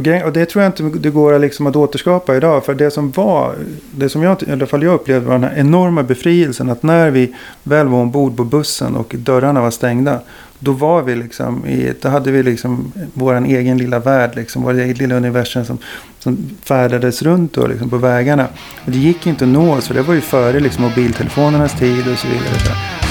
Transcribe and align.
Och, 0.00 0.04
grej- 0.04 0.24
och 0.24 0.32
det 0.32 0.46
tror 0.46 0.64
jag 0.64 0.68
inte 0.68 0.98
det 0.98 1.10
går 1.10 1.38
liksom 1.38 1.66
att 1.66 1.76
återskapa 1.76 2.36
idag. 2.36 2.64
För 2.64 2.74
det 2.74 2.90
som 2.90 3.10
var, 3.10 3.54
det 3.90 4.08
som 4.08 4.22
jag, 4.22 4.42
i 4.42 4.52
alla 4.52 4.66
fall 4.66 4.82
jag 4.82 4.94
upplevde 4.94 5.26
var 5.26 5.34
den 5.34 5.44
här 5.44 5.58
enorma 5.58 6.02
befrielsen. 6.02 6.70
Att 6.70 6.82
när 6.82 7.10
vi 7.10 7.34
väl 7.62 7.88
var 7.88 7.98
ombord 7.98 8.36
på 8.36 8.44
bussen 8.44 8.96
och 8.96 9.14
dörrarna 9.18 9.60
var 9.60 9.70
stängda. 9.70 10.20
Då 10.58 10.72
var 10.72 11.02
vi 11.02 11.16
liksom 11.16 11.66
i, 11.66 11.92
då 12.00 12.08
hade 12.08 12.30
vi 12.30 12.42
liksom 12.42 12.92
vår 13.14 13.46
egen 13.46 13.78
lilla 13.78 13.98
värld, 13.98 14.30
liksom, 14.34 14.62
vår 14.62 14.74
eget 14.74 14.98
lilla 14.98 15.14
universum 15.14 15.64
som, 15.64 15.78
som 16.18 16.50
färdades 16.62 17.22
runt 17.22 17.52
då, 17.52 17.66
liksom, 17.66 17.90
på 17.90 17.96
vägarna. 17.96 18.46
Och 18.84 18.90
det 18.90 18.98
gick 18.98 19.26
inte 19.26 19.44
att 19.44 19.50
nå 19.50 19.74
oss, 19.74 19.88
för 19.88 19.94
det 19.94 20.02
var 20.02 20.14
ju 20.14 20.20
före 20.20 20.60
liksom, 20.60 20.84
mobiltelefonernas 20.84 21.78
tid 21.78 22.08
och 22.12 22.18
så 22.18 22.28
vidare. 22.28 23.09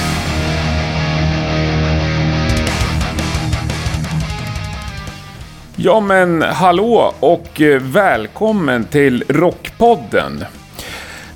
Ja 5.82 6.00
men 6.00 6.42
hallå 6.42 7.14
och 7.20 7.60
eh, 7.60 7.80
välkommen 7.82 8.84
till 8.84 9.24
Rockpodden. 9.28 10.44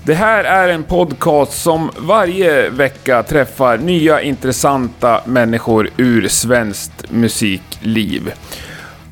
Det 0.02 0.14
här 0.14 0.45
är 0.45 0.69
en 0.69 0.82
podcast 0.82 1.62
som 1.62 1.91
varje 1.98 2.70
vecka 2.70 3.22
träffar 3.22 3.78
nya 3.78 4.22
intressanta 4.22 5.20
människor 5.24 5.91
ur 5.96 6.28
svenskt 6.28 7.10
musikliv. 7.10 8.33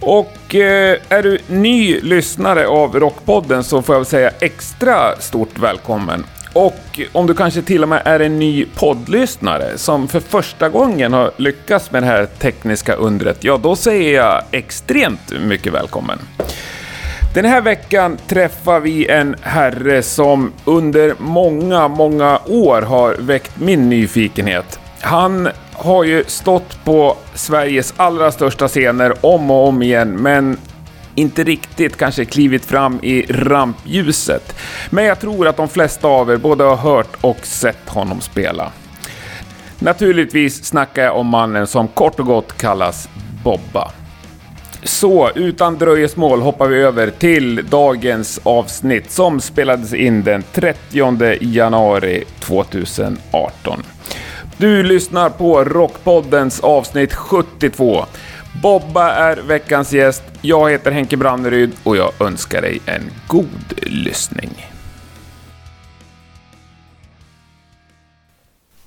Och 0.00 0.54
eh, 0.54 0.98
är 1.08 1.22
du 1.22 1.38
ny 1.46 2.00
lyssnare 2.00 2.66
av 2.66 3.00
Rockpodden 3.00 3.64
så 3.64 3.82
får 3.82 3.94
jag 3.94 4.00
väl 4.00 4.06
säga 4.06 4.30
extra 4.40 5.16
stort 5.16 5.58
välkommen. 5.58 6.24
Och 6.52 7.00
om 7.12 7.26
du 7.26 7.34
kanske 7.34 7.62
till 7.62 7.82
och 7.82 7.88
med 7.88 8.02
är 8.04 8.20
en 8.20 8.38
ny 8.38 8.66
poddlyssnare 8.74 9.78
som 9.78 10.08
för 10.08 10.20
första 10.20 10.68
gången 10.68 11.12
har 11.12 11.30
lyckats 11.36 11.90
med 11.92 12.02
det 12.02 12.06
här 12.06 12.26
tekniska 12.26 12.94
undret, 12.94 13.44
ja 13.44 13.58
då 13.62 13.76
säger 13.76 14.14
jag 14.14 14.42
extremt 14.50 15.32
mycket 15.40 15.72
välkommen. 15.72 16.18
Den 17.34 17.44
här 17.44 17.60
veckan 17.60 18.18
träffar 18.26 18.80
vi 18.80 19.08
en 19.08 19.36
herre 19.42 20.02
som 20.02 20.52
under 20.64 21.14
många, 21.18 21.88
många 21.88 22.40
år 22.46 22.82
har 22.82 23.14
väckt 23.14 23.60
min 23.60 23.88
nyfikenhet. 23.88 24.78
Han 25.00 25.48
har 25.72 26.04
ju 26.04 26.24
stått 26.26 26.84
på 26.84 27.16
Sveriges 27.34 27.94
allra 27.96 28.32
största 28.32 28.68
scener 28.68 29.14
om 29.20 29.50
och 29.50 29.68
om 29.68 29.82
igen, 29.82 30.16
men 30.16 30.58
inte 31.14 31.44
riktigt 31.44 31.96
kanske 31.96 32.24
klivit 32.24 32.64
fram 32.64 33.00
i 33.02 33.26
rampljuset. 33.28 34.56
Men 34.90 35.04
jag 35.04 35.20
tror 35.20 35.48
att 35.48 35.56
de 35.56 35.68
flesta 35.68 36.08
av 36.08 36.30
er 36.30 36.36
både 36.36 36.64
har 36.64 36.76
hört 36.76 37.16
och 37.20 37.46
sett 37.46 37.88
honom 37.88 38.20
spela. 38.20 38.72
Naturligtvis 39.78 40.64
snackar 40.64 41.02
jag 41.04 41.16
om 41.16 41.26
mannen 41.26 41.66
som 41.66 41.88
kort 41.88 42.20
och 42.20 42.26
gott 42.26 42.56
kallas 42.56 43.08
Bobba. 43.44 43.90
Så 44.84 45.30
utan 45.34 45.78
dröjesmål 45.78 46.40
hoppar 46.40 46.66
vi 46.66 46.80
över 46.80 47.10
till 47.10 47.66
dagens 47.70 48.40
avsnitt 48.42 49.10
som 49.10 49.40
spelades 49.40 49.94
in 49.94 50.22
den 50.22 50.44
30 50.52 51.36
januari 51.40 52.24
2018. 52.40 53.82
Du 54.56 54.82
lyssnar 54.82 55.30
på 55.30 55.64
Rockpoddens 55.64 56.60
avsnitt 56.60 57.14
72. 57.14 58.06
Bobba 58.60 59.12
är 59.12 59.36
veckans 59.36 59.92
gäst. 59.92 60.22
Jag 60.42 60.70
heter 60.70 60.90
Henke 60.90 61.16
Branneryd 61.16 61.72
och 61.82 61.96
jag 61.96 62.12
önskar 62.20 62.62
dig 62.62 62.80
en 62.86 63.10
god 63.28 63.74
lyssning. 63.82 64.50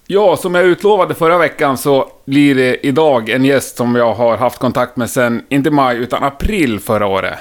Ja, 0.07 0.37
som 0.37 0.55
jag 0.55 0.65
utlovade 0.65 1.15
förra 1.15 1.37
veckan 1.37 1.77
så 1.77 2.09
blir 2.25 2.55
det 2.55 2.87
idag 2.87 3.29
en 3.29 3.45
gäst 3.45 3.77
som 3.77 3.95
jag 3.95 4.13
har 4.13 4.37
haft 4.37 4.59
kontakt 4.59 4.97
med 4.97 5.09
sedan, 5.09 5.41
inte 5.49 5.71
maj, 5.71 5.97
utan 5.97 6.23
april 6.23 6.79
förra 6.79 7.07
året. 7.07 7.39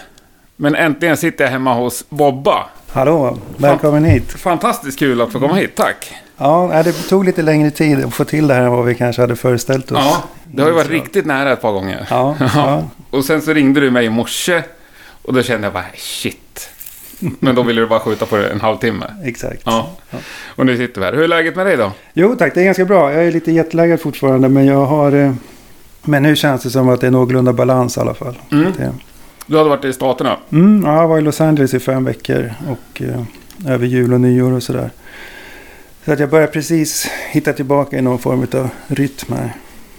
Men 0.56 0.74
äntligen 0.74 1.16
sitter 1.16 1.44
jag 1.44 1.50
hemma 1.50 1.74
hos 1.74 2.04
Bobba. 2.08 2.66
Hallå, 2.92 3.38
välkommen 3.56 4.04
hit. 4.04 4.32
Fantastiskt 4.32 4.98
kul 4.98 5.20
att 5.20 5.32
få 5.32 5.40
komma 5.40 5.54
hit, 5.54 5.74
tack. 5.74 6.14
Ja, 6.36 6.82
det 6.84 6.92
tog 6.92 7.24
lite 7.24 7.42
längre 7.42 7.70
tid 7.70 8.04
att 8.04 8.14
få 8.14 8.24
till 8.24 8.46
det 8.46 8.54
här 8.54 8.62
än 8.62 8.72
vad 8.72 8.84
vi 8.84 8.94
kanske 8.94 9.22
hade 9.22 9.36
föreställt 9.36 9.92
oss. 9.92 9.98
Ja, 10.00 10.22
det 10.56 10.62
har 10.62 10.68
ju 10.68 10.74
varit 10.74 10.90
riktigt 10.90 11.26
nära 11.26 11.52
ett 11.52 11.60
par 11.60 11.72
gånger. 11.72 12.06
Ja, 12.10 12.36
ja. 12.54 12.88
Och 13.10 13.24
sen 13.24 13.42
så 13.42 13.52
ringde 13.52 13.80
du 13.80 13.90
mig 13.90 14.06
i 14.06 14.10
morse 14.10 14.62
och 15.22 15.34
då 15.34 15.42
kände 15.42 15.66
jag 15.66 15.72
bara 15.72 15.84
shit. 15.96 16.70
Men 17.18 17.54
då 17.54 17.62
ville 17.62 17.80
du 17.80 17.86
bara 17.86 18.00
skjuta 18.00 18.26
på 18.26 18.36
det 18.36 18.48
en 18.48 18.60
halvtimme. 18.60 19.06
exakt. 19.24 19.62
Ja. 19.64 19.90
Och 20.46 20.66
nu 20.66 20.76
sitter 20.76 21.00
vi 21.00 21.06
här. 21.06 21.12
Hur 21.12 21.22
är 21.22 21.28
läget 21.28 21.56
med 21.56 21.66
dig 21.66 21.76
då? 21.76 21.92
Jo 22.12 22.36
tack, 22.38 22.54
det 22.54 22.60
är 22.60 22.64
ganska 22.64 22.84
bra. 22.84 23.12
Jag 23.12 23.24
är 23.26 23.32
lite 23.32 23.52
jetlaggad 23.52 24.00
fortfarande 24.00 24.48
men 24.48 24.66
jag 24.66 24.84
har... 24.86 25.12
eh, 25.12 25.32
Men 26.02 26.22
nu 26.22 26.36
känns 26.36 26.62
det 26.62 26.70
som 26.70 26.88
att 26.88 27.00
det 27.00 27.06
är 27.06 27.10
någorlunda 27.10 27.52
balans 27.52 27.96
i 27.96 28.00
alla 28.00 28.14
fall. 28.14 28.38
Mm. 28.52 28.72
Det, 28.78 28.92
Du 29.46 29.56
hade 29.58 29.68
varit 29.70 29.84
i 29.84 29.92
Staterna. 29.92 30.36
mm, 30.52 30.82
ja, 30.86 31.00
jag 31.00 31.08
var 31.08 31.18
i 31.18 31.20
Los 31.22 31.40
Angeles 31.40 31.74
i 31.74 31.80
fem 31.80 32.04
veckor 32.04 32.52
och 32.68 33.02
eh, 33.02 33.22
över 33.72 33.86
jul 33.86 34.12
och 34.12 34.20
nyår 34.20 34.52
och 34.52 34.62
sådär. 34.62 34.90
Så 36.04 36.12
att 36.12 36.20
jag 36.20 36.30
börjar 36.30 36.46
precis 36.46 37.08
hitta 37.30 37.52
tillbaka 37.52 37.98
i 37.98 38.02
någon 38.02 38.18
form 38.18 38.46
av 38.54 38.68
rytm 38.86 39.32
här. 39.36 39.52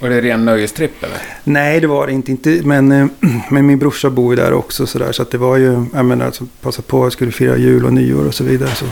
Var 0.06 0.10
det 0.10 0.22
ren 0.22 0.46
nöjestripp 0.46 1.04
eller? 1.04 1.18
Nej, 1.44 1.80
det 1.80 1.88
var 1.88 2.08
det 2.08 2.14
inte. 2.14 2.32
inte 2.32 2.50
men, 2.64 2.92
eh, 2.92 3.08
men 3.50 3.66
min 3.66 3.80
brorsa 3.80 4.10
bor 4.10 4.34
ju 4.36 4.42
där 4.42 4.54
också 4.54 4.88
sådär. 4.88 5.12
Så 5.12 5.22
att 5.22 5.32
det 5.32 5.38
var 5.38 5.58
ju, 5.58 5.86
jag 5.94 6.06
menar, 6.06 6.26
alltså, 6.26 6.44
passa 6.62 6.82
på 6.82 7.06
jag 7.06 7.12
skulle 7.12 7.32
fira 7.32 7.58
jul 7.58 7.86
och 7.86 7.94
nyår 7.94 8.28
och 8.28 8.34
så 8.34 8.44
vidare. 8.44 8.70
Så. 8.70 8.86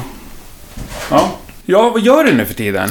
Ja. 1.10 1.32
Ja, 1.66 1.90
vad 1.90 2.02
gör 2.02 2.24
du 2.24 2.34
nu 2.34 2.46
för 2.46 2.54
tiden? 2.54 2.90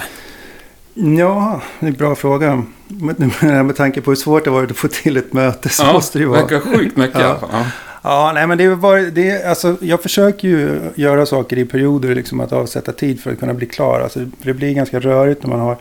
Ja, 0.95 1.61
det 1.81 1.87
är 1.87 1.91
en 1.91 1.97
bra 1.97 2.15
fråga. 2.15 2.63
Med, 2.89 3.33
med, 3.43 3.65
med 3.67 3.77
tanke 3.77 4.01
på 4.01 4.11
hur 4.11 4.17
svårt 4.17 4.45
det 4.45 4.51
varit 4.51 4.71
att 4.71 4.77
få 4.77 4.89
till 4.89 5.17
ett 5.17 5.33
möte 5.33 5.69
så 5.69 5.83
ja, 5.83 5.93
måste 5.93 6.19
det 6.19 6.23
ju 6.23 6.29
vara. 6.29 6.41
verkar 6.41 6.61
sjukt 6.61 6.97
mycket 6.97 7.19
Ja. 7.21 7.21
i 7.21 7.25
alla 7.25 7.39
fall. 7.39 7.49
Ja. 7.53 7.65
Ja, 8.05 8.33
nej 8.35 8.47
men 8.47 8.59
det 8.59 8.75
var 8.75 8.99
det, 8.99 9.45
alltså, 9.45 9.77
jag 9.81 10.03
försöker 10.03 10.49
ju 10.49 10.81
göra 10.95 11.27
saker 11.27 11.59
i 11.59 11.65
perioder, 11.65 12.15
liksom 12.15 12.41
att 12.41 12.53
avsätta 12.53 12.93
tid 12.93 13.21
för 13.21 13.33
att 13.33 13.41
kunna 13.41 13.55
bli 13.55 13.67
klar. 13.67 14.01
Alltså, 14.01 14.21
det 14.43 14.55
blir 14.55 14.73
ganska 14.75 15.01
rörigt 15.01 15.43
när 15.43 15.51
man 15.51 15.61
har 15.61 15.77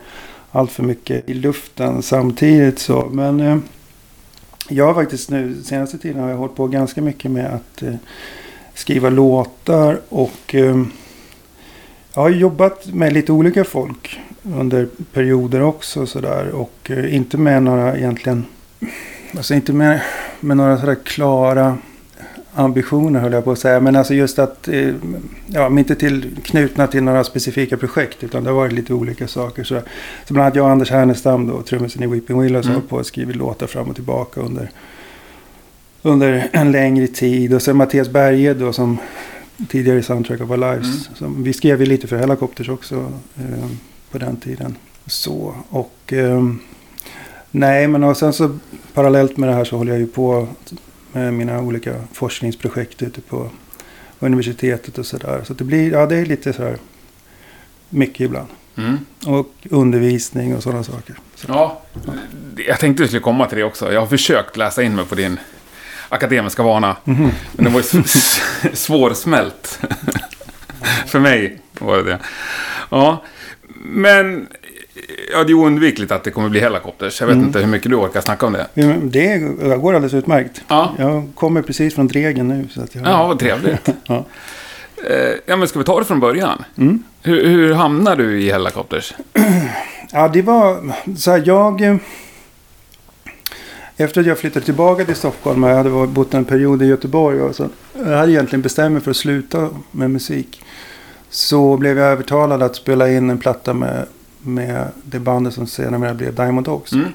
allt 0.52 0.72
för 0.72 0.82
mycket 0.82 1.28
i 1.30 1.34
luften 1.34 2.02
samtidigt. 2.02 2.78
Så. 2.78 3.08
Men 3.12 3.40
eh, 3.40 3.58
jag 4.68 4.86
har 4.86 4.94
faktiskt 4.94 5.30
nu, 5.30 5.62
senaste 5.62 5.98
tiden 5.98 6.22
har 6.22 6.30
jag 6.30 6.36
hållit 6.36 6.56
på 6.56 6.66
ganska 6.66 7.02
mycket 7.02 7.30
med 7.30 7.54
att 7.54 7.82
eh, 7.82 7.94
skriva 8.74 9.10
låtar 9.10 10.00
och 10.08 10.54
eh, 10.54 10.82
jag 12.14 12.22
har 12.22 12.30
jobbat 12.30 12.86
med 12.86 13.12
lite 13.12 13.32
olika 13.32 13.64
folk 13.64 14.20
under 14.42 14.88
perioder 15.12 15.62
också 15.62 16.06
sådär. 16.06 16.50
Och 16.50 16.90
eh, 16.90 17.14
inte 17.14 17.38
med 17.38 17.62
några 17.62 17.96
egentligen, 17.96 18.44
alltså 19.36 19.54
inte 19.54 19.72
med, 19.72 20.02
med 20.40 20.56
några 20.56 20.78
sådär 20.78 20.96
klara 21.04 21.78
ambitioner 22.54 23.20
höll 23.20 23.32
jag 23.32 23.44
på 23.44 23.52
att 23.52 23.58
säga. 23.58 23.80
Men 23.80 23.96
alltså 23.96 24.14
just 24.14 24.38
att, 24.38 24.68
eh, 24.68 24.94
ja, 25.46 25.78
inte 25.78 25.94
till, 25.94 26.36
knutna 26.44 26.86
till 26.86 27.02
några 27.02 27.24
specifika 27.24 27.76
projekt. 27.76 28.24
Utan 28.24 28.44
det 28.44 28.50
har 28.50 28.56
varit 28.56 28.72
lite 28.72 28.94
olika 28.94 29.28
saker. 29.28 29.64
Så, 29.64 29.80
så 30.26 30.34
bland 30.34 30.44
annat 30.44 30.56
jag 30.56 30.64
och 30.64 30.70
Anders 30.70 30.90
Härnestam 30.90 31.46
då, 31.46 31.62
trummisen 31.62 32.02
i 32.02 32.06
Weeping 32.06 32.40
Willows, 32.40 32.66
Mm. 32.66 32.74
har 32.74 32.82
på 32.88 32.96
och 32.96 33.06
skrivit 33.06 33.36
låtar 33.36 33.66
fram 33.66 33.88
och 33.88 33.94
tillbaka 33.94 34.40
under, 34.40 34.70
under 36.02 36.48
en 36.52 36.72
längre 36.72 37.06
tid. 37.06 37.54
Och 37.54 37.62
sen 37.62 37.76
Mattias 37.76 38.08
Berge 38.08 38.54
då 38.54 38.72
som 38.72 38.98
tidigare 39.68 39.98
i 39.98 40.02
Soundtrack 40.02 40.40
of 40.40 40.50
Our 40.50 40.56
Lives. 40.56 41.06
Mm. 41.06 41.14
Som, 41.14 41.42
vi 41.42 41.52
skrev 41.52 41.80
ju 41.80 41.86
lite 41.86 42.06
för 42.06 42.16
Hellacopters 42.16 42.68
också 42.68 43.12
eh, 43.36 43.68
på 44.10 44.18
den 44.18 44.36
tiden. 44.36 44.76
Så, 45.06 45.54
och 45.68 45.98
ehm, 46.12 46.58
nej 47.50 47.88
men 47.88 48.04
och 48.04 48.16
sen 48.16 48.32
så 48.32 48.58
parallellt 48.94 49.36
med 49.36 49.48
det 49.48 49.54
här 49.54 49.64
så 49.64 49.76
håller 49.76 49.92
jag 49.92 50.00
ju 50.00 50.06
på 50.06 50.48
med 51.12 51.34
mina 51.34 51.60
olika 51.60 51.94
forskningsprojekt 52.12 53.02
ute 53.02 53.20
på 53.20 53.50
universitetet 54.18 54.98
och 54.98 55.06
sådär. 55.06 55.40
Så 55.44 55.54
det 55.54 55.64
blir, 55.64 55.92
ja 55.92 56.06
det 56.06 56.16
är 56.16 56.26
lite 56.26 56.52
sådär 56.52 56.78
mycket 57.88 58.20
ibland. 58.20 58.48
Mm. 58.76 58.98
Och 59.26 59.52
undervisning 59.70 60.56
och 60.56 60.62
sådana 60.62 60.84
saker. 60.84 61.16
Så, 61.34 61.46
ja. 61.48 61.82
Jag 62.66 62.78
tänkte 62.78 63.02
du 63.02 63.06
skulle 63.06 63.20
komma 63.20 63.46
till 63.46 63.58
det 63.58 63.64
också. 63.64 63.92
Jag 63.92 64.00
har 64.00 64.06
försökt 64.06 64.56
läsa 64.56 64.82
in 64.82 64.96
mig 64.96 65.04
på 65.04 65.14
din 65.14 65.40
akademiska 66.08 66.62
vana. 66.62 66.96
Mhm. 67.04 67.30
Men 67.52 67.64
det 67.64 67.70
var 67.70 67.80
ju 67.80 68.02
svårsmält. 68.72 69.80
För 71.06 71.20
mig 71.20 71.60
var 71.78 71.96
det 71.96 72.02
det. 72.02 72.18
Ja. 72.90 73.22
Men 73.84 74.48
ja, 75.32 75.44
det 75.44 75.52
är 75.52 75.54
oundvikligt 75.54 76.12
att 76.12 76.24
det 76.24 76.30
kommer 76.30 76.48
bli 76.48 76.60
helikopters. 76.60 77.20
Jag 77.20 77.26
vet 77.26 77.34
Mm. 77.34 77.46
inte 77.46 77.58
hur 77.58 77.66
mycket 77.66 77.90
du 77.90 77.96
orkar 77.96 78.20
snacka 78.20 78.46
om 78.46 78.52
det. 78.52 78.66
Det 79.02 79.38
går 79.76 79.94
alldeles 79.94 80.14
utmärkt. 80.14 80.62
Ja, 80.68 80.94
Jag 80.98 81.28
kommer 81.34 81.62
precis 81.62 81.94
från 81.94 82.06
Dregen 82.08 82.48
nu. 82.48 82.68
Så 82.70 82.82
att 82.82 82.94
jag, 82.94 83.06
ja 83.06 83.26
vad 83.26 83.38
trevligt. 83.38 83.88
Ja. 84.06 84.24
Eh, 85.10 85.34
Ja, 85.46 85.56
men 85.56 85.68
ska 85.68 85.78
vi 85.78 85.84
ta 85.84 85.98
det 85.98 86.04
från 86.04 86.20
början? 86.20 86.64
Mm. 86.78 87.02
Hur, 87.22 87.46
hur 87.46 87.72
hamnar 87.74 88.16
du 88.16 88.40
i 88.42 88.52
helikopters? 88.52 89.14
Ja, 90.14 90.28
det 90.28 90.42
var 90.42 90.92
så 91.16 91.30
här, 91.30 91.42
jag... 91.46 91.80
eh, 91.80 91.96
Efter 93.96 94.20
att 94.20 94.26
jag 94.26 94.38
flyttade 94.38 94.64
tillbaka 94.64 95.04
till 95.04 95.14
Stockholm, 95.14 95.64
och 95.64 95.70
jag 95.70 95.76
hade 95.76 96.06
bott 96.06 96.34
en 96.34 96.44
period 96.44 96.82
i 96.82 96.86
Göteborg 96.86 97.40
och 97.42 97.54
så, 97.56 97.68
jag 98.06 98.16
hade 98.18 98.32
egentligen 98.32 98.62
bestämt 98.62 98.92
mig 98.92 99.02
för 99.02 99.10
att 99.10 99.16
sluta 99.16 99.68
med 99.90 100.10
musik. 100.10 100.62
Så 101.30 101.76
blev 101.76 101.98
jag 101.98 102.08
övertalad 102.12 102.62
att 102.62 102.76
spela 102.76 103.10
in 103.10 103.30
en 103.30 103.38
platta 103.38 103.74
med, 103.74 104.06
med 104.42 104.86
det 105.04 105.18
bandet 105.18 105.54
som 105.54 105.66
senare 105.66 106.14
blev 106.14 106.34
Diamond 106.34 106.66
Dogs. 106.66 106.92
Mm. 106.92 107.08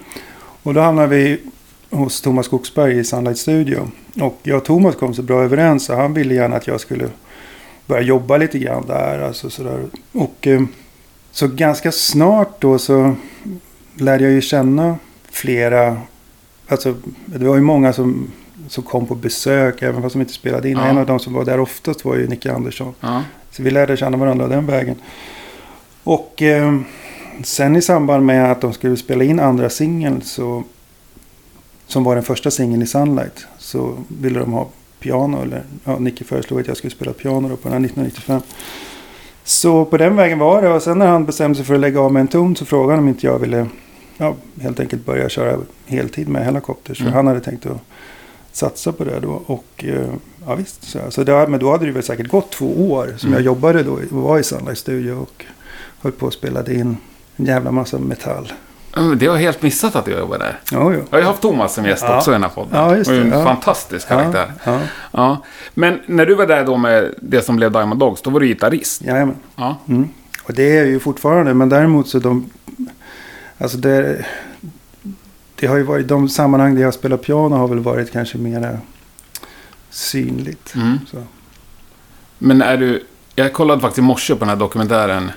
Och 0.63 0.73
då 0.73 0.81
hamnade 0.81 1.07
vi 1.07 1.41
hos 1.89 2.21
Thomas 2.21 2.45
Skogsberg 2.45 2.97
i 2.99 3.03
Sunlight 3.03 3.37
Studio. 3.37 3.91
Och 4.21 4.39
jag 4.43 4.57
och 4.57 4.65
Thomas 4.65 4.95
kom 4.95 5.13
så 5.13 5.21
bra 5.21 5.43
överens 5.43 5.85
så 5.85 5.95
han 5.95 6.13
ville 6.13 6.35
gärna 6.35 6.55
att 6.55 6.67
jag 6.67 6.81
skulle 6.81 7.09
börja 7.85 8.01
jobba 8.01 8.37
lite 8.37 8.59
grann 8.59 8.85
där. 8.87 9.19
Alltså 9.19 9.49
sådär. 9.49 9.85
Och 10.11 10.47
eh, 10.47 10.61
så 11.31 11.47
ganska 11.47 11.91
snart 11.91 12.61
då 12.61 12.77
så 12.77 13.15
lärde 13.95 14.23
jag 14.23 14.33
ju 14.33 14.41
känna 14.41 14.97
flera. 15.31 15.97
Alltså 16.67 16.95
det 17.25 17.45
var 17.45 17.55
ju 17.55 17.61
många 17.61 17.93
som, 17.93 18.31
som 18.67 18.83
kom 18.83 19.05
på 19.05 19.15
besök 19.15 19.81
även 19.81 20.01
fast 20.01 20.13
de 20.13 20.21
inte 20.21 20.33
spelade 20.33 20.69
in. 20.69 20.77
Ja. 20.77 20.85
En 20.85 20.97
av 20.97 21.05
de 21.05 21.19
som 21.19 21.33
var 21.33 21.45
där 21.45 21.59
oftast 21.59 22.05
var 22.05 22.15
ju 22.15 22.27
Nicke 22.27 22.53
Andersson. 22.53 22.93
Ja. 22.99 23.23
Så 23.51 23.63
vi 23.63 23.71
lärde 23.71 23.97
känna 23.97 24.17
varandra 24.17 24.47
den 24.47 24.65
vägen. 24.65 24.95
Och 26.03 26.41
eh, 26.41 26.79
sen 27.43 27.75
i 27.75 27.81
samband 27.81 28.25
med 28.25 28.51
att 28.51 28.61
de 28.61 28.73
skulle 28.73 28.97
spela 28.97 29.23
in 29.23 29.39
andra 29.39 29.69
singeln 29.69 30.21
så 30.21 30.63
som 31.87 32.03
var 32.03 32.15
den 32.15 32.23
första 32.23 32.51
singeln 32.51 32.81
i 32.81 32.87
Sunlight 32.87 33.47
så 33.57 33.97
ville 34.07 34.39
de 34.39 34.53
ha 34.53 34.67
piano. 34.99 35.41
Eller 35.41 35.63
ja, 35.83 35.99
Nicke 35.99 36.23
föreslog 36.23 36.59
att 36.59 36.67
jag 36.67 36.77
skulle 36.77 36.91
spela 36.91 37.13
piano 37.13 37.47
på 37.47 37.69
den 37.69 37.71
här 37.71 37.85
1995. 37.85 38.41
Så 39.43 39.85
på 39.85 39.97
den 39.97 40.15
vägen 40.15 40.39
var 40.39 40.61
det. 40.61 40.69
Och 40.69 40.81
sen 40.81 40.99
när 40.99 41.07
han 41.07 41.25
bestämde 41.25 41.55
sig 41.55 41.65
för 41.65 41.73
att 41.73 41.79
lägga 41.79 41.99
av 42.01 42.13
med 42.13 42.21
en 42.21 42.27
ton 42.27 42.55
så 42.55 42.65
frågade 42.65 42.93
han 42.93 42.99
om 43.03 43.09
inte 43.09 43.25
jag 43.27 43.39
ville 43.39 43.67
ja, 44.17 44.35
helt 44.61 44.79
enkelt 44.79 45.05
börja 45.05 45.29
köra 45.29 45.59
heltid 45.85 46.27
med 46.27 46.45
Helicopters. 46.45 46.99
Mm. 47.01 47.11
För 47.11 47.17
han 47.17 47.27
hade 47.27 47.39
tänkt 47.39 47.65
att 47.65 47.81
satsa 48.51 48.91
på 48.91 49.03
det 49.03 49.19
då. 49.19 49.41
Och 49.45 49.85
eh, 49.85 50.09
ja 50.47 50.55
visst, 50.55 50.83
så, 50.83 50.99
så 51.09 51.23
det, 51.23 51.47
men 51.47 51.59
då 51.59 51.71
hade 51.71 51.85
det 51.85 51.91
väl 51.91 52.03
säkert 52.03 52.27
gått 52.27 52.51
två 52.51 52.91
år 52.91 53.13
som 53.17 53.27
Mm. 53.27 53.37
jag 53.37 53.45
jobbade 53.45 53.83
då 53.83 53.91
och 53.93 54.01
var 54.11 54.39
i 54.39 54.43
Sunlight 54.43 54.77
Studio 54.77 55.13
och 55.13 55.45
höll 56.01 56.11
på 56.11 56.25
och 56.25 56.33
spelade 56.33 56.73
in 56.73 56.97
en 57.37 57.45
jävla 57.45 57.71
massa 57.71 57.97
metall. 57.97 58.53
Det 59.17 59.27
har 59.27 59.35
jag 59.35 59.41
helt 59.41 59.61
missat 59.61 59.95
att 59.95 60.05
du 60.05 60.11
jobbar 60.11 60.37
där. 60.37 60.59
Ja, 60.71 60.93
jo. 60.93 61.03
Jag 61.09 61.17
har 61.17 61.25
haft 61.25 61.41
Thomas 61.41 61.73
som 61.73 61.85
gäst 61.85 62.03
Ja. 62.07 62.17
också 62.17 62.31
i 62.31 62.33
den 62.33 62.43
här 62.43 62.49
podden. 62.49 62.79
Ja, 62.79 62.95
just 62.95 63.09
det, 63.09 63.21
en 63.21 63.31
ja. 63.31 63.43
fantastisk 63.43 64.07
karaktär. 64.07 64.51
Ja, 64.63 64.79
ja. 65.11 65.43
Men 65.73 65.99
när 66.05 66.25
du 66.25 66.35
var 66.35 66.47
där 66.47 66.65
då 66.65 66.77
med 66.77 67.13
det 67.21 67.41
som 67.41 67.55
blev 67.55 67.71
Diamond 67.71 67.99
Dogs, 67.99 68.21
då 68.21 68.29
var 68.29 68.39
du 68.39 68.47
gitarrist. 68.47 69.01
jajamän. 69.01 69.35
Ja. 69.55 69.77
Mm. 69.87 70.09
Och 70.43 70.53
det 70.53 70.77
är 70.77 70.85
ju 70.85 70.99
fortfarande, 70.99 71.53
men 71.53 71.69
däremot 71.69 72.07
så 72.07 72.19
de... 72.19 72.49
Alltså 73.57 73.77
det... 73.77 74.25
Det 75.55 75.67
har 75.67 75.77
ju 75.77 75.83
varit, 75.83 76.07
de 76.07 76.29
sammanhang 76.29 76.75
där 76.75 76.81
jag 76.81 76.93
spelar 76.93 77.17
piano 77.17 77.55
har 77.55 77.67
väl 77.67 77.79
varit 77.79 78.11
kanske 78.11 78.37
mer 78.37 78.79
synligt. 79.89 80.75
Mm. 80.75 80.99
Men 82.37 82.61
är 82.61 82.77
du... 82.77 83.05
Jag 83.35 83.53
kollade 83.53 83.81
faktiskt 83.81 83.99
i 83.99 84.01
morse 84.01 84.33
på 84.33 84.39
den 84.39 84.49
här 84.49 84.55
dokumentären. 84.55 85.31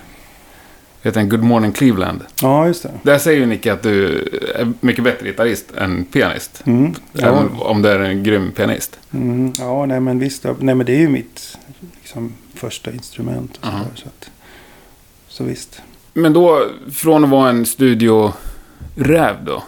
Heter 1.02 1.20
den 1.20 1.28
Good 1.28 1.42
Morning 1.42 1.72
Cleveland. 1.72 2.20
Ja, 2.42 2.66
just 2.66 2.82
det. 2.82 2.90
Där 3.02 3.18
säger 3.18 3.40
ju 3.40 3.46
Nicke 3.46 3.72
att 3.72 3.82
du 3.82 4.18
är 4.54 4.72
mycket 4.80 5.04
bättre 5.04 5.26
gitarrist 5.26 5.66
än 5.78 6.04
pianist. 6.04 6.62
Mm. 6.66 6.94
Ja, 7.12 7.26
Även 7.28 7.48
om 7.58 7.82
du 7.82 7.88
är 7.88 7.98
en 8.00 8.22
grym 8.24 8.52
pianist. 8.52 8.98
mm. 9.10 9.52
ja, 9.58 9.86
nej 9.86 10.00
men 10.00 10.18
visst. 10.18 10.44
Nej 10.58 10.74
men 10.74 10.86
det 10.86 10.92
är 10.92 10.98
ju 10.98 11.08
mitt 11.08 11.58
liksom, 12.02 12.32
första 12.54 12.92
instrument. 12.92 13.56
Och 13.60 13.66
så, 13.66 13.70
där, 13.72 13.84
så, 13.94 14.06
att, 14.08 14.30
så 15.28 15.44
visst. 15.44 15.82
Men 16.12 16.32
då, 16.32 16.66
från 16.92 17.24
att 17.24 17.30
vara 17.30 17.50
en 17.50 17.66
studioräv 17.66 19.34
då. 19.44 19.62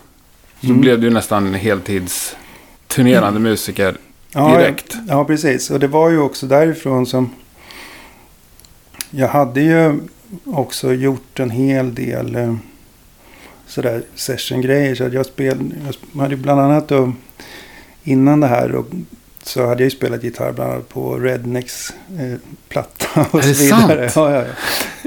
Så 0.60 0.66
Mm. 0.68 0.80
blev 0.80 1.00
du 1.00 1.10
nästan 1.10 1.54
heltidsturnerande 1.54 3.40
musiker 3.40 3.96
Ja, 4.34 4.58
direkt. 4.58 4.96
Ja, 5.08 5.24
precis. 5.24 5.70
Och 5.70 5.80
det 5.80 5.86
var 5.86 6.10
ju 6.10 6.18
också 6.18 6.46
därifrån 6.46 7.06
som... 7.06 7.30
Jag 9.10 9.28
hade 9.28 9.60
ju 9.60 10.00
också 10.44 10.92
gjort 10.92 11.40
en 11.40 11.50
hel 11.50 11.94
del 11.94 12.34
eh, 12.36 12.54
sådär 13.66 14.02
sessiongrejer. 14.14 14.94
Så 14.94 15.08
jag, 15.12 15.26
spel, 15.26 15.74
jag 16.12 16.20
hade 16.22 16.36
bland 16.36 16.60
annat 16.60 16.88
då, 16.88 17.12
innan 18.02 18.40
det 18.40 18.46
här 18.46 18.68
då, 18.68 18.84
så 19.42 19.60
hade 19.60 19.82
jag 19.82 19.90
ju 19.90 19.90
spelat 19.90 20.24
gitarr 20.24 20.52
bland 20.52 20.72
annat 20.72 20.88
på 20.88 21.18
Rednecks 21.18 21.92
eh, 22.18 22.38
platta 22.68 23.26
och 23.30 23.38
Är 23.38 23.42
så 23.54 23.64
vidare. 23.64 24.10
sant? 24.10 24.32
Ja, 24.32 24.34
ja, 24.34 24.46
ja. 24.46 24.54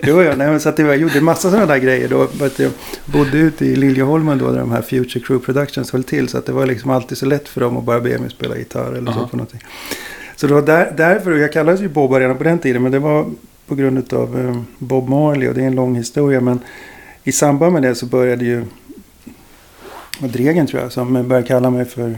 Jo, 0.04 0.22
ja, 0.22 0.36
nej, 0.36 0.48
men 0.48 0.60
så 0.60 0.70
att 0.70 0.78
det 0.78 0.84
var, 0.84 0.90
jag 0.90 1.02
gjorde 1.02 1.18
en 1.18 1.24
massa 1.24 1.50
sådana 1.50 1.66
där 1.66 1.78
grejer 1.78 2.08
då. 2.08 2.22
Att 2.46 2.60
jag 2.60 2.72
bodde 3.06 3.38
ute 3.38 3.66
i 3.66 3.76
Liljeholmen 3.76 4.38
då 4.38 4.52
där 4.52 4.60
de 4.60 4.72
här 4.72 4.82
Future 4.82 5.26
Crew 5.26 5.46
Productions 5.46 5.92
höll 5.92 6.04
till. 6.04 6.30
Så 6.30 6.38
att 6.38 6.46
det 6.46 6.52
var 6.52 6.66
liksom 6.66 6.92
alltid 6.92 7.18
så 7.18 7.26
lätt 7.26 7.48
för 7.48 7.62
dem 7.62 7.78
att 7.78 7.84
bara 7.84 8.00
be 8.00 8.18
mig 8.18 8.30
spela 8.30 8.58
gitarr 8.58 8.94
eller 8.94 9.12
Aha. 9.12 9.22
så 9.22 9.28
på 9.28 9.38
någonting. 9.38 9.62
Så 10.36 10.48
det 10.48 10.54
var 10.54 10.62
där, 10.62 10.94
därför, 10.98 11.32
och 11.32 11.40
jag 11.40 11.54
kallades 11.54 11.82
ju 11.82 11.88
Bob 11.88 12.14
redan 12.14 12.38
på 12.38 12.44
den 12.44 12.60
tiden. 12.60 12.84
Men 12.84 12.92
det 12.92 13.00
var 13.00 13.26
på 13.68 13.76
grund 13.76 14.14
av 14.14 14.40
eh, 14.40 14.62
Bob 14.78 15.10
Marley 15.10 15.48
och 15.48 15.56
det 15.56 15.62
är 15.62 15.68
en 15.68 15.76
lång 15.76 15.96
historia. 15.96 16.42
Men 16.42 16.60
i 17.24 17.32
samband 17.32 17.74
med 17.74 17.82
det 17.82 17.96
så 17.96 18.06
började 18.06 18.46
ju 18.46 18.66
Dregen 20.20 20.68
tror 20.68 20.82
jag 20.82 20.92
som 20.92 21.28
började 21.28 21.48
kalla 21.48 21.70
mig 21.70 21.86
för 21.86 22.18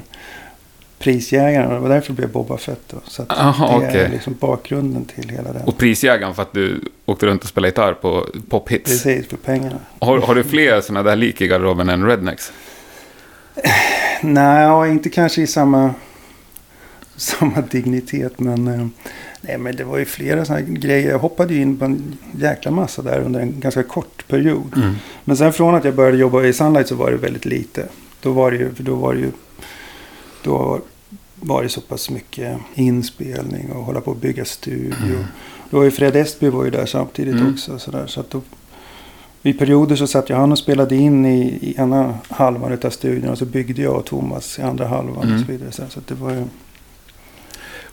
prisjägaren. 0.99 1.67
Och 1.67 1.73
det 1.73 1.79
var 1.79 1.89
därför 1.89 2.07
det 2.07 2.15
blev 2.15 2.31
Boba 2.31 2.57
Fett 2.57 2.81
då. 2.88 2.97
Så 3.03 3.25
Aha, 3.29 3.79
det 3.79 3.88
okej. 3.88 4.01
är 4.01 4.09
liksom 4.09 4.35
bakgrunden 4.39 5.05
till 5.05 5.29
hela 5.29 5.53
den. 5.53 5.61
Och 5.61 5.77
prisjägaren 5.77 6.35
för 6.35 6.41
att 6.41 6.53
du 6.53 6.81
åkte 7.05 7.25
runt 7.25 7.44
och 7.44 7.50
spelade 7.50 7.69
gitarr 7.69 7.93
på 7.93 8.27
pophits. 8.50 8.91
Precis, 9.03 9.27
för 9.27 9.38
pengarna. 9.38 9.79
Har, 10.00 10.19
har 10.19 10.35
du 10.35 10.43
fler 10.43 10.81
sådana 10.81 11.09
där 11.09 11.15
lik 11.15 11.41
i 11.41 11.47
garderoben 11.47 11.89
än 11.89 12.05
Rednecks? 12.05 12.51
Nej, 14.21 14.91
inte 14.91 15.09
kanske 15.09 15.41
i 15.41 15.47
samma, 15.47 15.93
samma 17.15 17.61
dignitet. 17.61 18.39
Men, 18.39 18.67
eh, 18.67 18.88
nej, 19.47 19.57
men 19.57 19.75
det 19.75 19.83
var 19.83 19.97
ju 19.97 20.05
flera 20.05 20.45
sådana 20.45 20.61
grejer. 20.61 21.09
Jag 21.11 21.19
hoppade 21.19 21.53
ju 21.53 21.61
in 21.61 21.77
på 21.77 21.85
en 21.85 22.17
jäkla 22.39 22.71
massa 22.71 23.01
där 23.01 23.19
under 23.21 23.39
en 23.39 23.59
ganska 23.59 23.83
kort 23.83 24.27
period. 24.27 24.73
Mm. 24.77 24.94
Men 25.25 25.38
sen 25.38 25.53
från 25.53 25.75
att 25.75 25.85
jag 25.85 25.95
började 25.95 26.17
jobba 26.17 26.44
i 26.44 26.53
Sunlight 26.53 26.88
så 26.88 26.95
var 26.95 27.11
det 27.11 27.17
väldigt 27.17 27.45
lite. 27.45 27.88
Då 28.21 28.31
var 28.31 28.51
det 28.51 28.57
ju, 28.57 28.69
då 28.77 28.95
var 28.95 29.13
det 29.13 29.19
ju, 29.19 29.31
då 30.44 30.79
var 31.35 31.63
det 31.63 31.69
så 31.69 31.81
pass 31.81 32.09
mycket 32.09 32.57
inspelning 32.75 33.71
och 33.71 33.83
hålla 33.83 34.01
på 34.01 34.11
att 34.11 34.21
bygga 34.21 34.45
studio. 34.45 34.94
Mm. 35.05 35.23
Då 35.69 35.77
var 35.77 35.83
ju 35.83 35.91
Fred 35.91 36.15
Estby 36.15 36.50
var 36.50 36.63
ju 36.65 36.69
där 36.71 36.85
samtidigt 36.85 37.33
Mm. 37.35 37.53
också. 37.53 37.79
Så, 37.79 37.91
där, 37.91 38.07
så 38.07 38.19
att 38.19 38.29
då, 38.29 38.41
I 39.43 39.53
perioder 39.53 39.95
så 39.95 40.07
satt 40.07 40.29
jag 40.29 40.38
han 40.38 40.51
och 40.51 40.57
spelade 40.59 40.95
in 40.95 41.25
i, 41.25 41.41
i 41.61 41.75
ena 41.77 42.17
halvan 42.29 42.77
av 42.83 42.89
studion 42.89 43.29
och 43.29 43.38
så 43.38 43.45
byggde 43.45 43.81
jag 43.81 43.95
och 43.95 44.05
Thomas 44.05 44.59
i 44.59 44.61
andra 44.61 44.88
halvan 44.88 45.23
Mm. 45.23 45.35
och 45.35 45.41
så 45.45 45.51
vidare. 45.51 45.71
Så, 45.71 45.83
så 45.89 46.00
det 46.07 46.13
var 46.13 46.31
ju... 46.31 46.43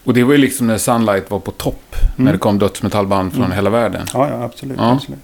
Och 0.05 0.15
det 0.15 0.25
var 0.25 0.33
ju 0.33 0.39
liksom 0.39 0.67
när 0.67 0.79
Sunlight 0.79 1.31
var 1.31 1.39
på 1.39 1.51
topp. 1.51 1.97
När 2.17 2.23
Mm. 2.23 2.33
det 2.33 2.39
kom 2.39 2.59
dödsmetallband 2.59 3.33
från 3.33 3.45
Mm. 3.45 3.55
hela 3.57 3.71
världen. 3.71 4.07
Ja, 4.15 4.29
ja 4.29 4.43
absolut. 4.45 4.77
Ja. 4.79 4.93
absolut. 4.93 5.21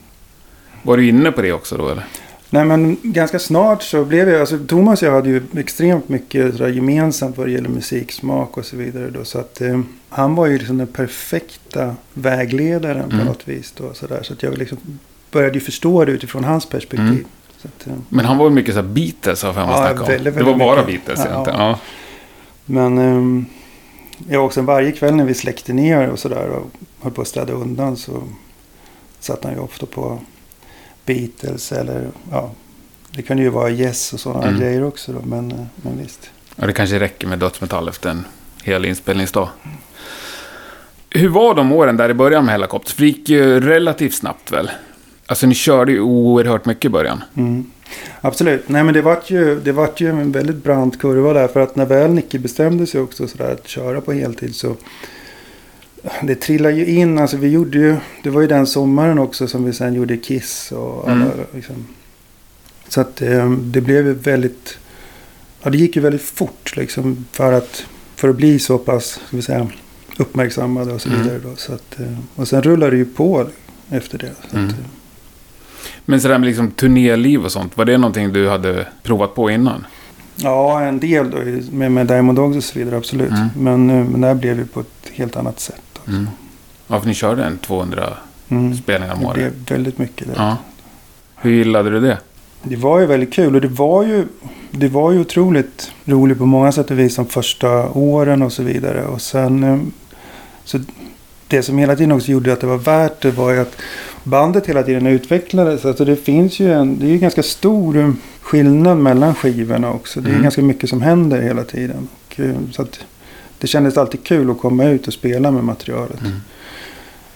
Var 0.82 0.97
du 0.97 1.09
inne 1.09 1.32
på 1.32 1.43
det 1.43 1.53
också 1.53 1.77
då 1.77 1.88
eller? 1.88 2.05
Nej 2.53 2.65
men 2.65 2.97
ganska 3.03 3.38
snart 3.38 3.82
så 3.82 4.05
blev 4.05 4.29
jag, 4.29 4.41
alltså 4.41 4.59
Thomas 4.69 5.03
och 5.03 5.09
jag 5.09 5.12
hade 5.12 5.29
ju 5.29 5.43
extremt 5.56 6.09
mycket 6.09 6.53
sådär 6.56 6.69
gemensamt 6.69 7.38
vad 7.38 7.47
det 7.47 7.50
gäller 7.53 7.69
musiksmak 7.69 8.56
och 8.59 8.65
så 8.65 8.77
vidare 8.77 9.11
då. 9.11 9.25
Så 9.25 9.38
att 9.38 9.61
eh, 9.61 9.81
han 10.09 10.35
var 10.35 10.47
ju 10.47 10.59
liksom 10.59 10.79
den 10.79 10.87
perfekta 10.87 11.95
vägledaren 12.14 13.09
på 13.09 13.14
Mm. 13.14 13.26
något 13.26 13.49
vis 13.49 13.73
då. 13.76 13.95
Sådär. 13.95 14.23
Så 14.23 14.33
att 14.33 14.43
jag 14.43 14.59
liksom 14.59 14.78
började 15.31 15.55
ju 15.55 15.61
förstå 15.61 16.05
det 16.05 16.12
utifrån 16.12 16.45
hans 16.45 16.66
perspektiv. 16.66 17.09
Mm. 17.09 17.25
Så 17.62 17.69
att, 17.69 17.87
eh, 17.87 17.93
Men 18.09 18.25
han 18.25 18.38
var 18.38 18.49
ju 18.49 18.55
mycket 18.55 18.75
så 18.75 18.81
här 18.81 18.88
Beatles 18.88 19.43
har 19.43 19.49
jag 19.49 19.55
för 19.55 19.66
mig 19.66 19.75
Ja, 19.75 19.87
snacka 19.87 20.00
om. 20.02 20.07
väldigt, 20.09 20.25
det 20.35 20.43
var 20.43 20.50
väldigt 20.52 20.59
bara 20.69 20.87
mycket. 20.87 21.07
Beatles 21.07 21.26
Ja, 21.26 21.33
egentligen. 21.33 21.61
ja. 21.61 21.69
Ja. 21.69 21.78
men 22.64 22.99
eh, 22.99 23.45
jag 24.29 24.45
också 24.45 24.62
varje 24.62 24.93
kväll 24.93 25.15
när 25.15 25.25
vi 25.25 25.35
släckte 25.35 25.73
ner 25.73 26.09
och 26.09 26.19
sådär 26.19 26.49
och 26.49 26.71
höll 27.03 27.12
på 27.12 27.23
att 27.23 27.29
städa 27.29 27.53
undan 27.53 27.97
så 27.97 28.23
satt 29.21 29.45
han 29.45 29.53
ju 29.53 29.59
ofta 29.61 29.87
på 29.87 30.19
Beatles 31.07 31.73
eller 31.73 32.09
ja. 32.31 32.50
Det 33.11 33.23
kunde 33.23 33.43
ju 33.43 33.49
vara 33.49 33.71
Yes 33.71 34.12
och 34.12 34.21
sådana 34.21 34.47
Mm. 34.47 34.61
grejer 34.61 34.85
också 34.85 35.12
då. 35.12 35.21
Men, 35.25 35.69
men 35.77 35.99
visst. 36.03 36.31
Ja, 36.57 36.67
det 36.67 36.73
kanske 36.73 37.00
räcker 37.00 37.27
med 37.27 37.39
dödsmetall 37.39 37.89
efter 37.89 38.11
en 38.11 38.25
hel 38.65 38.85
inspelningsdag. 38.85 39.49
Hur 41.11 41.29
var 41.29 41.55
de 41.55 41.73
åren 41.73 41.97
där 41.97 42.09
i 42.11 42.15
början 42.15 42.45
med 42.45 42.53
Hellacopters? 42.53 42.95
För 42.95 43.03
det 43.03 43.07
gick 43.09 43.29
ju 43.29 43.61
relativt 43.61 44.15
snabbt 44.15 44.53
väl? 44.53 44.71
Alltså 45.27 45.47
ni 45.47 45.55
körde 45.55 45.93
ju 45.93 46.00
oerhört 46.00 46.65
mycket 46.67 46.85
i 46.85 46.89
början. 46.89 47.23
Mm. 47.37 47.71
Absolut. 48.20 48.68
Nej 48.68 48.85
men 48.85 48.94
det 48.94 49.02
vart 49.02 49.30
ju, 49.30 49.61
det 49.61 49.73
vart 49.73 50.00
ju 50.00 50.09
en 50.11 50.32
väldigt 50.32 50.64
brant 50.64 50.99
kurva 51.00 51.32
där. 51.32 51.49
För 51.49 51.61
att 51.61 51.76
när 51.76 51.87
väl 51.87 52.11
Nicke 52.11 52.38
bestämde 52.38 52.87
sig 52.87 53.00
också 53.00 53.28
sådär 53.28 53.52
att 53.52 53.68
köra 53.68 54.00
på 54.00 54.12
heltid 54.12 54.54
så. 54.54 54.76
Det 56.23 56.35
trillade 56.35 56.75
ju 56.75 56.87
in. 56.87 57.18
Alltså 57.18 57.37
vi 57.37 57.49
gjorde 57.49 57.78
ju. 57.78 57.97
Det 58.23 58.30
var 58.30 58.40
ju 58.40 58.47
den 58.47 58.66
sommaren 58.66 59.18
också 59.18 59.47
som 59.49 59.64
vi 59.64 59.73
sen 59.73 59.94
gjorde 59.94 60.16
Kiss 60.16 60.73
och 60.73 61.11
alla 61.11 61.25
Mm. 61.25 61.30
liksom. 61.54 61.87
Så 62.88 63.00
att 63.00 63.23
eh, 63.23 63.50
det 63.50 63.80
blev 63.80 64.06
ju 64.06 64.12
väldigt. 64.14 64.78
Ja 65.62 65.70
det 65.70 65.78
gick 65.78 65.97
ju 65.97 66.02
väldigt 66.02 66.23
fort 66.23 66.76
liksom. 66.76 67.25
För 67.32 67.52
att, 67.52 67.85
för 68.16 68.28
att 68.28 68.37
bli 68.37 68.59
så 68.59 68.78
pass, 68.78 69.06
ska 69.26 69.37
vi 69.37 69.42
säga, 69.42 69.68
uppmärksammade 70.18 70.92
och 70.92 71.00
så 71.02 71.09
Mm. 71.09 71.23
vidare 71.23 71.38
då. 71.38 71.56
Så 71.56 71.73
att, 71.73 72.00
eh, 72.00 72.18
och 72.35 72.49
sen 72.49 72.62
rullade 72.62 72.90
det 72.90 72.97
ju 72.97 73.04
på 73.04 73.47
efter 73.90 74.18
det. 74.18 74.32
Mm. 74.56 74.66
att, 74.68 74.73
eh, 74.73 74.78
Men 76.11 76.21
sådär 76.21 76.38
med 76.38 76.47
liksom 76.47 76.71
turnéliv 76.71 77.45
och 77.45 77.52
sånt, 77.52 77.76
var 77.76 77.85
det 77.85 77.99
någonting 77.99 78.33
du 78.33 78.49
hade 78.49 78.87
provat 79.02 79.35
på 79.35 79.50
innan? 79.50 79.87
Ja, 80.37 80.81
en 80.83 81.00
del 81.00 81.31
då, 81.31 81.37
med, 81.76 81.93
med 81.93 82.07
Diamond 82.07 82.38
Dogs 82.38 82.57
och 82.57 82.64
så 82.64 82.79
vidare, 82.79 82.97
absolut. 82.97 83.31
Mm. 83.31 83.49
Men, 83.57 83.90
eh, 83.90 84.05
men 84.07 84.21
det 84.21 84.26
här 84.26 84.35
blev 84.35 84.59
ju 84.59 84.67
på 84.67 84.81
ett 84.81 85.11
helt 85.12 85.37
annat 85.37 85.61
sätt. 85.61 85.83
Också. 85.99 86.11
Mm. 86.11 86.29
Ja, 86.87 87.00
för 87.00 87.09
ni 87.09 87.14
körde 87.14 87.45
en 87.45 87.59
200 87.59 88.09
Mm. 88.49 88.76
spelningar 88.76 89.14
om 89.14 89.21
Det 89.21 89.26
året. 89.26 89.37
blev 89.37 89.52
väldigt 89.79 89.99
mycket. 89.99 90.26
Det. 90.26 90.33
Ja. 90.37 90.57
Hur 91.37 91.50
gillade 91.50 91.90
du 91.90 92.00
det? 92.00 92.19
det 92.62 92.76
var 92.76 93.00
ju 93.00 93.07
väldigt 93.07 93.33
kul 93.33 93.55
och 93.55 93.61
det 93.61 93.69
var 93.69 94.02
ju 94.05 94.26
det 94.71 94.88
var 94.88 95.12
ju 95.12 95.21
otroligt 95.21 95.93
roligt 96.05 96.38
på 96.38 96.47
många 96.47 96.73
sätt 96.73 96.90
och 96.90 96.99
vis 96.99 97.17
de 97.17 97.26
första 97.26 97.88
åren 97.88 98.43
och 98.43 98.52
så 98.52 98.62
vidare. 98.62 99.05
Och 99.07 99.21
sen... 99.23 99.64
eh, 99.64 99.79
Så 100.64 100.79
det 101.49 101.62
som 101.62 101.79
hela 101.79 101.97
tiden 101.97 102.12
också 102.12 102.31
gjorde 102.33 102.52
att 102.52 102.61
det 102.61 102.67
var 102.67 102.79
värt 102.79 103.21
det 103.23 103.31
var 103.31 103.50
ju 103.52 103.61
att 103.61 103.76
bandet 104.25 104.67
hela 104.67 104.83
tiden 104.83 105.07
utvecklades. 105.07 105.85
Alltså 105.85 106.05
det 106.05 106.17
finns 106.17 106.61
ju 106.61 106.73
en... 106.73 106.99
Det 106.99 107.07
är 107.07 107.11
ju 107.11 107.19
ganska 107.19 107.43
stor 107.43 108.15
skillnad 108.41 108.99
mellan 108.99 109.35
skivorna 109.35 109.93
också. 109.93 110.21
Det 110.21 110.29
är 110.29 110.31
Mm. 110.31 110.43
ganska 110.43 110.62
mycket 110.62 110.91
som 110.91 111.03
händer 111.03 111.41
hela 111.43 111.65
tiden. 111.65 112.09
Och, 112.27 112.41
eh, 112.41 112.55
så 112.73 112.87
det 113.59 113.67
kändes 113.67 113.97
alltid 113.99 114.25
kul 114.25 114.50
att 114.50 114.59
komma 114.61 114.85
ut 114.85 115.07
och 115.07 115.12
spela 115.12 115.50
med 115.50 115.65
materialet. 115.65 116.21
Mm. 116.21 116.33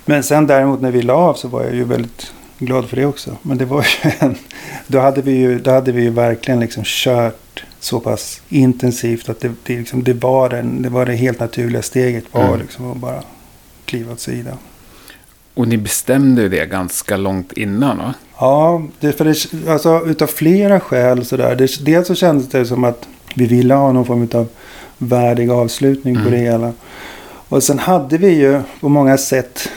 Men 0.04 0.22
sen 0.22 0.46
däremot 0.46 0.80
när 0.80 0.90
vi 0.90 1.02
la 1.02 1.14
av 1.14 1.34
så 1.34 1.48
var 1.48 1.64
jag 1.64 1.74
ju 1.74 1.84
väldigt 1.84 2.32
glad 2.58 2.88
för 2.88 2.96
det 2.96 3.06
också. 3.06 3.36
Men 3.42 3.58
det 3.58 3.64
var 3.64 3.82
ju 4.04 4.10
en... 4.18 4.34
Då 4.86 5.00
hade 5.00 5.22
vi 5.22 5.32
ju, 5.32 5.58
då 5.58 5.70
hade 5.70 5.92
vi 5.92 6.02
ju 6.02 6.10
verkligen 6.10 6.60
liksom 6.60 6.82
kört 6.86 7.64
så 7.80 8.00
pass 8.00 8.42
intensivt 8.48 9.28
att 9.28 9.40
det, 9.40 9.52
det, 9.62 9.78
liksom, 9.78 10.02
det, 10.04 10.12
var, 10.12 10.48
den, 10.48 10.82
det 10.82 10.88
var 10.88 11.06
det 11.06 11.14
helt 11.14 11.40
naturliga 11.40 11.82
steget 11.82 12.24
var 12.32 12.44
Mm. 12.48 12.60
liksom 12.60 12.90
att 12.92 12.96
bara 12.96 13.22
kliva 13.84 14.12
åt 14.12 14.20
sidan. 14.20 14.56
Och 15.54 15.68
ni 15.68 15.76
bestämde 15.76 16.42
ju 16.42 16.48
det 16.48 16.66
ganska 16.66 17.16
långt 17.16 17.52
innan 17.52 17.98
va? 17.98 18.14
Ja, 18.38 18.82
det, 19.00 19.12
för 19.12 19.24
det, 19.24 19.70
alltså, 19.70 20.02
utav 20.06 20.26
flera 20.26 20.80
skäl 20.80 21.24
så 21.24 21.36
där. 21.36 21.56
Det, 21.56 21.84
dels 21.84 22.06
så 22.06 22.14
kändes 22.14 22.48
det 22.48 22.66
som 22.66 22.84
att 22.84 23.08
vi 23.34 23.46
ville 23.46 23.74
ha 23.74 23.92
någon 23.92 24.04
form 24.04 24.28
av 24.32 24.48
värdig 24.98 25.50
avslutning 25.50 26.14
på 26.14 26.20
Mm. 26.20 26.32
det 26.32 26.38
hela. 26.38 26.72
Och 27.48 27.62
sen 27.62 27.78
hade 27.78 28.18
vi 28.18 28.28
ju 28.28 28.60
på 28.80 28.88
många 28.88 29.18
sätt... 29.18 29.68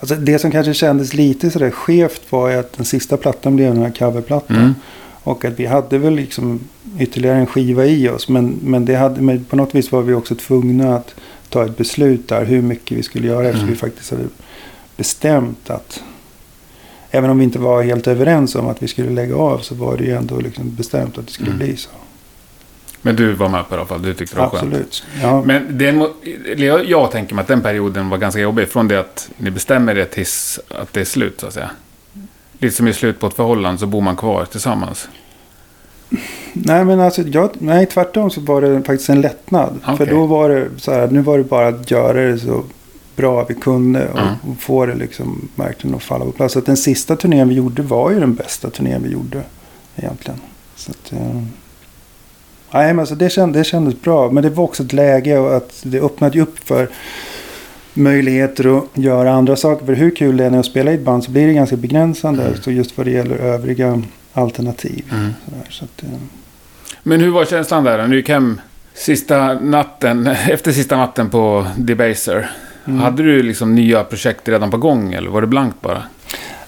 Alltså 0.00 0.14
det 0.14 0.38
som 0.38 0.50
kanske 0.50 0.74
kändes 0.74 1.14
lite 1.14 1.50
sådär 1.50 1.70
skevt 1.70 2.22
var 2.30 2.48
ju 2.48 2.58
att 2.58 2.72
den 2.72 2.84
sista 2.84 3.16
plattan 3.16 3.56
blev 3.56 3.74
den 3.74 3.82
här 3.82 3.90
coverplattan. 3.90 4.56
Mm. 4.56 4.74
Och 5.22 5.44
att 5.44 5.60
vi 5.60 5.66
hade 5.66 5.98
väl 5.98 6.14
liksom 6.14 6.60
ytterligare 6.98 7.38
en 7.38 7.46
skiva 7.46 7.86
i 7.86 8.08
oss. 8.08 8.28
Men, 8.28 8.58
men, 8.62 8.84
det 8.84 8.94
hade, 8.94 9.20
men 9.20 9.44
på 9.44 9.56
något 9.56 9.74
vis 9.74 9.92
var 9.92 10.02
vi 10.02 10.14
också 10.14 10.34
tvungna 10.34 10.96
att 10.96 11.14
ta 11.50 11.64
ett 11.64 11.76
beslut 11.76 12.28
där. 12.28 12.44
Hur 12.44 12.62
mycket 12.62 12.98
vi 12.98 13.02
skulle 13.02 13.26
göra. 13.26 13.44
Eftersom 13.46 13.62
Mm. 13.68 13.74
vi 13.74 13.80
faktiskt 13.80 14.10
hade 14.10 14.24
bestämt 14.96 15.70
att. 15.70 16.02
Även 17.10 17.30
om 17.30 17.38
vi 17.38 17.44
inte 17.44 17.58
var 17.58 17.82
helt 17.82 18.06
överens 18.06 18.54
om 18.54 18.68
att 18.68 18.82
vi 18.82 18.88
skulle 18.88 19.10
lägga 19.10 19.36
av. 19.36 19.58
Så 19.58 19.74
var 19.74 19.96
det 19.96 20.04
ju 20.04 20.12
ändå 20.16 20.40
liksom 20.40 20.74
bestämt 20.74 21.18
att 21.18 21.26
det 21.26 21.32
skulle 21.32 21.50
Mm. 21.50 21.58
bli 21.66 21.76
så. 21.76 21.90
Men 23.02 23.16
du 23.16 23.32
var 23.32 23.48
med 23.48 23.68
på 23.68 23.74
det 23.74 23.76
i 23.76 23.78
alla 23.78 23.86
fall, 23.88 24.02
du 24.02 24.14
tyckte 24.14 24.36
det 24.36 24.40
var 24.40 24.48
skönt. 24.50 24.62
Absolut. 24.62 25.02
Ja, 25.22 25.42
Men 25.42 25.78
jag, 26.56 26.84
jag 26.84 27.10
tänker 27.10 27.34
mig 27.34 27.42
att 27.42 27.48
den 27.48 27.60
perioden 27.60 28.08
var 28.08 28.18
ganska 28.18 28.40
jobbig. 28.40 28.68
Från 28.68 28.88
det 28.88 29.00
att 29.00 29.30
ni 29.36 29.50
bestämmer 29.50 29.94
det 29.94 30.04
tills 30.04 30.60
att 30.68 30.92
det 30.92 31.00
är 31.00 31.04
slut 31.04 31.40
så 31.40 31.46
att 31.46 31.54
säga. 31.54 31.70
Lite 32.58 32.76
som 32.76 32.88
i 32.88 32.92
slut 32.92 33.20
på 33.20 33.26
ett 33.26 33.34
förhållande 33.34 33.78
så 33.80 33.86
bor 33.86 34.00
man 34.00 34.16
kvar 34.16 34.44
tillsammans. 34.44 35.08
Nej 36.52 36.84
men 36.84 37.00
alltså 37.00 37.22
jag, 37.22 37.50
nej 37.58 37.86
tvärtom 37.86 38.30
så 38.30 38.40
var 38.40 38.60
det 38.62 38.82
faktiskt 38.82 39.08
en 39.10 39.20
lättnad. 39.20 39.80
För 39.84 39.92
Okej. 39.94 40.06
då 40.06 40.26
var 40.26 40.48
det 40.48 40.68
så 40.76 40.92
här, 40.92 41.08
nu 41.08 41.20
var 41.20 41.38
det 41.38 41.44
bara 41.44 41.68
att 41.68 41.90
göra 41.90 42.12
det 42.22 42.38
så 42.38 42.62
bra 43.16 43.44
vi 43.48 43.54
kunde. 43.54 44.08
Och, 44.08 44.18
Mm. 44.18 44.34
och 44.50 44.56
få 44.62 44.86
det 44.86 44.94
liksom 44.94 45.48
verkligen 45.54 45.96
att 45.96 46.02
falla 46.02 46.24
på 46.24 46.32
plats. 46.32 46.52
Så 46.52 46.58
att 46.58 46.66
den 46.66 46.76
sista 46.76 47.16
turnén 47.16 47.48
vi 47.48 47.54
gjorde 47.54 47.82
var 47.82 48.10
ju 48.10 48.20
den 48.20 48.34
bästa 48.34 48.70
turnén 48.70 49.02
vi 49.02 49.10
gjorde. 49.10 49.42
Egentligen. 49.96 50.40
Så 50.76 50.90
att, 50.90 51.12
eh, 51.12 51.42
nej 52.72 52.86
men 52.94 52.98
alltså 52.98 53.14
det, 53.14 53.30
känd, 53.30 53.52
det 53.52 53.64
kändes 53.64 54.00
bra. 54.02 54.30
Men 54.30 54.42
det 54.42 54.50
var 54.50 54.64
också 54.64 54.82
ett 54.82 54.92
läge 54.92 55.38
och 55.38 55.56
att 55.56 55.80
det 55.82 56.00
öppnade 56.00 56.36
ju 56.38 56.42
upp 56.42 56.58
för 56.58 56.88
möjligheter 57.94 58.78
att 58.78 58.84
göra 58.94 59.32
andra 59.32 59.56
saker. 59.56 59.86
För 59.86 59.92
hur 59.92 60.10
kul 60.16 60.36
det 60.36 60.44
är 60.44 60.50
när 60.50 60.58
att 60.58 60.66
spela 60.66 60.90
i 60.90 60.94
ett 60.94 61.04
band 61.04 61.24
så 61.24 61.30
blir 61.30 61.46
det 61.46 61.52
ganska 61.52 61.76
begränsande. 61.76 62.42
Mm. 62.42 62.60
Så 62.62 62.70
just 62.70 62.96
vad 62.98 63.06
det 63.06 63.10
gäller 63.10 63.36
övriga 63.36 64.02
alternativ. 64.32 65.04
Mm. 65.12 65.32
Så 65.70 65.84
att, 65.84 66.02
eh, 66.02 66.08
Men 67.02 67.20
hur 67.20 67.30
var 67.30 67.44
känslan 67.44 67.84
där 67.84 67.98
när 67.98 68.08
du 68.08 68.16
gick 68.16 68.28
hem 68.28 68.60
sista 68.94 69.54
natten, 69.54 70.26
efter 70.50 70.72
sista 70.72 70.96
natten 70.96 71.30
på 71.30 71.66
Debaser? 71.76 72.50
Mm. 72.84 73.00
Hade 73.00 73.22
du 73.22 73.42
liksom 73.42 73.74
nya 73.74 74.04
projekt 74.04 74.48
redan 74.48 74.70
på 74.70 74.76
gång 74.76 75.12
eller 75.12 75.30
var 75.30 75.40
det 75.40 75.46
blankt 75.46 75.80
bara? 75.80 76.02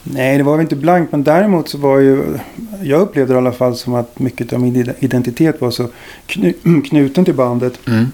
Nej, 0.02 0.38
det 0.38 0.42
var 0.42 0.52
väl 0.52 0.62
inte 0.62 0.76
blankt. 0.76 1.12
Men 1.12 1.24
däremot 1.24 1.68
så 1.68 1.78
var 1.78 1.98
ju... 1.98 2.38
Jag 2.82 3.00
upplevde 3.00 3.32
det 3.32 3.36
i 3.36 3.38
alla 3.38 3.52
fall 3.52 3.76
som 3.76 3.94
att 3.94 4.18
mycket 4.18 4.52
av 4.52 4.60
min 4.60 4.94
identitet 4.98 5.60
var 5.60 5.70
så 5.70 5.88
knu, 6.26 6.52
knuten 6.84 7.24
till 7.24 7.34
bandet. 7.34 7.88
Mm. 7.88 8.06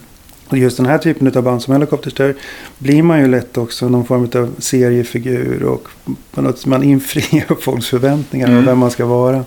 Och 0.49 0.59
just 0.59 0.77
den 0.77 0.87
här 0.87 0.99
typen 0.99 1.37
av 1.37 1.43
band 1.43 1.63
som 1.63 1.73
Helicopters 1.73 2.37
blir 2.79 3.03
man 3.03 3.21
ju 3.21 3.29
lätt 3.29 3.59
också 3.59 3.89
någon 3.89 4.05
form 4.05 4.29
av 4.35 4.55
seriefigur. 4.59 5.63
Och 5.63 5.89
på 6.31 6.43
något 6.43 6.59
sätt 6.59 6.67
man 6.67 6.83
infriar 6.83 7.55
folks 7.61 7.89
förväntningar 7.89 8.47
Mm. 8.47 8.59
om 8.59 8.65
vem 8.65 8.79
man 8.79 8.91
ska 8.91 9.07
vara. 9.07 9.45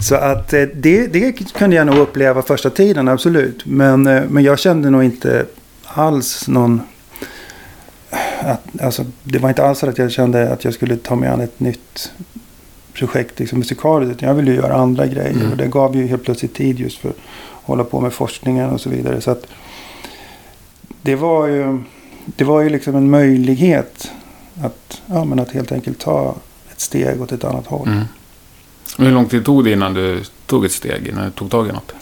Så 0.00 0.14
att 0.14 0.52
eh, 0.52 0.62
det, 0.74 1.06
det 1.06 1.32
kunde 1.32 1.76
jag 1.76 1.86
nog 1.86 1.98
uppleva 1.98 2.42
första 2.42 2.70
tiden, 2.70 3.08
absolut. 3.08 3.66
Men, 3.66 4.06
eh, 4.06 4.22
men 4.28 4.44
jag 4.44 4.58
kände 4.58 4.90
nog 4.90 5.04
inte 5.04 5.46
alls 5.84 6.48
någon... 6.48 6.80
Att, 8.40 8.82
alltså, 8.82 9.04
det 9.22 9.38
var 9.38 9.48
inte 9.48 9.64
alls 9.64 9.78
så 9.78 9.88
att 9.88 9.98
jag 9.98 10.12
kände 10.12 10.52
att 10.52 10.64
jag 10.64 10.74
skulle 10.74 10.96
ta 10.96 11.14
mig 11.16 11.28
an 11.28 11.40
ett 11.40 11.60
nytt 11.60 12.12
projekt 12.92 13.38
liksom 13.38 13.58
musikaliskt. 13.58 14.16
Utan 14.16 14.28
jag 14.28 14.34
ville 14.36 14.50
ju 14.50 14.56
göra 14.56 14.74
andra 14.74 15.06
grejer. 15.06 15.30
Mm. 15.30 15.50
Och 15.50 15.56
det 15.56 15.66
gav 15.66 15.96
ju 15.96 16.06
helt 16.06 16.24
plötsligt 16.24 16.54
tid 16.54 16.80
just 16.80 16.98
för 16.98 17.08
att 17.08 17.16
hålla 17.62 17.84
på 17.84 18.00
med 18.00 18.12
forskningen 18.12 18.70
och 18.70 18.80
så 18.80 18.90
vidare. 18.90 19.20
Så 19.20 19.30
att 19.30 19.46
det 21.02 21.14
var 21.16 21.46
ju, 21.46 21.78
det 22.26 22.44
var 22.44 22.60
ju 22.60 22.68
liksom 22.68 22.94
en 22.96 23.10
möjlighet 23.10 24.10
att, 24.62 25.02
ja, 25.06 25.24
men 25.24 25.38
att 25.38 25.50
helt 25.50 25.72
enkelt 25.72 25.98
ta 25.98 26.34
ett 26.72 26.80
steg 26.80 27.22
åt 27.22 27.32
ett 27.32 27.44
annat 27.44 27.66
håll. 27.66 27.88
Mm. 27.88 28.04
Hur 28.98 29.10
lång 29.12 29.26
tid 29.26 29.44
tog 29.44 29.64
det 29.64 29.72
innan 29.72 29.94
du 29.94 30.22
tog 30.46 30.64
ett 30.64 30.72
steg, 30.72 31.06
innan 31.08 31.24
du 31.24 31.30
tog 31.30 31.50
tag 31.50 31.68
i 31.68 31.72
något? 31.72 31.92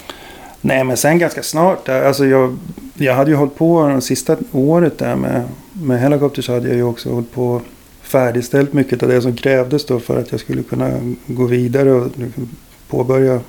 Nej, 0.60 0.84
men 0.84 0.96
sen 0.96 1.18
ganska 1.18 1.42
snart. 1.42 1.84
Där, 1.86 2.02
alltså 2.04 2.26
jag, 2.26 2.56
jag 2.94 3.14
hade 3.14 3.30
ju 3.30 3.36
hållit 3.36 3.56
på 3.56 3.88
det 3.88 4.00
sista 4.00 4.36
året 4.52 4.98
där 4.98 5.16
med, 5.16 5.42
med 5.72 6.00
Helicopters. 6.00 6.48
hade 6.48 6.68
jag 6.68 6.76
ju 6.76 6.82
också 6.82 7.10
hållit 7.12 7.32
på 7.32 7.60
färdigställt 8.02 8.72
mycket 8.72 9.02
av 9.02 9.08
det 9.08 9.22
som 9.22 9.36
krävdes 9.36 9.86
då 9.86 10.00
för 10.00 10.20
att 10.20 10.30
jag 10.30 10.40
skulle 10.40 10.62
kunna 10.62 10.90
gå 11.26 11.44
vidare 11.44 11.92
och 11.92 12.10
liksom 12.14 12.48
påbörja 12.88 13.40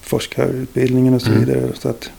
forskarutbildningen 0.00 1.14
och 1.14 1.22
så 1.22 1.30
Mm. 1.30 1.44
vidare. 1.44 1.70
Så 1.74 1.88
att 1.88 2.10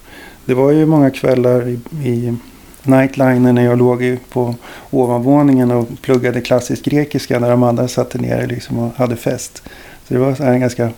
det 0.46 0.54
var 0.54 0.72
ju 0.72 0.86
många 0.86 1.10
kvällar 1.10 1.68
i, 1.68 1.80
i 2.04 2.38
Nightliner 2.84 3.54
när 3.54 3.66
jag 3.66 3.78
låg 3.78 4.18
på 4.30 4.56
ovanvåningen 4.90 5.72
och 5.72 5.88
pluggade 6.02 6.42
klassisk 6.42 6.86
grekiska 6.86 7.40
när 7.40 7.50
de 7.50 7.64
andra 7.64 7.88
satt 7.88 8.14
nere 8.14 8.48
liksom 8.48 8.80
och 8.80 8.96
hade 8.96 9.16
fest. 9.16 9.64
Så 10.08 10.14
det 10.14 10.20
var 10.20 10.36
så 10.36 10.44
en 10.44 10.60
ganska 10.60 10.90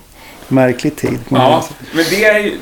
märklig 0.47 0.95
tid. 0.95 1.19
Ja, 1.29 1.65
men 1.93 2.05
det 2.09 2.25
är 2.25 2.39
ju 2.39 2.57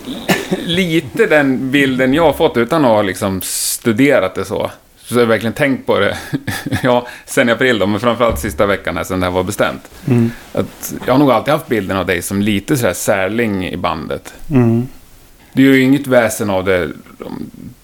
lite 0.66 1.26
den 1.26 1.72
bilden 1.72 2.14
jag 2.14 2.24
har 2.24 2.34
fått 2.34 2.58
utan 2.58 2.86
att 2.86 2.92
ha 2.92 3.02
liksom 3.02 3.42
studerat 3.44 4.36
det 4.36 4.46
så. 4.46 4.72
Så 5.06 5.16
jag 5.16 5.22
har 5.22 5.26
verkligen 5.26 5.54
tänkt 5.54 5.86
på 5.86 6.00
det. 6.00 6.18
ja, 6.84 7.08
sen 7.26 7.50
i 7.50 7.52
april 7.52 7.80
då, 7.80 7.88
men 7.88 8.00
framförallt 8.00 8.40
sista 8.40 8.66
veckan 8.66 8.98
här 8.98 9.04
sen 9.04 9.20
det 9.20 9.26
här 9.26 9.32
var 9.32 9.44
bestämt. 9.44 9.92
Mm. 10.08 10.32
Att 10.54 10.94
jag 11.06 11.14
har 11.14 11.20
nog 11.20 11.32
alltid 11.32 11.54
haft 11.54 11.68
bilden 11.68 11.98
av 11.98 12.06
dig 12.06 12.22
som 12.22 12.42
lite 12.42 12.78
sådär 12.78 12.94
särling 12.94 13.68
i 13.68 13.78
bandet. 13.78 14.34
Mm. 14.52 14.88
Du 15.54 15.64
gör 15.64 15.74
ju 15.74 15.82
inget 15.82 16.08
väsen 16.08 16.50
av 16.50 16.66
det. 16.66 16.90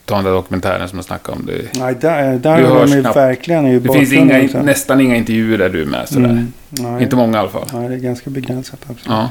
Ta 0.06 0.16
den 0.16 0.24
där 0.24 0.32
dokumentären 0.32 0.90
som 0.90 0.98
jag 0.98 1.06
snackade 1.06 1.38
om. 1.38 1.46
Det, 1.46 1.80
Nej, 1.80 1.96
där, 2.02 2.38
där 2.38 2.58
Du 2.58 2.68
hörs 2.68 2.92
de 2.92 3.02
verkligen 3.02 3.68
i 3.68 3.80
det 3.80 3.94
finns 3.94 4.14
inga, 4.14 4.44
också. 4.44 4.62
nästan 4.62 5.02
inga 5.02 5.16
intervjuer 5.16 5.58
där 5.58 5.70
du 5.70 5.82
är 5.82 5.86
med. 5.86 6.10
Sådär. 6.10 6.30
Mm. 6.30 6.54
Nej. 6.70 7.04
Inte 7.04 7.16
många 7.16 7.38
i 7.38 7.42
alla 7.42 7.50
fall. 7.50 7.68
Nej, 7.74 7.90
det 7.90 7.96
är 7.96 8.00
ganska 8.00 8.30
begränsat. 8.30 8.80
Absolut. 8.82 9.06
Ja. 9.08 9.30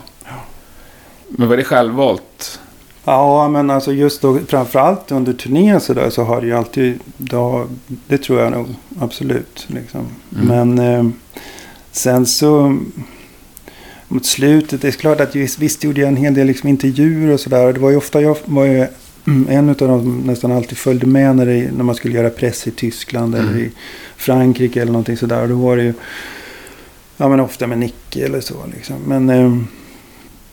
Men 1.28 1.48
var 1.48 1.56
det 1.56 1.64
självvalt? 1.64 2.60
Ja, 3.04 3.48
men 3.48 3.70
alltså 3.70 3.92
just 3.92 4.22
då 4.22 4.38
framförallt 4.48 5.12
under 5.12 5.32
turnén 5.32 5.80
så 5.80 5.94
där 5.94 6.10
så 6.10 6.24
har 6.24 6.40
det 6.40 6.46
ju 6.46 6.54
alltid, 6.54 6.98
då, 7.16 7.66
det 7.86 8.18
tror 8.18 8.40
jag 8.40 8.52
nog 8.52 8.74
absolut. 9.00 9.66
Liksom. 9.66 10.06
Mm. 10.40 10.74
Men 10.74 10.94
eh, 10.94 11.12
sen 11.92 12.26
så 12.26 12.78
mot 14.08 14.26
slutet, 14.26 14.82
det 14.82 14.88
är 14.88 14.92
klart 14.92 15.20
att 15.20 15.34
just, 15.34 15.58
visst 15.58 15.84
gjorde 15.84 16.00
jag 16.00 16.08
en 16.08 16.16
hel 16.16 16.34
del 16.34 16.46
liksom, 16.46 16.68
intervjuer 16.68 17.32
och 17.32 17.40
sådär. 17.40 17.72
Det 17.72 17.80
var 17.80 17.90
ju 17.90 17.96
ofta 17.96 18.20
jag 18.22 18.36
var 18.44 18.64
ju 18.64 18.86
mm, 19.26 19.46
en 19.50 19.68
av 19.68 19.76
dem 19.76 20.00
som 20.00 20.18
nästan 20.18 20.52
alltid 20.52 20.78
följde 20.78 21.06
med 21.06 21.36
när, 21.36 21.46
det, 21.46 21.70
när 21.76 21.84
man 21.84 21.94
skulle 21.94 22.14
göra 22.14 22.30
press 22.30 22.66
i 22.66 22.70
Tyskland 22.70 23.34
Mm. 23.34 23.48
eller 23.48 23.58
i 23.58 23.70
Frankrike 24.16 24.82
eller 24.82 24.92
någonting 24.92 25.16
sådär. 25.16 25.46
Då 25.48 25.54
var 25.54 25.76
det 25.76 25.82
ju 25.82 25.94
ja, 27.16 27.28
men 27.28 27.40
ofta 27.40 27.66
med 27.66 27.78
Nicke 27.78 28.24
eller 28.24 28.40
så. 28.40 28.54
Liksom. 28.74 28.96
Men 29.06 29.30
eh, 29.30 29.58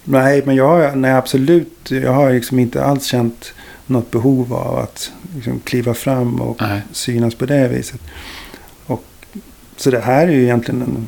nej, 0.04 0.42
men 0.46 0.56
jag, 0.56 0.98
nej, 0.98 1.12
absolut, 1.12 1.92
jag 1.92 2.12
har 2.12 2.34
liksom 2.34 2.60
inte 2.60 2.84
alls 2.84 3.06
känt 3.06 3.54
något 3.86 4.12
behov 4.12 4.54
av 4.54 4.78
att 4.78 5.12
liksom, 5.36 5.60
kliva 5.60 5.94
fram 5.94 6.42
och 6.42 6.62
Nej. 6.62 6.82
synas 6.92 7.36
på 7.36 7.46
det 7.46 7.68
viset. 7.68 8.02
Och, 8.86 9.04
så 9.78 9.92
det 9.92 10.00
här 10.00 10.28
är 10.28 10.32
ju 10.32 10.44
egentligen 10.44 10.82
en, 10.82 11.08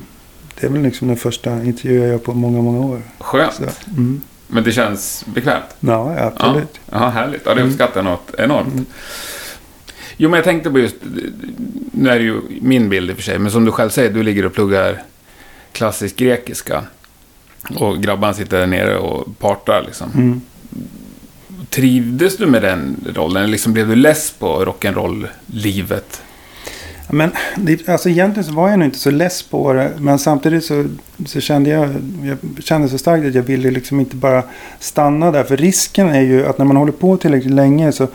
det 0.59 0.67
är 0.67 0.71
väl 0.71 0.81
liksom 0.81 1.07
den 1.07 1.17
första 1.17 1.63
intervjun 1.63 2.01
jag 2.01 2.09
gör 2.09 2.17
på 2.17 2.33
många, 2.33 2.61
många 2.61 2.79
år. 2.85 3.01
Skönt. 3.19 3.53
Så, 3.53 3.63
mm. 3.91 4.21
Men 4.47 4.63
det 4.63 4.71
känns 4.71 5.25
bekvämt. 5.33 5.63
Ja, 5.79 6.13
ja, 6.17 6.31
absolut. 6.35 6.79
Ja, 6.91 7.09
härligt. 7.09 7.41
Ja, 7.45 7.53
det 7.53 7.61
Mm. 7.61 7.69
uppskattar 7.71 7.95
jag 7.95 8.05
något 8.05 8.31
enormt. 8.37 8.73
Mm. 8.73 8.85
Jo, 10.17 10.29
men 10.29 10.37
jag 10.37 10.43
tänkte 10.43 10.71
på 10.71 10.79
just... 10.79 10.95
Nu 11.91 12.09
är 12.09 12.19
det 12.19 12.23
ju 12.25 12.41
min 12.61 12.89
bild 12.89 13.09
i 13.09 13.13
och 13.13 13.17
för 13.17 13.23
sig, 13.23 13.39
men 13.39 13.51
som 13.51 13.65
du 13.65 13.71
själv 13.71 13.89
säger, 13.89 14.09
du 14.13 14.23
ligger 14.23 14.45
och 14.45 14.53
pluggar 14.53 15.03
klassisk 15.71 16.15
grekiska. 16.15 16.83
Och 17.75 17.97
grabbarna 18.03 18.33
sitter 18.33 18.59
där 18.59 18.67
nere 18.67 18.97
och 18.97 19.39
partar 19.39 19.83
liksom. 19.85 20.11
Mm. 20.15 20.41
Trivdes 21.69 22.37
du 22.37 22.45
med 22.45 22.61
den 22.61 23.05
rollen? 23.15 23.37
Eller 23.37 23.51
liksom 23.51 23.73
blev 23.73 23.87
du 23.87 23.95
less 23.95 24.31
på 24.31 24.65
rock'n'roll-livet? 24.65 26.21
Men 27.09 27.31
det, 27.57 27.89
alltså 27.89 28.09
egentligen 28.09 28.43
så 28.43 28.53
var 28.53 28.69
jag 28.69 28.79
nog 28.79 28.87
inte 28.87 28.99
så 28.99 29.11
less 29.11 29.43
på 29.43 29.73
det. 29.73 29.91
Men 29.97 30.19
samtidigt 30.19 30.65
så, 30.65 30.85
så 31.25 31.41
kände 31.41 31.69
jag, 31.69 31.89
jag 32.23 32.63
kände 32.63 32.89
så 32.89 32.97
starkt 32.97 33.25
att 33.25 33.35
jag 33.35 33.43
ville 33.43 33.71
liksom 33.71 33.99
inte 33.99 34.15
bara 34.15 34.43
stanna 34.79 35.31
där. 35.31 35.43
För 35.43 35.57
risken 35.57 36.09
är 36.09 36.21
ju 36.21 36.45
att 36.45 36.57
när 36.57 36.65
man 36.65 36.77
håller 36.77 36.91
på 36.91 37.17
tillräckligt 37.17 37.53
länge 37.53 37.91
så 37.91 38.07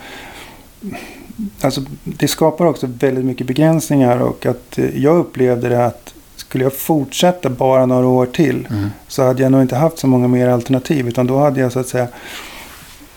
Alltså, 1.60 1.84
det 2.04 2.28
skapar 2.28 2.66
också 2.66 2.86
väldigt 2.98 3.24
mycket 3.24 3.46
begränsningar 3.46 4.18
och 4.18 4.46
att 4.46 4.78
eh, 4.78 5.02
jag 5.02 5.16
upplevde 5.16 5.68
det 5.68 5.86
att 5.86 6.14
skulle 6.36 6.64
jag 6.64 6.72
fortsätta 6.72 7.50
bara 7.50 7.86
några 7.86 8.06
år 8.06 8.26
till 8.26 8.68
Mm. 8.70 8.88
så 9.08 9.22
hade 9.22 9.42
jag 9.42 9.52
nog 9.52 9.62
inte 9.62 9.76
haft 9.76 9.98
så 9.98 10.06
många 10.06 10.28
mer 10.28 10.48
alternativ. 10.48 11.08
Utan 11.08 11.26
då 11.26 11.38
hade 11.38 11.60
jag 11.60 11.72
så 11.72 11.78
att 11.78 11.88
säga, 11.88 12.08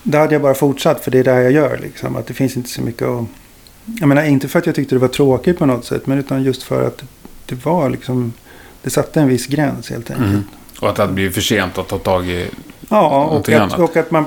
då 0.03 0.17
hade 0.17 0.35
jag 0.35 0.41
bara 0.41 0.53
fortsatt 0.53 1.03
för 1.03 1.11
det 1.11 1.19
är 1.19 1.23
det 1.23 1.31
här 1.31 1.41
jag 1.41 1.51
gör. 1.51 1.79
Liksom. 1.83 2.15
Att 2.15 2.27
det 2.27 2.33
finns 2.33 2.57
inte 2.57 2.69
så 2.69 2.81
mycket 2.81 3.07
att... 3.07 3.25
Jag 3.85 4.09
menar 4.09 4.23
inte 4.23 4.47
för 4.47 4.59
att 4.59 4.65
jag 4.65 4.75
tyckte 4.75 4.95
det 4.95 4.99
var 4.99 5.07
tråkigt 5.07 5.57
på 5.57 5.65
något 5.65 5.85
sätt. 5.85 6.07
Men 6.07 6.17
utan 6.19 6.43
just 6.43 6.63
för 6.63 6.87
att 6.87 7.03
det 7.45 7.65
var 7.65 7.89
liksom... 7.89 8.33
Det 8.81 8.89
satte 8.89 9.21
en 9.21 9.27
viss 9.27 9.47
gräns 9.47 9.89
helt 9.89 10.11
enkelt. 10.11 10.29
Mm. 10.29 10.43
Och 10.79 10.89
att 10.89 10.95
det 10.95 11.01
hade 11.01 11.13
blivit 11.13 11.33
för 11.33 11.41
sent 11.41 11.77
att 11.77 11.87
ta 11.87 11.97
tag 11.97 12.29
i... 12.29 12.47
Ja, 12.89 13.25
och 13.25 13.49
att, 13.49 13.55
annat. 13.55 13.79
och 13.79 13.97
att 13.97 14.11
man 14.11 14.25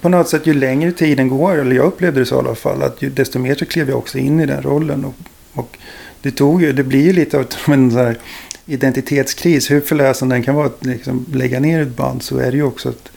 på 0.00 0.08
något 0.08 0.28
sätt 0.28 0.46
ju 0.46 0.54
längre 0.54 0.92
tiden 0.92 1.28
går, 1.28 1.58
eller 1.58 1.76
jag 1.76 1.86
upplevde 1.86 2.20
det 2.20 2.26
så 2.26 2.34
i 2.34 2.38
alla 2.38 2.54
fall, 2.54 2.82
att 2.82 3.02
ju, 3.02 3.10
desto 3.10 3.38
mer 3.38 3.54
så 3.54 3.66
klev 3.66 3.88
jag 3.88 3.98
också 3.98 4.18
in 4.18 4.40
i 4.40 4.46
den 4.46 4.62
rollen. 4.62 5.04
Och, 5.04 5.14
och 5.52 5.78
det 6.22 6.30
tog 6.30 6.62
ju, 6.62 6.72
det 6.72 6.84
blir 6.84 7.02
ju 7.02 7.12
lite 7.12 7.38
av 7.38 7.46
en 7.66 7.90
här 7.90 8.18
identitetskris. 8.66 9.70
Hur 9.70 9.80
förlösande 9.80 10.34
den 10.34 10.42
kan 10.42 10.54
vara 10.54 10.66
att 10.66 10.84
liksom 10.84 11.26
lägga 11.32 11.60
ner 11.60 11.82
ett 11.82 11.96
band 11.96 12.22
så 12.22 12.38
är 12.38 12.50
det 12.50 12.56
ju 12.56 12.62
också 12.62 12.88
att, 12.88 13.10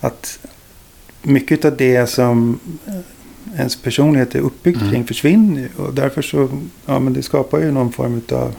att 0.00 0.38
mycket 1.22 1.64
av 1.64 1.76
det 1.76 2.06
som 2.06 2.60
ens 3.56 3.76
personlighet 3.76 4.34
är 4.34 4.38
uppbyggd 4.40 4.76
Mm. 4.80 4.90
kring 4.90 5.04
försvinner. 5.06 5.68
Och 5.76 5.94
därför 5.94 6.22
så, 6.22 6.48
ja 6.86 6.98
men 7.00 7.12
det 7.12 7.22
skapar 7.22 7.58
ju 7.60 7.70
någon 7.72 7.92
form 7.92 8.22
av 8.32 8.54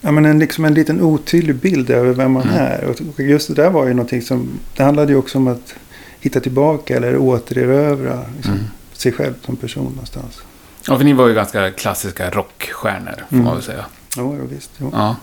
Ja, 0.00 0.12
men 0.12 0.24
en, 0.24 0.38
liksom 0.38 0.64
en 0.64 0.74
liten 0.74 1.00
otydlig 1.02 1.56
bild 1.56 1.90
över 1.90 2.12
vem 2.12 2.32
man 2.32 2.42
Mm. 2.42 2.54
är. 2.56 2.84
Och 2.84 3.20
just 3.20 3.48
det 3.48 3.54
där 3.54 3.70
var 3.70 3.86
ju 3.86 3.94
någonting 3.94 4.22
som... 4.22 4.48
Det 4.76 4.82
handlade 4.82 5.12
ju 5.12 5.18
också 5.18 5.38
om 5.38 5.46
att 5.48 5.74
hitta 6.20 6.40
tillbaka 6.40 6.96
eller 6.96 7.16
återerövra 7.18 8.24
liksom, 8.36 8.52
Mm. 8.54 8.64
sig 8.92 9.12
själv 9.12 9.34
som 9.44 9.56
person 9.56 9.84
någonstans. 9.84 10.40
Ja, 10.88 10.96
för 10.98 11.04
ni 11.04 11.12
var 11.12 11.28
ju 11.28 11.34
ganska 11.34 11.70
klassiska 11.70 12.30
rockstjärnor, 12.30 13.24
får 13.28 13.34
Mm. 13.36 13.44
man 13.44 13.54
väl 13.54 13.62
säga. 13.62 13.84
Jo, 14.16 14.36
jo 14.40 14.46
visst. 14.54 14.70
Jo. 14.78 14.90
Ja. 14.92 15.16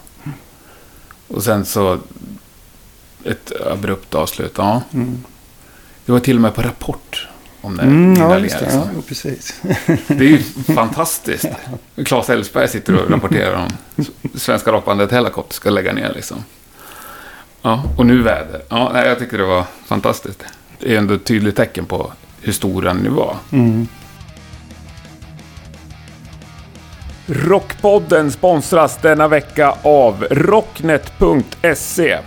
Och 1.27 1.43
sen 1.43 1.65
så... 1.65 1.99
Ett 3.25 3.51
abrupt 3.71 4.15
avslut, 4.15 4.53
ja. 4.57 4.81
Mm. 4.93 5.23
Det 6.05 6.11
var 6.11 6.19
till 6.19 6.35
och 6.35 6.41
med 6.41 6.53
på 6.55 6.61
Rapport 6.61 7.27
om 7.63 7.77
det. 7.77 7.83
Mm, 7.83 8.13
ja, 8.13 8.39
just 8.39 8.59
det. 8.59 8.65
Lea, 8.65 8.75
Ja, 8.95 9.01
precis. 9.07 9.61
Det 10.07 10.25
är 10.25 10.29
ju 10.29 10.43
fantastiskt. 10.75 11.45
Claes 12.05 12.29
Elfsberg 12.29 12.67
sitter 12.67 12.95
och 12.95 13.11
rapporterar 13.11 13.55
om 13.55 14.05
svenska 14.35 14.71
rockbandet 14.71 15.11
Hellacopter 15.11 15.53
ska 15.55 15.69
lägga 15.69 15.93
ner 15.93 16.11
liksom. 16.15 16.43
Ja, 17.61 17.83
och 17.97 18.05
nu 18.05 18.21
väder. 18.21 18.61
Ja, 18.69 18.91
nej, 18.93 19.07
jag 19.07 19.19
tycker 19.19 19.37
det 19.37 19.45
var 19.45 19.63
fantastiskt. 19.85 20.43
Det 20.79 20.93
är 20.93 20.97
ändå 20.97 21.13
ett 21.13 21.25
tydligt 21.25 21.55
tecken 21.55 21.85
på 21.85 22.13
hur 22.41 22.53
stora 22.53 22.93
ni 22.93 23.09
var. 23.09 23.35
Mm. 23.51 23.87
Rockpodden 27.25 28.31
sponsras 28.31 28.97
denna 29.01 29.27
vecka 29.27 29.75
av 29.81 30.27
Rocknet.se. 30.31 32.17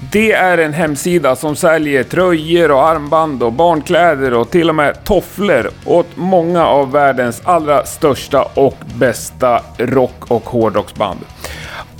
Det 0.00 0.32
är 0.32 0.58
en 0.58 0.72
hemsida 0.72 1.36
som 1.36 1.56
säljer 1.56 2.02
tröjor 2.02 2.70
och 2.70 2.88
armband 2.88 3.42
och 3.42 3.52
barnkläder 3.52 4.34
och 4.34 4.50
till 4.50 4.68
och 4.68 4.74
med 4.74 5.04
tofflor 5.04 5.70
åt 5.84 6.06
många 6.14 6.66
av 6.66 6.92
världens 6.92 7.42
allra 7.44 7.84
största 7.84 8.42
och 8.42 8.76
bästa 8.94 9.62
rock 9.78 10.30
och 10.30 10.42
hårdrocksband. 10.48 11.20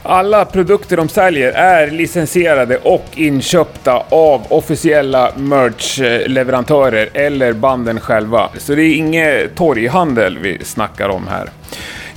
Alla 0.03 0.44
produkter 0.44 0.96
de 0.96 1.09
säljer 1.09 1.53
är 1.53 1.90
licensierade 1.90 2.77
och 2.77 3.05
inköpta 3.14 4.03
av 4.09 4.46
officiella 4.49 5.33
merch-leverantörer 5.37 7.09
eller 7.14 7.53
banden 7.53 8.01
själva. 8.01 8.49
Så 8.59 8.75
det 8.75 8.83
är 8.83 8.96
ingen 8.96 9.49
torghandel 9.55 10.38
vi 10.38 10.64
snackar 10.64 11.09
om 11.09 11.27
här. 11.29 11.51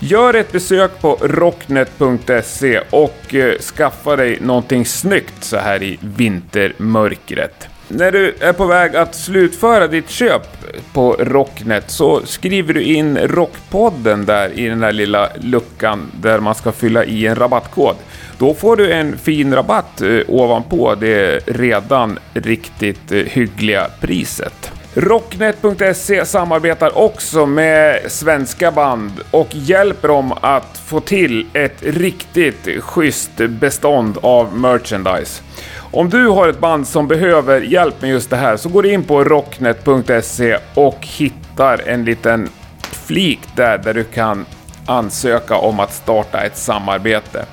Gör 0.03 0.33
ett 0.33 0.51
besök 0.51 1.01
på 1.01 1.17
rocknet.se 1.21 2.81
och 2.89 3.35
eh, 3.35 3.57
skaffa 3.59 4.15
dig 4.15 4.37
någonting 4.41 4.85
snyggt 4.85 5.43
så 5.43 5.57
här 5.57 5.83
i 5.83 5.99
vintermörkret. 6.01 7.67
När 7.87 8.11
du 8.11 8.35
är 8.39 8.53
på 8.53 8.65
väg 8.65 8.95
att 8.95 9.15
slutföra 9.15 9.87
ditt 9.87 10.09
köp 10.09 10.47
på 10.93 11.15
Rocknet 11.19 11.91
så 11.91 12.21
skriver 12.25 12.73
du 12.73 12.83
in 12.83 13.17
Rockpodden 13.17 14.25
där 14.25 14.59
i 14.59 14.67
den 14.67 14.79
där 14.79 14.91
lilla 14.91 15.29
luckan 15.41 16.11
där 16.21 16.39
man 16.39 16.55
ska 16.55 16.71
fylla 16.71 17.05
i 17.05 17.27
en 17.27 17.35
rabattkod. 17.35 17.95
Då 18.37 18.53
får 18.53 18.75
du 18.75 18.91
en 18.91 19.17
fin 19.17 19.53
rabatt 19.53 20.01
eh, 20.01 20.19
ovanpå 20.27 20.95
det 20.95 21.39
redan 21.47 22.19
riktigt 22.33 23.11
eh, 23.11 23.17
hyggliga 23.17 23.87
priset. 23.99 24.71
Rocknet.se 24.93 26.25
samarbetar 26.25 26.97
också 26.97 27.45
med 27.45 28.11
svenska 28.11 28.71
band 28.71 29.11
och 29.31 29.47
hjälper 29.51 30.07
dem 30.07 30.33
att 30.41 30.77
få 30.85 30.99
till 30.99 31.47
ett 31.53 31.77
riktigt 31.79 32.83
schysst 32.83 33.31
bestånd 33.37 34.17
av 34.21 34.57
merchandise. 34.57 35.43
Om 35.91 36.09
du 36.09 36.27
har 36.27 36.47
ett 36.47 36.59
band 36.59 36.87
som 36.87 37.07
behöver 37.07 37.61
hjälp 37.61 38.01
med 38.01 38.09
just 38.09 38.29
det 38.29 38.35
här 38.35 38.57
så 38.57 38.69
går 38.69 38.83
du 38.83 38.93
in 38.93 39.03
på 39.03 39.23
rocknet.se 39.23 40.57
och 40.73 40.97
hittar 41.01 41.81
en 41.87 42.05
liten 42.05 42.49
flik 42.81 43.39
där, 43.55 43.77
där 43.77 43.93
du 43.93 44.03
kan 44.03 44.45
ansöka 44.85 45.55
om 45.57 45.79
att 45.79 45.93
starta 45.93 46.41
ett 46.41 46.57
samarbete. 46.57 47.45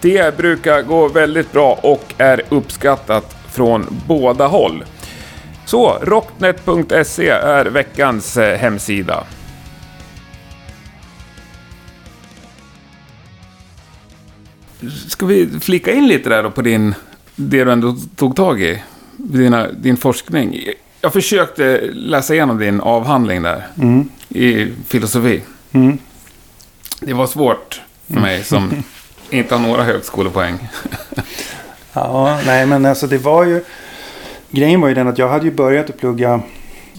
Det 0.00 0.36
brukar 0.36 0.82
gå 0.82 1.08
väldigt 1.08 1.52
bra 1.52 1.78
och 1.82 2.14
är 2.18 2.42
uppskattat 2.48 3.36
från 3.50 3.86
båda 4.06 4.46
håll. 4.46 4.84
Så, 5.68 5.98
rocknet.se 6.02 7.28
är 7.28 7.64
veckans 7.64 8.36
eh, 8.36 8.58
hemsida. 8.58 9.24
Ska 15.08 15.26
vi 15.26 15.48
flika 15.60 15.92
in 15.92 16.06
lite 16.08 16.28
där 16.28 16.42
då 16.42 16.50
på 16.50 16.62
din, 16.62 16.94
det 17.36 17.64
du 17.64 17.72
ändå 17.72 17.96
tog 18.16 18.36
tag 18.36 18.62
i? 18.62 18.82
Dina, 19.16 19.68
din 19.72 19.96
forskning. 19.96 20.58
Jag 21.00 21.12
försökte 21.12 21.80
läsa 21.92 22.34
igenom 22.34 22.58
din 22.58 22.80
avhandling 22.80 23.42
där 23.42 23.66
Mm. 23.78 24.08
i 24.28 24.72
filosofi. 24.86 25.42
Mm. 25.72 25.98
Det 27.00 27.12
var 27.14 27.26
svårt 27.26 27.80
för 28.06 28.20
mig 28.20 28.44
som 28.44 28.82
inte 29.30 29.54
har 29.54 29.62
några 29.62 29.82
högskolepoäng. 29.82 30.68
Ja, 31.92 32.40
nej 32.46 32.66
men 32.66 32.86
alltså 32.86 33.06
det 33.06 33.18
var 33.18 33.44
ju... 33.44 33.64
Grejen 34.50 34.80
var 34.80 34.88
ju 34.88 34.94
den 34.94 35.08
att 35.08 35.18
jag 35.18 35.28
hade 35.28 35.44
ju 35.44 35.50
börjat 35.50 35.90
att 35.90 35.96
plugga 35.98 36.40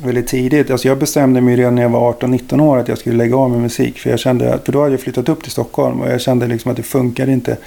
väldigt 0.03 0.27
tidigt. 0.27 0.71
Alltså 0.71 0.88
jag 0.88 0.97
bestämde 0.97 1.41
mig 1.41 1.55
redan 1.55 1.75
när 1.75 1.81
jag 1.81 1.89
var 1.89 2.13
18-19 2.13 2.62
år 2.62 2.77
att 2.77 2.88
jag 2.88 2.97
skulle 2.97 3.15
lägga 3.15 3.35
av 3.35 3.49
med 3.51 3.59
musik. 3.62 3.99
För, 3.99 4.09
jag 4.09 4.19
kände, 4.19 4.59
för 4.65 4.71
då 4.71 4.79
hade 4.81 4.91
jag 4.93 4.99
flyttat 4.99 5.29
upp 5.29 5.43
till 5.43 5.51
Stockholm 5.51 6.01
och 6.01 6.12
jag 6.12 6.21
kände 6.21 6.47
liksom 6.47 6.71
att 6.71 6.77
det 6.77 6.83
funkade 6.83 7.31
inte. 7.31 7.57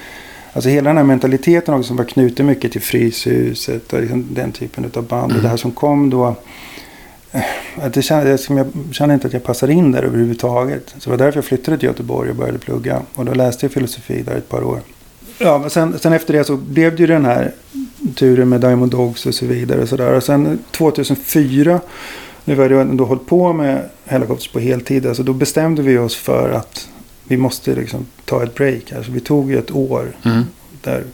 Alltså 0.53 0.69
hela 0.71 0.91
den 0.91 0.97
här 0.97 1.05
mentaliteten 1.05 1.75
också 1.75 1.89
som 1.89 1.97
var 1.97 2.05
knuten 2.05 2.47
mycket 2.47 2.73
till 2.73 2.81
Fryshuset 2.81 3.93
och 3.93 4.01
liksom 4.01 4.27
den 4.31 4.53
typen 4.53 4.91
av 4.95 5.03
band. 5.03 5.25
Mm. 5.25 5.37
Och 5.37 5.43
det 5.43 5.49
här 5.49 5.57
som 5.57 5.71
kom 5.73 6.11
då. 6.11 6.35
eh, 7.33 7.41
Att 7.83 7.93
det 7.95 8.03
kände, 8.03 8.31
jag 8.31 8.67
kände 8.93 9.15
inte 9.15 9.27
att 9.27 9.33
jag 9.33 9.45
passade 9.45 9.73
in 9.73 9.93
där 9.93 10.03
överhuvudtaget. 10.03 10.95
Så 10.99 11.11
det 11.11 11.17
var 11.17 11.25
därför 11.25 11.39
jag 11.39 11.45
flyttade 11.45 11.79
till 11.79 11.87
Göteborg 11.89 12.31
och 12.31 12.37
började 12.37 12.59
plugga. 12.59 13.03
Och 13.15 13.25
då 13.25 13.35
läste 13.35 13.67
jag 13.67 13.73
filosofi 13.73 14.23
där 14.23 14.37
ett 14.37 14.49
par 14.49 14.65
år. 14.65 14.81
Ja, 15.39 15.69
sen, 15.69 15.99
sen 15.99 16.13
efter 16.13 16.35
det 16.35 16.45
så 16.45 16.57
blev 16.57 16.97
det 16.97 17.01
ju 17.01 17.07
den 17.07 17.25
här 17.25 17.53
turen 18.15 18.49
med 18.49 18.61
Diamond 18.61 18.91
Dogs 18.91 19.27
och 19.27 19.35
så 19.35 19.47
vidare. 19.47 19.83
Och, 19.83 19.89
så 19.89 19.97
där. 19.97 20.13
och 20.13 20.23
sen 20.23 20.59
2004, 20.71 21.81
nu 22.45 22.55
var 22.55 22.69
det 22.69 22.81
ändå 22.81 23.05
hållit 23.05 23.27
på 23.27 23.53
med 23.53 23.89
Hellacopters 24.05 24.49
på 24.49 24.59
heltid. 24.61 25.07
Alltså 25.07 25.23
då 25.23 25.33
bestämde 25.33 25.83
vi 25.83 25.99
oss 25.99 26.17
för 26.17 26.51
att 26.51 26.89
vi 27.25 27.37
måste 27.37 27.75
liksom 27.75 28.07
ta 28.25 28.43
ett 28.43 28.55
break. 28.55 28.93
Alltså 28.93 29.13
vi 29.13 29.21
tog 29.21 29.53
ett 29.53 29.71
år 29.71 30.17
Mm. 30.25 30.43
där 30.83 31.05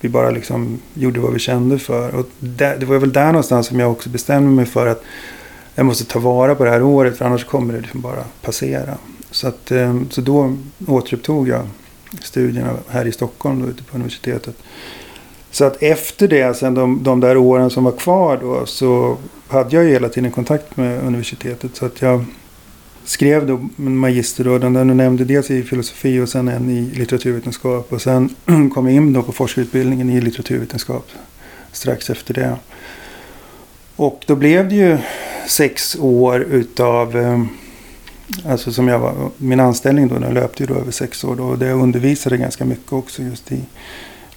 vi 0.00 0.08
bara 0.08 0.30
liksom 0.30 0.78
gjorde 0.94 1.20
vad 1.20 1.32
vi 1.32 1.38
kände 1.38 1.78
för. 1.78 2.14
Och 2.14 2.26
där, 2.38 2.76
det 2.78 2.86
var 2.86 2.98
väl 2.98 3.12
där 3.12 3.26
någonstans 3.26 3.66
som 3.66 3.80
jag 3.80 3.90
också 3.92 4.08
bestämde 4.08 4.50
mig 4.50 4.66
för 4.66 4.86
att 4.86 5.02
jag 5.74 5.86
måste 5.86 6.04
ta 6.04 6.18
vara 6.18 6.54
på 6.54 6.64
det 6.64 6.70
här 6.70 6.82
året 6.82 7.18
för 7.18 7.24
annars 7.24 7.44
kommer 7.44 7.74
det 7.74 7.80
liksom 7.80 8.00
bara 8.00 8.24
passera. 8.42 8.94
Så, 9.30 9.48
att, 9.48 9.70
eh, 9.70 10.00
så 10.10 10.20
då 10.20 10.56
återupptog 10.86 11.48
jag 11.48 11.62
studierna 12.22 12.72
här 12.88 13.06
i 13.06 13.12
Stockholm 13.12 13.62
då, 13.62 13.68
ute 13.68 13.82
på 13.82 13.94
universitetet. 13.94 14.56
Så 15.50 15.64
att 15.64 15.82
efter 15.82 16.28
det, 16.28 16.56
sen 16.56 16.74
de, 16.74 17.02
de 17.02 17.20
där 17.20 17.36
åren 17.36 17.70
som 17.70 17.84
var 17.84 17.92
kvar 17.92 18.38
då, 18.40 18.66
så 18.66 19.16
hade 19.48 19.76
jag 19.76 19.84
ju 19.84 19.90
hela 19.90 20.08
tiden 20.08 20.30
kontakt 20.30 20.76
med 20.76 21.02
universitetet. 21.02 21.76
Så 21.76 21.86
att 21.86 22.02
jag 22.02 22.24
skrev 23.04 23.46
då 23.46 23.60
en 23.78 23.96
magister 23.96 24.44
då, 24.44 24.58
den 24.58 24.72
där 24.72 24.84
du 24.84 24.94
nämnde 24.94 25.24
dels 25.24 25.50
i 25.50 25.62
filosofi 25.62 26.20
och 26.20 26.28
sen 26.28 26.48
en 26.48 26.70
i 26.70 26.80
litteraturvetenskap. 26.80 27.92
Och 27.92 28.02
sen 28.02 28.34
kom 28.74 28.86
jag 28.86 28.94
in 28.94 29.12
då 29.12 29.22
på 29.22 29.32
forskarutbildningen 29.32 30.10
i 30.10 30.20
litteraturvetenskap 30.20 31.08
strax 31.72 32.10
efter 32.10 32.34
det. 32.34 32.56
Och 33.96 34.22
då 34.26 34.36
blev 34.36 34.68
det 34.68 34.74
ju 34.74 34.98
sex 35.48 35.96
år 36.00 36.40
utav, 36.40 37.16
eh, 37.16 37.42
alltså 38.46 38.72
som 38.72 38.88
jag 38.88 38.98
var, 38.98 39.30
min 39.36 39.60
anställning 39.60 40.08
då, 40.08 40.18
den 40.18 40.34
löpte 40.34 40.62
ju 40.62 40.66
då 40.66 40.74
över 40.74 40.92
sex 40.92 41.24
år 41.24 41.36
då. 41.36 41.44
Och 41.44 41.58
det 41.58 41.66
jag 41.66 41.80
undervisade 41.80 42.36
ganska 42.36 42.64
mycket 42.64 42.92
också 42.92 43.22
just 43.22 43.52
i 43.52 43.60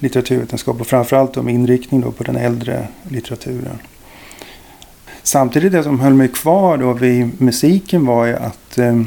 litteraturvetenskap 0.04 0.82
och 0.82 0.88
framförallt 0.88 1.36
med 1.36 1.54
inriktning 1.54 2.02
då 2.02 2.12
på 2.12 2.24
den 2.24 2.36
äldre 2.36 2.88
litteraturen. 3.10 3.80
Samtidigt 5.24 5.72
det 5.72 5.84
som 5.84 6.00
höll 6.00 6.14
mig 6.14 6.28
kvar 6.28 6.78
då 6.78 6.94
vid 6.94 7.42
musiken 7.42 8.06
var 8.06 8.26
ju 8.26 8.36
att 8.36 8.78
eh, 8.78 9.02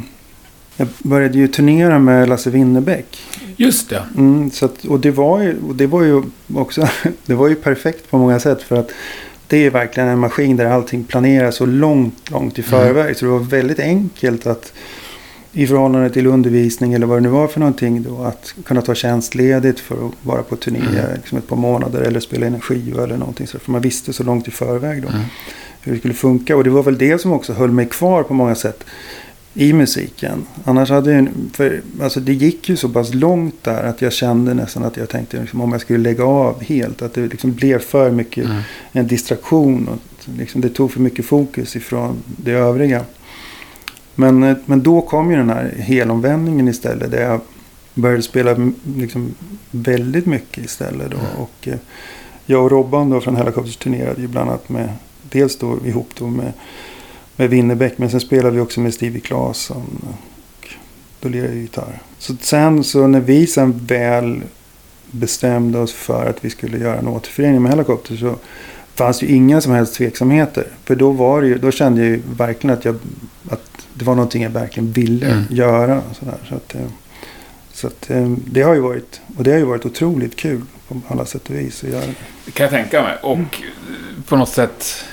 jag 0.76 0.88
började 0.98 1.38
ju 1.38 1.48
turnera 1.48 1.98
med 1.98 2.28
Lasse 2.28 2.50
Winnerbäck. 2.50 3.18
Just 3.56 3.90
det. 3.90 4.02
Mm, 4.16 4.50
så 4.50 4.64
att, 4.64 4.84
och 4.84 5.00
det 5.00 5.10
var, 5.10 5.42
ju, 5.42 5.56
och 5.68 5.74
det 5.74 5.86
var 5.86 6.02
ju 6.02 6.22
också 6.54 6.88
det 7.26 7.34
var 7.34 7.48
ju 7.48 7.54
perfekt 7.54 8.10
på 8.10 8.18
många 8.18 8.40
sätt. 8.40 8.62
För 8.62 8.76
att 8.76 8.90
det 9.46 9.66
är 9.66 9.70
verkligen 9.70 10.08
en 10.08 10.18
maskin 10.18 10.56
där 10.56 10.66
allting 10.66 11.04
planeras 11.04 11.56
så 11.56 11.66
långt, 11.66 12.30
långt 12.30 12.58
i 12.58 12.62
mm. 12.62 12.70
förväg. 12.70 13.04
Mm. 13.04 13.14
Så 13.14 13.24
det 13.24 13.30
var 13.30 13.38
väldigt 13.38 13.80
enkelt 13.80 14.46
att 14.46 14.72
i 15.56 15.66
förhållande 15.66 16.10
till 16.10 16.26
undervisning 16.26 16.92
eller 16.92 17.06
vad 17.06 17.16
det 17.16 17.20
nu 17.20 17.28
var 17.28 17.48
för 17.48 17.60
någonting 17.60 18.02
då. 18.02 18.22
Att 18.22 18.54
kunna 18.64 18.82
ta 18.82 18.94
tjänstledigt 18.94 19.80
för 19.80 20.06
att 20.06 20.12
vara 20.22 20.42
på 20.42 20.56
turné 20.56 20.78
mm. 20.78 21.14
liksom 21.14 21.38
ett 21.38 21.48
par 21.48 21.56
månader 21.56 22.00
eller 22.00 22.20
spela 22.20 22.46
in 22.46 22.54
en 22.54 22.60
skiva 22.60 23.04
eller 23.04 23.16
någonting. 23.16 23.46
Så 23.46 23.58
för 23.58 23.72
man 23.72 23.80
visste 23.80 24.12
så 24.12 24.24
långt 24.24 24.48
i 24.48 24.50
förväg 24.50 25.02
då. 25.02 25.08
Mm. 25.08 25.20
Hur 25.80 25.92
det 25.92 25.98
skulle 25.98 26.14
funka. 26.14 26.56
Och 26.56 26.64
det 26.64 26.70
var 26.70 26.82
väl 26.82 26.98
det 26.98 27.20
som 27.20 27.32
också 27.32 27.52
höll 27.52 27.70
mig 27.70 27.86
kvar 27.86 28.22
på 28.22 28.34
många 28.34 28.54
sätt 28.54 28.84
i 29.54 29.72
musiken. 29.72 30.46
Annars 30.64 30.90
hade 30.90 31.12
jag, 31.12 31.28
för, 31.52 31.80
alltså 32.02 32.20
det 32.20 32.32
gick 32.32 32.68
ju 32.68 32.76
så 32.76 32.88
pass 32.88 33.14
långt 33.14 33.64
där 33.64 33.84
att 33.84 34.02
jag 34.02 34.12
kände 34.12 34.54
nästan 34.54 34.84
att 34.84 34.96
jag 34.96 35.08
tänkte 35.08 35.40
liksom, 35.40 35.60
om 35.60 35.72
jag 35.72 35.80
skulle 35.80 35.98
lägga 35.98 36.24
av 36.24 36.62
helt. 36.62 37.02
Att 37.02 37.14
det 37.14 37.26
liksom 37.26 37.52
blev 37.52 37.78
för 37.78 38.10
mycket 38.10 38.44
mm. 38.44 38.58
en 38.92 39.06
distraktion. 39.06 39.88
Och 39.88 39.98
liksom, 40.38 40.60
det 40.60 40.68
tog 40.68 40.92
för 40.92 41.00
mycket 41.00 41.24
fokus 41.24 41.76
ifrån 41.76 42.16
det 42.24 42.52
övriga. 42.52 43.04
Men, 44.16 44.42
eh, 44.42 44.56
men 44.66 44.82
då 44.82 45.00
kom 45.00 45.30
ju 45.30 45.36
den 45.36 45.50
här 45.50 45.74
helomvändningen 45.78 46.68
istället. 46.68 47.10
Där 47.10 47.22
jag 47.22 47.40
började 47.94 48.22
spela 48.22 48.72
liksom 48.96 49.34
väldigt 49.70 50.26
mycket 50.26 50.64
istället. 50.64 51.10
Då. 51.10 51.16
Mm. 51.16 51.36
Och 51.36 51.68
eh, 51.68 51.78
jag 52.46 52.64
och 52.64 52.70
Robban 52.70 53.10
då 53.10 53.20
från 53.20 53.36
Helicopters 53.36 53.76
turnerade 53.76 54.20
ju 54.20 54.28
bland 54.28 54.50
annat 54.50 54.68
med, 54.68 54.92
dels 55.22 55.58
då 55.58 55.78
ihop 55.84 56.10
då 56.18 56.26
med, 56.26 56.52
med 57.36 57.50
Winnerbäck. 57.50 57.98
Men 57.98 58.10
sen 58.10 58.20
spelade 58.20 58.54
vi 58.54 58.60
också 58.60 58.80
med 58.80 58.94
Stevie 58.94 59.20
Claesson. 59.20 60.06
Och 60.08 60.68
då 61.20 61.28
lirade 61.28 61.52
jag 61.52 61.62
gitarr. 61.62 61.98
Så 62.18 62.34
sen 62.40 62.84
så 62.84 63.06
när 63.06 63.20
vi 63.20 63.46
sen 63.46 63.80
väl 63.86 64.42
bestämde 65.10 65.78
oss 65.78 65.92
för 65.92 66.26
att 66.26 66.44
vi 66.44 66.50
skulle 66.50 66.78
göra 66.78 66.98
en 66.98 67.08
återförening 67.08 67.62
med 67.62 67.70
Helicopter 67.70 68.16
så 68.16 68.36
fanns 68.96 69.22
ju 69.22 69.26
inga 69.26 69.60
som 69.60 69.72
helst 69.72 69.94
tveksamheter. 69.94 70.66
För 70.84 70.94
då, 70.94 71.10
var 71.10 71.42
det 71.42 71.48
ju, 71.48 71.58
då 71.58 71.70
kände 71.70 72.00
jag 72.00 72.10
ju 72.10 72.22
verkligen 72.36 72.76
att, 72.76 72.84
jag, 72.84 72.98
att 73.50 73.86
det 73.94 74.04
var 74.04 74.14
någonting 74.14 74.42
jag 74.42 74.50
verkligen 74.50 74.92
ville 74.92 75.26
mm. 75.26 75.44
göra. 75.50 76.02
Sådär. 76.18 76.38
Så, 76.48 76.54
att, 76.54 76.74
eh, 76.74 76.80
så 77.72 77.86
att, 77.86 78.10
eh, 78.10 78.30
det 78.46 78.62
har 78.62 78.74
ju 78.74 78.80
varit, 78.80 79.20
och 79.36 79.44
det 79.44 79.50
har 79.50 79.58
ju 79.58 79.64
varit 79.64 79.86
otroligt 79.86 80.36
kul 80.36 80.62
på 80.88 81.00
alla 81.08 81.24
sätt 81.24 81.50
och 81.50 81.54
vis 81.54 81.84
att 81.84 81.90
göra 81.90 82.00
det. 82.00 82.14
Det 82.44 82.50
kan 82.50 82.64
jag 82.64 82.70
tänka 82.70 83.02
mig. 83.02 83.16
Och 83.22 83.36
mm. 83.36 83.48
på 84.26 84.36
något 84.36 84.48
sätt 84.48 85.04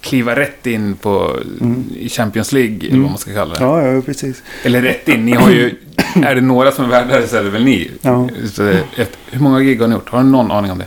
kliva 0.00 0.36
rätt 0.36 0.66
in 0.66 0.96
på, 0.96 1.36
mm. 1.60 1.84
i 1.96 2.08
Champions 2.08 2.52
League, 2.52 2.88
eller 2.88 2.98
vad 2.98 3.10
man 3.10 3.18
ska 3.18 3.32
kalla 3.32 3.54
det. 3.54 3.64
Ja, 3.64 3.82
ja, 3.86 4.02
precis. 4.02 4.42
Eller 4.62 4.82
rätt 4.82 5.08
in. 5.08 5.26
Ni 5.26 5.32
har 5.32 5.50
ju, 5.50 5.74
är 6.24 6.34
det 6.34 6.40
några 6.40 6.72
som 6.72 6.84
är 6.84 6.88
värda 6.88 7.26
så 7.26 7.36
är 7.36 7.44
det 7.44 7.50
väl 7.50 7.64
ni. 7.64 7.90
Ja. 8.02 8.28
Så 8.52 8.68
ett, 8.96 9.18
hur 9.30 9.40
många 9.40 9.60
gig 9.60 9.80
har 9.80 9.88
ni 9.88 9.94
gjort? 9.94 10.08
Har 10.08 10.18
du 10.18 10.28
någon 10.28 10.50
aning 10.50 10.70
om 10.70 10.78
det? 10.78 10.86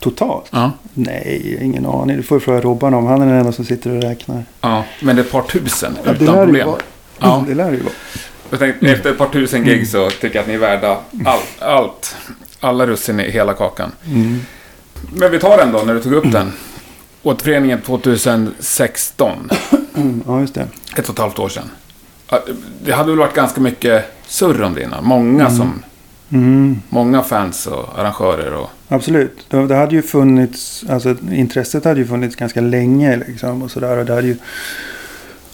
Totalt? 0.00 0.46
Ja. 0.50 0.70
Nej, 0.94 1.58
ingen 1.60 1.86
aning. 1.86 2.16
Du 2.16 2.22
får 2.22 2.40
fråga 2.40 2.60
Robban 2.60 2.94
om. 2.94 3.06
Han 3.06 3.22
är 3.22 3.26
den 3.26 3.34
enda 3.34 3.52
som 3.52 3.64
sitter 3.64 3.96
och 3.96 4.02
räknar. 4.02 4.44
Ja, 4.60 4.84
men 5.00 5.16
det 5.16 5.22
är 5.22 5.24
ett 5.24 5.32
par 5.32 5.42
tusen 5.42 5.98
ja, 6.04 6.12
utan 6.12 6.26
det 6.26 6.44
problem. 6.44 6.66
Vara. 6.66 6.80
Ja. 7.18 7.44
Det 7.48 7.54
lär 7.54 7.70
det 7.70 7.76
ju 7.76 7.82
vara. 7.82 7.94
Jag 8.50 8.58
tänkte, 8.58 8.86
efter 8.86 9.10
ett 9.10 9.18
par 9.18 9.28
tusen 9.28 9.64
gig 9.64 9.88
så 9.88 10.10
tycker 10.10 10.34
jag 10.34 10.42
att 10.42 10.48
ni 10.48 10.54
är 10.54 10.58
värda 10.58 10.98
allt. 11.24 11.56
allt 11.58 12.16
alla 12.60 12.86
russin 12.86 13.20
i 13.20 13.30
hela 13.30 13.54
kakan. 13.54 13.92
Mm. 14.06 14.40
Men 15.12 15.30
vi 15.30 15.38
tar 15.38 15.56
den 15.56 15.72
då, 15.72 15.78
när 15.78 15.94
du 15.94 16.00
tog 16.00 16.12
upp 16.12 16.32
den. 16.32 16.52
Återföreningen 17.22 17.80
2016. 17.80 19.50
Ja, 20.26 20.40
just 20.40 20.54
det. 20.54 20.68
Ett 20.96 21.08
och 21.08 21.14
ett 21.14 21.18
halvt 21.18 21.38
år 21.38 21.48
sedan. 21.48 21.70
Det 22.84 22.92
hade 22.92 23.10
väl 23.10 23.18
varit 23.18 23.34
ganska 23.34 23.60
mycket 23.60 24.04
surr 24.26 24.62
om 24.62 24.74
det 24.74 24.82
innan. 24.82 25.04
Många 25.04 25.46
mm. 25.46 25.56
som... 25.56 25.82
Mm. 26.32 26.82
Många 26.88 27.22
fans 27.22 27.66
och 27.66 27.98
arrangörer 27.98 28.54
och... 28.54 28.70
Absolut. 28.88 29.46
Det 29.48 29.74
hade 29.74 29.94
ju 29.94 30.02
funnits... 30.02 30.84
Alltså 30.88 31.16
intresset 31.32 31.84
hade 31.84 32.00
ju 32.00 32.06
funnits 32.06 32.36
ganska 32.36 32.60
länge 32.60 33.16
liksom 33.16 33.62
och 33.62 33.70
sådär. 33.70 33.98
Och 33.98 34.04
det 34.04 34.14
hade 34.14 34.26
ju... 34.26 34.36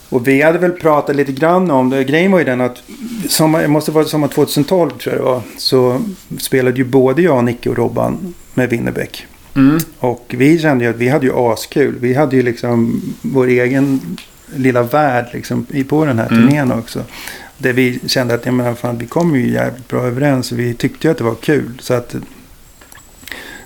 Och 0.08 0.28
vi 0.28 0.42
hade 0.42 0.58
väl 0.58 0.72
pratat 0.72 1.16
lite 1.16 1.32
grann 1.32 1.70
om 1.70 1.90
det. 1.90 2.04
Grejen 2.04 2.32
var 2.32 2.38
ju 2.38 2.44
den 2.44 2.60
att, 2.60 2.82
det 3.38 3.68
måste 3.68 3.90
vara 3.90 4.04
sommar 4.04 4.28
2012 4.28 4.90
tror 4.90 5.14
jag 5.14 5.24
det 5.24 5.30
var. 5.30 5.42
Så 5.56 6.00
spelade 6.38 6.76
ju 6.76 6.84
både 6.84 7.22
jag, 7.22 7.44
Nicke 7.44 7.70
och 7.70 7.76
Robban 7.76 8.34
med 8.54 8.70
Winnerbäck. 8.70 9.26
Mm. 9.54 9.78
Och 9.98 10.34
vi 10.38 10.58
kände 10.58 10.84
ju 10.84 10.90
att 10.90 10.96
vi 10.96 11.08
hade 11.08 11.26
ju 11.26 11.32
askul. 11.32 11.94
Vi 12.00 12.14
hade 12.14 12.36
ju 12.36 12.42
liksom 12.42 13.02
vår 13.22 13.46
egen 13.46 14.16
lilla 14.54 14.82
värld 14.82 15.26
liksom, 15.32 15.66
på 15.88 16.04
den 16.04 16.18
här 16.18 16.32
mm. 16.32 16.48
turnén 16.48 16.72
också. 16.72 17.02
Där 17.59 17.73
vi 17.73 18.01
kände 18.07 18.35
att 18.35 18.47
ja, 18.47 18.53
men 18.53 18.77
fan, 18.77 18.99
vi 18.99 19.07
kom 19.07 19.37
ju 19.37 19.51
jävligt 19.51 19.88
bra 19.88 20.03
överens. 20.03 20.53
Och 20.53 20.59
vi 20.59 20.75
tyckte 20.75 21.07
ju 21.07 21.11
att 21.11 21.19
det 21.19 21.25
var 21.25 21.35
kul. 21.35 21.73
Så 21.81 21.95
att 21.95 22.14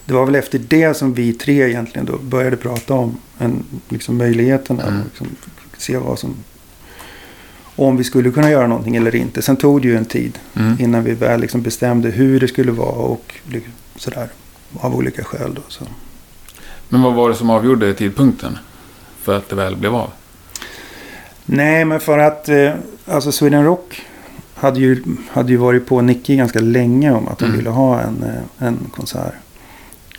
det 0.04 0.14
var 0.14 0.26
väl 0.26 0.34
efter 0.34 0.58
det 0.58 0.96
som 0.96 1.14
vi 1.14 1.32
tre 1.32 1.68
egentligen 1.68 2.06
då 2.06 2.18
började 2.18 2.56
prata 2.56 2.94
om 2.94 3.16
en, 3.38 3.64
liksom, 3.88 4.18
möjligheten. 4.18 4.80
Mm. 4.80 5.02
Liksom, 5.04 5.26
se 5.78 5.96
vad 5.96 6.18
som... 6.18 6.34
Om 7.76 7.96
vi 7.96 8.04
skulle 8.04 8.30
kunna 8.30 8.50
göra 8.50 8.66
någonting 8.66 8.96
eller 8.96 9.14
inte. 9.14 9.42
Sen 9.42 9.56
tog 9.56 9.82
det 9.82 9.88
ju 9.88 9.96
en 9.96 10.04
tid 10.04 10.38
mm. 10.54 10.76
innan 10.80 11.04
vi 11.04 11.14
väl 11.14 11.40
liksom 11.40 11.62
bestämde 11.62 12.10
hur 12.10 12.40
det 12.40 12.48
skulle 12.48 12.72
vara 12.72 12.96
och 12.96 13.34
sådär. 13.96 14.28
Av 14.80 14.96
olika 14.96 15.24
skäl 15.24 15.54
då. 15.54 15.62
Så. 15.68 15.84
Men 16.88 17.02
vad 17.02 17.14
var 17.14 17.28
det 17.28 17.34
som 17.34 17.50
avgjorde 17.50 17.94
tidpunkten? 17.94 18.58
För 19.22 19.36
att 19.36 19.48
det 19.48 19.56
väl 19.56 19.76
blev 19.76 19.94
av? 19.94 20.10
Nej, 21.52 21.84
men 21.84 22.00
för 22.00 22.18
att 22.18 22.48
eh, 22.48 22.72
alltså 23.06 23.32
Sweden 23.32 23.64
Rock 23.64 24.06
hade 24.54 24.80
ju, 24.80 25.02
hade 25.28 25.52
ju 25.52 25.56
varit 25.56 25.86
på 25.86 26.00
Nicky 26.00 26.36
ganska 26.36 26.60
länge 26.60 27.12
om 27.12 27.28
att 27.28 27.38
de 27.38 27.44
mm. 27.44 27.56
ville 27.56 27.70
ha 27.70 28.00
en, 28.00 28.22
eh, 28.22 28.66
en 28.66 28.78
konsert. 28.94 29.34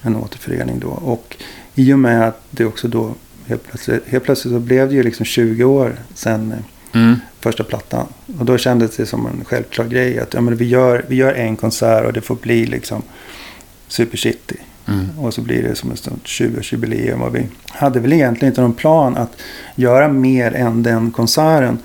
En 0.01 0.15
återförening 0.15 0.79
då. 0.79 0.87
Och 0.87 1.37
i 1.75 1.93
och 1.93 1.99
med 1.99 2.27
att 2.27 2.41
det 2.49 2.65
också 2.65 2.87
då 2.87 3.13
helt 3.45 3.63
plötsligt, 3.63 4.07
helt 4.07 4.23
plötsligt 4.23 4.53
så 4.53 4.59
blev 4.59 4.89
det 4.89 4.95
ju 4.95 5.03
liksom 5.03 5.25
20 5.25 5.63
år 5.63 5.95
sedan 6.13 6.51
eh, 6.51 7.01
mm. 7.01 7.15
första 7.39 7.63
plattan. 7.63 8.07
Och 8.39 8.45
då 8.45 8.57
kändes 8.57 8.97
det 8.97 9.05
som 9.05 9.25
en 9.25 9.45
självklar 9.45 9.85
grej 9.85 10.19
att 10.19 10.33
ja, 10.33 10.41
men 10.41 10.55
vi, 10.55 10.65
gör, 10.65 11.05
vi 11.07 11.15
gör 11.15 11.33
en 11.33 11.55
konsert 11.55 12.05
och 12.05 12.13
det 12.13 12.21
får 12.21 12.35
bli 12.35 12.65
liksom 12.65 13.01
Super 13.87 14.17
City. 14.17 14.57
Mm. 14.93 15.19
Och 15.19 15.33
så 15.33 15.41
blir 15.41 15.63
det 15.63 15.75
som 15.75 15.91
ett 15.91 16.07
20-årsjubileum. 16.23 17.21
Och 17.21 17.35
vi 17.35 17.47
hade 17.69 17.99
väl 17.99 18.13
egentligen 18.13 18.51
inte 18.51 18.61
någon 18.61 18.73
plan 18.73 19.17
att 19.17 19.37
göra 19.75 20.07
mer 20.07 20.55
än 20.55 20.83
den 20.83 21.11
konserten. 21.11 21.79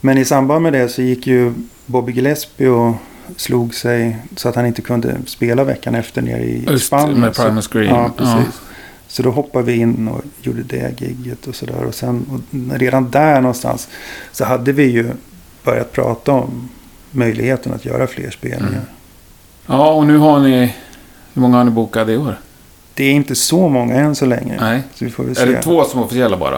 Men 0.00 0.18
i 0.18 0.24
samband 0.24 0.62
med 0.62 0.72
det 0.72 0.88
så 0.88 1.02
gick 1.02 1.26
ju 1.26 1.52
Bobby 1.86 2.12
Gillespie 2.12 2.68
och 2.68 2.94
slog 3.36 3.74
sig 3.74 4.16
så 4.36 4.48
att 4.48 4.54
han 4.54 4.66
inte 4.66 4.82
kunde 4.82 5.16
spela 5.26 5.64
veckan 5.64 5.94
efter 5.94 6.22
nere 6.22 6.44
i 6.44 6.64
Just 6.68 6.86
Spanien. 6.86 7.20
med 7.20 7.34
Primus 7.34 7.68
Green. 7.68 7.88
Ja, 7.94 8.10
precis. 8.16 8.34
Ja. 8.36 8.68
Så 9.08 9.22
då 9.22 9.30
hoppade 9.30 9.64
vi 9.64 9.76
in 9.76 10.08
och 10.08 10.22
gjorde 10.42 10.62
det 10.62 11.00
gigget 11.00 11.46
och 11.46 11.54
sådär. 11.54 11.84
Och 11.84 11.94
sen 11.94 12.42
och 12.70 12.78
redan 12.78 13.10
där 13.10 13.40
någonstans 13.40 13.88
så 14.32 14.44
hade 14.44 14.72
vi 14.72 14.84
ju 14.84 15.10
börjat 15.64 15.92
prata 15.92 16.32
om 16.32 16.68
möjligheten 17.10 17.72
att 17.72 17.84
göra 17.84 18.06
fler 18.06 18.30
spelningar. 18.30 18.68
Mm. 18.68 18.84
Ja, 19.66 19.92
och 19.92 20.06
nu 20.06 20.16
har 20.16 20.40
ni... 20.40 20.74
Hur 21.38 21.42
många 21.42 21.56
har 21.56 21.64
ni 21.64 21.70
bokat 21.70 22.08
i 22.08 22.16
år? 22.16 22.40
Det 22.94 23.04
är 23.04 23.12
inte 23.12 23.34
så 23.34 23.68
många 23.68 23.94
än 23.94 24.14
så 24.14 24.26
länge. 24.26 24.56
Nej. 24.60 24.82
Så 24.94 25.04
vi 25.04 25.10
får 25.10 25.24
väl 25.24 25.38
är 25.38 25.46
det 25.46 25.62
två 25.62 25.84
som 25.84 26.00
är 26.00 26.04
officiella 26.04 26.36
bara? 26.36 26.56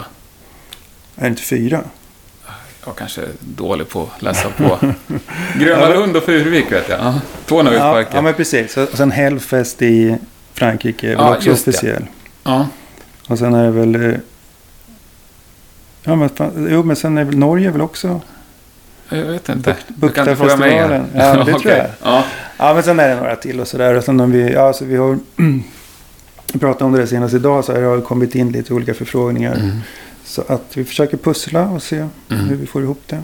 Är 1.16 1.22
det 1.22 1.26
inte 1.26 1.42
fyra? 1.42 1.80
Jag 2.86 2.96
kanske 2.96 3.20
är 3.20 3.28
dålig 3.40 3.88
på 3.88 4.02
att 4.16 4.22
läsa 4.22 4.48
på. 4.50 4.78
Gröna 5.58 5.88
Lund 5.88 6.16
och 6.16 6.22
Furuvik 6.22 6.72
vet 6.72 6.88
jag. 6.88 7.14
två 7.46 7.62
nöjesparker. 7.62 8.10
Ja, 8.10 8.16
ja, 8.16 8.22
men 8.22 8.34
precis. 8.34 8.76
Och 8.76 8.96
sen 8.96 9.10
Hellfest 9.10 9.82
i 9.82 10.16
Frankrike 10.54 11.06
är 11.06 11.16
väl 11.16 11.26
ja, 11.26 11.36
också 11.36 11.52
officiell. 11.52 12.06
Ja. 12.42 12.66
Och 13.26 13.38
sen 13.38 13.54
är 13.54 13.64
det 13.64 13.70
väl... 13.70 13.94
Eh, 13.94 14.18
ja, 16.02 16.14
men, 16.16 16.30
jo, 16.70 16.82
men 16.82 16.96
sen 16.96 17.18
är 17.18 17.24
väl 17.24 17.38
Norge 17.38 17.70
väl 17.70 17.80
också... 17.80 18.20
Jag 19.10 19.24
vet 19.24 19.48
inte. 19.48 19.76
Buktafestivalen. 19.88 21.06
Ja, 21.14 21.44
det 21.46 21.52
tror 21.52 21.72
jag. 21.72 21.86
Ja. 22.02 22.24
ja, 22.56 22.74
men 22.74 22.82
sen 22.82 23.00
är 23.00 23.08
det 23.08 23.16
några 23.16 23.36
till 23.36 23.60
och 23.60 23.68
sådär. 23.68 23.94
Och 23.94 24.04
sen 24.04 24.20
om 24.20 24.32
vi, 24.32 24.52
ja, 24.52 24.72
så 24.72 24.84
vi 24.84 24.96
har 24.96 25.18
pratat 26.60 26.82
om 26.82 26.92
det 26.92 27.06
senast 27.06 27.34
idag. 27.34 27.64
Så 27.64 27.72
har 27.72 27.96
det 27.96 28.02
kommit 28.02 28.34
in 28.34 28.52
lite 28.52 28.74
olika 28.74 28.94
förfrågningar. 28.94 29.54
Mm. 29.54 29.70
Så 30.24 30.44
att 30.48 30.64
vi 30.74 30.84
försöker 30.84 31.16
pussla 31.16 31.68
och 31.68 31.82
se 31.82 31.96
mm. 31.96 32.10
hur 32.28 32.56
vi 32.56 32.66
får 32.66 32.82
ihop 32.82 33.02
det. 33.06 33.22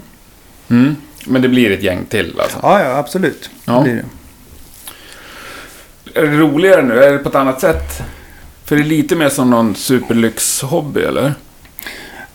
Mm. 0.69 0.97
Men 1.27 1.43
det 1.43 1.49
blir 1.49 1.71
ett 1.71 1.83
gäng 1.83 2.05
till 2.05 2.41
alltså? 2.41 2.59
Ja, 2.63 2.83
ja 2.83 2.97
absolut. 2.97 3.51
Ja. 3.65 3.73
Det 3.73 3.83
blir 3.83 3.95
det. 3.95 4.05
Är 6.21 6.27
det 6.27 6.39
roligare 6.39 6.83
nu? 6.83 7.05
Är 7.05 7.13
det 7.13 7.19
på 7.19 7.29
ett 7.29 7.35
annat 7.35 7.61
sätt? 7.61 8.03
För 8.65 8.77
det 8.77 8.83
är 8.83 8.85
lite 8.85 9.17
mer 9.17 9.29
som 9.29 9.51
någon 9.51 9.75
superlyxhobby, 9.75 11.01
eller? 11.01 11.35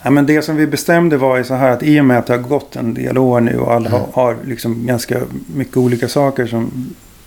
Ja, 0.04 0.10
men 0.10 0.26
det 0.26 0.42
som 0.42 0.56
vi 0.56 0.68
bestämde 0.68 1.18
var 1.18 1.38
ju 1.38 1.44
så 1.44 1.54
här 1.54 1.72
att 1.72 1.84
i 1.84 2.00
och 2.02 2.06
med 2.06 2.18
att 2.20 2.28
det 2.28 2.34
har 2.34 2.40
gått 2.42 2.76
en 2.76 2.94
del 2.94 3.18
år 3.18 3.42
nu 3.42 3.58
och 3.60 3.74
alla 3.74 3.90
Mm. 3.90 4.02
har, 4.02 4.24
har 4.24 4.38
liksom 4.46 4.86
ganska 4.88 5.20
mycket 5.56 5.78
olika 5.78 6.08
saker 6.08 6.46
som, 6.48 6.72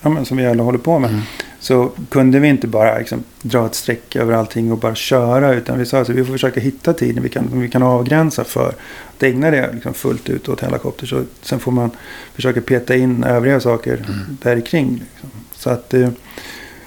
ja, 0.03 0.09
men 0.09 0.25
som 0.25 0.37
vi 0.37 0.47
alla 0.47 0.63
håller 0.63 0.79
på 0.79 0.99
med. 0.99 1.11
Mm. 1.11 1.23
Så 1.61 1.91
kunde 2.09 2.39
vi 2.39 2.49
inte 2.49 2.67
bara 2.67 2.99
liksom, 2.99 3.25
dra 3.43 3.67
ett 3.67 3.75
streck 3.75 4.17
över 4.17 4.33
allting 4.33 4.73
och 4.73 4.79
bara 4.79 4.95
köra. 4.95 5.55
Utan 5.55 5.79
vi 5.79 5.87
sa 5.87 6.01
att 6.01 6.09
vi 6.09 6.25
får 6.25 6.33
försöka 6.33 6.61
hitta 6.61 6.93
tiden 6.93 7.23
vi 7.23 7.29
kan, 7.29 7.49
vi 7.53 7.69
kan 7.69 7.83
avgränsa 7.83 8.45
för 8.45 8.69
att 9.17 9.23
ägna 9.23 9.51
det 9.51 9.71
liksom, 9.73 9.95
fullt 9.95 10.29
ut 10.29 10.49
åt 10.49 10.61
helikopter. 10.63 11.07
Så 11.07 11.23
sen 11.43 11.59
får 11.59 11.73
man 11.73 11.91
försöka 12.35 12.61
peta 12.61 12.97
in 12.97 13.25
övriga 13.25 13.61
saker 13.61 13.95
Mm. 13.95 14.37
där 14.43 14.61
kring. 14.61 14.91
Liksom. 14.93 15.31
Så 15.53 15.71
att, 15.71 15.95
eh, 15.95 16.09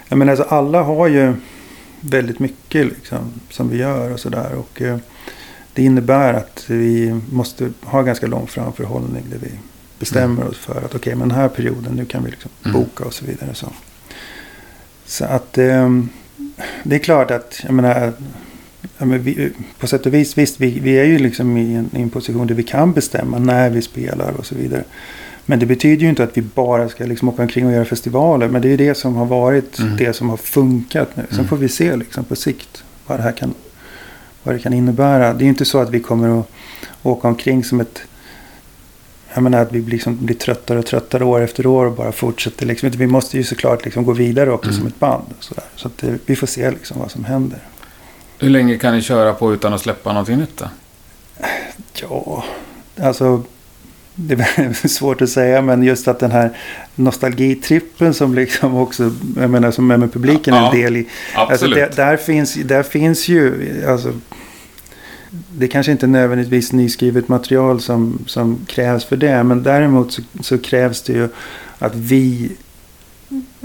jag 0.08 0.18
menar, 0.18 0.32
alltså, 0.32 0.46
alla 0.56 0.82
har 0.84 1.08
ju 1.08 1.34
väldigt 2.02 2.40
mycket 2.40 2.86
liksom, 2.86 3.18
som 3.50 3.70
vi 3.70 3.78
gör 3.78 4.14
och 4.14 4.20
sådär. 4.20 4.52
Det 5.78 5.84
innebär 5.84 6.34
att 6.34 6.64
vi 6.68 7.20
måste 7.32 7.70
ha 7.84 8.02
ganska 8.02 8.28
lång 8.28 8.48
framförhållning 8.48 9.24
där 9.32 9.38
vi 9.42 9.52
bestämmer 10.00 10.48
oss 10.48 10.58
för 10.58 10.82
att 10.86 10.96
okej, 10.96 11.16
men 11.16 11.30
den 11.30 11.38
här 11.38 11.48
perioden, 11.48 11.94
nu 11.94 12.06
kan 12.06 12.24
vi 12.24 12.32
liksom 12.32 12.52
Mm. 12.66 12.80
boka 12.82 13.04
och 13.04 13.14
så 13.14 13.26
vidare. 13.26 13.50
Så, 13.54 13.68
så 15.06 15.26
att 15.26 15.58
eh, 15.58 15.90
det 16.84 16.96
är 16.96 17.00
klart 17.00 17.32
att, 17.32 17.60
jag 17.64 17.74
menar, 17.74 18.14
ja, 18.98 19.06
men 19.06 19.22
vi, 19.24 19.52
på 19.80 19.88
sätt 19.88 20.06
och 20.06 20.14
vis, 20.14 20.38
visst, 20.38 20.60
vi, 20.62 20.80
vi 20.80 20.92
är 21.00 21.04
ju 21.04 21.18
liksom 21.20 21.58
i 21.58 21.76
en, 21.76 21.90
i 21.94 22.02
en 22.02 22.10
position 22.10 22.48
där 22.48 22.56
vi 22.56 22.64
kan 22.64 22.94
bestämma 22.94 23.40
när 23.40 23.70
vi 23.70 23.82
spelar 23.82 24.32
och 24.32 24.46
så 24.46 24.56
vidare. 24.56 24.84
Men 25.46 25.60
det 25.60 25.66
betyder 25.66 26.04
ju 26.04 26.10
inte 26.10 26.24
att 26.24 26.38
vi 26.38 26.42
bara 26.42 26.90
ska 26.90 27.06
liksom 27.06 27.30
åka 27.30 27.42
omkring 27.42 27.66
och 27.66 27.72
göra 27.74 27.86
festivaler. 27.86 28.48
Men 28.48 28.62
det 28.62 28.68
är 28.68 28.70
ju 28.72 28.78
det 28.78 28.96
som 28.96 29.16
har 29.16 29.26
varit 29.26 29.80
Mm. 29.80 29.98
det 29.98 30.14
som 30.14 30.30
har 30.30 30.38
funkat 30.38 31.16
nu. 31.16 31.24
Sen 31.30 31.38
Mm. 31.40 31.48
får 31.48 31.58
vi 31.58 31.70
se 31.70 31.96
liksom 31.96 32.24
på 32.24 32.36
sikt 32.36 32.84
vad 33.08 33.20
det 33.20 33.24
här 33.24 33.32
kan, 33.32 33.54
vad 34.48 34.56
det 34.56 34.60
kan 34.60 34.74
innebära. 34.74 35.34
Det 35.34 35.40
är 35.42 35.44
ju 35.44 35.50
inte 35.50 35.66
så 35.66 35.80
att 35.80 35.90
vi 35.90 36.00
kommer 36.00 36.40
att 36.40 36.50
åka 37.04 37.28
omkring 37.28 37.64
som 37.64 37.80
ett... 37.80 38.02
Jag 39.34 39.44
menar 39.44 39.60
att 39.62 39.72
vi 39.72 39.82
liksom 39.82 40.18
blir 40.26 40.36
tröttare 40.36 40.80
och 40.80 40.86
tröttare 40.86 41.24
år 41.26 41.42
efter 41.42 41.66
år 41.66 41.86
och 41.86 41.92
bara 41.94 42.12
fortsätter. 42.12 42.66
Liksom. 42.66 42.90
Vi 42.90 43.08
måste 43.08 43.38
ju 43.38 43.44
såklart 43.44 43.86
liksom 43.86 44.06
gå 44.06 44.14
vidare 44.14 44.52
också 44.52 44.70
Mm. 44.70 44.80
som 44.80 44.88
ett 44.88 45.00
band. 45.00 45.24
Så, 45.40 45.54
där. 45.54 45.64
så 45.76 45.88
att, 45.88 46.04
eh, 46.04 46.10
vi 46.26 46.36
får 46.36 46.48
se 46.48 46.72
liksom 46.72 47.00
vad 47.00 47.12
som 47.12 47.26
händer. 47.26 47.60
Hur 48.40 48.50
länge 48.50 48.78
kan 48.78 48.96
ni 48.96 49.02
köra 49.02 49.34
på 49.34 49.54
utan 49.54 49.74
att 49.74 49.82
släppa 49.82 50.10
någonting 50.14 50.38
nytt 50.38 50.58
då? 50.58 50.66
Ja, 52.02 52.44
alltså 53.02 53.44
det 54.16 54.34
är 54.34 54.88
svårt 54.88 55.22
att 55.22 55.30
säga 55.30 55.62
men 55.62 55.84
just 55.84 56.08
att 56.08 56.20
den 56.20 56.32
här 56.32 56.58
nostalgitrippen 56.96 58.14
som 58.14 58.36
liksom 58.36 58.76
också, 58.78 59.12
jag 59.40 59.50
menar 59.50 59.72
som 59.72 59.92
är 59.92 59.98
med 59.98 60.14
publiken 60.14 60.54
Ja, 60.56 60.72
en 60.72 60.82
del 60.82 60.98
i. 60.98 61.08
Alltså 61.36 61.54
Absolut. 61.54 61.76
det, 61.78 61.96
där, 61.96 62.18
finns, 62.18 62.54
där 62.54 62.84
finns 62.84 63.28
ju, 63.28 63.54
alltså 63.88 64.14
det 65.58 65.68
kanske 65.68 65.92
inte 65.92 66.06
är 66.06 66.08
nödvändigtvis 66.08 66.72
nyskrivet 66.72 67.28
material 67.28 67.82
som, 67.82 68.20
som 68.26 68.60
krävs 68.68 69.06
för 69.06 69.18
det. 69.18 69.44
Men 69.44 69.64
däremot 69.64 70.12
så, 70.12 70.22
så 70.42 70.58
krävs 70.58 71.02
det 71.02 71.14
ju 71.14 71.30
att 71.80 71.96
vi 71.96 72.52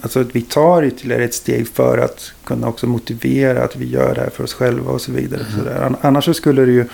Alltså 0.03 0.21
att 0.21 0.37
vi 0.37 0.43
tar 0.43 0.85
ytterligare 0.85 1.25
ett 1.25 1.35
steg 1.35 1.69
för 1.69 1.99
att 1.99 2.33
kunna 2.45 2.69
också 2.69 2.87
motivera 2.87 3.65
att 3.65 3.77
vi 3.77 3.89
gör 3.91 4.15
det 4.15 4.21
här 4.21 4.31
för 4.31 4.45
oss 4.45 4.55
själva 4.55 4.91
och 4.93 5.01
så 5.01 5.13
vidare. 5.13 5.41
Mm. 5.41 5.59
Så 5.59 5.65
där. 5.65 5.83
An- 5.83 5.97
Annars 6.01 6.25
så 6.25 6.35
skulle 6.35 6.65
det 6.65 6.73
ju 6.73 6.85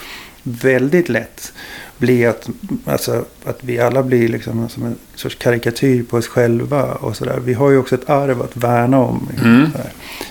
väldigt 0.42 1.08
lätt 1.08 1.52
bli 1.98 2.26
att, 2.26 2.48
alltså, 2.84 3.24
att 3.44 3.58
vi 3.64 3.78
alla 3.78 4.02
blir 4.02 4.28
liksom 4.28 4.68
som 4.68 4.82
en 4.82 4.96
sorts 5.14 5.34
karikatyr 5.34 6.02
på 6.02 6.16
oss 6.16 6.26
själva. 6.28 6.82
och 6.84 7.16
så 7.16 7.24
där. 7.24 7.40
Vi 7.40 7.54
har 7.54 7.70
ju 7.70 7.78
också 7.78 7.94
ett 7.94 8.10
arv 8.10 8.42
att 8.42 8.56
värna 8.56 8.98
om. 8.98 9.28
liksom, 9.30 9.54
Mm. 9.54 9.70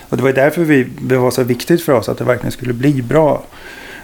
Och 0.09 0.17
det 0.17 0.23
var 0.23 0.33
därför 0.33 0.63
vi, 0.63 0.87
det 1.01 1.17
var 1.17 1.31
så 1.31 1.43
viktigt 1.43 1.81
för 1.81 1.93
oss 1.93 2.09
att 2.09 2.17
det 2.17 2.23
verkligen 2.23 2.51
skulle 2.51 2.73
bli 2.73 3.01
bra 3.01 3.43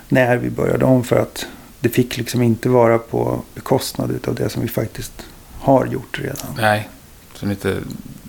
när 0.09 0.37
vi 0.37 0.49
började 0.49 0.85
om. 0.85 1.03
För 1.03 1.19
att 1.19 1.45
det 1.79 1.89
fick 1.89 2.17
liksom 2.17 2.41
inte 2.41 2.69
vara 2.69 2.97
på 2.97 3.41
bekostnad 3.55 4.19
av 4.27 4.35
det 4.35 4.49
som 4.49 4.61
vi 4.61 4.67
faktiskt 4.67 5.13
har 5.59 5.85
gjort 5.85 6.19
redan. 6.21 6.47
Nej, 6.57 6.89
så 7.33 7.45
ni 7.45 7.51
inte 7.51 7.77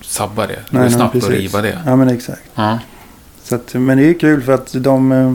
sabbar 0.02 0.46
det. 0.46 0.58
Det 0.70 0.78
går 0.78 0.88
snabbt 0.88 1.16
att 1.16 1.28
riva 1.28 1.62
det. 1.62 1.78
Ja 1.86 1.96
men 1.96 2.08
exakt. 2.08 2.42
Ja. 2.54 2.78
Så 3.42 3.54
att, 3.54 3.74
men 3.74 3.98
det 3.98 4.04
är 4.04 4.14
kul 4.18 4.42
för 4.42 4.52
att 4.52 4.72
de, 4.72 5.12
eh, 5.12 5.32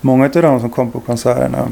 många 0.00 0.24
av 0.24 0.30
de 0.30 0.60
som 0.60 0.70
kom 0.70 0.90
på 0.90 1.00
konserterna 1.00 1.68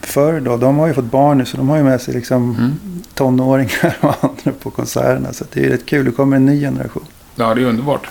förr 0.00 0.40
då, 0.40 0.56
de 0.56 0.78
har 0.78 0.86
ju 0.86 0.94
fått 0.94 1.04
barn 1.04 1.38
nu 1.38 1.44
så 1.44 1.56
de 1.56 1.68
har 1.68 1.76
ju 1.76 1.82
med 1.82 2.00
sig 2.00 2.14
liksom 2.14 2.50
Mm. 2.56 3.02
tonåringar 3.14 3.96
och 4.00 4.14
andra 4.24 4.52
på 4.62 4.70
konserterna. 4.70 5.32
Så 5.32 5.44
det 5.52 5.60
är 5.60 5.64
ju 5.64 5.70
rätt 5.70 5.86
kul, 5.86 6.04
det 6.04 6.10
kommer 6.10 6.36
en 6.36 6.46
ny 6.46 6.60
generation. 6.60 7.04
ja, 7.36 7.54
det 7.54 7.62
är 7.62 7.66
underbart. 7.66 8.08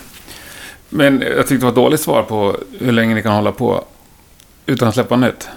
Men 0.88 1.20
jag 1.36 1.36
tyckte 1.46 1.54
det 1.54 1.60
var 1.62 1.68
ett 1.68 1.74
dåligt 1.74 2.00
svar 2.00 2.22
på 2.22 2.56
hur 2.78 2.92
länge 2.92 3.14
ni 3.14 3.22
kan 3.22 3.34
hålla 3.34 3.52
på 3.52 3.84
utan 4.66 4.88
att 4.88 4.94
släppa 4.94 5.16
nytt. 5.16 5.48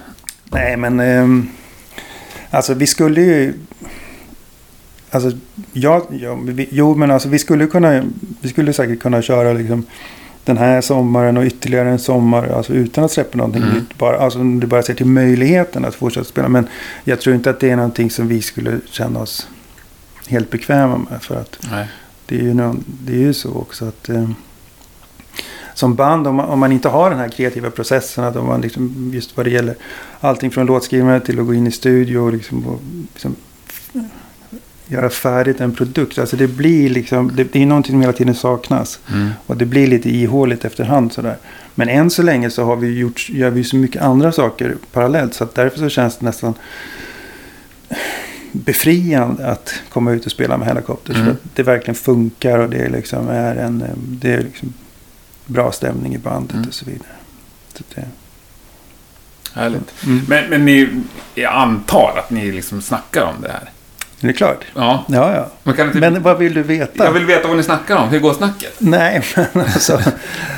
Nej 0.52 0.78
men, 0.78 1.00
ehm, 1.00 1.50
alltså 2.50 2.74
vi 2.74 2.88
skulle 2.88 3.22
ju... 3.22 3.54
Alltså, 5.10 5.32
ja, 5.74 6.06
ja, 6.22 6.36
vi, 6.43 6.67
jo 6.72 6.96
men 6.96 7.12
alltså 7.12 7.30
vi 7.30 7.39
skulle 7.39 7.67
kunna, 7.67 8.04
vi 8.41 8.50
skulle 8.50 8.74
säkert 8.74 9.00
kunna 9.00 9.22
köra 9.22 9.54
liksom 9.54 9.86
den 10.43 10.58
här 10.58 10.82
sommaren 10.82 11.38
och 11.38 11.43
ytterligare 11.43 11.89
en 11.89 12.00
sommar 12.00 12.48
alltså 12.48 12.74
utan 12.74 13.04
att 13.04 13.12
släppa 13.12 13.38
någonting 13.38 13.62
Mm. 13.63 13.74
nytt. 13.76 13.98
Bara, 13.98 14.17
alltså 14.17 14.39
om 14.39 14.60
du 14.60 14.67
bara 14.67 14.84
ser 14.84 14.93
till 14.93 15.06
möjligheten 15.06 15.86
att 15.86 15.96
fortsätta 15.96 16.24
spela. 16.26 16.50
Men 16.50 16.67
jag 17.04 17.22
tror 17.22 17.36
inte 17.36 17.50
att 17.50 17.60
det 17.60 17.70
är 17.70 17.76
någonting 17.76 18.10
som 18.12 18.28
vi 18.28 18.41
skulle 18.41 18.80
känna 18.91 19.20
oss 19.20 19.48
helt 20.28 20.50
bekväma 20.52 20.98
med. 20.98 21.22
För 21.24 21.36
att 21.36 21.60
Nej. 21.72 21.88
det 22.26 22.36
är 22.39 22.43
ju, 22.43 22.54
någon, 22.54 22.84
det 22.88 23.13
är 23.13 23.17
ju 23.20 23.34
så 23.34 23.54
också 23.54 23.86
att 23.86 24.10
eh, 24.10 24.30
som 25.77 25.95
band, 25.95 26.27
om 26.27 26.35
man, 26.35 26.49
om 26.49 26.59
man 26.59 26.71
inte 26.71 26.89
har 26.89 27.09
den 27.09 27.19
här 27.19 27.29
kreativa 27.29 27.69
processen, 27.69 28.23
att 28.23 28.35
om 28.35 28.47
man 28.47 28.61
liksom, 28.61 29.11
just 29.13 29.37
vad 29.37 29.45
det 29.45 29.49
gäller 29.49 29.75
allting 30.19 30.51
från 30.51 30.65
låtskrivare 30.65 31.19
till 31.19 31.39
att 31.39 31.45
gå 31.45 31.53
in 31.53 31.67
i 31.67 31.71
studio 31.71 32.19
och 32.19 32.33
liksom, 32.33 32.67
och, 32.67 32.79
liksom 33.13 33.35
göra 34.87 35.09
färdigt 35.09 35.61
en 35.61 35.75
produkt. 35.75 36.19
Alltså 36.19 36.35
det 36.37 36.47
blir 36.47 36.89
liksom, 36.89 37.31
det, 37.35 37.53
det 37.53 37.61
är 37.61 37.65
någonting 37.65 37.93
som 37.93 38.01
hela 38.01 38.13
tiden 38.13 38.35
saknas. 38.35 38.99
Mm. 39.13 39.29
Och 39.45 39.57
det 39.57 39.65
blir 39.65 39.87
lite 39.87 40.09
ihåligt 40.09 40.65
efterhand 40.65 41.13
sådär. 41.13 41.37
Men 41.75 41.89
än 41.89 42.09
så 42.09 42.23
länge 42.23 42.49
så 42.49 42.63
har 42.63 42.75
vi 42.75 42.97
gjort, 42.97 43.29
gör 43.29 43.49
vi 43.49 43.63
så 43.63 43.75
mycket 43.75 44.01
andra 44.01 44.31
saker 44.31 44.75
parallellt. 44.91 45.33
Så 45.33 45.43
att 45.43 45.55
därför 45.55 45.79
så 45.79 45.89
känns 45.89 46.17
det 46.17 46.25
nästan 46.25 46.53
befriande 48.51 49.47
att 49.47 49.73
komma 49.89 50.11
ut 50.11 50.25
och 50.25 50.31
spela 50.31 50.57
med 50.57 50.67
helikopter. 50.67 51.13
Mm. 51.13 51.25
För 51.25 51.31
att 51.31 51.39
det 51.55 51.63
verkligen 51.63 51.95
funkar 51.95 52.59
och 52.59 52.69
det 52.69 52.89
liksom 52.89 53.27
är 53.27 53.55
en 53.55 53.81
eh, 53.81 53.87
det 53.95 54.33
är 54.33 54.43
liksom 54.43 54.73
bra 55.47 55.71
stämning 55.71 56.15
i 56.15 56.17
bandet 56.17 56.55
Mm. 56.55 56.67
och 56.67 56.73
så 56.73 56.86
vidare. 56.86 57.07
Så 57.73 57.83
det, 57.95 58.03
Härligt. 59.53 60.03
mm. 60.05 60.25
Men, 60.27 60.49
men 60.49 60.65
ni, 60.65 60.89
jag 61.36 61.53
antar 61.53 62.13
att 62.17 62.29
ni 62.31 62.51
liksom 62.51 62.81
snackar 62.81 63.21
om 63.23 63.41
det 63.41 63.51
här? 63.51 63.69
Är 64.21 64.27
det 64.27 64.33
klart? 64.33 64.65
Ja. 64.75 65.05
Ja, 65.07 65.36
ja. 65.36 65.47
Man 65.63 65.75
kan 65.75 65.88
inte, 65.88 65.99
Men 65.99 66.21
vad 66.23 66.38
vill 66.38 66.53
du 66.53 66.63
veta? 66.63 67.05
Jag 67.05 67.12
vill 67.12 67.25
veta 67.25 67.47
vad 67.47 67.57
ni 67.57 67.63
snackar 67.63 67.95
om. 67.97 68.10
Hur 68.10 68.19
går 68.19 68.33
snacket? 68.33 68.73
Nej, 68.79 69.23
men 69.53 69.62
alltså, 69.65 69.99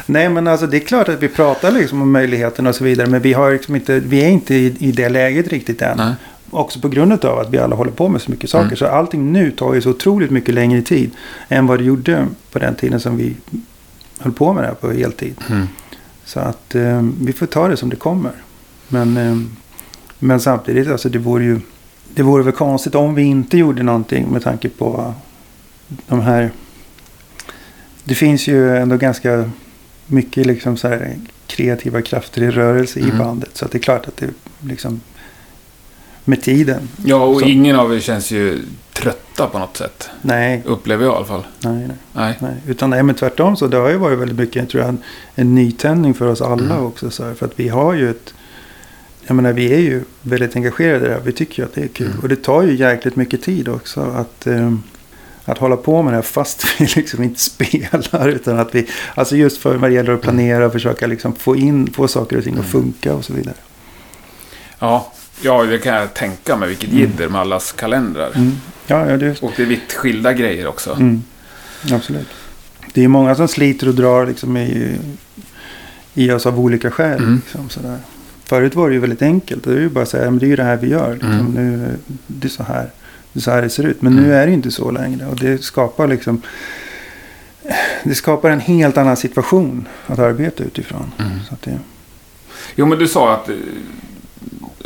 nej, 0.06 0.30
men 0.30 0.48
alltså 0.48 0.68
det 0.68 0.78
är 0.78 0.86
klart 0.86 1.10
att 1.10 1.24
vi 1.24 1.28
pratar 1.28 1.72
liksom 1.72 2.02
om 2.02 2.12
möjligheterna 2.12 2.70
och 2.70 2.76
så 2.76 2.84
vidare. 2.84 3.08
Men 3.08 3.22
vi, 3.22 3.34
har 3.34 3.52
liksom 3.52 3.76
inte, 3.76 4.00
vi 4.00 4.24
är 4.24 4.30
inte 4.30 4.56
i, 4.56 4.76
i 4.80 4.92
det 4.92 5.10
läget 5.10 5.48
riktigt 5.48 5.82
än. 5.82 5.98
Nej. 5.98 6.14
Också 6.50 6.80
på 6.80 6.88
grund 6.88 7.26
av 7.26 7.40
att 7.40 7.50
vi 7.50 7.58
alla 7.58 7.76
håller 7.76 7.92
på 7.92 8.10
med 8.10 8.22
så 8.22 8.32
mycket 8.32 8.50
saker. 8.50 8.66
Mm. 8.66 8.78
Så 8.78 8.88
allting 8.88 9.32
nu 9.32 9.52
tar 9.52 9.74
ju 9.74 9.82
så 9.82 9.90
otroligt 9.90 10.32
mycket 10.32 10.56
längre 10.56 10.82
tid. 10.82 11.12
Än 11.50 11.68
vad 11.68 11.80
det 11.80 11.84
gjorde 11.84 12.26
på 12.52 12.60
den 12.60 12.76
tiden 12.76 13.00
som 13.00 13.18
vi 13.18 13.36
höll 14.20 14.34
på 14.34 14.54
med 14.54 14.64
det 14.64 14.68
här 14.68 14.76
på 14.76 14.92
heltid. 14.92 15.36
Mm. 15.50 15.68
Så 16.26 16.40
att 16.40 16.76
eh, 16.76 17.02
vi 17.22 17.34
får 17.34 17.46
ta 17.46 17.68
det 17.68 17.78
som 17.78 17.90
det 17.90 17.96
kommer. 17.96 18.32
Men, 18.88 19.18
eh, 19.18 19.38
men 20.20 20.40
samtidigt, 20.40 20.88
alltså 20.88 21.10
det 21.10 21.20
vore 21.20 21.44
ju... 21.44 21.60
Det 22.14 22.24
vore 22.24 22.44
väl 22.44 22.54
konstigt 22.54 22.96
om 22.96 23.16
vi 23.16 23.22
inte 23.22 23.58
gjorde 23.58 23.84
någonting 23.84 24.28
med 24.32 24.44
tanke 24.44 24.70
på 24.70 25.14
de 26.08 26.20
här... 26.20 26.52
Det 28.04 28.16
finns 28.16 28.48
ju 28.48 28.78
ändå 28.78 28.98
ganska 28.98 29.50
mycket 30.06 30.46
liksom 30.46 30.78
så 30.78 30.88
här 30.88 31.16
kreativa 31.48 32.02
krafter 32.02 32.42
i 32.42 32.52
rörelse 32.52 33.00
Mm. 33.00 33.16
i 33.16 33.20
bandet. 33.20 33.50
Så 33.54 33.66
att 33.66 33.72
det 33.72 33.78
är 33.78 33.82
klart 33.82 34.08
att 34.08 34.18
det 34.18 34.30
liksom... 34.60 35.02
Med 36.30 36.42
tiden. 36.42 36.90
Ja, 37.06 37.24
och 37.24 37.40
Så- 37.40 37.46
ingen 37.46 37.76
av 37.76 37.96
er 37.96 38.00
känns 38.00 38.32
ju 38.32 38.60
trötta 38.94 39.48
på 39.48 39.60
något 39.60 39.78
sätt. 39.78 40.10
Nej, 40.22 40.62
Upplever 40.66 41.06
jag 41.06 41.14
i 41.14 41.16
alla 41.18 41.26
fall. 41.26 41.44
nej, 41.64 41.74
nej. 41.88 41.98
Nej. 42.14 42.38
nej. 42.40 42.54
Utan 42.68 42.90
nej, 42.90 43.04
men 43.04 43.16
tvärtom 43.16 43.56
så 43.58 43.68
det 43.68 43.78
har 43.78 43.90
ju 43.90 43.98
varit 43.98 44.20
väldigt 44.20 44.38
mycket, 44.38 44.70
tror 44.70 44.82
jag, 44.84 44.90
en, 44.90 44.98
en 45.36 45.56
nytändning 45.56 46.14
för 46.14 46.28
oss 46.28 46.42
alla 46.42 46.74
Mm. 46.76 46.86
också. 46.86 47.12
Så 47.12 47.26
här, 47.26 47.34
för 47.34 47.46
att 47.46 47.52
vi 47.56 47.68
har 47.70 47.94
ju 47.94 48.10
ett... 48.10 48.34
Jag 49.28 49.36
menar, 49.36 49.54
vi 49.54 49.74
är 49.74 49.78
ju 49.80 50.04
väldigt 50.22 50.56
engagerade 50.56 51.06
i 51.06 51.08
det 51.08 51.14
här. 51.14 51.22
Vi 51.24 51.32
tycker 51.32 51.62
ju 51.64 51.66
att 51.70 51.74
det 51.76 51.82
är 51.82 51.88
kul. 51.88 52.08
Mm. 52.08 52.20
Och 52.20 52.30
det 52.30 52.36
tar 52.44 52.64
ju 52.64 52.76
jäkligt 52.76 53.16
mycket 53.16 53.42
tid 53.44 53.68
också 53.68 54.02
att, 54.02 54.48
ehm, 54.48 54.84
att 55.46 55.58
hålla 55.58 55.78
på 55.78 56.02
med 56.02 56.14
det 56.14 56.18
här 56.18 56.22
fast 56.22 56.66
vi 56.82 56.86
liksom 56.96 57.24
inte 57.24 57.40
spelar. 57.40 58.28
Utan 58.30 58.60
att 58.60 58.76
vi, 58.76 58.88
alltså 59.16 59.36
just 59.36 59.58
för 59.58 59.76
vad 59.76 59.90
det 59.90 59.94
gäller 59.94 60.14
att 60.14 60.22
planera 60.22 60.66
och 60.66 60.72
försöka 60.72 61.08
liksom 61.08 61.36
få 61.36 61.56
in, 61.56 61.92
få 61.94 62.08
saker 62.08 62.38
och 62.38 62.44
ting 62.44 62.54
att 62.54 62.60
Mm. 62.60 62.72
funka 62.72 63.14
och 63.14 63.26
så 63.26 63.34
vidare. 63.34 63.56
Ja, 64.80 65.12
Ja, 65.42 65.64
det 65.64 65.78
kan 65.78 65.96
jag 65.96 66.14
tänka 66.14 66.56
mig. 66.56 66.70
Vilket 66.70 66.90
jidder 66.90 67.30
med 67.30 67.42
allas 67.42 67.72
kalendrar. 67.72 68.32
Mm. 68.36 68.52
Ja, 68.88 69.10
ja, 69.10 69.18
det, 69.18 69.42
Och 69.42 69.52
det 69.58 69.62
är 69.64 69.68
vitt 69.68 69.94
skilda 69.94 70.34
grejer 70.34 70.68
också. 70.68 70.92
mm. 70.94 71.24
absolut. 71.92 72.28
Det 72.94 73.04
är 73.04 73.08
många 73.08 73.36
som 73.36 73.48
sliter 73.48 73.88
och 73.88 73.94
drar 73.96 74.26
liksom 74.28 74.58
i, 74.58 74.98
i 76.14 76.32
oss 76.32 76.46
av 76.46 76.60
olika 76.60 76.92
skäl. 76.92 77.18
Mm. 77.20 77.36
Liksom, 77.46 77.70
sådär. 77.70 77.98
Förut 78.46 78.76
var 78.76 78.90
det 78.90 78.94
ju 78.94 79.00
väldigt 79.00 79.22
enkelt. 79.22 79.64
Det 79.64 79.72
är 79.72 79.80
ju 79.80 79.90
bara 79.90 80.02
att 80.04 80.10
säga, 80.10 80.30
men 80.32 80.40
det 80.40 80.46
är 80.46 80.48
ju 80.50 80.56
det 80.56 80.64
här 80.64 80.78
vi 80.78 80.88
gör. 80.90 81.14
Liksom. 81.14 81.32
Mm. 81.32 81.54
Nu, 81.54 81.90
det, 82.28 82.48
är 82.48 82.50
så 82.50 82.64
här, 82.64 82.90
det 83.34 83.40
är 83.40 83.42
så 83.42 83.52
här 83.52 83.62
det 83.62 83.70
ser 83.70 83.84
ut. 83.84 84.02
Men 84.02 84.14
Mm. 84.14 84.24
nu 84.26 84.34
är 84.34 84.46
det 84.46 84.48
ju 84.50 84.54
inte 84.54 84.72
så 84.72 84.92
längre. 84.92 85.26
Och 85.26 85.36
det 85.36 85.64
skapar 85.64 86.08
liksom... 86.08 86.42
Det 88.04 88.16
skapar 88.16 88.50
en 88.50 88.60
helt 88.60 88.98
annan 88.98 89.18
situation 89.18 89.88
att 90.08 90.20
arbeta 90.20 90.64
utifrån. 90.64 91.12
Mm. 91.18 91.32
Så 91.48 91.54
att 91.54 91.62
det, 91.62 91.80
Jo, 92.76 92.86
men 92.86 93.00
du 93.00 93.08
sa 93.08 93.34
att, 93.34 93.50
eh, 93.50 93.56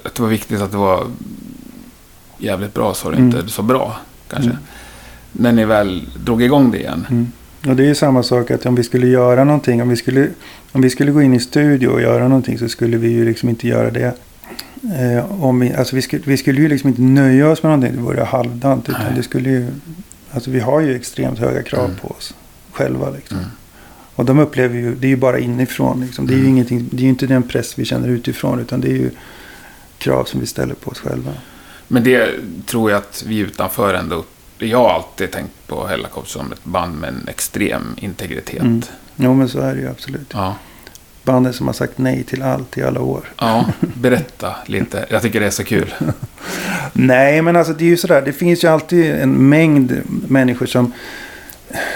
att 0.04 0.16
det 0.16 0.22
var 0.22 0.30
viktigt 0.30 0.62
att 0.62 0.72
det 0.72 0.78
var 0.78 1.08
jävligt 2.38 2.74
bra, 2.74 2.94
sa 2.94 3.10
du 3.10 3.16
Mm. 3.18 3.26
inte. 3.38 3.50
Sa 3.52 3.62
bra, 3.64 3.98
kanske. 4.30 4.50
Mm. 4.50 4.62
När 5.32 5.52
ni 5.52 5.66
väl 5.66 6.04
drog 6.26 6.42
igång 6.44 6.72
det 6.72 6.80
igen. 6.80 7.06
Mm. 7.10 7.32
Och 7.68 7.76
det 7.76 7.84
är 7.84 7.88
ju 7.88 7.96
samma 7.96 8.24
sak 8.24 8.52
att 8.52 8.66
om 8.66 8.76
vi 8.76 8.84
skulle 8.84 9.08
göra 9.08 9.44
någonting. 9.44 9.82
Om 9.82 9.90
vi 9.90 9.96
skulle, 9.96 10.30
om 10.72 10.82
vi 10.82 10.90
skulle 10.90 11.12
gå 11.12 11.22
in 11.22 11.34
i 11.34 11.40
studio 11.40 11.88
och 11.88 12.02
göra 12.02 12.28
någonting 12.28 12.58
så 12.58 12.70
skulle 12.70 12.98
vi 12.98 13.10
ju 13.10 13.26
liksom 13.26 13.50
inte 13.50 13.68
göra 13.68 13.92
det. 13.92 14.14
Eh, 15.00 15.44
om 15.44 15.60
vi, 15.60 15.74
alltså 15.74 15.96
vi, 15.96 16.02
skulle, 16.02 16.24
vi 16.26 16.38
skulle 16.38 16.62
ju 16.62 16.68
liksom 16.68 16.90
inte 16.90 17.02
nöja 17.02 17.50
oss 17.50 17.64
med 17.64 17.70
någonting. 17.70 17.96
Det 17.96 18.02
vore 18.02 18.24
halvdant. 18.24 18.90
Utan 18.90 19.02
Nej. 19.06 19.14
det 19.16 19.24
skulle 19.24 19.50
ju, 19.50 19.68
alltså 20.32 20.52
vi 20.52 20.60
har 20.60 20.80
ju 20.80 20.96
extremt 20.96 21.40
höga 21.40 21.64
krav 21.64 21.86
Mm. 21.86 21.98
på 22.02 22.08
oss 22.08 22.34
själva. 22.72 23.10
Liksom. 23.10 23.38
Mm. 23.38 23.50
Och 24.16 24.26
de 24.26 24.40
upplever 24.40 24.76
ju, 24.80 24.96
det 24.96 25.08
är 25.08 25.10
ju 25.10 25.16
bara 25.16 25.40
inifrån. 25.40 26.02
Liksom. 26.02 26.28
Det 26.28 26.34
är 26.34 26.36
ju 26.38 26.42
Mm. 26.42 26.54
ingenting, 26.54 26.88
det 26.92 26.98
är 26.98 27.04
ju 27.04 27.10
inte 27.10 27.28
den 27.28 27.44
press 27.44 27.80
vi 27.80 27.86
känner 27.86 28.08
utifrån. 28.08 28.60
Utan 28.60 28.82
det 28.82 28.88
är 28.88 28.96
ju 28.98 29.10
krav 30.04 30.24
som 30.26 30.40
vi 30.40 30.46
ställer 30.46 30.76
på 30.76 30.92
oss 30.92 31.00
själva. 31.00 31.32
Men 31.88 32.04
det 32.04 32.30
tror 32.66 32.92
jag 32.92 32.98
att 32.98 33.24
vi 33.28 33.38
utanför 33.38 33.94
ändå... 33.94 34.24
Jag 34.58 34.78
har 34.78 34.90
alltid 34.90 35.32
tänkt 35.32 35.68
på 35.68 35.88
Hellacopter 35.88 36.32
som 36.32 36.52
ett 36.52 36.64
band 36.64 37.00
med 37.00 37.10
en 37.10 37.28
extrem 37.28 37.96
integritet. 37.98 38.62
Mm. 38.62 38.82
Jo 39.16 39.34
men 39.34 39.50
så 39.50 39.60
är 39.60 39.76
det 39.76 39.82
ju 39.82 39.90
absolut. 39.90 40.28
Ja. 40.34 40.56
Bandet 41.24 41.56
som 41.56 41.68
har 41.68 41.74
sagt 41.74 41.98
nej 41.98 42.24
till 42.24 42.42
allt 42.42 42.78
i 42.78 42.84
alla 42.84 43.02
år. 43.02 43.34
ja, 43.38 43.66
berätta 43.80 44.56
lite. 44.66 45.06
Jag 45.10 45.22
tycker 45.22 45.40
det 45.40 45.46
är 45.46 45.50
så 45.50 45.64
kul. 45.64 45.94
Nej, 46.94 47.42
men 47.42 47.56
alltså 47.56 47.74
det 47.74 47.84
är 47.84 47.90
ju 47.90 47.98
sådär. 47.98 48.22
Det 48.22 48.34
finns 48.34 48.64
ju 48.64 48.68
alltid 48.68 49.12
en 49.12 49.50
mängd 49.50 50.02
människor 50.28 50.66
som, 50.66 50.94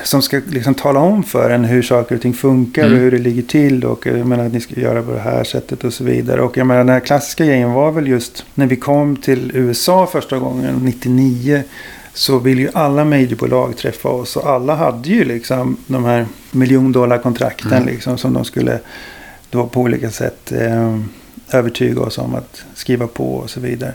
som 0.03 0.21
ska 0.21 0.41
liksom 0.49 0.73
tala 0.73 0.99
om 0.99 1.23
för 1.23 1.49
en 1.49 1.65
hur 1.65 1.81
saker 1.81 2.15
och 2.15 2.21
ting 2.21 2.33
funkar 2.33 2.81
Mm. 2.83 2.93
och 2.93 2.99
hur 2.99 3.11
det 3.11 3.17
ligger 3.17 3.41
till. 3.41 3.85
Och 3.85 4.05
jag 4.07 4.27
menar 4.27 4.45
att 4.45 4.53
ni 4.53 4.61
ska 4.61 4.79
göra 4.79 5.01
på 5.03 5.11
det 5.11 5.19
här 5.19 5.43
sättet 5.43 5.83
och 5.83 5.93
så 5.93 6.03
vidare. 6.03 6.41
Och 6.41 6.57
jag 6.57 6.67
menar 6.67 6.79
den 6.79 6.89
här 6.89 6.99
klassiska 6.99 7.45
grejen 7.45 7.71
var 7.73 7.91
väl 7.91 8.07
just 8.07 8.45
när 8.55 8.65
vi 8.67 8.75
kom 8.75 9.15
till 9.15 9.51
USA 9.53 10.07
första 10.07 10.39
gången, 10.39 10.75
99. 10.83 11.63
Så 12.13 12.39
vill 12.39 12.59
ju 12.59 12.69
alla 12.73 13.05
majorbolag 13.05 13.77
träffa 13.77 14.09
oss. 14.09 14.35
Och 14.35 14.49
alla 14.49 14.75
hade 14.75 15.09
ju 15.09 15.23
liksom 15.25 15.77
de 15.87 16.05
här 16.05 16.25
miljondollarkontrakten 16.51 17.73
Mm. 17.73 17.85
liksom 17.85 18.17
som 18.17 18.33
de 18.33 18.45
skulle 18.45 18.79
då 19.49 19.67
på 19.67 19.81
olika 19.81 20.09
sätt 20.11 20.51
eh, 20.51 20.99
övertyga 21.51 22.01
oss 22.01 22.17
om 22.17 22.35
att 22.35 22.63
skriva 22.73 23.07
på 23.07 23.33
och 23.35 23.49
så 23.49 23.59
vidare. 23.59 23.93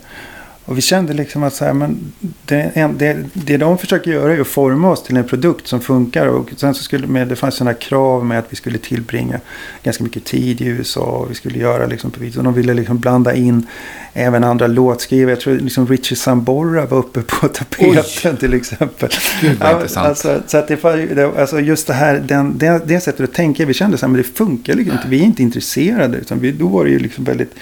Och 0.64 0.76
vi 0.78 0.80
kände 0.82 1.12
liksom 1.12 1.42
att 1.42 1.54
så 1.54 1.64
här, 1.64 1.72
men 1.72 2.12
det, 2.44 2.90
det, 2.98 3.16
det 3.32 3.56
de 3.56 3.78
försöker 3.78 4.10
göra 4.10 4.32
är 4.34 4.40
att 4.40 4.46
forma 4.46 4.90
oss 4.90 5.02
till 5.02 5.16
en 5.16 5.24
produkt 5.24 5.66
som 5.66 5.80
funkar. 5.80 6.26
Och 6.26 6.50
sen 6.56 6.74
så 6.74 6.82
skulle 6.82 7.06
med, 7.06 7.28
det 7.28 7.36
fanns 7.36 7.54
sådana 7.54 7.74
krav 7.74 8.24
med 8.26 8.38
att 8.38 8.46
vi 8.48 8.56
skulle 8.56 8.78
tillbringa 8.78 9.40
ganska 9.82 10.04
mycket 10.04 10.24
tid 10.24 10.60
i 10.60 10.64
USA. 10.66 11.00
Och 11.00 11.30
vi 11.30 11.34
skulle 11.34 11.58
göra 11.58 11.86
liksom 11.86 12.10
på. 12.10 12.20
Och 12.38 12.44
de 12.44 12.54
ville 12.54 12.74
liksom 12.74 12.98
blanda 12.98 13.34
in 13.34 13.66
även 14.12 14.44
andra 14.44 14.66
låtskrivare. 14.66 15.30
Jag 15.32 15.40
tror 15.40 15.54
liksom 15.58 15.86
Richie 15.86 16.16
Sambora 16.16 16.86
var 16.86 16.98
uppe 16.98 17.22
på 17.22 17.48
tapeten 17.54 18.36
till 18.36 18.54
exempel. 18.54 19.08
Gud 19.40 19.58
vad 19.60 19.72
intressant. 19.72 20.06
Alltså, 20.06 20.42
så 20.46 20.58
att 20.58 20.68
det, 20.68 20.82
var- 20.84 20.96
det, 21.14 21.40
alltså 21.40 21.60
just 21.60 21.86
det 21.86 21.94
här, 21.94 22.22
den, 22.26 22.58
det, 22.58 22.82
det 22.86 23.00
sättet 23.00 23.28
att 23.28 23.34
tänka. 23.34 23.66
Vi 23.66 23.74
kände 23.74 23.98
så 23.98 24.06
här, 24.06 24.10
men 24.12 24.18
det 24.22 24.28
funkar 24.38 24.74
liksom 24.74 24.96
inte. 24.96 25.08
Vi 25.08 25.20
är 25.20 25.24
inte 25.24 25.42
intresserade. 25.42 26.18
Utan 26.18 26.40
vi, 26.40 26.52
då 26.52 26.66
var 26.68 26.84
det 26.84 26.90
ju 26.90 26.98
liksom 26.98 27.24
väldigt... 27.24 27.54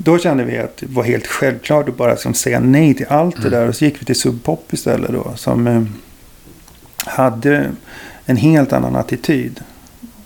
Då 0.00 0.18
kände 0.18 0.44
vi 0.44 0.58
att 0.58 0.76
det 0.76 0.86
var 0.86 1.02
helt 1.02 1.26
självklart 1.26 1.88
att 1.88 1.96
bara 1.96 2.10
liksom 2.10 2.34
säga 2.34 2.60
nej 2.60 2.94
till 2.94 3.06
allt 3.08 3.36
det 3.36 3.48
Mm. 3.48 3.60
där. 3.60 3.68
Och 3.68 3.76
så 3.76 3.84
gick 3.84 4.00
vi 4.00 4.04
till 4.04 4.20
Sub 4.20 4.44
Pop 4.44 4.72
istället 4.72 5.10
då. 5.12 5.32
Som 5.36 5.66
eh, 5.66 5.82
hade 6.96 7.70
en 8.26 8.36
helt 8.36 8.72
annan 8.72 8.96
attityd. 8.96 9.60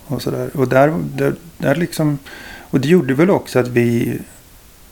Och, 0.05 0.21
så 0.21 0.31
där. 0.31 0.57
och 0.57 0.67
där, 0.67 0.93
där, 1.15 1.35
där 1.57 1.75
liksom... 1.75 2.17
Och 2.61 2.79
det 2.79 2.87
gjorde 2.87 3.13
väl 3.13 3.29
också 3.29 3.59
att 3.59 3.67
vi... 3.67 4.19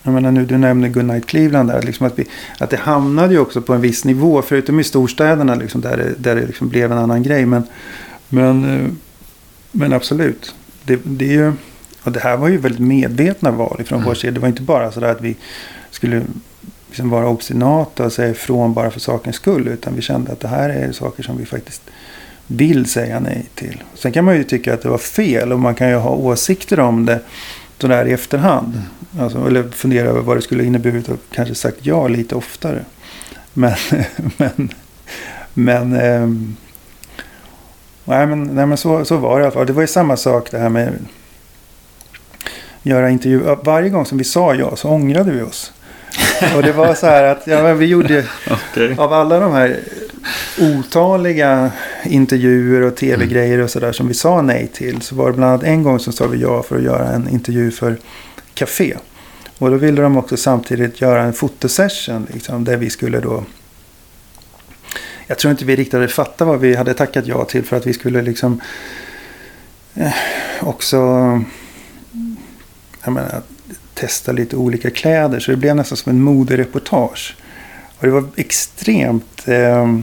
Jag 0.03 0.13
menar 0.13 0.31
nu, 0.31 0.45
du 0.45 0.57
nämner 0.57 0.89
Goodnight 0.89 1.25
Cleveland 1.25 1.69
där. 1.69 1.81
Liksom 1.81 2.07
att, 2.07 2.19
vi, 2.19 2.25
att 2.59 2.69
det 2.69 2.77
hamnade 2.77 3.33
ju 3.33 3.39
också 3.39 3.61
på 3.61 3.73
en 3.73 3.81
viss 3.81 4.05
nivå. 4.05 4.41
Förutom 4.41 4.79
i 4.79 4.83
storstäderna 4.83 5.55
liksom, 5.55 5.81
där 5.81 5.97
det, 5.97 6.13
där 6.17 6.35
det 6.35 6.47
liksom 6.47 6.69
blev 6.69 6.91
en 6.91 6.97
annan 6.97 7.23
grej. 7.23 7.45
Men, 7.45 7.63
men, 8.29 8.65
eh, 8.65 8.91
men 9.71 9.93
absolut. 9.93 10.55
Det, 10.83 10.99
det 11.03 11.25
är 11.25 11.33
ju... 11.33 11.53
Och 12.03 12.11
det 12.11 12.19
här 12.19 12.37
var 12.37 12.47
ju 12.47 12.57
väldigt 12.57 12.81
medvetna 12.81 13.51
val 13.51 13.83
från 13.85 13.97
Mm. 13.99 14.07
vår 14.07 14.15
sida. 14.15 14.33
Det 14.33 14.39
var 14.39 14.47
inte 14.47 14.61
bara 14.61 14.91
så 14.91 14.99
där 14.99 15.07
att 15.11 15.21
vi 15.21 15.35
skulle 15.91 16.21
liksom 16.87 17.09
vara 17.09 17.27
obstinata 17.27 18.05
och 18.05 18.13
säga 18.13 18.29
ifrån 18.29 18.73
bara 18.73 18.91
för 18.91 18.99
sakens 18.99 19.35
skull. 19.35 19.67
Utan 19.67 19.95
vi 19.95 20.01
kände 20.01 20.31
att 20.31 20.39
det 20.39 20.47
här 20.47 20.69
är 20.69 20.91
saker 20.91 21.23
som 21.23 21.37
vi 21.37 21.45
faktiskt 21.45 21.81
vill 22.47 22.85
säga 22.85 23.19
nej 23.19 23.45
till. 23.55 23.83
Sen 23.95 24.11
kan 24.11 24.25
man 24.25 24.35
ju 24.35 24.43
tycka 24.43 24.73
att 24.73 24.81
det 24.81 24.89
var 24.89 24.97
fel 24.97 25.51
och 25.53 25.59
man 25.59 25.75
kan 25.75 25.89
ju 25.89 25.95
ha 25.95 26.09
åsikter 26.09 26.79
om 26.79 27.05
det 27.05 27.19
sådär 27.79 28.05
i 28.05 28.11
efterhand. 28.11 28.81
Alltså, 29.19 29.47
eller 29.47 29.63
fundera 29.69 30.09
över 30.09 30.21
vad 30.21 30.37
det 30.37 30.41
skulle 30.41 30.63
inneburit 30.63 31.09
och 31.09 31.19
kanske 31.31 31.55
sagt 31.55 31.77
ja 31.81 32.07
lite 32.07 32.35
oftare. 32.35 32.85
Men, 33.53 33.73
men, 34.37 34.69
men, 35.53 35.93
ehm, 35.93 36.55
nej, 38.05 38.27
men, 38.27 38.43
nej, 38.43 38.65
men 38.65 38.77
så, 38.77 39.05
så 39.05 39.17
var 39.17 39.39
det 39.39 39.43
i 39.43 39.45
alla 39.45 39.51
fall. 39.53 39.65
Det 39.65 39.73
var 39.73 39.81
ju 39.81 39.87
samma 39.87 40.17
sak 40.17 40.51
det 40.51 40.57
här 40.57 40.69
med 40.69 40.93
göra 42.83 43.09
intervju. 43.09 43.55
Varje 43.63 43.89
gång 43.89 44.05
som 44.05 44.17
vi 44.17 44.23
sa 44.23 44.55
ja 44.55 44.75
så 44.75 44.89
ångrade 44.89 45.31
vi 45.31 45.41
oss. 45.41 45.73
Och 46.55 46.63
det 46.63 46.71
var 46.71 46.93
så 46.93 47.05
här 47.05 47.23
att 47.23 47.47
ja, 47.47 47.73
vi 47.73 47.85
gjorde 47.85 48.25
Okej. 48.51 48.95
av 48.97 49.13
alla 49.13 49.39
de 49.39 49.53
här 49.53 49.79
otaliga 50.59 51.71
intervjuer 52.03 52.81
och 52.81 52.95
tv-grejer 52.95 53.59
och 53.59 53.69
sådär 53.69 53.91
som 53.91 54.07
vi 54.07 54.13
sa 54.13 54.41
nej 54.41 54.67
till. 54.73 55.01
Så 55.01 55.15
var 55.15 55.27
det 55.27 55.33
bland 55.37 55.51
annat 55.51 55.63
en 55.63 55.83
gång 55.83 55.99
som 55.99 56.13
sa 56.13 56.27
vi 56.27 56.41
ja 56.41 56.63
för 56.63 56.77
att 56.77 56.83
göra 56.83 57.09
en 57.09 57.29
intervju 57.29 57.71
för 57.71 57.97
Café. 58.53 58.97
Och 59.57 59.71
då 59.71 59.77
ville 59.77 60.01
de 60.01 60.17
också 60.17 60.37
samtidigt 60.37 61.01
göra 61.01 61.23
en 61.23 61.33
fotosession 61.33 62.27
liksom, 62.33 62.63
där 62.63 62.77
vi 62.77 62.89
skulle 62.89 63.19
då 63.19 63.43
jag 65.27 65.37
tror 65.37 65.51
inte 65.51 65.65
vi 65.65 65.75
riktigt 65.75 65.93
hade 65.93 66.07
fattat 66.07 66.47
vad 66.47 66.59
vi 66.59 66.75
hade 66.75 66.93
tackat 66.93 67.27
ja 67.27 67.45
till 67.45 67.63
för 67.63 67.77
att 67.77 67.87
vi 67.87 67.93
skulle 67.93 68.21
liksom 68.21 68.61
eh, 69.95 70.13
också 70.59 70.97
jag 73.03 73.13
menar, 73.13 73.41
testa 73.93 74.31
lite 74.31 74.55
olika 74.55 74.89
kläder. 74.89 75.39
Så 75.39 75.51
det 75.51 75.57
blev 75.57 75.75
nästan 75.75 75.97
som 75.97 76.09
en 76.09 76.21
modereportage. 76.21 77.35
Och 77.97 78.05
det 78.05 78.11
var 78.11 78.23
extremt 78.35 79.47
eh, 79.47 79.97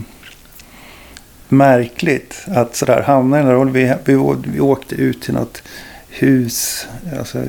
märkligt 1.49 2.45
att 2.47 2.75
sådär 2.75 3.01
hamna 3.01 3.37
i 3.37 3.39
den 3.39 3.47
där 3.47 3.55
rollen. 3.55 3.73
Vi, 3.73 3.93
vi, 4.05 4.35
vi 4.43 4.59
åkte 4.59 4.95
ut 4.95 5.21
till 5.21 5.33
något 5.33 5.61
hus 6.09 6.87
alltså, 7.19 7.43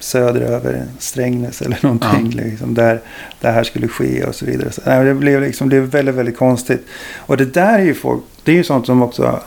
söderöver 0.00 0.84
Strängnäs 0.98 1.62
eller 1.62 1.78
någonting. 1.82 2.30
Liksom, 2.30 2.74
där 2.74 3.00
det 3.40 3.48
här 3.48 3.64
skulle 3.64 3.88
ske 3.88 4.24
och 4.24 4.34
så 4.34 4.46
vidare. 4.46 4.72
Så, 4.72 4.82
nej, 4.86 5.04
det, 5.04 5.14
blev 5.14 5.40
liksom, 5.40 5.68
det 5.68 5.80
blev 5.80 5.90
väldigt, 5.90 6.14
väldigt 6.14 6.36
konstigt. 6.36 6.86
Och 7.16 7.36
det 7.36 7.54
där 7.54 7.78
är 7.78 7.82
ju 7.82 7.94
folk, 7.94 8.22
det 8.44 8.52
är 8.52 8.56
ju 8.56 8.64
sånt 8.64 8.86
som 8.86 9.02
också 9.02 9.40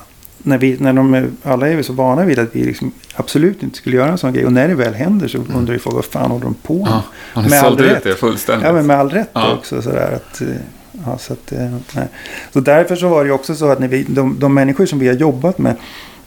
när 0.43 0.58
vi, 0.58 0.77
när 0.79 0.93
de, 0.93 1.13
är- 1.13 1.29
alla 1.43 1.67
är 1.69 1.75
vi 1.75 1.84
så 1.84 1.93
vana 1.93 2.25
vid 2.25 2.39
att 2.39 2.49
vi 2.56 2.63
liksom 2.63 2.91
absolut 3.15 3.63
inte 3.63 3.77
skulle 3.77 3.95
göra 3.95 4.12
en 4.12 4.17
sån 4.17 4.34
grej. 4.34 4.45
Och 4.45 4.53
när 4.53 4.67
det 4.67 4.75
väl 4.75 4.93
händer 4.93 5.27
så 5.27 5.38
undrar 5.56 5.73
ju 5.73 5.79
folk 5.79 5.95
vad 5.95 6.06
fan 6.06 6.32
håller 6.32 6.43
de 6.45 6.53
på 6.53 6.73
med? 6.86 7.01
Ja, 7.36 7.41
Med 7.49 7.63
all 7.63 7.77
rätt. 7.77 8.06
er 8.06 8.13
fullständigt? 8.13 8.67
Ja, 8.67 8.73
men 8.73 8.88
med 8.88 8.97
all 8.99 9.10
rätt 9.10 9.29
Ja. 9.34 9.53
också. 9.53 9.82
Sådär, 9.82 10.12
att, 10.15 10.41
eh, 10.41 10.47
ja, 11.06 11.17
så, 11.17 11.34
att, 11.34 11.51
eh, 11.51 11.71
nej. 11.95 12.08
så 12.53 12.60
därför 12.60 12.95
så 12.95 13.08
var 13.10 13.23
det 13.23 13.27
ju 13.27 13.34
också 13.34 13.56
så 13.56 13.71
att 13.71 13.79
när 13.79 13.88
vi, 13.88 14.03
de, 14.03 14.36
de 14.39 14.53
människor 14.53 14.86
som 14.86 14.99
vi 14.99 15.08
har 15.08 15.15
jobbat 15.15 15.58
med 15.58 15.75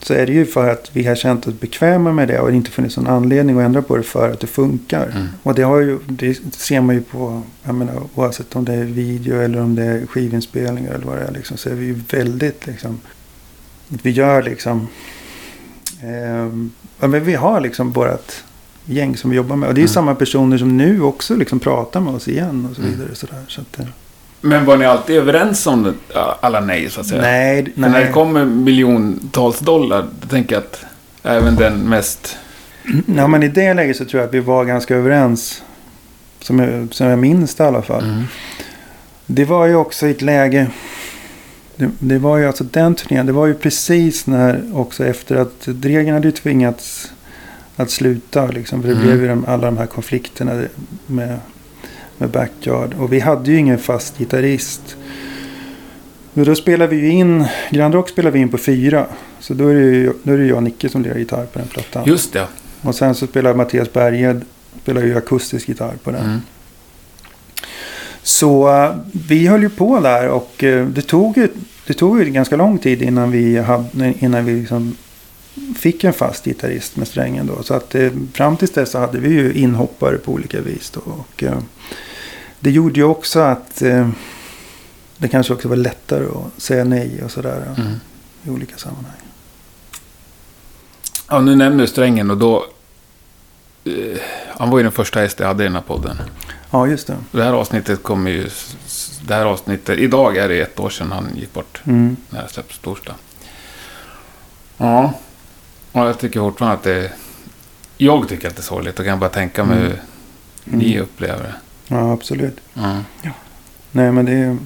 så 0.01 0.15
är 0.15 0.27
det 0.27 0.33
ju 0.33 0.47
för 0.47 0.69
att 0.71 0.91
vi 0.93 1.05
har 1.07 1.15
känt 1.15 1.47
oss 1.47 1.61
bekväma 1.61 2.13
med 2.13 2.29
det 2.29 2.39
och 2.41 2.51
det 2.51 2.57
inte 2.57 2.71
funnits 2.71 2.97
någon 2.97 3.07
anledning 3.07 3.59
att 3.59 3.65
ändra 3.65 3.83
på 3.83 3.97
det 3.97 4.03
för 4.03 4.31
att 4.33 4.41
det 4.41 4.47
funkar. 4.47 5.07
Mm. 5.15 5.27
Och 5.43 5.55
det, 5.55 5.63
har 5.63 5.79
ju, 5.81 5.99
det 6.07 6.39
ser 6.53 6.81
man 6.81 6.95
ju 6.95 7.01
på, 7.03 7.43
jag 7.65 7.75
menar, 7.75 7.95
oavsett 8.15 8.57
om 8.57 8.65
det 8.65 8.75
är 8.75 8.85
video 8.85 9.41
eller 9.41 9.61
om 9.61 9.75
det 9.75 9.85
är 9.85 10.07
skivinspelningar 10.07 10.93
eller 10.95 11.07
vad 11.07 11.17
det 11.19 11.25
är, 11.25 11.33
liksom, 11.33 11.57
så 11.57 11.69
är 11.69 11.75
vi 11.75 11.87
ju 11.87 12.01
väldigt 12.11 12.67
liksom, 12.67 12.99
vi 13.89 14.11
gör 14.11 14.43
liksom, 14.43 14.89
ja, 17.01 17.07
men 17.09 17.25
vi 17.25 17.35
har 17.35 17.61
liksom 17.61 17.93
vårat 17.93 18.45
gäng 18.85 19.17
som 19.17 19.31
vi 19.31 19.37
jobbar 19.37 19.57
med. 19.57 19.69
Och 19.69 19.75
det 19.75 19.81
är 19.81 19.83
Mm. 19.83 19.93
samma 19.95 20.15
personer 20.15 20.59
som 20.59 20.77
nu 20.77 21.03
också 21.03 21.35
liksom 21.37 21.61
pratar 21.61 22.01
med 22.01 22.15
oss 22.15 22.29
igen 22.29 22.67
och 22.71 22.77
så 22.77 22.83
Mm. 22.83 22.95
vidare. 22.95 23.15
Sådär. 23.15 23.43
Så 23.49 23.61
att, 23.61 23.79
eh, 23.81 23.87
Men 24.41 24.65
var 24.65 24.77
ni 24.77 24.85
alltid 24.85 25.17
överens 25.17 25.67
om 25.67 25.83
det, 25.83 25.93
alla 26.41 26.61
nej, 26.61 26.91
så 26.91 27.01
att 27.01 27.07
säga? 27.07 27.23
nej, 27.23 27.65
För 27.75 27.81
när 27.81 27.89
det 27.99 28.05
nej. 28.05 28.13
kommer 28.13 28.45
miljontals 28.45 29.59
dollar, 29.59 30.07
då 30.21 30.29
tänker 30.29 30.55
jag 30.55 30.63
att 30.65 30.85
även 31.23 31.57
den 31.57 31.75
mest... 31.79 32.37
Ja, 33.17 33.27
men 33.27 33.43
i 33.43 33.49
det 33.49 33.75
läget 33.75 33.97
så 33.97 34.05
tror 34.05 34.21
jag 34.21 34.29
att 34.29 34.35
vi 34.35 34.41
var 34.41 34.65
ganska 34.65 34.95
överens 34.97 35.63
Som 36.41 36.59
jag, 36.59 36.89
som 36.95 37.07
jag 37.07 37.19
minns 37.19 37.55
det 37.55 37.65
i 37.65 37.67
alla 37.67 37.83
fall. 37.83 38.05
Mm. 38.05 38.25
Det 39.27 39.45
var 39.45 39.67
ju 39.67 39.75
också 39.75 40.07
ett 40.07 40.23
läge. 40.23 40.67
Det, 41.77 41.91
det 41.99 42.19
var 42.19 42.37
ju 42.37 42.47
alltså 42.47 42.65
den 42.65 42.95
turnén. 42.95 43.27
Det 43.27 43.33
var 43.33 43.47
ju 43.47 43.55
precis 43.55 44.27
när 44.27 44.63
också 44.75 45.05
efter 45.05 45.37
att 45.37 45.61
Dregen 45.67 46.15
hade 46.15 46.29
ju 46.29 46.33
tvingats 46.33 47.13
att 47.77 47.91
sluta. 47.91 48.47
Liksom, 48.47 48.83
för 48.83 48.89
det 48.89 48.95
Mm. 48.95 49.07
blev 49.07 49.21
ju 49.23 49.29
de, 49.29 49.45
alla 49.45 49.67
de 49.67 49.77
här 49.79 49.87
konflikterna 49.87 50.63
med, 51.07 51.39
med 52.19 52.31
Backyard. 52.31 52.95
Och 52.99 53.13
vi 53.13 53.21
hade 53.21 53.51
ju 53.51 53.59
ingen 53.59 53.79
fast 53.79 54.19
gitarrist. 54.19 54.97
Men 56.33 56.45
då 56.45 56.55
spelade 56.55 56.97
vi 56.97 57.03
ju 57.03 57.09
in. 57.11 57.45
Grand 57.71 57.95
Rock 57.95 58.09
spelade 58.09 58.33
vi 58.35 58.39
in 58.41 58.49
på 58.49 58.59
fyra. 58.59 59.07
Så 59.41 59.55
då 59.55 59.69
är 59.69 59.75
det 59.75 59.81
ju 59.81 60.13
då 60.23 60.33
är 60.33 60.39
det 60.39 60.47
jag 60.47 60.57
och 60.57 60.63
Nicke 60.63 60.89
som 60.89 61.03
lirar 61.03 61.19
gitarr 61.19 61.47
på 61.47 61.59
den 61.59 61.69
plattan. 61.69 62.05
Just 62.07 62.33
det. 62.33 62.47
Och 62.83 62.95
sen 62.95 63.15
så 63.15 63.27
spelar 63.27 63.55
Mattias 63.55 63.93
Berghed. 63.93 64.41
Spelar 64.83 65.03
ju 65.03 65.17
akustisk 65.17 65.69
gitarr 65.69 65.95
på 66.05 66.11
den. 66.11 66.25
Mm. 66.25 66.41
Så 68.27 68.69
eh, 68.69 68.97
vi 69.13 69.47
höll 69.47 69.63
ju 69.63 69.69
på 69.69 70.01
där 70.01 70.29
och 70.29 70.65
eh, 70.65 70.87
det 70.87 71.03
tog 71.03 71.37
ju, 71.37 71.49
det 71.87 71.95
tog 71.95 72.19
ju 72.19 72.31
ganska 72.31 72.57
lång 72.57 72.79
tid 72.79 73.03
innan 73.03 73.31
vi, 73.31 73.59
hade, 73.59 74.15
innan 74.19 74.45
vi 74.45 74.61
liksom 74.61 74.97
fick 75.79 76.05
en 76.05 76.13
fast 76.13 76.45
gitarrist 76.45 76.97
med 76.97 77.09
strängen 77.09 77.47
då. 77.47 77.63
Så 77.63 77.75
att 77.75 77.95
eh, 77.95 78.11
fram 78.33 78.57
tills 78.57 78.71
dess 78.71 78.91
så 78.91 78.99
hade 78.99 79.19
vi 79.19 79.29
ju 79.29 79.53
inhoppare 79.53 80.17
på 80.17 80.33
olika 80.33 80.61
vis 80.61 80.91
då. 80.91 81.01
Och, 81.01 81.45
det 82.61 82.71
gjorde 82.71 83.01
ju 83.01 83.05
också 83.05 83.41
att 83.41 83.83
det 85.17 85.29
kanske 85.31 85.53
också 85.53 85.69
var 85.69 85.77
lättare 85.77 86.25
att 86.25 86.63
säga 86.63 86.85
nej 86.85 87.23
och 87.25 87.31
sådär 87.31 87.75
Mm. 87.77 87.93
i 88.45 88.51
olika 88.51 88.77
sammanhang. 88.77 89.13
Ja, 91.29 91.41
nu 91.41 91.57
nämner 91.57 91.81
du 91.81 91.87
strängen 91.87 92.31
och 92.31 92.37
då... 92.37 92.67
Eh, 93.85 94.19
han 94.49 94.71
var 94.71 94.79
ju 94.79 94.83
den 94.83 94.93
första 94.93 95.23
gäst 95.23 95.41
jag 95.41 95.47
hade 95.47 95.65
i 95.65 95.67
den 95.67 95.75
här 95.75 95.83
podden. 95.83 96.17
Ja, 96.71 96.87
just 96.87 97.07
det. 97.07 97.17
Det 97.33 97.43
här 97.43 97.53
avsnittet 97.53 98.03
kommer 98.03 98.31
ju... 98.31 98.49
Det 99.27 99.35
här 99.35 99.45
avsnittet... 99.45 99.99
Idag 99.99 100.37
är 100.37 100.49
det 100.49 100.61
ett 100.61 100.81
år 100.81 100.91
sedan 100.91 101.13
han 101.13 101.29
gick 101.37 101.53
bort. 101.53 101.83
Mm. 101.85 102.17
När 102.31 102.43
det 102.43 102.49
släpps 102.49 102.79
torsdag. 102.79 103.15
Ja. 104.77 105.13
Och 105.93 106.01
jag 106.01 106.19
tycker 106.19 106.41
fortfarande 106.41 106.77
att 106.77 106.83
det... 106.83 107.13
Jag 107.97 108.29
tycker 108.29 108.49
att 108.49 108.57
det 108.57 108.61
är 108.61 108.63
sorgligt. 108.63 108.99
Och 108.99 109.05
kan 109.05 109.11
jag 109.11 109.19
bara 109.19 109.31
tänka 109.31 109.65
mig 109.65 109.79
Mm. 109.79 109.93
hur 110.65 110.79
ni 110.79 111.01
upplever 111.01 111.43
det. 111.43 111.55
Ja, 111.89 112.13
absolut. 112.13 112.57
Ja. 112.75 113.01
Nej, 113.93 114.13
men 114.13 114.25
det 114.25 114.33
är, 114.33 114.57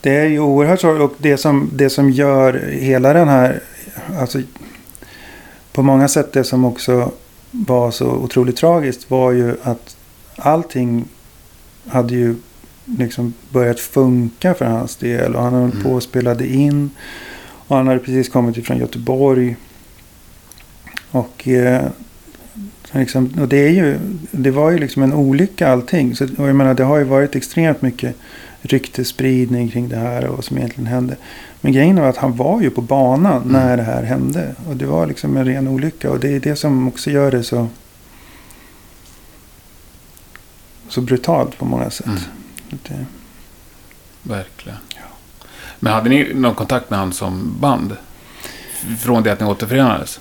det 0.00 0.16
är 0.16 0.26
ju 0.26 0.40
oerhört 0.40 0.80
sorgligt. 0.80 1.10
Och 1.10 1.16
det 1.18 1.36
som, 1.36 1.70
det 1.72 1.90
som 1.90 2.10
gör 2.10 2.68
hela 2.72 3.12
den 3.12 3.28
här... 3.28 3.60
Alltså, 4.20 4.40
på 5.72 5.82
många 5.82 6.08
sätt 6.08 6.32
det 6.32 6.44
som 6.44 6.64
också 6.64 7.12
var 7.50 7.90
så 7.90 8.06
otroligt 8.06 8.56
tragiskt 8.56 9.10
var 9.10 9.32
ju 9.32 9.56
att 9.62 9.95
allting 10.36 11.04
hade 11.86 12.14
ju 12.14 12.34
liksom 12.84 13.34
börjat 13.50 13.80
funka 13.80 14.54
för 14.54 14.64
hans 14.64 14.96
del. 14.96 15.34
Och 15.36 15.42
han 15.42 15.52
höll 15.54 15.70
Mm. 15.70 15.82
på 15.82 15.90
och 15.90 16.02
spelade 16.02 16.46
in. 16.48 16.90
Och 17.68 17.76
han 17.76 17.86
hade 17.86 17.98
precis 18.00 18.28
kommit 18.28 18.56
ifrån 18.56 18.78
Göteborg. 18.78 19.56
Och, 21.10 21.48
eh, 21.48 21.84
liksom, 22.92 23.30
och 23.40 23.48
det, 23.48 23.56
är 23.66 23.70
ju, 23.70 23.98
det 24.30 24.50
var 24.50 24.70
ju 24.70 24.78
liksom 24.78 25.02
en 25.02 25.12
olycka 25.12 25.68
allting. 25.68 26.16
Så, 26.16 26.24
och 26.38 26.48
jag 26.48 26.56
menar, 26.56 26.74
det 26.74 26.84
har 26.84 26.98
ju 26.98 27.04
varit 27.04 27.36
extremt 27.36 27.82
mycket 27.82 28.16
ryktesspridning 28.60 29.68
kring 29.68 29.88
det 29.88 29.96
här 29.96 30.24
och 30.26 30.34
vad 30.36 30.44
som 30.44 30.56
egentligen 30.58 30.86
hände. 30.86 31.16
Men 31.60 31.72
grejen 31.72 31.96
var 31.96 32.08
att 32.08 32.16
han 32.16 32.36
var 32.36 32.60
ju 32.62 32.70
på 32.70 32.80
banan 32.80 33.36
Mm. 33.42 33.52
när 33.52 33.76
det 33.76 33.82
här 33.82 34.02
hände. 34.02 34.54
Och 34.68 34.76
det 34.76 34.86
var 34.86 35.06
liksom 35.06 35.36
en 35.36 35.44
ren 35.44 35.68
olycka. 35.68 36.10
Och 36.10 36.20
det 36.20 36.28
är 36.36 36.40
det 36.40 36.56
som 36.56 36.88
också 36.88 37.10
gör 37.10 37.30
det 37.30 37.42
så, 37.42 37.68
så 40.88 41.00
brutalt 41.00 41.58
på 41.58 41.64
många 41.64 41.90
sätt. 41.90 42.06
Mm. 42.06 42.20
Det, 42.70 43.06
Verkligen. 44.22 44.78
Men 45.80 45.92
hade 45.92 46.08
ni 46.10 46.34
någon 46.34 46.54
kontakt 46.54 46.90
med 46.90 46.98
han 46.98 47.12
som 47.12 47.56
band? 47.60 47.96
Från 49.00 49.22
det 49.22 49.32
att 49.32 49.40
ni 49.40 49.46
återförenades? 49.46 50.20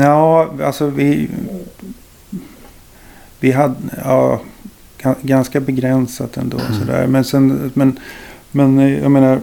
Ja, 0.00 0.54
alltså 0.64 0.86
vi... 0.86 1.28
Vi 3.40 3.52
hade... 3.52 3.74
Ja, 4.04 4.40
ga- 4.98 5.16
ganska 5.22 5.60
begränsat 5.60 6.36
ändå. 6.36 6.58
Mm. 6.58 6.78
Sådär. 6.78 7.06
Men, 7.06 7.24
sen, 7.24 7.70
men, 7.74 7.98
men 8.50 8.78
eh, 8.78 8.98
jag 9.02 9.10
menar... 9.10 9.40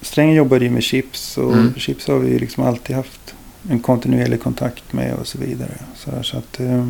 Strängen 0.00 0.34
jobbade 0.34 0.64
ju 0.64 0.70
med 0.70 0.82
Chips. 0.82 1.38
Och 1.38 1.52
Mm. 1.52 1.74
Chips 1.76 2.08
har 2.08 2.18
vi 2.18 2.38
liksom 2.38 2.64
alltid 2.64 2.96
haft 2.96 3.34
en 3.70 3.80
kontinuerlig 3.80 4.42
kontakt 4.42 4.92
med 4.92 5.14
och 5.14 5.26
så 5.26 5.38
vidare. 5.38 5.74
Så, 5.96 6.10
där, 6.10 6.22
så 6.22 6.38
att... 6.38 6.60
Eh, 6.60 6.86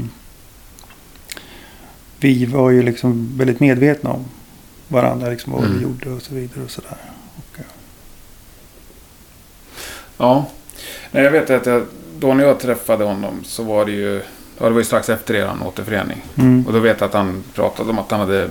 vi 2.24 2.44
var 2.46 2.70
ju 2.70 2.82
liksom 2.82 3.30
väldigt 3.36 3.60
medvetna 3.60 4.10
om 4.10 4.24
varandra. 4.88 5.28
Liksom, 5.30 5.52
vad 5.52 5.64
Mm. 5.64 5.76
vi 5.76 5.82
gjorde 5.82 6.10
och 6.10 6.22
så 6.22 6.34
vidare. 6.34 6.64
Och 6.64 6.70
så 6.70 6.80
där. 6.80 6.98
Och, 7.36 7.58
eh, 7.58 7.64
Ja. 10.16 10.46
Nej, 11.10 11.24
jag 11.24 11.30
vet 11.30 11.50
att 11.50 11.66
jag, 11.66 11.86
då 12.18 12.34
när 12.34 12.44
jag 12.44 12.60
träffade 12.60 13.04
honom 13.04 13.44
så 13.44 13.62
var 13.62 13.84
det 13.84 13.92
ju... 13.92 14.22
Ja, 14.58 14.64
det 14.64 14.70
var 14.70 14.78
ju 14.80 14.84
strax 14.84 15.08
efter 15.08 15.34
er 15.34 15.50
återförening. 15.66 16.22
mm, 16.36 16.66
Och 16.66 16.72
då 16.72 16.78
vet 16.80 17.00
jag 17.00 17.06
att 17.08 17.14
han 17.14 17.42
pratade 17.54 17.90
om 17.90 17.98
att 17.98 18.10
han 18.10 18.20
hade 18.20 18.50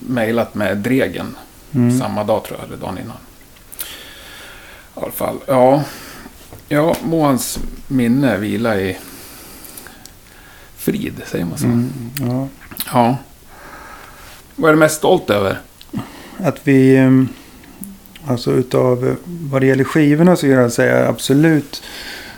mejlat 0.00 0.54
med 0.54 0.76
Dregen 0.78 1.36
mm. 1.72 1.98
samma 1.98 2.24
dag 2.24 2.44
tror 2.44 2.58
jag, 2.58 2.68
eller 2.68 2.76
dagen 2.76 2.98
innan. 2.98 3.16
I 4.96 5.00
alla 5.02 5.12
fall, 5.12 5.38
ja. 5.46 5.82
Ja, 6.68 6.96
må 7.04 7.24
hans 7.24 7.58
minne 7.88 8.36
vila 8.36 8.80
i 8.80 8.96
frid, 10.76 11.22
säger 11.26 11.44
man 11.44 11.58
så? 11.58 11.64
Mm, 11.66 11.90
ja. 12.20 12.48
Ja. 12.86 13.16
Vad 14.56 14.68
är 14.68 14.72
du 14.72 14.78
mest 14.78 14.96
stolt 14.96 15.30
över? 15.30 15.58
Att 16.36 16.60
vi, 16.64 16.96
ehm, 16.96 17.28
alltså 18.26 18.52
utav 18.52 19.08
eh, 19.08 19.14
vad 19.24 19.62
det 19.62 19.66
gäller 19.66 19.84
skivorna 19.84 20.36
så 20.36 20.42
kan 20.42 20.50
jag 20.50 20.72
säga 20.72 21.08
absolut 21.08 21.82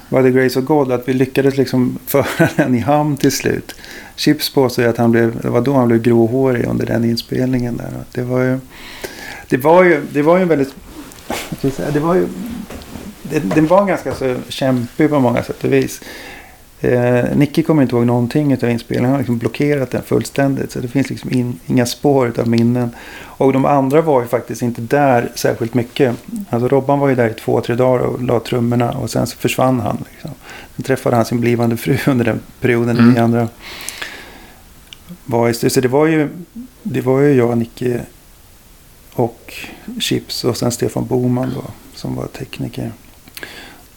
by 0.08 0.22
the 0.22 0.30
grace 0.30 0.58
of 0.58 0.64
God 0.64 0.92
att 0.92 1.08
vi 1.08 1.12
lyckades 1.12 1.56
liksom 1.56 1.98
föra 2.06 2.48
den 2.56 2.74
i 2.74 2.78
hamn 2.78 3.16
till 3.16 3.32
slut. 3.32 3.74
Chips 4.16 4.50
påstår 4.50 4.84
att 4.84 4.96
han 4.96 5.10
blev, 5.10 5.40
det 5.40 5.50
var 5.50 5.60
då 5.60 5.74
han 5.74 5.88
blev 5.88 6.02
gråhårig 6.02 6.66
under 6.66 6.86
den 6.86 7.04
inspelningen 7.04 7.76
där. 7.76 7.90
Det 8.12 8.22
var 8.22 8.40
ju, 8.40 8.58
det 9.48 9.56
var 9.56 9.84
ju, 9.84 10.02
det 10.12 10.22
var 10.22 10.36
ju 10.36 10.42
en 10.42 10.48
väldigt, 10.48 10.74
vad 11.28 11.58
ska 11.58 11.70
säga, 11.70 11.90
det 11.90 12.00
var 12.00 12.14
ju, 12.14 12.28
det, 13.22 13.38
den 13.38 13.66
var 13.66 13.86
ganska 13.86 14.14
så 14.14 14.36
kämpig 14.48 15.10
på 15.10 15.20
många 15.20 15.42
sätt 15.42 15.64
och 15.64 15.72
vis. 15.72 16.00
Eh, 16.84 17.36
Nicky 17.36 17.62
kommer 17.62 17.82
inte 17.82 17.96
ihåg 17.96 18.06
någonting 18.06 18.54
av 18.54 18.70
inspelningen. 18.70 19.04
Han 19.04 19.12
har 19.12 19.18
liksom 19.18 19.38
blockerat 19.38 19.90
den 19.90 20.02
fullständigt. 20.02 20.72
Så 20.72 20.80
det 20.80 20.88
finns 20.88 21.10
liksom 21.10 21.32
in, 21.32 21.60
inga 21.66 21.86
spår 21.86 22.32
av 22.38 22.48
minnen. 22.48 22.90
Och 23.22 23.52
de 23.52 23.64
andra 23.64 24.00
var 24.00 24.22
ju 24.22 24.28
faktiskt 24.28 24.62
inte 24.62 24.80
där 24.80 25.32
särskilt 25.34 25.74
mycket. 25.74 26.16
Alltså 26.50 26.68
Robban 26.68 26.98
var 26.98 27.08
ju 27.08 27.14
där 27.14 27.28
i 27.28 27.34
två, 27.34 27.60
tre 27.60 27.74
dagar 27.74 28.04
och 28.04 28.22
la 28.22 28.40
trummorna. 28.40 28.90
Och 28.90 29.10
sen 29.10 29.26
så 29.26 29.36
försvann 29.36 29.80
han. 29.80 30.04
Liksom. 30.12 30.30
Sen 30.76 30.84
träffade 30.84 31.16
han 31.16 31.24
sin 31.24 31.40
blivande 31.40 31.76
fru 31.76 31.98
under 32.06 32.24
den 32.24 32.40
perioden. 32.60 32.98
Mm. 32.98 33.14
Vi 33.14 33.20
andra 33.20 33.48
var 35.24 35.48
i 35.48 35.54
Så 35.54 35.80
det 35.80 35.88
var 35.88 36.06
ju, 36.06 36.28
det 36.82 37.00
var 37.00 37.20
ju 37.20 37.32
jag, 37.34 37.58
Nicky 37.58 37.98
och 39.12 39.54
Chips 40.00 40.44
och 40.44 40.56
sen 40.56 40.72
Stefan 40.72 41.06
Boman 41.06 41.52
då. 41.54 41.64
Som 41.94 42.16
var 42.16 42.26
tekniker. 42.26 42.92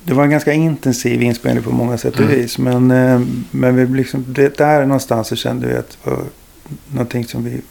Det 0.07 0.13
var 0.13 0.23
en 0.23 0.29
ganska 0.29 0.53
intensiv 0.53 1.21
inspelning 1.21 1.63
på 1.63 1.71
många 1.71 1.97
sätt 1.97 2.13
och 2.13 2.19
Mm. 2.21 2.35
vis. 2.35 2.57
Men, 2.57 2.91
eh, 2.91 3.21
men 3.51 3.75
vi 3.75 3.97
liksom, 3.97 4.25
det, 4.27 4.57
där 4.57 4.85
någonstans 4.85 5.27
så 5.27 5.35
kände 5.35 5.67
vi 5.67 5.73
att 5.75 5.97
det 6.03 6.09
var 6.09 6.23
någonting 6.91 7.25
som 7.25 7.43
vi 7.43 7.61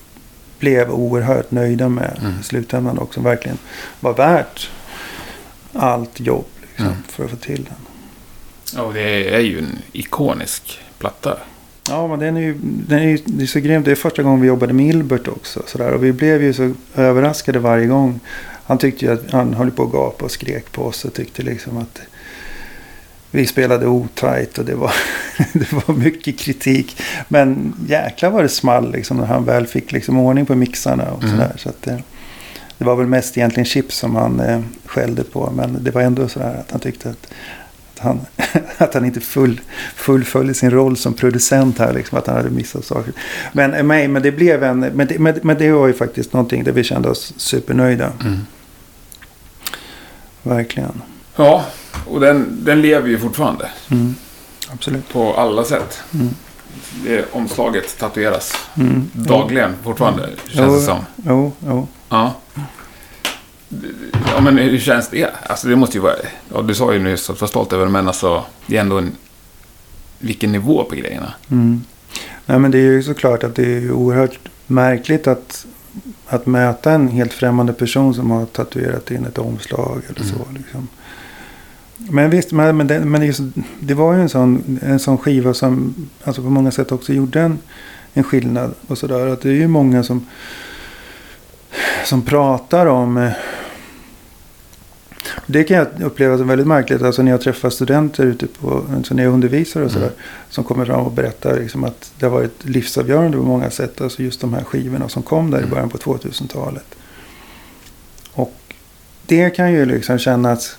blev 0.59 0.91
oerhört 0.91 1.51
nöjda 1.51 1.89
med 1.89 2.19
Mm. 2.21 2.33
i 2.41 2.45
slutändan 2.45 2.99
också. 2.99 3.21
Verkligen 3.21 3.59
var 4.01 4.15
värt 4.15 4.71
allt 5.73 6.21
jobb 6.21 6.45
liksom, 6.69 6.87
Mm. 6.87 6.99
för 7.09 7.25
att 7.25 7.31
få 7.31 7.37
till 7.37 7.65
den. 7.65 7.75
Ja, 8.75 8.83
och 8.83 8.95
det 8.95 9.35
är 9.35 9.41
ju 9.41 9.59
en 9.59 9.79
ikonisk 9.93 10.79
platta. 10.99 11.39
Ja, 11.89 12.07
men 12.09 12.19
den 12.19 12.37
är 12.37 12.41
ju, 12.41 12.59
den 12.63 12.99
är 12.99 13.07
ju 13.09 13.19
det 13.25 13.43
är 13.43 13.47
så 13.47 13.61
grymt. 13.61 13.85
Det 13.85 13.91
är 13.91 13.95
första 13.95 14.23
gången 14.23 14.41
vi 14.41 14.47
jobbade 14.49 14.73
med 14.73 14.87
Ilbert 14.87 15.29
också. 15.29 15.63
Så 15.67 15.79
där. 15.79 15.93
Och 15.93 16.05
vi 16.05 16.13
blev 16.13 16.43
ju 16.43 16.53
så 16.53 16.73
överraskade 16.95 17.59
varje 17.59 17.87
gång. 17.87 18.21
Han 18.67 18.79
tyckte 18.79 19.05
ju 19.05 19.13
att 19.13 19.31
han 19.31 19.55
höll 19.55 19.71
på 19.71 19.83
att 19.83 19.93
gapa 19.93 20.25
och 20.25 20.31
skrek 20.31 20.73
på 20.73 20.83
oss. 20.85 21.05
Och 21.05 21.15
tyckte 21.15 21.43
liksom 21.43 21.77
att 21.79 22.01
vi 23.35 23.47
spelade 23.47 23.87
otajt. 23.87 24.59
Och 24.59 24.65
det 24.65 24.75
var, 24.75 24.93
det 25.53 25.73
var 25.73 25.95
mycket 25.95 26.39
kritik. 26.39 26.97
Men 27.29 27.75
jäklar 27.89 28.31
vad 28.31 28.45
det 28.45 28.49
small 28.49 28.93
liksom, 28.93 29.17
när 29.17 29.27
han 29.27 29.45
väl 29.45 29.67
fick 29.67 29.93
liksom 29.93 30.19
ordning 30.19 30.47
på 30.47 30.55
mixarna. 30.55 31.11
Och 31.11 31.23
Mm. 31.23 31.37
sådär. 31.37 31.53
Så 31.57 31.69
att 31.69 31.83
det, 31.83 32.03
det 32.79 32.85
var 32.85 32.97
väl 32.97 33.07
mest 33.07 33.37
egentligen 33.39 33.65
Chips 33.65 33.97
som 33.97 34.17
han 34.17 34.41
eh, 34.41 34.61
skällde 34.87 35.25
på. 35.25 35.53
Men 35.57 35.85
det 35.85 35.91
var 35.91 36.03
ändå 36.03 36.29
så 36.29 36.41
här 36.41 36.55
att 36.55 36.71
han 36.71 36.81
tyckte 36.81 37.11
att 37.11 37.27
att 37.95 38.01
han, 38.01 38.21
att 38.79 38.95
han 38.95 39.05
inte 39.05 39.21
full, 39.21 39.61
fullföljde 39.95 40.55
sin 40.55 40.71
roll 40.71 40.97
som 40.97 41.15
producent 41.15 41.79
här. 41.79 41.93
Liksom, 41.93 42.19
att 42.19 42.27
han 42.27 42.37
hade 42.37 42.51
missat 42.51 42.85
saker. 42.85 43.13
Men, 43.53 43.75
eh, 43.75 43.83
men, 43.83 44.13
men 44.13 44.23
det 44.23 44.33
blev 44.33 44.65
en... 44.65 44.81
Men 44.81 45.07
det, 45.07 45.19
men, 45.19 45.41
men 45.43 45.59
det 45.59 45.73
var 45.73 45.87
ju 45.87 45.93
faktiskt 45.93 46.33
någonting 46.33 46.65
där 46.65 46.73
vi 46.73 46.85
kände 46.85 47.09
oss 47.09 47.35
supernöjda. 47.37 48.13
Mm. 48.25 48.39
Verkligen. 50.43 51.03
Ja, 51.37 51.65
och 52.07 52.21
den, 52.21 52.59
den 52.65 52.83
lever 52.83 53.09
ju 53.09 53.19
fortfarande. 53.19 53.71
Mm. 53.91 54.15
Absolut. 54.73 55.09
På 55.13 55.35
alla 55.35 55.65
sätt. 55.65 55.99
Mm. 56.15 56.29
det 57.05 57.25
omslaget 57.33 57.99
tatueras 57.99 58.53
Mm. 58.77 59.11
dagligen 59.13 59.73
fortfarande, 59.83 60.29
känns 60.49 60.69
Jo. 60.73 60.75
det 60.75 60.81
som. 60.81 60.99
Jo, 61.27 61.53
jo. 61.67 61.89
Ja. 62.09 62.35
Ja, 64.35 64.41
men 64.41 64.59
hur 64.59 64.79
känns 64.79 65.09
det? 65.09 65.31
Alltså 65.47 65.69
det 65.69 65.77
måste 65.77 65.97
ju 65.97 66.03
vara... 66.03 66.15
Ja, 66.55 66.63
du 66.63 66.75
sa 66.75 66.93
ju 66.93 66.99
nyss 66.99 67.31
att 67.31 67.37
du 67.37 67.41
var 67.41 67.49
stolt 67.49 67.73
över 67.73 67.85
det, 67.85 67.91
men 67.91 68.07
alltså 68.09 68.45
det 68.67 68.77
är 68.77 68.81
ändå 68.81 68.99
en... 68.99 69.17
Vilken 70.19 70.53
nivå 70.53 70.85
på 70.85 70.95
grejerna. 70.95 71.35
Mm. 71.51 71.85
Nej, 72.47 72.59
men 72.59 72.71
det 72.71 72.79
är 72.79 72.83
ju 72.83 73.03
såklart 73.03 73.45
att 73.45 73.55
det 73.55 73.77
är 73.77 73.91
oerhört 73.93 74.39
märkligt 74.67 75.27
att, 75.27 75.67
att 76.27 76.47
möta 76.47 76.93
en 76.93 77.09
helt 77.09 77.33
främmande 77.33 77.73
person 77.73 78.15
som 78.15 78.31
har 78.31 78.47
tatuerat 78.47 79.11
in 79.11 79.25
ett 79.25 79.39
omslag 79.39 80.03
eller 80.09 80.23
så. 80.27 80.47
Liksom. 80.55 80.89
Men 81.97 82.31
visst, 82.31 82.53
men, 82.53 82.77
men, 82.77 82.87
det, 82.87 83.01
men 83.01 83.35
så- 83.35 83.51
det 83.81 83.95
var 83.95 84.15
ju 84.15 84.21
en 84.21 84.29
sån, 84.29 84.79
en 84.83 84.99
sån 84.99 85.19
skiva 85.19 85.55
som 85.55 85.95
alltså 86.25 86.43
på 86.43 86.51
många 86.51 86.71
sätt 86.71 86.93
också 86.93 87.13
gjorde 87.13 87.41
en, 87.41 87.59
en 88.15 88.25
skillnad. 88.25 88.75
Och 88.87 88.99
sådär. 88.99 89.27
Att 89.27 89.41
det 89.41 89.49
är 89.49 89.53
ju 89.53 89.69
många 89.69 90.03
som, 90.03 90.27
som 92.05 92.23
pratar 92.23 92.87
om... 92.87 93.17
eh, 93.17 93.31
Det 95.47 95.65
kan 95.65 95.77
jag 95.77 95.87
uppleva 96.03 96.39
som 96.39 96.49
väldigt 96.49 96.67
märkligt. 96.67 97.03
Alltså 97.03 97.23
när 97.23 97.31
jag 97.31 97.41
träffar 97.41 97.71
studenter 97.71 98.25
ute 98.27 98.47
på, 98.47 98.85
alltså 98.97 99.15
när 99.15 99.23
jag 99.23 99.33
undervisar 99.33 99.81
och 99.81 99.91
sådär. 99.91 100.07
Mm. 100.07 100.19
Som 100.51 100.65
kommer 100.65 100.85
fram 100.85 101.01
och 101.07 101.13
berättar 101.13 101.57
liksom 101.61 101.85
att 101.85 102.13
det 102.19 102.27
har 102.27 102.31
varit 102.33 102.65
livsavgörande 102.65 103.37
på 103.37 103.43
många 103.43 103.71
sätt. 103.71 104.01
Alltså 104.01 104.23
just 104.23 104.41
de 104.41 104.55
här 104.55 104.65
skivorna 104.65 105.09
som 105.09 105.23
kom 105.23 105.51
där 105.51 105.59
i 105.59 105.61
Mm. 105.61 105.71
början 105.71 105.89
på 105.91 105.99
2000-talet. 105.99 106.95
Och 108.33 108.55
det 109.27 109.51
kan 109.51 109.73
ju 109.73 109.85
liksom 109.87 110.19
kännas 110.19 110.77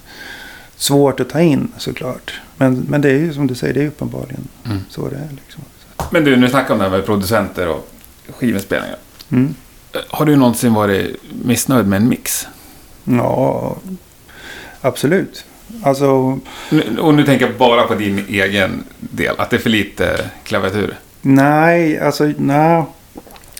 svårt 0.77 1.19
att 1.19 1.29
ta 1.29 1.41
in 1.41 1.67
såklart. 1.77 2.33
Men, 2.57 2.85
men 2.89 3.01
det 3.01 3.09
är 3.09 3.13
ju 3.17 3.33
som 3.33 3.47
du 3.47 3.55
säger, 3.55 3.73
det 3.73 3.81
är 3.83 3.87
uppenbarligen 3.87 4.47
Mm. 4.65 4.77
så 4.89 5.09
det 5.09 5.15
är. 5.15 5.29
Liksom. 5.45 5.63
Men 6.11 6.23
du, 6.23 6.35
nu 6.35 6.49
snackar 6.49 6.73
om 6.73 6.77
det 6.77 6.83
här 6.83 6.91
med 6.91 7.05
producenter 7.05 7.67
och 7.67 7.89
skivinspelningar. 8.29 8.97
Mm. 9.31 9.55
Har 10.09 10.25
du 10.25 10.35
någonsin 10.35 10.73
varit 10.73 11.15
missnöjd 11.45 11.87
med 11.87 11.97
en 12.01 12.09
mix? 12.09 12.47
Ja, 13.03 13.75
absolut. 14.81 15.45
Alltså, 15.83 16.39
Och 16.99 17.13
nu 17.13 17.23
tänker 17.25 17.45
jag 17.45 17.55
bara 17.57 17.83
på 17.83 17.95
din 17.95 18.25
egen 18.29 18.83
del, 18.99 19.35
att 19.37 19.49
det 19.49 19.55
är 19.55 19.59
för 19.59 19.69
lite 19.69 20.19
klaviatur. 20.43 20.95
nej, 21.21 21.99
alltså 21.99 22.31
nej. 22.37 22.83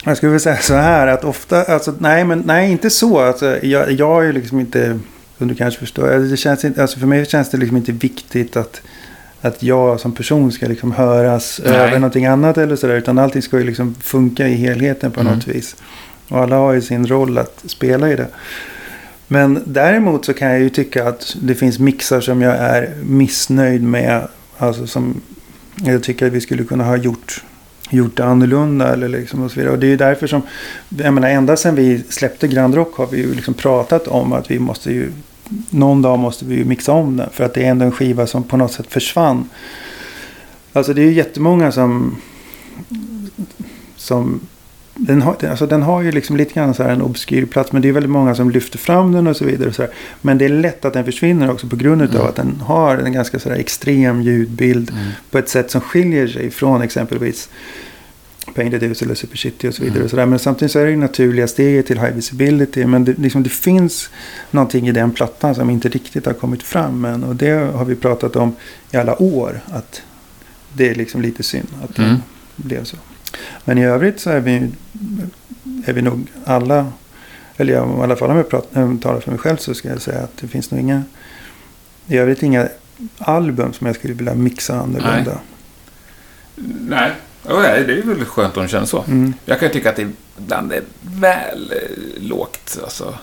Jag 0.03 0.18
skulle 0.18 0.30
vilja 0.32 0.39
säga 0.43 0.57
så 0.57 0.74
här 0.74 1.07
att 1.07 1.24
ofta, 1.24 1.63
alltså 1.63 1.93
nej 1.99 2.24
men 2.26 2.39
nej 2.45 2.72
inte 2.72 2.89
så. 2.89 3.20
Alltså, 3.20 3.66
jag, 3.66 3.91
jag 3.91 4.22
är 4.24 4.26
ju 4.28 4.32
liksom 4.34 4.59
inte, 4.59 4.99
som 5.38 5.48
du 5.48 5.56
kanske 5.56 5.80
förstår, 5.80 6.14
alltså, 6.14 6.32
det 6.32 6.38
känns 6.38 6.66
inte, 6.66 6.82
alltså 6.82 7.00
för 7.00 7.08
mig 7.08 7.26
känns 7.26 7.50
det 7.50 7.58
liksom 7.58 7.78
inte 7.78 7.92
viktigt 7.92 8.58
att, 8.58 8.82
att 9.42 9.64
jag 9.64 10.00
som 10.00 10.12
person 10.12 10.52
ska 10.52 10.68
liksom 10.68 10.92
höras 10.92 11.62
Nej. 11.66 11.74
över 11.74 12.00
någonting 12.00 12.26
annat 12.26 12.58
eller 12.58 12.76
sådär. 12.76 12.96
Utan 12.96 13.18
allting 13.18 13.42
ska 13.42 13.58
ju 13.58 13.64
liksom 13.64 13.96
funka 14.02 14.48
i 14.48 14.56
helheten 14.56 15.12
på 15.12 15.20
Mm. 15.20 15.34
något 15.34 15.48
vis. 15.48 15.76
Och 16.30 16.40
alla 16.40 16.56
har 16.56 16.74
ju 16.74 16.82
sin 16.82 17.08
roll 17.08 17.38
att 17.38 17.64
spela 17.66 18.12
i 18.12 18.16
det. 18.16 18.28
Men 19.28 19.64
däremot 19.66 20.26
så 20.26 20.34
kan 20.34 20.50
jag 20.50 20.60
ju 20.60 20.70
tycka 20.70 21.08
att 21.08 21.36
det 21.42 21.56
finns 21.56 21.80
mixar 21.80 22.22
som 22.22 22.42
jag 22.42 22.56
är 22.56 22.94
missnöjd 23.04 23.84
med. 23.84 24.28
Alltså 24.58 24.88
som 24.88 25.22
jag 25.76 26.04
tycker 26.04 26.28
att 26.28 26.34
vi 26.34 26.42
skulle 26.42 26.64
kunna 26.64 26.84
ha 26.84 26.96
gjort, 26.98 27.44
gjort 27.90 28.18
det 28.18 28.26
annorlunda. 28.26 28.94
Eller 28.94 29.10
liksom 29.10 29.44
och 29.44 29.52
så 29.52 29.60
vidare. 29.60 29.74
Och 29.74 29.80
det 29.80 29.88
är 29.88 29.90
ju 29.90 29.98
därför 29.98 30.28
som, 30.28 30.42
jag 30.90 31.14
menar 31.14 31.30
ända 31.30 31.58
sedan 31.58 31.76
vi 31.76 32.04
släppte 32.10 32.48
Grand 32.48 32.76
Rock 32.76 32.96
har 32.96 33.08
vi 33.08 33.18
ju 33.18 33.34
liksom 33.34 33.54
pratat 33.54 34.08
om 34.08 34.34
att 34.34 34.52
vi 34.52 34.60
måste 34.60 34.92
ju, 34.92 35.12
någon 35.70 36.02
dag 36.02 36.20
måste 36.20 36.46
vi 36.46 36.56
ju 36.56 36.66
mixa 36.66 36.92
om 36.92 37.18
den. 37.18 37.30
För 37.30 37.44
att 37.44 37.54
det 37.54 37.64
är 37.64 37.70
ändå 37.70 37.86
en 37.86 37.92
skiva 37.92 38.28
som 38.28 38.44
på 38.44 38.58
något 38.58 38.72
sätt 38.72 38.88
försvann. 38.90 39.50
Alltså 40.74 40.94
det 40.94 41.02
är 41.02 41.06
ju 41.06 41.14
jättemånga 41.14 41.72
som, 41.72 42.22
som 43.96 44.40
den 44.98 45.22
har, 45.22 45.46
alltså 45.46 45.66
den 45.68 45.82
har 45.84 46.02
ju 46.02 46.12
liksom 46.12 46.38
lite 46.38 46.54
grann 46.54 46.74
så 46.74 46.84
här 46.84 46.89
en 46.89 47.02
obskyr 47.02 47.46
plats. 47.46 47.72
Men 47.72 47.82
det 47.82 47.88
är 47.88 47.91
väldigt 47.91 48.10
många 48.12 48.36
som 48.36 48.52
lyfter 48.52 48.78
fram 48.78 49.12
den 49.12 49.28
och 49.28 49.38
så 49.38 49.46
vidare. 49.46 49.70
Och 49.70 49.76
så. 49.76 49.88
Men 50.22 50.38
det 50.38 50.46
är 50.46 50.50
lätt 50.50 50.86
att 50.86 50.93
den 50.93 51.06
försvinner 51.06 51.52
också 51.52 51.68
på 51.68 51.76
grund 51.76 52.02
Mm. 52.02 52.18
av 52.18 52.28
att 52.28 52.36
den 52.36 52.62
har 52.66 52.98
en 52.98 53.14
ganska 53.14 53.39
så 53.39 53.50
extrem 53.50 54.22
ljudbild. 54.22 54.91
På 55.32 55.38
ett 55.38 55.50
sätt 55.50 55.72
som 55.72 55.82
skiljer 55.82 56.28
sig 56.28 56.52
från 56.52 56.82
exempelvis 56.82 57.50
Painted 58.56 58.84
Hus 58.84 59.02
eller 59.02 59.16
Super 59.16 59.38
City 59.38 59.68
och 59.70 59.74
så 59.74 59.82
vidare. 59.82 59.96
Mm. 59.98 60.06
Och 60.06 60.10
så 60.10 60.16
där. 60.16 60.26
Men 60.26 60.39
samtidigt 60.39 60.72
så 60.72 60.80
är 60.80 60.86
det 60.86 60.91
ju 60.91 60.98
naturliga 60.98 61.48
steget 61.48 61.88
till 61.88 62.00
high 62.00 62.14
visibility. 62.16 62.86
Men 62.86 63.06
det, 63.06 63.18
liksom, 63.18 63.43
det 63.43 63.50
finns 63.50 64.10
någonting 64.52 64.88
i 64.88 64.91
den 64.91 65.12
plattan 65.12 65.56
som 65.56 65.70
inte 65.70 65.89
riktigt 65.89 66.26
har 66.26 66.34
kommit 66.34 66.64
fram 66.64 67.06
än. 67.06 67.24
Och 67.24 67.36
det 67.36 67.52
har 67.76 67.86
vi 67.86 67.96
pratat 67.96 68.36
om 68.36 68.56
i 68.91 68.98
alla 68.98 69.22
år. 69.22 69.60
Att 69.72 70.02
det 70.74 70.89
är 70.89 70.96
liksom 70.96 71.22
lite 71.22 71.43
synd 71.43 71.68
att 71.84 71.96
det 71.96 72.04
Mm. 72.04 72.18
blev 72.56 72.84
så. 72.84 72.98
Men 73.66 73.78
i 73.78 73.86
övrigt 73.86 74.20
så 74.20 74.30
är 74.30 74.40
vi, 74.40 74.72
är 75.86 75.94
vi 75.94 76.02
nog 76.02 76.28
alla, 76.46 76.88
eller 77.58 77.74
jag, 77.74 78.00
i 78.00 78.02
alla 78.02 78.16
fall 78.16 78.32
om 78.32 78.38
jag 78.38 78.50
pratar, 78.50 78.98
talar 79.02 79.20
för 79.20 79.32
mig 79.32 79.40
själv 79.40 79.58
så 79.58 79.74
ska 79.74 79.90
jag 79.90 80.02
säga 80.02 80.22
att 80.22 80.38
det 80.38 80.48
finns 80.48 80.72
nog 80.72 80.80
inga, 80.80 81.04
i 82.08 82.18
övrigt 82.18 82.44
inga 82.44 82.68
album 83.18 83.74
som 83.74 83.88
jag 83.88 83.96
skulle 83.96 84.14
vilja 84.14 84.34
mixa 84.34 84.80
annorlunda. 84.80 85.40
Nej, 86.90 87.12
Ja, 87.48 87.62
det 87.62 87.94
är 87.94 88.02
väl 88.02 88.26
skönt 88.26 88.58
om 88.58 88.64
de 88.64 88.70
känner 88.70 88.86
så. 88.86 89.04
Mm. 89.08 89.34
Jag 89.46 89.60
kan 89.60 89.68
ju 89.68 89.74
tycka 89.74 89.90
att 89.90 89.96
det 89.96 90.12
ibland 90.38 90.74
är 90.74 90.84
väl 91.02 91.72
eh, 91.72 92.24
lågt. 92.24 92.80
Alltså, 92.84 93.14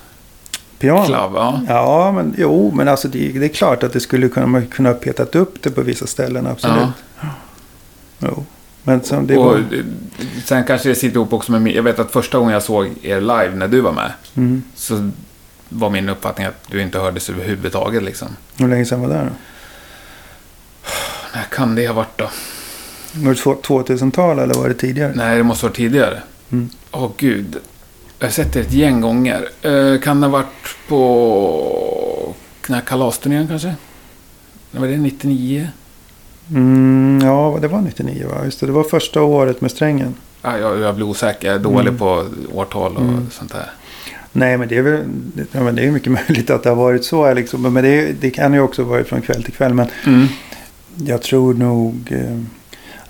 Piano? 0.79 1.07
klav, 1.07 1.33
ja. 1.35 1.61
Ja, 1.69 2.13
men 2.13 2.35
jo, 2.39 2.73
men 2.75 2.89
alltså 2.89 3.09
det, 3.09 3.29
det 3.29 3.47
är 3.47 3.49
klart 3.49 3.83
att 3.83 3.93
det 3.93 4.01
skulle 4.01 4.29
kunna, 4.29 4.47
man 4.47 4.67
kunna 4.67 4.89
ha 4.89 4.95
petat 4.95 5.35
upp 5.35 5.63
det 5.63 5.71
på 5.71 5.83
vissa 5.83 6.07
ställen, 6.07 6.47
absolut. 6.47 6.89
Jo. 8.19 8.45
Men 8.85 9.03
som 9.03 9.27
det 9.27 9.37
var... 9.37 9.65
sen 10.45 10.65
kanske 10.65 10.89
det 10.89 10.95
sitter 10.95 11.17
ihop 11.17 11.33
också 11.33 11.53
med 11.53 11.73
Jag 11.75 11.83
vet 11.83 11.99
att 11.99 12.11
första 12.11 12.39
gången 12.39 12.53
jag 12.53 12.63
såg 12.63 12.91
er 13.03 13.21
live 13.21 13.51
när 13.55 13.69
du 13.69 13.81
var 13.81 13.93
med. 13.93 14.13
Mm. 14.35 14.63
Så 14.75 15.11
var 15.69 15.91
min 15.91 16.09
uppfattning 16.09 16.47
att 16.47 16.65
du 16.71 16.83
inte 16.83 16.99
hördes 16.99 17.31
överhuvudtaget 17.31 18.03
liksom. 18.03 18.29
Hur 18.57 18.69
länge 18.69 18.85
sedan 18.85 19.01
var 19.01 19.09
det 19.09 19.15
då? 19.15 19.31
När 21.35 21.43
kan 21.43 21.75
det 21.75 21.87
ha 21.87 21.95
varit 21.95 22.19
då? 22.19 22.31
Var 23.13 23.31
det 23.35 23.39
två- 23.41 23.55
2000-tal 23.63 24.39
eller 24.39 24.55
var 24.55 24.69
det 24.69 24.75
tidigare? 24.75 25.13
Nej, 25.17 25.37
det 25.37 25.43
måste 25.43 25.65
vara 25.67 25.75
tidigare. 25.75 26.23
Mm. 26.53 26.71
Åh 26.91 27.11
gud. 27.17 27.57
Jag 28.19 28.27
har 28.27 28.33
sett 28.33 28.53
det 28.53 28.61
ett 28.61 28.73
gäng 28.73 29.01
gånger. 29.01 29.49
Eh, 29.63 30.01
kan 30.01 30.21
det 30.21 30.27
ha 30.27 30.33
varit 30.33 30.77
på 30.89 32.35
den 32.67 32.75
här 32.75 32.83
kalasturnén 32.83 33.49
kanske? 33.49 33.75
När 34.71 34.81
var 34.81 34.89
det? 34.89 34.97
99? 34.97 35.69
Mm, 36.55 37.21
ja, 37.25 37.59
det 37.61 37.69
var 37.69 37.81
99 37.81 38.27
va? 38.29 38.45
Just 38.45 38.61
det, 38.61 38.67
det 38.67 38.73
var 38.73 38.85
första 38.85 39.23
året 39.23 39.61
med 39.61 39.71
strängen. 39.71 40.15
Ah, 40.43 40.57
jag, 40.57 40.79
jag 40.81 40.95
blir 40.95 41.07
osäker. 41.07 41.47
Jag 41.49 41.55
är 41.57 41.61
dålig 41.61 41.89
Mm. 41.89 41.99
på 41.99 42.25
årtal 42.53 42.97
och 42.97 43.03
Mm. 43.03 43.27
sånt 43.31 43.53
där. 43.53 43.71
Nej, 44.33 44.59
men 44.59 44.69
det 44.69 44.77
är 44.79 44.83
väl 44.83 45.01
ja, 45.53 45.63
men 45.63 45.75
det 45.75 45.83
är 45.87 45.91
mycket 45.91 46.13
möjligt 46.29 46.51
att 46.51 46.63
det 46.63 46.69
har 46.69 46.77
varit 46.77 47.05
så. 47.05 47.35
Liksom. 47.35 47.63
Men 47.73 47.85
det, 47.85 48.13
det 48.21 48.31
kan 48.31 48.55
ju 48.55 48.61
också 48.61 48.85
varit 48.85 49.09
från 49.09 49.23
kväll 49.23 49.43
till 49.43 49.53
kväll. 49.53 49.75
Men 49.75 49.87
Mm. 50.07 50.27
jag 51.07 51.23
tror 51.23 51.55
nog... 51.55 52.09
Eh, 52.13 52.39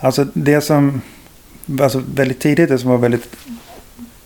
alltså 0.01 0.26
det 0.34 0.61
som... 0.61 1.01
Alltså 1.80 2.03
väldigt 2.14 2.40
tidigt, 2.40 2.68
det 2.68 2.78
som 2.78 2.90
var 2.90 2.99
väldigt 2.99 3.36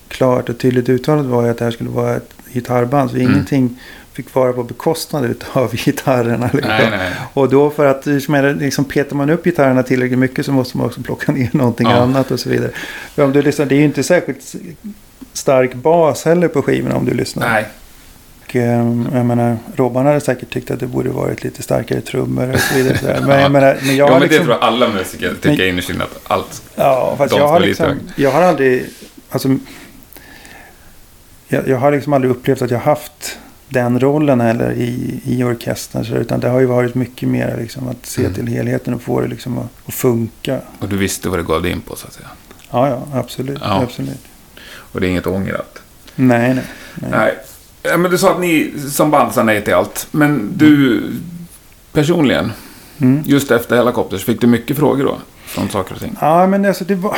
klart 0.09 0.49
och 0.49 0.59
tydligt 0.59 0.89
uttalat 0.89 1.27
var 1.27 1.45
ju 1.45 1.51
att 1.51 1.59
det 1.59 1.65
här 1.65 1.73
skulle 1.73 1.91
vara 1.91 2.17
ett 2.17 2.31
gitarrband. 2.53 3.11
Så 3.11 3.17
Mm. 3.17 3.31
ingenting 3.33 3.81
fick 4.17 4.35
vara 4.35 4.53
på 4.53 4.63
bekostnad 4.63 5.45
av 5.53 5.75
gitarrerna. 5.85 6.51
Liksom. 6.53 6.71
Nej, 6.79 6.91
nej. 6.91 7.13
Och 7.35 7.49
då 7.49 7.71
för 7.71 7.87
att 7.87 8.07
liksom, 8.07 8.85
petar 8.85 9.17
man 9.17 9.31
upp 9.31 9.45
gitarrerna 9.45 9.83
tillräckligt 9.83 10.19
mycket 10.19 10.47
så 10.47 10.53
måste 10.53 10.77
man 10.77 10.87
också 10.87 11.01
plocka 11.03 11.33
ner 11.33 11.49
någonting 11.53 11.87
Ja. 11.91 11.97
annat 11.97 12.31
och 12.31 12.41
så 12.41 12.49
vidare. 12.49 12.71
För 13.15 13.25
om 13.25 13.33
du 13.33 13.43
lyssnar, 13.43 13.67
det 13.67 13.75
är 13.75 13.79
ju 13.79 13.85
inte 13.85 14.03
särskilt 14.03 14.55
stark 15.33 15.75
bas 15.75 16.25
heller 16.25 16.49
på 16.49 16.63
skivorna 16.63 16.97
om 16.97 17.05
du 17.05 17.15
lyssnar. 17.15 17.49
Nej. 17.49 17.65
Och, 18.49 18.57
ehm, 18.57 19.09
jag 19.15 19.27
menar, 19.27 19.57
Robban 19.77 20.07
hade 20.07 20.21
säkert 20.21 20.51
tyckt 20.53 20.71
att 20.71 20.81
det 20.81 20.87
borde 20.87 21.11
varit 21.11 21.45
lite 21.45 21.63
starkare 21.63 22.01
trummor 22.01 22.53
och 22.53 22.61
så 22.61 22.75
vidare. 22.75 22.99
Så. 22.99 23.07
Men 23.07 23.29
Ja. 23.29 23.41
jag 23.41 23.53
menar, 23.53 23.77
men 23.83 23.97
jag 23.97 24.09
Ja, 24.09 24.13
men 24.13 24.21
det 24.21 24.27
liksom, 24.27 24.45
tror 24.45 24.57
jag 24.61 24.65
alla 24.65 24.89
musiker 24.89 25.35
tycker 25.35 25.57
Men- 25.59 25.69
innerst 25.69 25.91
inne 25.91 26.05
att 26.05 26.21
allt. 26.25 26.63
Ja, 26.75 27.15
fast 27.19 27.37
jag 27.37 27.49
har 27.49 27.61
liksom, 27.61 27.99
jag 28.17 28.31
har 28.31 28.43
aldrig, 28.43 28.87
alltså, 29.31 29.57
jag, 31.49 31.69
jag 31.69 31.77
har 31.79 31.93
liksom 31.93 32.13
aldrig 32.13 32.31
upplevt 32.31 32.63
att 32.63 32.71
jag 32.71 32.79
haft 32.79 33.39
den 33.69 34.01
rollen 34.01 34.41
heller 34.41 34.73
i, 34.73 35.21
i 35.25 35.45
orkestern. 35.45 36.05
Så, 36.05 36.15
utan 36.15 36.41
det 36.41 36.49
har 36.49 36.61
ju 36.61 36.67
varit 36.67 36.95
mycket 36.95 37.29
mer 37.29 37.57
liksom 37.61 37.89
att 37.89 38.07
se 38.07 38.21
Mm. 38.21 38.35
till 38.35 38.47
helheten 38.47 38.95
och 38.95 39.03
få 39.03 39.21
det 39.21 39.29
liksom 39.29 39.59
att, 39.59 39.69
att 39.87 39.95
funka. 39.95 40.61
Och 40.79 40.89
du 40.89 40.97
visste 40.97 41.29
vad 41.29 41.39
du 41.39 41.45
gav 41.45 41.63
dig 41.63 41.73
in 41.73 41.81
på 41.81 41.97
så 41.97 42.07
att 42.07 42.13
säga. 42.13 42.27
Ja, 42.71 42.89
ja, 42.89 43.19
absolut. 43.21 43.59
Ja. 43.63 43.83
absolut. 43.83 44.25
Och 44.69 45.01
det 45.01 45.07
är 45.07 45.11
inget 45.11 45.27
ångrat. 45.27 45.79
Nej, 46.17 46.55
nej. 46.55 46.65
nej. 46.95 47.11
Nej. 47.11 47.35
Ja, 47.83 47.97
Men 47.97 48.11
du 48.11 48.19
sa 48.19 48.33
att 48.35 48.41
ni 48.41 48.73
som 48.91 49.11
band 49.11 49.33
sa 49.33 49.43
nej 49.43 49.65
till 49.65 49.75
allt. 49.75 50.07
Men 50.11 50.51
du 50.57 51.03
personligen, 51.93 52.53
Mm. 52.99 53.23
just 53.27 53.51
efter 53.51 53.77
Helicopters, 53.77 54.25
fick 54.25 54.41
du 54.41 54.47
mycket 54.47 54.77
frågor 54.77 55.05
då? 55.05 55.19
Från 55.45 55.69
saker 55.69 55.95
och 55.95 56.01
ting? 56.01 56.17
Ja, 56.21 56.47
men 56.47 56.65
alltså 56.65 56.85
det 56.85 56.95
var... 56.95 57.17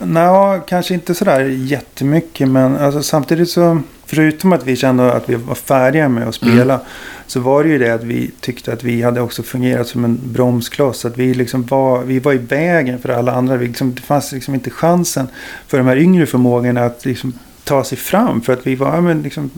Nej, 0.00 0.60
kanske 0.68 0.94
inte 0.94 1.14
sådär 1.14 1.40
jättemycket. 1.40 2.48
Men 2.48 2.76
alltså, 2.76 3.02
samtidigt 3.02 3.50
så... 3.50 3.82
förutom 4.06 4.52
att 4.52 4.66
vi 4.66 4.76
kände 4.76 5.12
att 5.12 5.28
vi 5.28 5.34
var 5.34 5.54
färdiga 5.54 6.08
med 6.08 6.28
att 6.28 6.34
spela. 6.34 6.74
Mm. 6.74 6.86
Så 7.26 7.40
var 7.40 7.62
det 7.62 7.68
ju 7.68 7.78
det 7.78 7.94
att 7.94 8.04
vi 8.04 8.30
tyckte 8.40 8.72
att 8.72 8.84
vi 8.84 9.02
hade 9.02 9.20
också 9.20 9.42
fungerat 9.42 9.88
som 9.88 10.04
en 10.04 10.20
bromskloss. 10.24 11.04
Att 11.04 11.18
vi 11.18 11.34
liksom 11.34 11.62
var, 11.62 12.02
vi 12.02 12.18
var 12.18 12.32
i 12.32 12.38
vägen 12.38 12.98
för 12.98 13.08
alla 13.08 13.32
andra. 13.32 13.56
Vi 13.56 13.66
liksom, 13.66 13.94
det 13.94 14.02
fanns 14.02 14.32
liksom 14.32 14.54
inte 14.54 14.70
chansen 14.70 15.28
för 15.66 15.78
de 15.78 15.86
här 15.86 15.96
yngre 15.96 16.26
förmågorna 16.26 16.84
att 16.84 17.04
liksom 17.04 17.32
ta 17.64 17.84
sig 17.84 17.98
fram. 17.98 18.40
För 18.40 18.52
att 18.52 18.66
vi 18.66 18.74
var, 18.74 19.00
men 19.00 19.22
liksom, 19.22 19.50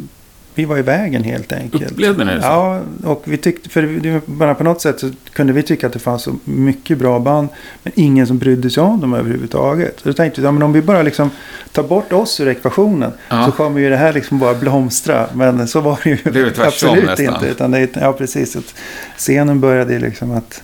vi 0.59 0.64
var 0.64 0.78
i 0.78 0.82
vägen 0.82 1.24
helt 1.24 1.52
enkelt. 1.52 1.90
Upplevde 1.90 2.24
ni 2.24 2.34
det 2.34 2.42
så? 2.42 2.46
Ja, 2.46 2.80
och 3.04 3.22
vi 3.24 3.36
tyckte, 3.36 3.68
för 3.68 4.20
bara 4.26 4.54
på 4.54 4.64
något 4.64 4.80
sätt 4.80 5.00
så 5.00 5.11
kunde 5.32 5.52
vi 5.52 5.62
tycka 5.62 5.86
att 5.86 5.92
det 5.92 5.98
fanns 5.98 6.22
så 6.22 6.36
mycket 6.44 6.98
bra 6.98 7.18
band. 7.18 7.48
Men 7.82 7.92
ingen 7.96 8.26
som 8.26 8.38
brydde 8.38 8.70
sig 8.70 8.82
om 8.82 9.00
dem 9.00 9.14
överhuvudtaget. 9.14 10.00
Så 10.00 10.09
då 10.09 10.12
tänkte 10.12 10.40
vi, 10.40 10.44
ja, 10.44 10.52
men 10.52 10.62
om 10.62 10.72
vi 10.72 10.82
bara 10.82 11.02
liksom 11.02 11.30
tar 11.72 11.82
bort 11.82 12.12
oss 12.12 12.40
ur 12.40 12.48
ekvationen. 12.48 13.12
Ja. 13.28 13.46
Så 13.46 13.52
kommer 13.52 13.80
ju 13.80 13.90
det 13.90 13.96
här 13.96 14.12
liksom 14.12 14.38
bara 14.38 14.54
blomstra. 14.54 15.26
Men 15.34 15.68
så 15.68 15.80
var 15.80 16.00
det 16.04 16.11
ju 16.11 16.18
det 16.24 16.59
är 16.59 16.66
absolut 16.66 17.04
nästan. 17.04 17.34
inte. 17.34 17.46
Utan 17.46 17.70
det, 17.70 17.96
ja, 17.96 18.12
precis. 18.12 18.56
Att 18.56 18.74
scenen 19.16 19.61
började 19.61 19.98
liksom 19.98 20.30
att 20.32 20.62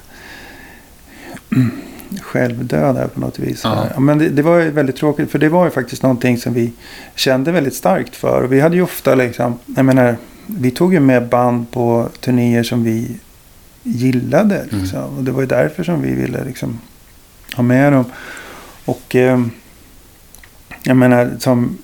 självdöda 2.22 3.08
på 3.08 3.20
något 3.20 3.38
vis. 3.38 3.60
Ja. 3.64 4.00
Men 4.00 4.18
det, 4.18 4.28
det, 4.28 4.42
var 4.42 4.58
ju 4.58 4.70
väldigt 4.70 4.96
tråkigt. 4.96 5.30
För 5.30 5.38
det 5.38 5.48
var 5.48 5.64
ju 5.64 5.70
faktiskt 5.70 6.02
någonting 6.02 6.38
som 6.38 6.54
vi 6.54 6.72
kände 7.14 7.52
väldigt 7.52 7.74
starkt 7.74 8.16
för. 8.16 8.42
Och 8.42 8.52
vi 8.52 8.60
hade 8.60 8.76
ju 8.76 8.82
ofta 8.82 9.14
liksom, 9.14 9.58
jag 9.76 9.84
menar, 9.84 10.16
vi 10.46 10.70
tog 10.70 10.94
ju 10.94 11.00
med 11.00 11.28
band 11.28 11.70
på 11.70 12.08
turnéer 12.20 12.62
som 12.62 12.84
vi 12.84 13.16
gillade. 13.82 14.56
Mm. 14.56 14.80
Liksom. 14.80 14.98
Mm. 14.98 15.18
Och 15.18 15.24
det 15.24 15.32
var 15.32 15.40
ju 15.40 15.46
därför 15.46 15.84
som 15.84 16.02
vi 16.02 16.14
ville 16.14 16.44
liksom 16.44 16.80
ha 17.56 17.62
med 17.62 17.92
dem. 17.92 18.04
Och 18.84 19.16
eh, 19.16 19.40
jag 20.82 20.96
menar 20.96 21.30
som 21.38 21.78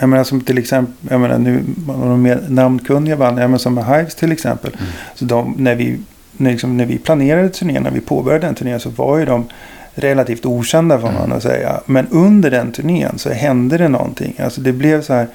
jag 0.00 0.08
menar 0.08 0.24
som 0.24 0.40
till 0.40 0.58
exempel, 0.58 0.94
jag 1.10 1.20
menar 1.20 1.38
nu, 1.38 1.64
de 1.86 2.22
mer 2.22 2.44
namnkunniga 2.48 3.16
band, 3.16 3.38
jag 3.38 3.50
menar 3.50 3.58
som 3.58 3.78
Hives 3.78 4.14
till 4.14 4.32
exempel. 4.32 4.76
Mm. 4.78 4.92
Så 5.14 5.24
de, 5.24 5.54
när 5.58 5.74
vi 5.74 5.98
liksom, 6.36 6.76
när 6.76 6.86
vi 6.86 6.98
planerade 6.98 7.48
turnén, 7.48 7.82
när 7.82 7.90
vi 7.90 8.00
påbörjade 8.00 8.46
den 8.46 8.54
turnén 8.54 8.80
så 8.80 8.90
var 8.90 9.18
ju 9.18 9.24
de 9.24 9.46
relativt 9.94 10.46
okända 10.46 10.98
får 10.98 11.12
man 11.12 11.24
mm. 11.24 11.40
säga. 11.40 11.80
Men 11.86 12.06
under 12.10 12.50
den 12.50 12.72
turnén 12.72 13.18
så 13.18 13.30
hände 13.30 13.78
det 13.78 13.88
någonting. 13.88 14.34
Alltså 14.38 14.60
det 14.60 14.72
blev 14.72 15.02
så 15.02 15.12
här. 15.12 15.28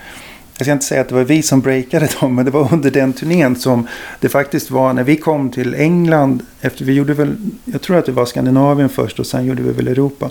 Jag 0.57 0.65
ska 0.65 0.71
inte 0.71 0.85
säga 0.85 1.01
att 1.01 1.09
det 1.09 1.15
var 1.15 1.23
vi 1.23 1.41
som 1.41 1.61
breakade 1.61 2.07
dem, 2.21 2.35
men 2.35 2.45
det 2.45 2.51
var 2.51 2.73
under 2.73 2.91
den 2.91 3.13
turnén 3.13 3.55
som 3.55 3.87
det 4.19 4.29
faktiskt 4.29 4.71
var 4.71 4.93
när 4.93 5.03
vi 5.03 5.15
kom 5.15 5.49
till 5.49 5.75
England. 5.75 6.45
Efter 6.61 6.85
vi 6.85 6.93
gjorde 6.93 7.13
väl, 7.13 7.35
jag 7.65 7.81
tror 7.81 7.97
att 7.97 8.05
det 8.05 8.11
var 8.11 8.25
Skandinavien 8.25 8.89
först 8.89 9.19
och 9.19 9.25
sen 9.25 9.45
gjorde 9.45 9.61
vi 9.61 9.71
väl 9.71 9.87
Europa. 9.87 10.29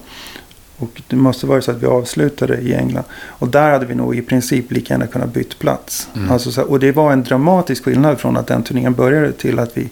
Och 0.79 1.03
det 1.09 1.16
måste 1.16 1.47
vara 1.47 1.62
så 1.62 1.71
att 1.71 1.83
vi 1.83 1.87
avslutade 1.87 2.59
i 2.59 2.75
England. 2.75 3.05
Och 3.12 3.49
där 3.49 3.71
hade 3.71 3.87
vi 3.87 3.95
nog 3.95 4.16
i 4.16 4.23
princip 4.23 4.73
lika 4.73 4.95
gärna 4.95 5.07
kunnat 5.07 5.33
byta 5.33 5.57
plats. 5.59 6.09
Mm. 6.16 6.31
Alltså 6.31 6.53
så, 6.53 6.62
och 6.62 6.81
det 6.81 6.93
var 6.93 7.12
en 7.12 7.25
dramatisk 7.25 7.85
skillnad 7.85 8.21
från 8.21 8.37
att 8.37 8.47
den 8.47 8.62
turnén 8.62 8.95
började 8.95 9.33
till 9.33 9.59
att 9.59 9.77
vi 9.77 9.89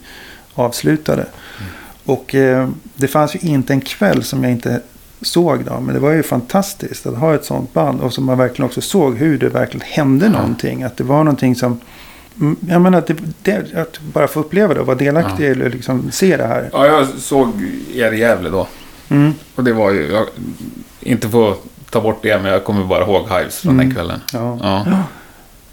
avslutade. 0.57 1.23
Mm. 1.23 1.73
Och 2.05 2.35
eh, 2.35 2.69
det 2.95 3.09
fanns 3.09 3.35
ju 3.35 3.39
inte 3.39 3.73
en 3.73 3.81
kväll 3.81 4.25
som 4.25 4.43
jag 4.43 4.53
inte 4.53 4.81
såg 5.21 5.65
då. 5.65 5.81
Men 5.81 5.95
det 5.95 6.01
var 6.01 6.13
ju 6.13 6.23
fantastiskt 6.23 7.07
att 7.07 7.19
ha 7.19 7.35
ett 7.35 7.45
sånt 7.45 7.73
band. 7.73 8.01
Och 8.01 8.13
som 8.13 8.25
man 8.25 8.39
verkligen 8.39 8.67
också 8.67 8.81
såg 8.81 9.17
hur 9.17 9.39
det 9.39 9.49
verkligen 9.49 9.87
hände 9.87 10.27
mm. 10.27 10.39
någonting. 10.39 10.83
Att 10.83 10.97
det 10.97 11.05
var 11.05 11.25
någonting 11.25 11.55
som... 11.55 11.81
Mm, 12.41 12.57
jag 12.69 12.83
menar 12.83 12.99
att, 12.99 13.07
det, 13.07 13.17
det, 13.43 13.75
att 13.75 14.01
bara 14.01 14.29
få 14.29 14.41
uppleva 14.41 14.75
det 14.75 14.81
och 14.81 14.87
vara 14.87 14.99
delaktig 14.99 15.47
ja. 15.47 15.51
eller 15.51 15.71
liksom 15.71 16.11
se 16.11 16.37
det 16.37 16.47
här. 16.47 16.71
Ja, 16.73 16.87
jag 16.87 17.09
såg 17.09 17.49
er 17.95 18.13
i 18.13 18.19
Gävle 18.19 18.51
då. 18.51 18.69
Mm. 19.09 19.35
Och 19.55 19.65
det 19.65 19.73
var 19.73 19.91
ju... 19.91 20.13
Jag, 20.13 20.27
inte 21.01 21.29
få 21.29 21.57
ta 21.91 22.01
bort 22.01 22.19
det, 22.23 22.39
men 22.43 22.53
jag 22.53 22.65
kommer 22.65 22.85
bara 22.85 23.05
ihåg 23.05 23.29
Hives 23.29 23.59
från 23.59 23.73
mm. 23.73 23.87
den 23.87 23.95
kvällen. 23.95 24.21
Ja. 24.33 24.59
ja. 24.63 25.03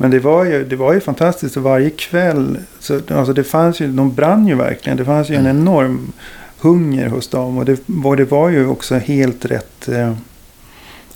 Men 0.04 0.12
det 0.12 0.20
var 0.20 0.45
ju, 0.45 0.66
det 0.66 0.76
var 0.76 0.93
ju 0.93 0.99
fantastiskt. 0.99 1.58
Och 1.58 1.64
varje 1.64 1.89
kväll, 1.89 2.58
så, 2.80 2.99
alltså 3.08 3.34
det 3.34 3.43
fanns 3.43 3.80
ju, 3.80 3.88
de 3.88 4.16
brann 4.16 4.47
ju 4.47 4.56
verkligen. 4.56 4.97
Det 4.97 5.06
fanns 5.06 5.30
ju 5.30 5.36
en 5.36 5.45
mm. 5.45 5.58
enorm 5.58 6.12
hunger 6.60 7.08
hos 7.08 7.28
dem. 7.28 7.58
Och 7.58 7.66
det, 7.66 7.80
och 8.04 8.18
det 8.18 8.26
var 8.26 8.49
ju 8.49 8.68
också 8.68 8.95
helt 8.95 9.45
rätt 9.45 9.88
eh, 9.88 10.16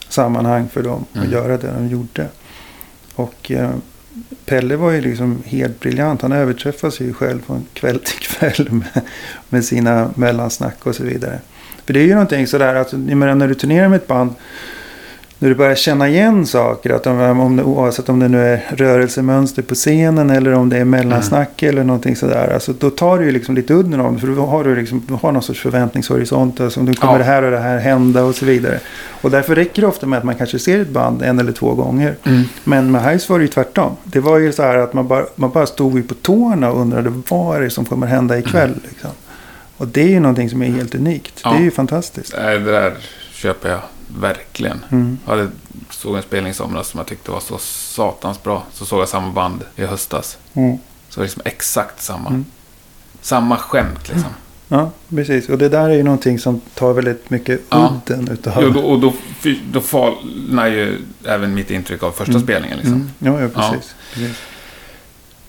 sammanhang 0.10 0.70
för 0.70 0.84
dem 0.84 1.06
mm. 1.14 1.26
att 1.26 1.34
göra 1.34 1.58
det 1.58 1.72
de 1.78 1.88
gjorde. 1.88 2.28
Och 3.16 3.52
eh, 3.52 3.70
Pelle 4.46 4.76
var 4.76 4.92
ju 4.92 5.02
liksom 5.02 5.44
helt 5.46 5.80
briljant. 5.80 6.22
Han 6.22 6.32
överträffade 6.32 6.92
sig 6.92 7.08
ju 7.08 7.14
själv 7.14 7.42
från 7.46 7.66
kväll 7.74 8.00
till 8.00 8.20
kväll 8.20 8.68
med, 8.72 9.02
med 9.50 9.66
sina 9.66 10.12
mellansnack 10.16 10.86
och 10.86 10.96
så 10.96 11.04
vidare. 11.04 11.40
För 11.86 11.94
det 11.94 12.00
är 12.00 12.06
ju 12.06 12.14
någonting 12.14 12.48
sådär 12.48 12.76
att 12.76 12.94
när 12.94 13.48
du 13.48 13.56
turnerar 13.56 13.90
med 13.90 13.98
ett 13.98 14.08
band 14.08 14.34
när 15.40 15.50
du 15.50 15.56
börjar 15.56 15.76
känna 15.76 16.10
igen 16.10 16.46
saker, 16.46 16.90
att 16.90 17.08
om, 17.08 17.40
om 17.40 17.56
det, 17.56 17.64
oavsett 17.64 18.10
om 18.10 18.20
det 18.20 18.28
nu 18.28 18.42
är 18.42 18.64
rörelsemönster 18.70 19.62
på 19.62 19.76
scenen 19.76 20.30
eller 20.30 20.54
om 20.54 20.70
det 20.70 20.78
är 20.78 20.86
mellansnack 20.86 21.64
mm. 21.64 21.74
eller 21.74 21.84
någonting 21.84 22.16
sådär. 22.16 22.54
Alltså, 22.54 22.74
då 22.74 22.90
tar 22.90 23.20
du 23.20 23.26
ju 23.26 23.32
liksom 23.32 23.56
lite 23.56 23.74
udden 23.74 24.00
av 24.00 24.14
det. 24.14 24.20
För 24.20 24.28
då 24.28 24.46
har 24.46 24.64
du, 24.64 24.76
liksom, 24.76 25.04
du 25.08 25.14
har 25.14 25.32
någon 25.32 25.44
sorts 25.44 25.62
förväntningshorisont. 25.62 26.60
Alltså, 26.60 26.82
nu 26.82 26.94
kommer 26.94 27.14
ja. 27.14 27.18
det 27.18 27.24
här 27.24 27.44
och 27.44 27.52
det 27.52 27.60
här 27.60 27.78
hända 27.78 28.24
och 28.24 28.36
så 28.36 28.46
vidare. 28.46 28.80
Och 29.22 29.32
därför 29.32 29.56
räcker 29.56 29.82
det 29.82 29.88
ofta 29.88 30.06
med 30.06 30.18
att 30.18 30.24
man 30.24 30.36
kanske 30.36 30.60
ser 30.60 30.80
ett 30.80 30.90
band 30.90 31.22
en 31.22 31.40
eller 31.40 31.52
två 31.52 31.74
gånger. 31.74 32.16
Mm. 32.24 32.44
Men 32.64 32.92
med 32.92 33.04
Hives 33.04 33.30
var 33.30 33.40
det 33.40 33.46
ju 33.46 33.52
tvärtom. 33.52 33.98
Det 34.04 34.20
var 34.20 34.38
ju 34.38 34.52
så 34.52 34.64
här 34.64 34.78
att 34.78 34.94
man 34.94 35.08
bara, 35.08 35.26
man 35.36 35.52
bara 35.52 35.66
stod 35.66 36.08
på 36.08 36.14
tårna 36.14 36.72
och 36.72 36.82
undrade 36.82 37.22
vad 37.30 37.58
är 37.58 37.62
det 37.62 37.70
som 37.70 37.86
kommer 37.86 38.08
hända 38.08 38.40
ikväll. 38.40 38.70
Mm. 38.70 38.82
Liksom. 38.90 39.12
Och 39.78 39.88
det 39.88 40.02
är 40.02 40.10
ju 40.10 40.20
någonting 40.20 40.50
som 40.50 40.62
är 40.62 40.68
helt 40.68 40.96
unikt. 40.96 41.42
Ja. 41.44 41.50
Det 41.50 41.58
är 41.58 41.62
ju 41.62 41.72
fantastiskt. 41.72 42.36
Det 42.36 42.60
där 42.60 42.94
köper 43.32 43.70
jag 43.70 43.82
Verkligen. 44.08 44.80
Mm. 44.90 45.18
Jag 45.26 45.32
hade, 45.32 45.50
såg 45.90 46.16
en 46.16 46.24
spelning 46.24 46.52
i 46.52 46.54
somras 46.54 46.88
som 46.88 46.98
jag 46.98 47.08
tyckte 47.08 47.32
var 47.32 47.40
så 47.40 47.58
satans 47.58 48.44
bra. 48.44 48.64
Så 48.74 48.86
såg 48.86 49.02
jag 49.02 49.10
samma 49.10 49.32
band 49.32 49.64
i 49.76 49.86
höstas. 49.86 50.38
Mm. 50.54 50.78
Så 51.10 51.22
liksom 51.22 51.42
exakt 51.46 52.02
samma. 52.02 52.30
Mm. 52.30 52.46
Samma 53.22 53.58
skämt 53.58 54.10
liksom. 54.10 54.30
Ja, 54.70 54.92
precis. 55.10 55.50
Och 55.50 55.58
det 55.58 55.70
där 55.70 55.90
är 55.90 55.94
ju 55.94 56.04
någonting 56.04 56.40
som 56.40 56.62
tar 56.74 56.94
väldigt 56.94 57.30
mycket 57.30 57.62
ja. 57.70 57.94
udden 58.08 58.28
utav... 58.32 58.74
Då, 58.74 58.80
och 58.80 59.00
då, 59.00 59.14
då 59.72 59.82
falnar 59.82 60.68
ju 60.68 60.98
även 61.26 61.54
mitt 61.54 61.72
intryck 61.72 62.04
av 62.04 62.12
första 62.12 62.32
mm. 62.32 62.44
spelningen. 62.44 62.78
Liksom. 62.78 62.94
Mm. 62.94 63.10
Ja, 63.20 63.42
ja, 63.42 63.48
precis. 63.48 63.96
Ja. 63.96 64.14
precis. 64.14 64.38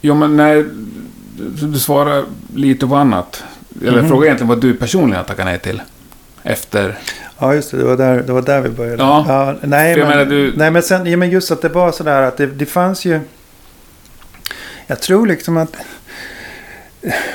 Jo, 0.01 0.15
men 0.15 0.37
när 0.37 0.69
du 1.63 1.79
svarar 1.79 2.25
lite 2.55 2.87
på 2.87 2.97
annat. 2.97 3.45
Eller 3.83 3.99
mm. 3.99 4.09
fråga 4.09 4.27
egentligen 4.27 4.49
vad 4.49 4.61
du 4.61 4.75
personligen 4.75 5.17
har 5.17 5.25
tackat 5.25 5.45
nej 5.45 5.59
till. 5.59 5.83
Efter... 6.43 6.99
Ja, 7.39 7.55
just 7.55 7.71
det. 7.71 7.77
Det 7.77 7.85
var 7.85 7.97
där, 7.97 8.23
det 8.23 8.33
var 8.33 8.43
där 8.43 8.61
vi 8.61 8.69
började. 8.69 9.03
Ja, 9.03 9.25
ja 9.29 9.55
nej, 9.63 9.97
men, 9.97 10.09
menar, 10.09 10.25
du... 10.25 10.53
nej, 10.57 10.71
men 10.71 10.83
sen, 10.83 11.07
ja, 11.07 11.17
men 11.17 11.31
just 11.31 11.51
att 11.51 11.63
det 11.63 11.69
var 11.69 11.93
sådär 11.93 12.23
att 12.23 12.37
det, 12.37 12.47
det 12.47 12.67
fanns 12.67 13.05
ju... 13.05 13.21
Jag 14.87 15.01
tror 15.01 15.27
liksom 15.27 15.57
att... 15.57 15.77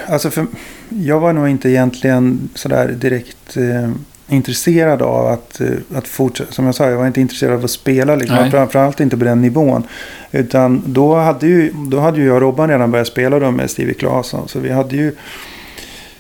Alltså 0.07 0.29
för, 0.29 0.45
jag 0.89 1.19
var 1.19 1.33
nog 1.33 1.49
inte 1.49 1.69
egentligen 1.69 2.49
sådär 2.55 2.87
direkt 2.87 3.57
eh, 3.57 3.91
intresserad 4.27 5.01
av 5.01 5.27
att, 5.27 5.61
eh, 5.61 5.67
att 5.95 6.07
fortsätta. 6.07 6.51
Som 6.51 6.65
jag 6.65 6.75
sa, 6.75 6.89
jag 6.89 6.97
var 6.97 7.07
inte 7.07 7.21
intresserad 7.21 7.53
av 7.53 7.63
att 7.63 7.71
spela. 7.71 8.15
Liksom. 8.15 8.51
Framförallt 8.51 8.99
inte 8.99 9.17
på 9.17 9.25
den 9.25 9.41
nivån. 9.41 9.83
Utan 10.31 10.83
då 10.85 11.15
hade 11.15 11.47
ju, 11.47 11.71
då 11.91 11.99
hade 11.99 12.19
ju 12.19 12.25
jag 12.25 12.35
och 12.35 12.41
Robban 12.41 12.69
redan 12.69 12.91
börjat 12.91 13.07
spela 13.07 13.39
då 13.39 13.51
med 13.51 13.69
Stevie 13.69 13.93
Claesson. 13.93 14.47
Så 14.47 14.59
vi 14.59 14.69
hade 14.69 14.95
ju... 14.95 15.15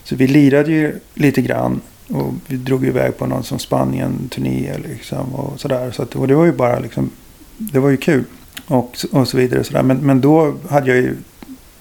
Så 0.03 0.15
vi 0.15 0.27
lirade 0.27 0.71
ju 0.71 0.99
lite 1.13 1.41
grann. 1.41 1.81
Och 2.07 2.33
vi 2.47 2.57
drog 2.57 2.85
iväg 2.85 3.17
på 3.17 3.25
någon 3.25 3.43
som 3.43 3.59
Spanien-turné 3.59 4.77
liksom 4.77 5.35
och 5.35 5.59
sådär. 5.59 5.91
Så 5.91 6.03
att, 6.03 6.15
och 6.15 6.27
det 6.27 6.35
var 6.35 6.45
ju 6.45 6.51
bara 6.51 6.79
liksom, 6.79 7.09
det 7.57 7.79
var 7.79 7.89
ju 7.89 7.97
kul. 7.97 8.23
Och, 8.67 8.97
och 9.11 9.27
så 9.27 9.37
vidare. 9.37 9.63
Så 9.63 9.83
men, 9.83 9.97
men 9.97 10.21
då 10.21 10.53
hade 10.69 10.87
jag 10.87 10.97
ju, 10.97 11.15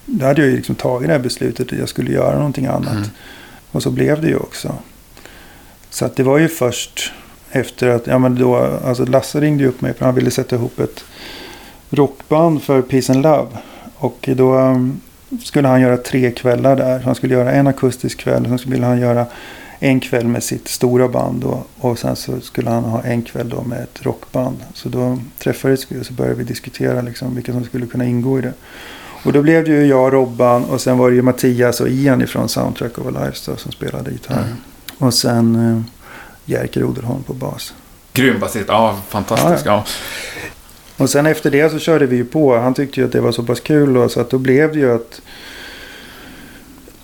då 0.07 0.27
hade 0.27 0.41
jag 0.41 0.51
ju 0.51 0.57
liksom 0.57 0.75
tagit 0.75 1.09
det 1.09 1.13
här 1.13 1.21
beslutet 1.21 1.73
att 1.73 1.79
jag 1.79 1.89
skulle 1.89 2.13
göra 2.13 2.37
någonting 2.37 2.67
annat. 2.67 2.93
Mm. 2.93 3.09
Och 3.73 3.83
så 3.83 3.91
blev 3.91 4.21
det 4.21 4.29
ju 4.29 4.37
också. 4.37 4.75
Så 5.91 6.05
att 6.05 6.17
det 6.17 6.23
var 6.23 6.39
ju 6.39 6.49
först 6.49 7.13
efter 7.51 7.89
att, 7.89 8.07
ja 8.07 8.19
men 8.19 8.35
då, 8.35 8.57
alltså 8.57 9.05
Lasse 9.05 9.41
ringde 9.41 9.63
ju 9.63 9.69
upp 9.69 9.81
mig 9.81 9.95
för 9.95 10.05
han 10.05 10.15
ville 10.15 10.31
sätta 10.31 10.57
ihop 10.57 10.81
ett 10.81 11.05
rockband 11.91 12.63
för 12.63 12.83
Peace 12.83 13.13
and 13.13 13.23
Love. 13.23 13.49
Och 13.95 14.29
då 14.37 14.55
um, 14.59 15.01
skulle 15.43 15.69
han 15.69 15.81
göra 15.81 15.97
tre 15.97 16.31
kvällar 16.31 16.77
där. 16.77 17.01
Han 17.01 17.15
skulle 17.15 17.35
göra 17.35 17.53
en 17.53 17.67
akustisk 17.67 18.19
kväll. 18.19 18.45
Sen 18.45 18.59
skulle 18.59 18.87
han 18.87 19.01
göra 19.01 19.27
en 19.83 20.01
kväll 20.01 20.29
med 20.29 20.45
sitt 20.45 20.69
stora 20.69 21.09
band 21.09 21.41
då, 21.41 21.65
och 21.81 21.99
sen 21.99 22.17
så 22.17 22.41
skulle 22.41 22.71
han 22.71 22.85
ha 22.85 23.03
en 23.03 23.23
kväll 23.23 23.49
då 23.49 23.63
med 23.63 23.83
ett 23.83 24.03
rockband. 24.03 24.57
Så 24.75 24.89
då 24.89 25.19
träffades 25.39 25.93
vi 25.93 26.01
och 26.01 26.07
så 26.07 26.13
började 26.13 26.37
vi 26.37 26.45
diskutera 26.45 27.01
liksom 27.01 27.35
vilka 27.35 27.53
som 27.53 27.65
skulle 27.65 27.87
kunna 27.87 28.05
ingå 28.05 28.39
i 28.39 28.43
det. 28.43 28.53
Och 29.25 29.33
då 29.33 29.43
blev 29.43 29.65
det 29.65 29.71
ju 29.71 29.87
jag, 29.87 30.13
Robban 30.13 30.65
och 30.65 30.81
sen 30.81 30.99
var 30.99 31.11
det 31.11 31.17
ju 31.17 31.23
Mattias 31.23 31.81
och 31.81 31.89
Ian 31.89 32.23
ifrån 32.23 32.49
Soundtrack 32.49 32.99
of 32.99 33.07
a 33.07 33.11
Lifestyle 33.11 33.59
som 33.59 33.73
spelade 33.73 34.11
gitarr. 34.11 34.43
Mm. 34.43 34.57
Och 34.99 35.15
sen 35.15 35.71
eh, 35.71 35.83
Jerker 36.45 36.85
Odelholm 36.85 37.23
på 37.23 37.33
bas. 37.33 37.75
Grym 38.13 38.41
basist, 38.41 38.65
ja 38.69 38.99
fantastisk. 39.09 39.67
Ja, 39.67 39.85
ja. 40.97 41.05
Och 41.05 41.11
sen 41.11 41.27
efter 41.27 41.51
det 41.51 41.71
så 41.71 41.79
körde 41.79 42.07
vi 42.07 42.17
ju 42.17 42.25
på. 42.25 42.59
Han 42.59 42.75
tyckte 42.75 43.01
ju 43.01 43.07
att 43.07 43.13
det 43.13 43.21
var 43.21 43.33
så 43.33 43.43
pass 43.43 43.61
kul 43.61 43.95
då, 43.95 44.09
så 44.09 44.21
att 44.21 44.31
då 44.31 44.39
blev 44.39 44.73
det 44.73 44.79
ju 44.79 44.95
att 44.95 45.21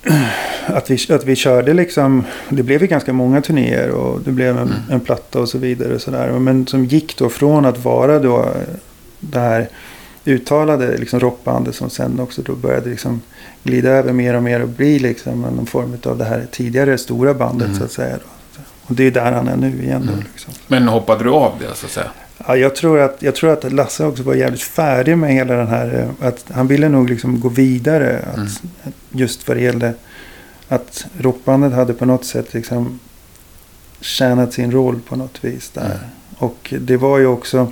att, 0.73 0.89
vi, 0.91 1.13
att 1.13 1.25
vi 1.25 1.35
körde 1.35 1.73
liksom, 1.73 2.23
det 2.49 2.63
blev 2.63 2.81
ju 2.81 2.87
ganska 2.87 3.13
många 3.13 3.41
turnéer 3.41 3.89
och 3.89 4.21
det 4.21 4.31
blev 4.31 4.49
en, 4.57 4.63
mm. 4.67 4.73
en 4.89 4.99
platta 4.99 5.39
och 5.39 5.49
så 5.49 5.57
vidare. 5.57 5.95
Och 5.95 6.01
så 6.01 6.11
där. 6.11 6.29
Men 6.39 6.67
som 6.67 6.85
gick 6.85 7.17
då 7.17 7.29
från 7.29 7.65
att 7.65 7.83
vara 7.83 8.19
då 8.19 8.49
det 9.19 9.39
här 9.39 9.67
uttalade 10.25 10.97
liksom 10.97 11.19
rockbandet 11.19 11.75
som 11.75 11.89
sen 11.89 12.19
också 12.19 12.41
då 12.41 12.55
började 12.55 12.89
liksom 12.89 13.21
glida 13.63 13.89
över 13.89 14.13
mer 14.13 14.33
och 14.35 14.43
mer 14.43 14.61
och 14.61 14.69
bli 14.69 14.99
liksom 14.99 15.41
någon 15.41 15.65
form 15.65 15.97
av 16.05 16.17
det 16.17 16.25
här 16.25 16.45
tidigare 16.51 16.97
stora 16.97 17.33
bandet 17.33 17.67
Mm. 17.67 17.79
så 17.79 17.85
att 17.85 17.91
säga. 17.91 18.15
Då. 18.17 18.61
Och 18.87 18.95
det 18.95 19.03
är 19.03 19.11
där 19.11 19.31
han 19.31 19.47
är 19.47 19.55
nu 19.57 19.83
igen 19.83 20.01
då. 20.05 20.13
Mm. 20.13 20.25
Liksom. 20.31 20.53
Men 20.67 20.87
hoppade 20.87 21.23
du 21.23 21.29
av 21.29 21.51
det 21.59 21.75
så 21.75 21.85
att 21.85 21.91
säga? 21.91 22.07
Ja, 22.47 22.55
jag, 22.55 22.75
tror 22.75 22.99
att, 22.99 23.15
jag 23.19 23.35
tror 23.35 23.53
att 23.53 23.73
Lasse 23.73 24.05
också 24.05 24.23
var 24.23 24.33
jävligt 24.33 24.61
färdig 24.61 25.17
med 25.17 25.33
hela 25.33 25.53
den 25.53 25.67
här. 25.67 26.07
eh, 26.21 26.27
Att 26.27 26.45
han 26.51 26.67
ville 26.67 26.89
nog 26.89 27.09
liksom 27.09 27.39
gå 27.39 27.49
vidare. 27.49 28.19
Att, 28.31 28.37
Mm. 28.37 28.49
Just 29.11 29.47
vad 29.47 29.57
det 29.57 29.61
gällde. 29.63 29.93
Att 30.69 31.05
rockbandet 31.17 31.73
hade 31.73 31.93
på 31.93 32.05
något 32.05 32.25
sätt 32.25 32.53
liksom 32.53 32.99
tjänat 34.01 34.53
sin 34.53 34.71
roll 34.71 34.99
på 35.07 35.15
något 35.15 35.43
vis 35.43 35.69
där. 35.69 35.85
Mm. 35.85 35.97
Och 36.37 36.73
det 36.79 36.97
var 36.97 37.19
ju 37.19 37.25
också 37.25 37.71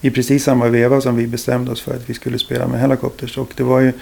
i 0.00 0.10
precis 0.10 0.44
samma 0.44 0.68
veva 0.68 1.00
som 1.00 1.16
vi 1.16 1.26
bestämde 1.26 1.70
oss 1.72 1.80
för 1.80 1.94
att 1.94 2.10
vi 2.10 2.14
skulle 2.14 2.38
spela 2.38 2.66
med 2.66 2.80
Helicopters. 2.80 3.38
Och 3.38 3.52
det 3.56 3.62
var 3.62 3.80
ju 3.80 3.92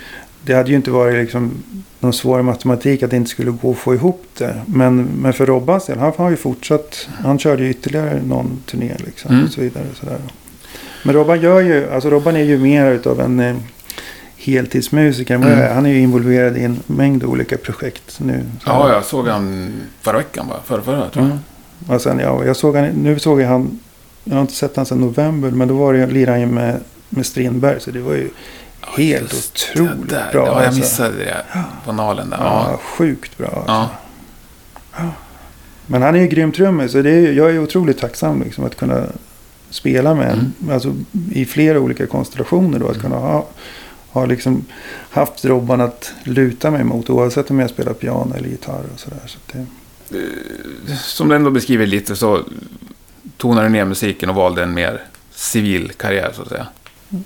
det 0.47 0.55
hade 0.55 0.71
ju 0.71 0.77
inte 0.77 0.91
varit 0.91 1.15
liksom 1.15 1.63
någon 2.01 2.13
svår 2.13 2.43
matematik 2.43 3.03
att 3.03 3.11
det 3.11 3.17
inte 3.17 3.31
skulle 3.31 3.51
gå 3.51 3.71
att 3.71 3.79
få 3.79 3.95
ihop 3.95 4.27
det. 4.39 4.63
Men, 4.67 5.05
men 5.05 5.33
för 5.33 5.47
Robbans 5.47 5.87
del, 5.87 5.99
han 5.99 6.13
har 6.17 6.31
ju 6.31 6.37
fortsatt. 6.37 7.09
Han 7.23 7.39
körde 7.39 7.65
ju 7.65 7.71
ytterligare 7.71 8.23
någon 8.23 8.63
turné 8.67 8.97
liksom. 9.07 9.31
Mm. 9.31 9.45
Och 9.45 9.51
så 9.51 9.61
vidare. 9.61 9.85
Och 9.91 9.97
sådär. 9.97 10.19
Men 11.05 11.15
Robban 11.15 11.41
gör 11.41 11.61
ju, 11.61 11.91
alltså 11.91 12.11
Robban 12.11 12.37
är 12.37 12.43
ju 12.43 12.59
mer 12.59 12.91
utav 12.91 13.21
en 13.21 13.41
eh, 13.41 13.57
heltidsmusiker. 14.45 15.35
Mm. 15.35 15.75
Han 15.75 15.87
är 15.87 15.91
ju 15.91 16.01
involverad 16.01 16.57
i 16.57 16.65
en 16.65 16.81
mängd 16.87 17.25
olika 17.25 17.57
projekt 17.57 18.21
nu. 18.21 18.45
Så- 18.65 18.71
Ja, 18.71 18.93
jag 18.93 19.05
såg 19.05 19.29
han 19.29 19.73
förra 20.01 20.17
veckan 20.17 20.49
va? 20.49 20.57
Förra, 20.65 20.83
förra 20.83 21.09
tror 21.11 21.25
jag. 21.25 21.25
Mm. 21.25 21.39
Och 21.97 22.01
sen, 22.01 22.19
ja, 22.19 22.45
jag 22.45 22.57
såg 22.57 22.77
han, 22.77 22.87
nu 22.87 23.19
såg 23.19 23.41
jag 23.41 23.49
han, 23.49 23.79
jag 24.25 24.35
har 24.35 24.41
inte 24.41 24.53
sett 24.55 24.77
han 24.77 24.87
sedan 24.87 25.01
november, 25.01 25.51
men 25.51 25.69
då 25.69 25.75
var 25.77 25.95
det, 25.95 26.07
lirade 26.07 26.31
han 26.33 26.41
ju 26.41 26.47
med, 26.47 26.81
med 27.09 27.27
Strindberg. 27.27 27.81
Så 27.81 27.91
det 27.91 28.01
var 28.01 28.15
ju 28.15 28.31
helt 28.97 29.35
otroligt 29.35 30.11
där. 30.11 30.33
bra. 30.33 30.47
Ja, 30.47 30.55
jag 30.57 30.65
alltså. 30.67 30.81
missade 30.81 31.17
det. 31.19 31.37
På 31.85 31.93
nalen 31.93 32.31
där. 32.31 32.37
Ja, 32.41 32.67
Ja. 32.71 32.79
sjukt 32.79 33.39
bra. 33.39 33.47
Alltså. 33.67 33.89
Ja. 34.97 35.11
Men 35.87 36.03
han 36.03 36.15
är 36.15 36.21
ju 36.21 36.27
grym 36.27 36.53
trummis. 36.53 36.93
Så 36.93 37.03
det 37.03 37.11
är, 37.11 37.21
ju- 37.21 37.33
jag 37.33 37.51
är 37.51 37.59
otroligt 37.59 37.99
tacksam 37.99 38.43
liksom, 38.43 38.65
att 38.65 38.77
kunna 38.77 39.03
spela 39.71 40.15
med 40.15 40.31
en. 40.33 40.53
Alltså, 40.73 40.95
I 41.33 41.45
flera 41.45 41.81
olika 41.81 42.07
konstellationer. 42.07 42.79
Då, 42.79 42.89
att 42.89 43.01
kunna 43.01 43.17
ha, 43.17 43.47
ha 44.15 44.27
liksom 44.27 44.65
haft 45.11 45.45
Robban 45.45 45.81
att 45.81 46.13
luta 46.25 46.71
mig 46.71 46.85
mot. 46.85 47.11
Oavsett 47.11 47.51
om 47.51 47.61
jag 47.61 47.71
spelar 47.71 47.93
piano 47.93 48.35
eller 48.37 48.49
gitarr. 48.49 48.83
Och 48.95 49.01
sådär. 49.01 49.19
Så 49.27 49.39
det, 49.53 49.67
Som 50.97 51.29
du 51.29 51.37
ändå 51.37 51.51
beskriver 51.51 51.87
lite 51.87 52.17
så 52.17 52.43
tonade 53.37 53.67
du 53.67 53.71
ner 53.71 53.85
musiken 53.85 54.29
och 54.29 54.35
valde 54.35 54.63
en 54.63 54.75
mer 54.75 55.03
civil 55.35 55.93
karriär 55.97 56.31
så 56.35 56.43
att 56.43 56.49
säga. 56.49 56.67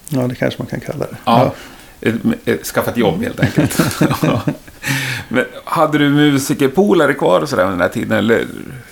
ja, 0.09 0.26
det 0.26 0.34
kanske 0.34 0.62
man 0.62 0.66
kan 0.66 0.80
kalla 0.80 1.07
det. 1.07 1.16
Ja. 1.24 1.55
Ett, 2.01 2.14
ett, 2.45 2.66
skaffa 2.66 2.91
ett 2.91 2.97
jobb 2.97 3.22
helt 3.22 3.41
enkelt. 3.41 3.80
Ja. 4.22 4.43
Men 5.28 5.45
hade 5.64 5.99
du 5.99 6.09
musikerpolare 6.09 7.14
kvar 7.14 7.41
och 7.41 7.49
sådär 7.49 7.62
under 7.62 7.76
den 7.76 7.80
här 7.80 7.89
tiden? 7.89 8.18
Eller 8.18 8.47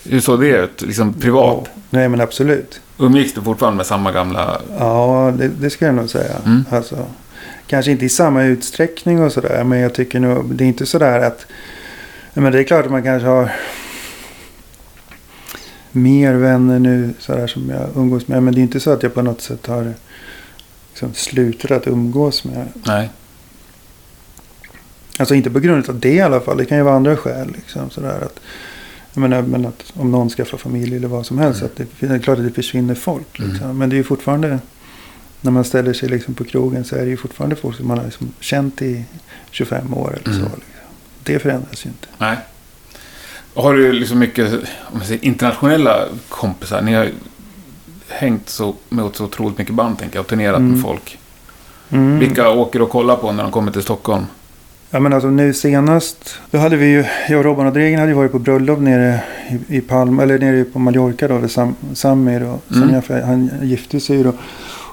hur 0.05 0.20
såg 0.20 0.40
det 0.40 0.49
ut? 0.49 0.82
Liksom 0.82 1.14
privat? 1.14 1.64
Ja. 1.64 1.80
Nej, 1.90 2.09
men 2.09 2.20
absolut. 2.20 2.80
Umgicks 2.99 3.32
du 3.34 3.42
fortfarande 3.42 3.76
med 3.76 3.86
samma 3.86 4.12
gamla... 4.12 4.61
Ja, 4.78 5.32
det, 5.38 5.49
det 5.49 5.70
ska 5.70 5.86
jag 5.86 5.94
nog 5.94 6.11
säga. 6.11 6.36
Mm. 6.44 6.64
Alltså, 6.70 7.07
kanske 7.66 7.90
inte 7.90 8.04
i 8.04 8.08
samma 8.08 8.42
utsträckning 8.42 9.22
och 9.22 9.32
sådär. 9.32 9.64
Men 9.64 9.78
jag 9.78 9.94
tycker 9.94 10.20
nog, 10.20 10.54
det 10.54 10.64
är 10.64 10.68
inte 10.68 10.86
sådär 10.86 11.20
att... 11.20 11.46
Men 12.34 12.52
det 12.52 12.58
är 12.58 12.64
klart 12.64 12.84
att 12.84 12.90
man 12.90 13.02
kanske 13.02 13.28
har 13.28 13.52
mer 15.92 16.34
vänner 16.34 16.78
nu 16.78 17.14
sådär 17.18 17.46
som 17.46 17.70
jag 17.70 17.88
umgås 17.96 18.28
med. 18.28 18.42
Men 18.42 18.54
det 18.54 18.60
är 18.60 18.62
inte 18.62 18.80
så 18.80 18.90
att 18.90 19.02
jag 19.02 19.14
på 19.14 19.22
något 19.22 19.40
sätt 19.40 19.66
har 19.66 19.94
liksom 20.90 21.14
slutat 21.14 21.70
att 21.70 21.86
umgås 21.86 22.44
med. 22.44 22.68
Nej. 22.86 23.10
Alltså 25.18 25.34
inte 25.34 25.50
på 25.50 25.60
grund 25.60 25.88
av 25.88 26.00
det 26.00 26.12
i 26.12 26.20
alla 26.20 26.40
fall. 26.40 26.56
Det 26.56 26.64
kan 26.64 26.78
ju 26.78 26.84
vara 26.84 26.96
andra 26.96 27.16
skäl. 27.16 27.52
Liksom, 27.56 27.90
sådär 27.90 28.20
att, 28.22 28.40
jag 29.14 29.20
menar, 29.20 29.42
men 29.42 29.66
att 29.66 29.92
om 29.94 30.10
någon 30.10 30.30
skaffar 30.30 30.58
familj 30.58 30.96
eller 30.96 31.08
vad 31.08 31.26
som 31.26 31.38
helst. 31.38 31.60
Mm. 31.60 31.70
Att 31.72 31.76
det, 32.00 32.06
det 32.06 32.14
är 32.14 32.18
klart 32.18 32.38
att 32.38 32.44
det 32.44 32.50
försvinner 32.50 32.94
folk. 32.94 33.38
Liksom. 33.38 33.64
Mm. 33.64 33.78
Men 33.78 33.88
det 33.88 33.94
är 33.94 33.98
ju 33.98 34.04
fortfarande. 34.04 34.58
När 35.41 35.51
man 35.51 35.64
ställer 35.64 35.93
sig 35.93 36.09
liksom 36.09 36.34
på 36.34 36.45
krogen 36.45 36.84
så 36.84 36.97
är 36.97 37.01
det 37.01 37.11
ju 37.11 37.16
fortfarande 37.16 37.57
folk 37.57 37.76
som 37.76 37.89
man 37.89 37.99
har 37.99 38.05
liksom 38.05 38.32
känt 38.41 38.82
i 38.82 39.05
25 39.51 39.95
år 39.95 40.18
eller 40.22 40.32
så. 40.34 40.41
Mm. 40.41 40.43
Liksom. 40.43 40.61
Det 41.22 41.39
förändras 41.39 41.87
ju 41.87 41.91
inte. 41.91 42.07
Nej. 42.18 42.37
Har 43.55 43.74
du 43.74 43.93
liksom 43.93 44.18
mycket 44.18 44.53
om 44.93 45.01
säger, 45.01 45.24
internationella 45.24 46.05
kompisar? 46.28 46.82
Ni 46.82 46.95
har 46.95 47.09
hängt 48.09 48.49
så, 48.49 48.74
med 48.89 49.11
så 49.14 49.24
otroligt 49.24 49.59
mycket 49.59 49.74
band 49.74 49.99
tänker 49.99 50.16
jag 50.16 50.20
och 50.20 50.26
turnerat 50.28 50.57
Mm. 50.59 50.72
med 50.72 50.80
folk. 50.82 51.18
Mm. 51.91 52.18
Vilka 52.18 52.51
åker 52.51 52.82
och 52.82 52.91
kollar 52.91 53.16
på 53.16 53.32
när 53.32 53.43
de 53.43 53.53
kommer 53.53 53.72
till 53.72 53.82
Stockholm? 53.82 54.24
Ja 54.91 55.01
men 55.01 55.12
alltså 55.12 55.28
nu 55.30 55.55
senast. 55.55 56.39
Då 56.51 56.59
hade 56.59 56.76
vi 56.76 56.87
ju, 56.87 57.05
jag 57.28 57.39
och 57.39 57.45
Robban 57.45 57.66
och 57.66 57.72
Dregen 57.72 57.99
hade 58.01 58.11
ju 58.12 58.16
varit 58.16 58.32
på 58.32 58.39
bröllop 58.39 58.78
nere 58.80 59.20
i, 59.68 59.76
i 59.76 59.80
Palma. 59.80 60.22
Eller 60.22 60.39
nere 60.39 60.64
på 60.64 60.78
Mallorca 60.78 61.28
då. 61.28 61.39
Vid 61.39 61.51
Sam, 61.51 61.74
Samir 61.95 62.43
och 62.43 62.62
Mm. 62.74 63.03
Sonja, 63.03 63.26
han 63.26 63.51
gifte 63.62 64.01
sig 64.01 64.16
ju 64.16 64.22
då. 64.22 64.32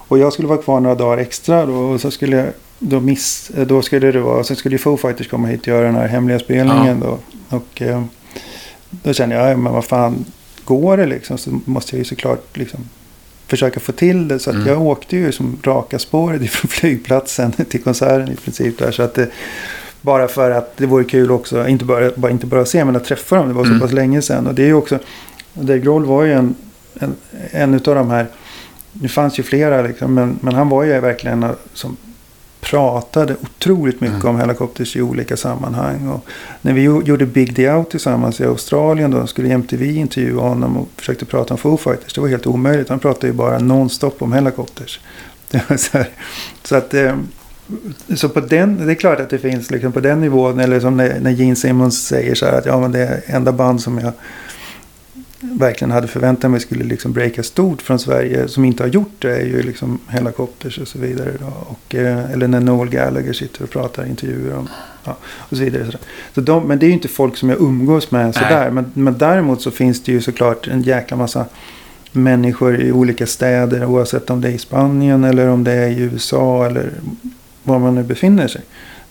Och 0.08 0.18
jag 0.20 0.34
skulle 0.34 0.48
vara 0.48 0.62
kvar 0.62 0.80
några 0.80 0.96
dagar 0.96 1.18
extra 1.18 1.66
då. 1.66 1.74
Och 1.74 2.02
så 2.02 2.12
skulle 2.12 2.36
jag 2.38 2.48
då 2.80 3.00
miss, 3.00 3.52
då 3.68 3.82
skulle 3.82 4.12
det 4.12 4.20
vara, 4.20 4.44
sen 4.44 4.56
skulle 4.58 4.76
ju 4.76 4.80
Foo 4.80 4.98
Fighters 4.98 5.28
komma 5.28 5.48
hit 5.48 5.62
och 5.62 5.68
göra 5.68 5.86
den 5.86 5.96
här 5.96 6.08
hemliga 6.08 6.40
spelningen 6.40 7.00
då. 7.00 7.18
Och 7.58 7.82
eh, 7.82 8.04
då 8.90 9.14
kände 9.14 9.36
jag, 9.36 9.52
ja 9.52 9.58
men 9.58 9.74
vad 9.74 9.86
fan, 9.86 10.26
går 10.66 10.98
det 10.98 11.06
liksom 11.06 11.38
så 11.38 11.60
måste 11.66 11.96
jag 11.96 12.00
ju 12.00 12.06
såklart 12.06 12.58
liksom 12.58 12.80
försöka 13.48 13.80
få 13.80 13.92
till 13.92 14.28
det. 14.28 14.40
Så 14.40 14.50
att 14.50 14.56
Mm. 14.56 14.68
jag 14.68 14.82
åkte 14.82 15.18
ju 15.18 15.32
som 15.32 15.58
raka 15.64 16.00
spåret 16.00 16.42
ifrån 16.44 16.70
flygplatsen 16.70 17.52
till 17.52 17.84
konserten 17.84 18.32
i 18.32 18.36
princip 18.36 18.80
där. 18.80 18.92
Så 18.92 19.04
att 19.04 19.14
det, 19.14 19.30
bara 20.02 20.28
för 20.28 20.52
att 20.52 20.78
det 20.78 20.86
vore 20.86 21.04
kul 21.04 21.32
också, 21.32 21.68
inte 21.68 21.86
bara, 21.86 22.12
bara, 22.16 22.32
inte 22.32 22.46
bara 22.46 22.62
att 22.62 22.70
se 22.70 22.86
men 22.86 22.96
att 22.96 23.06
träffa 23.06 23.36
dem. 23.36 23.48
Det 23.48 23.54
var 23.54 23.66
Mm. 23.66 23.80
så 23.80 23.86
pass 23.86 23.94
länge 23.94 24.22
sedan. 24.22 24.48
Och 24.48 24.54
det 24.56 24.64
är 24.64 24.68
ju 24.68 24.74
också, 24.74 25.00
Dave 25.54 25.80
Grohl 25.80 26.06
var 26.06 26.24
ju 26.24 26.34
en, 26.34 26.56
en, 27.00 27.16
en 27.52 27.74
utav 27.74 27.96
de 27.96 28.10
här, 28.10 28.28
det 28.94 29.08
fanns 29.08 29.40
ju 29.40 29.44
flera 29.44 29.82
liksom, 29.82 30.14
men, 30.14 30.38
men 30.42 30.54
han 30.56 30.70
var 30.70 30.84
ju 30.84 31.00
verkligen 31.00 31.44
en 31.44 31.56
som 31.74 31.98
pratade 32.62 33.36
otroligt 33.42 34.02
mycket 34.02 34.16
Mm. 34.24 34.28
om 34.36 34.40
Helicopters 34.42 34.96
i 34.96 35.02
olika 35.02 35.38
sammanhang. 35.38 36.08
Och 36.08 36.26
när 36.62 36.74
vi 36.74 36.88
gjo- 36.88 37.04
gjorde 37.04 37.26
Big 37.26 37.56
Day 37.56 37.70
Out 37.76 37.90
tillsammans 37.90 38.42
i 38.42 38.46
Australien 38.46 39.12
då 39.12 39.28
skulle 39.28 39.50
MTV 39.50 39.86
intervjua 39.96 40.42
honom 40.42 40.78
och 40.78 40.88
försökte 40.98 41.26
prata 41.26 41.54
om 41.54 41.58
Foo 41.58 41.78
Fighters. 41.78 42.14
Det 42.14 42.22
var 42.22 42.28
helt 42.28 42.48
omöjligt. 42.48 42.90
Han 42.90 43.00
pratade 43.00 43.28
ju 43.28 43.34
bara 43.34 43.60
nonstop 43.60 44.22
om 44.22 44.34
var 45.70 45.78
så, 45.78 46.76
att 46.76 46.94
eh, 46.94 47.16
så 48.16 48.30
på 48.30 48.40
den, 48.40 48.86
det 48.86 48.92
är 48.92 48.96
klart 48.96 49.20
att 49.20 49.30
det 49.30 49.38
finns 49.40 49.72
liksom 49.72 49.92
på 49.92 50.00
den 50.00 50.22
nivån. 50.22 50.60
Eller 50.60 50.80
som 50.80 50.98
när, 50.98 51.20
när 51.20 51.32
Gene 51.32 51.56
Simmons 51.56 52.08
säger 52.08 52.36
så 52.36 52.46
här 52.46 52.54
att 52.54 52.66
ja 52.66 52.80
men 52.80 52.92
det 52.92 53.00
är 53.00 53.22
enda 53.36 53.52
band 53.52 53.82
som 53.82 54.00
jag 54.00 54.14
verkligen 55.52 55.92
hade 55.92 56.08
förväntat 56.08 56.52
mig 56.52 56.60
skulle 56.60 56.84
liksom 56.84 57.14
breaka 57.14 57.44
stort 57.44 57.82
från 57.82 58.00
Sverige. 58.00 58.48
Som 58.48 58.66
inte 58.66 58.84
har 58.84 58.88
gjort 58.88 59.16
det 59.20 59.36
är 59.36 59.46
ju 59.46 59.62
liksom 59.62 60.00
Helicopters 60.08 60.78
och 60.78 60.88
så 60.88 61.00
vidare. 61.00 61.32
Och, 61.68 61.96
eh, 61.96 62.32
eller 62.32 62.48
när 62.48 62.60
Noel 62.60 62.90
Gallagher 62.90 63.34
sitter 63.34 63.64
och 63.64 63.70
pratar 63.70 64.06
intervjuer 64.06 64.56
om. 64.56 64.70
Ja, 65.04 65.18
och 65.24 65.58
så 65.58 65.64
vidare. 65.64 65.92
Så, 65.92 65.98
så 66.34 66.42
de, 66.42 66.68
men 66.68 66.80
det 66.80 66.86
är 66.86 66.88
ju 66.88 66.94
inte 66.94 67.08
folk 67.08 67.38
som 67.38 67.50
jag 67.50 67.62
umgås 67.62 68.12
med 68.12 68.36
sådär. 68.36 68.72
Men, 68.72 68.92
men 68.94 69.18
däremot 69.18 69.62
så 69.62 69.72
finns 69.72 70.04
det 70.04 70.12
ju 70.12 70.22
såklart 70.22 70.68
en 70.68 70.82
jäkla 70.82 71.18
massa 71.18 71.46
människor 72.12 72.82
i 72.82 72.92
olika 72.92 73.28
städer. 73.28 73.86
Oavsett 73.86 74.30
om 74.30 74.42
det 74.42 74.48
är 74.48 74.52
i 74.54 74.58
Spanien 74.58 75.24
eller 75.24 75.48
om 75.48 75.64
det 75.64 75.72
är 75.72 75.90
i 75.90 76.00
USA 76.00 76.66
eller 76.66 76.92
var 77.64 77.80
man 77.80 77.96
nu 77.96 78.04
befinner 78.04 78.48
sig. 78.48 78.62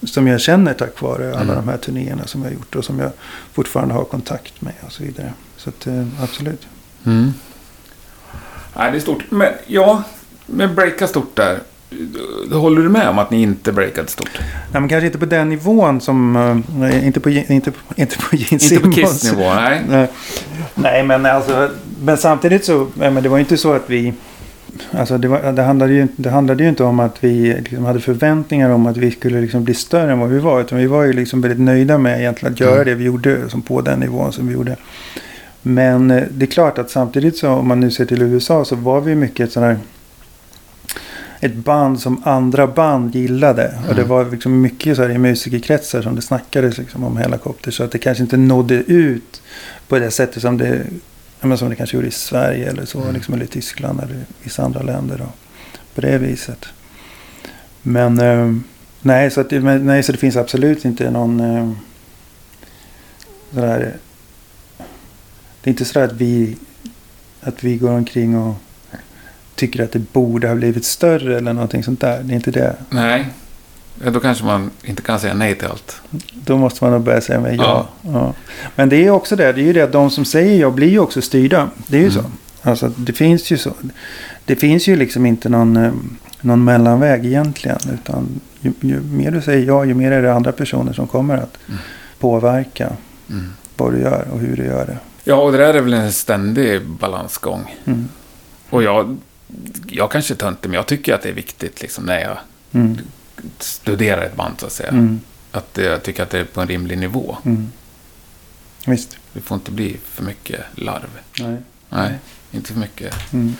Som 0.05 0.27
jag 0.27 0.41
känner 0.41 0.75
tack 0.75 1.01
vare 1.03 1.31
alla 1.33 1.53
Mm. 1.53 1.57
de 1.57 1.69
här 1.69 1.77
turnéerna 1.79 2.27
som 2.27 2.43
jag 2.43 2.49
har 2.49 2.55
gjort. 2.55 2.77
Och 2.77 2.85
som 2.85 2.99
jag 2.99 3.11
fortfarande 3.53 3.95
har 3.95 4.05
kontakt 4.05 4.61
med 4.61 4.73
och 4.87 4.93
så 4.93 5.03
vidare. 5.03 5.33
Så 5.57 5.69
att, 5.69 5.87
eh, 5.87 6.07
absolut. 6.23 6.67
Mm. 7.07 7.33
Nej, 8.77 8.91
det 8.93 8.99
är 8.99 9.01
stort. 9.01 9.23
Men 9.31 9.49
ja, 9.67 10.03
med 10.47 10.75
breaka 10.75 11.07
stort 11.07 11.37
där. 11.37 11.59
Håller 12.53 12.83
du 12.83 12.89
med 12.89 13.09
om 13.09 13.19
att 13.19 13.31
ni 13.31 13.43
inte 13.43 13.73
breakade 13.73 14.09
stort? 14.09 14.31
Nej, 14.73 14.81
men 14.81 14.89
kanske 14.89 15.07
inte 15.07 15.19
på 15.19 15.27
den 15.27 15.49
nivån 15.49 16.01
som... 16.01 16.37
eh, 16.37 16.59
nej, 16.79 17.07
inte 17.07 17.21
på, 17.21 17.31
inte 17.31 17.71
på, 17.71 17.79
inte 17.97 18.17
på 18.19 18.37
Gene 18.37 18.49
Inte 18.53 18.81
på 18.81 18.93
Simmons. 18.93 18.95
Kiss-nivå, 19.23 19.55
nej. 19.55 19.83
Nej. 19.89 20.09
Nej, 20.75 21.03
men 21.03 21.27
alltså... 21.27 21.71
Men 22.03 22.17
samtidigt 22.19 22.65
så... 22.65 22.87
Men 22.95 23.23
det 23.23 23.29
var 23.29 23.39
inte 23.39 23.57
så 23.57 23.73
att 23.73 23.91
vi... 23.91 24.15
Alltså 24.91 25.19
det, 25.19 25.29
var, 25.29 25.53
det, 25.53 25.63
handlade 25.63 25.93
ju, 25.93 26.09
det 26.17 26.31
handlade 26.31 26.63
ju 26.63 26.69
inte 26.69 26.85
om 26.85 27.01
att 27.01 27.25
vi 27.25 27.55
liksom 27.55 27.85
hade 27.85 28.01
förväntningar 28.01 28.71
om 28.71 28.87
att 28.87 28.97
vi 28.97 29.11
skulle 29.11 29.41
liksom 29.41 29.65
bli 29.65 29.75
större 29.75 30.13
än 30.13 30.19
vad 30.19 30.29
vi 30.31 30.39
var. 30.39 30.61
Utan 30.61 30.79
vi 30.79 30.87
var 30.87 31.03
ju 31.03 31.13
liksom 31.13 31.41
väldigt 31.41 31.61
nöjda 31.61 31.99
med 31.99 32.21
egentligen 32.21 32.53
att 32.55 32.61
göra 32.61 32.73
Mm. 32.75 32.85
det 32.87 32.95
vi 32.95 33.05
gjorde 33.05 33.51
som 33.51 33.63
på 33.63 33.81
den 33.81 34.01
nivån 34.01 34.33
som 34.33 34.47
vi 34.49 34.55
gjorde. 34.55 34.77
Men 35.63 36.11
eh, 36.11 36.23
det 36.31 36.45
är 36.45 36.51
klart 36.51 36.79
att 36.79 36.91
samtidigt 36.91 37.37
så 37.37 37.49
om 37.51 37.69
man 37.69 37.81
nu 37.81 37.91
ser 37.91 38.05
till 38.05 38.23
USA 38.23 38.65
så 38.65 38.77
var 38.77 39.01
vi 39.01 39.15
mycket 39.15 39.47
ett 39.47 39.53
sån 39.53 39.63
här 39.63 39.77
ett 41.41 41.55
band 41.55 42.01
som 42.01 42.23
andra 42.25 42.67
band 42.67 43.15
gillade. 43.15 43.75
Och 43.89 43.95
det 43.95 44.01
Mm. 44.03 44.09
var 44.09 44.31
liksom 44.31 44.61
mycket 44.61 44.97
så 44.97 45.03
här 45.03 45.11
i 45.11 45.19
musikerkretsar 45.19 46.03
som 46.03 46.17
det 46.17 46.23
snackades 46.23 46.79
liksom 46.79 47.05
om 47.05 47.17
Helicopter. 47.17 47.71
Så 47.71 47.85
att 47.85 47.91
det 47.93 47.99
kanske 47.99 48.23
inte 48.23 48.37
nådde 48.37 48.75
ut 48.75 49.43
på 49.89 49.99
det 49.99 50.11
sättet 50.11 50.43
som 50.43 50.59
det, 50.59 50.81
men 51.43 51.59
som 51.59 51.71
det 51.71 51.77
kanske 51.77 51.97
gjorde 51.97 52.09
i 52.09 52.11
Sverige 52.11 52.69
eller 52.71 52.85
så. 52.85 53.01
Mm. 53.03 53.15
Liksom, 53.15 53.35
eller 53.35 53.45
i 53.45 53.49
Tyskland 53.49 54.01
eller 54.01 54.25
vissa 54.43 54.63
andra 54.63 54.83
länder. 54.83 55.19
Då, 55.19 55.27
på 55.95 56.01
det 56.01 56.19
viset. 56.19 56.67
Men 57.83 58.21
eh, 58.21 58.53
nej, 59.01 59.31
så 59.31 59.41
att, 59.41 59.51
det- 59.51 59.61
men, 59.61 59.87
nej, 59.87 60.03
så 60.03 60.13
det 60.13 60.19
finns 60.19 60.37
absolut 60.37 60.85
inte 60.85 61.11
någon 61.11 61.41
eh, 61.41 61.73
sådär. 63.55 63.93
Det 65.63 65.69
är 65.69 65.73
inte 65.73 65.85
så 65.85 66.01
att 66.01 66.13
vi, 66.13 66.57
att 67.41 67.65
vi 67.65 67.77
går 67.77 67.91
omkring 67.91 68.37
och 68.39 68.55
tycker 69.55 69.85
att 69.85 69.93
det 69.93 69.99
borde 70.13 70.49
ha 70.49 70.55
blivit 70.55 70.85
större 70.85 71.37
eller 71.37 71.53
någonting 71.53 71.85
sånt 71.85 72.01
där. 72.01 72.23
Det 72.23 72.33
är 72.33 72.37
inte 72.37 72.51
det. 72.51 72.77
Nej. 72.91 73.27
Då 73.95 74.21
kanske 74.21 74.45
man 74.45 74.71
inte 74.85 75.03
kan 75.03 75.21
säga 75.21 75.35
nej 75.35 75.55
till 75.55 75.69
allt. 75.69 76.01
Då 76.33 76.57
måste 76.57 76.85
man 76.85 76.93
nog 76.93 77.03
börja 77.03 77.21
säga 77.21 77.53
ja. 77.53 77.55
Ja. 77.57 77.89
ja. 78.13 78.35
Men 78.77 78.89
det 78.89 78.97
är 79.07 79.11
också 79.11 79.37
det. 79.37 79.53
Det 79.53 79.61
är 79.61 79.65
ju 79.65 79.73
det 79.73 79.81
att 79.83 79.93
de 79.93 80.11
som 80.11 80.25
säger 80.25 80.61
ja 80.61 80.71
blir 80.71 80.89
ju 80.89 80.99
också 80.99 81.23
styrda. 81.23 81.71
Det 81.87 81.97
är 81.97 82.01
ju 82.01 82.09
Mm. 82.09 82.23
så. 82.23 82.31
Alltså 82.71 82.89
det 82.97 83.13
finns 83.13 83.51
ju 83.51 83.57
så. 83.59 83.73
Det 84.45 84.57
finns 84.57 84.87
ju 84.89 84.97
liksom 84.97 85.27
inte 85.27 85.49
någon, 85.49 85.77
eh, 85.77 85.93
någon 86.41 86.65
mellanväg 86.65 87.27
egentligen. 87.27 87.79
Utan 87.95 88.41
ju, 88.61 88.73
ju 88.81 89.01
mer 89.01 89.31
du 89.31 89.43
säger 89.43 89.67
ja, 89.67 89.85
ju 89.85 89.95
mer 89.95 90.13
är 90.13 90.23
det 90.23 90.35
andra 90.35 90.53
personer 90.53 90.93
som 90.93 91.07
kommer 91.07 91.35
att 91.37 91.59
Mm. 91.69 91.81
påverka 92.19 92.91
Mm. 93.31 93.53
vad 93.77 93.93
du 93.93 94.01
gör 94.01 94.27
och 94.33 94.39
hur 94.41 94.57
du 94.57 94.65
gör 94.65 94.87
det. 94.87 94.97
Ja, 95.25 95.35
och 95.35 95.53
det 95.53 95.59
där 95.59 95.75
är 95.75 95.81
väl 95.81 95.93
en 95.95 96.13
ständig 96.13 96.87
balansgång. 96.87 97.75
Mm. 97.85 98.09
Och 98.71 98.83
jag, 98.83 99.17
jag 99.87 100.11
kanske 100.11 100.35
är 100.35 100.37
töntig, 100.37 100.69
men 100.69 100.77
jag 100.77 100.87
tycker 100.87 101.15
att 101.15 101.23
det 101.23 101.29
är 101.29 101.33
viktigt 101.33 101.83
liksom, 101.83 102.05
när 102.05 102.21
jag 102.21 102.37
Studerar 103.59 104.23
ett 104.23 104.37
band, 104.37 104.55
så 104.61 104.67
att 104.67 104.73
säga. 104.73 104.89
Mm. 104.89 105.21
Att 105.53 105.79
jag 105.83 106.03
tycker 106.03 106.23
att 106.23 106.31
det 106.31 106.39
är 106.39 106.45
på 106.45 106.61
en 106.61 106.69
rimlig 106.69 106.99
nivå. 106.99 107.37
Mm. 107.45 107.73
Visst. 108.87 109.17
Det 109.33 109.41
får 109.41 109.55
inte 109.55 109.71
bli 109.71 109.97
för 110.05 110.25
mycket 110.25 110.61
larv. 110.75 111.09
Nej. 111.41 111.57
Nej, 111.89 112.19
inte 112.53 112.73
för 112.73 112.81
mycket 112.81 113.15
Mm. 113.33 113.55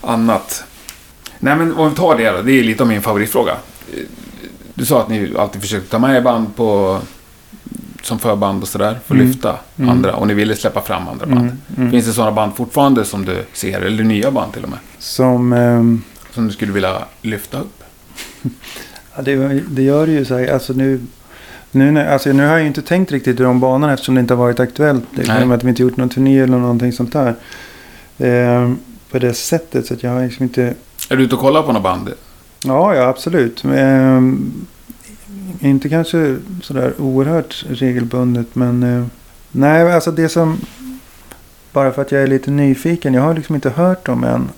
annat. 0.00 0.64
Nej, 1.38 1.56
men 1.56 1.74
om 1.74 1.90
vi 1.90 1.96
tar 1.96 2.16
det 2.18 2.30
då. 2.30 2.42
Det 2.42 2.52
är 2.52 2.62
lite 2.64 2.82
av 2.82 2.88
min 2.88 3.02
favoritfråga. 3.02 3.56
Du 4.74 4.84
sa 4.86 5.00
att 5.02 5.08
ni 5.08 5.34
alltid 5.38 5.60
försökte 5.62 5.90
ta 5.90 5.98
med 5.98 6.22
band 6.22 6.56
på 6.56 7.00
som 8.02 8.18
förband 8.18 8.62
och 8.62 8.68
sådär 8.68 8.90
för 9.06 9.14
att 9.14 9.20
Mm. 9.20 9.26
lyfta 9.26 9.58
Mm. 9.76 9.90
andra. 9.90 10.14
Och 10.14 10.26
ni 10.26 10.34
ville 10.34 10.56
släppa 10.56 10.80
fram 10.82 11.08
andra 11.08 11.26
band. 11.26 11.38
Mm. 11.40 11.58
Mm. 11.76 11.90
Finns 11.90 12.06
det 12.06 12.12
sådana 12.12 12.32
band 12.32 12.56
fortfarande 12.56 13.04
som 13.04 13.24
du 13.24 13.44
ser, 13.52 13.80
eller 13.80 14.04
nya 14.04 14.30
band 14.30 14.52
till 14.52 14.62
och 14.64 14.68
med, 14.70 14.78
Som... 14.98 15.52
ehm, 15.52 16.02
som 16.34 16.46
du 16.46 16.52
skulle 16.52 16.72
vilja 16.72 17.04
lyfta 17.22 17.60
upp? 17.60 17.82
Ja, 19.16 19.22
det, 19.22 19.62
det 19.70 19.82
gör 19.82 20.06
det 20.06 20.12
ju 20.12 20.24
så 20.24 20.38
här. 20.38 20.52
Alltså 20.52 20.72
nu, 20.72 21.00
nu, 21.70 21.90
när, 21.90 22.12
alltså 22.12 22.32
nu 22.32 22.46
har 22.46 22.52
jag 22.52 22.60
ju 22.60 22.66
inte 22.66 22.82
tänkt 22.82 23.12
riktigt 23.12 23.40
i 23.40 23.42
de 23.42 23.60
banorna 23.60 23.92
eftersom 23.92 24.14
det 24.14 24.20
inte 24.20 24.34
har 24.34 24.38
varit 24.44 24.60
aktuellt. 24.60 25.04
Nej. 25.10 25.46
med 25.46 25.56
att 25.56 25.64
vi 25.64 25.68
inte 25.68 25.82
gjort 25.82 25.96
någon 25.96 26.08
turné 26.08 26.38
eller 26.38 26.58
någonting 26.58 26.92
sånt 26.92 27.12
där. 27.12 27.34
Eh, 28.18 28.72
på 29.10 29.18
det 29.18 29.34
sättet. 29.34 29.86
Så 29.86 29.94
att 29.94 30.02
jag 30.02 30.10
har 30.10 30.24
liksom 30.24 30.42
inte... 30.42 30.74
Är 31.10 31.16
du 31.16 31.22
ute 31.22 31.34
och 31.34 31.40
kollar 31.40 31.62
på 31.62 31.72
några 31.72 31.80
band? 31.80 32.12
Ja, 32.64 32.94
ja 32.94 33.02
absolut. 33.02 33.64
Eh, 33.64 34.20
inte 35.60 35.88
kanske 35.88 36.36
sådär 36.62 36.92
oerhört 36.98 37.64
regelbundet. 37.68 38.54
Men 38.54 38.82
eh, 38.82 39.06
nej, 39.50 39.92
alltså 39.92 40.10
det 40.10 40.28
som... 40.28 40.60
Bara 41.72 41.92
för 41.92 42.02
att 42.02 42.12
jag 42.12 42.22
är 42.22 42.26
lite 42.26 42.50
nyfiken. 42.50 43.14
Jag 43.14 43.22
har 43.22 43.34
liksom 43.34 43.54
inte 43.54 43.70
hört 43.70 44.06
dem 44.06 44.24
än. 44.24 44.48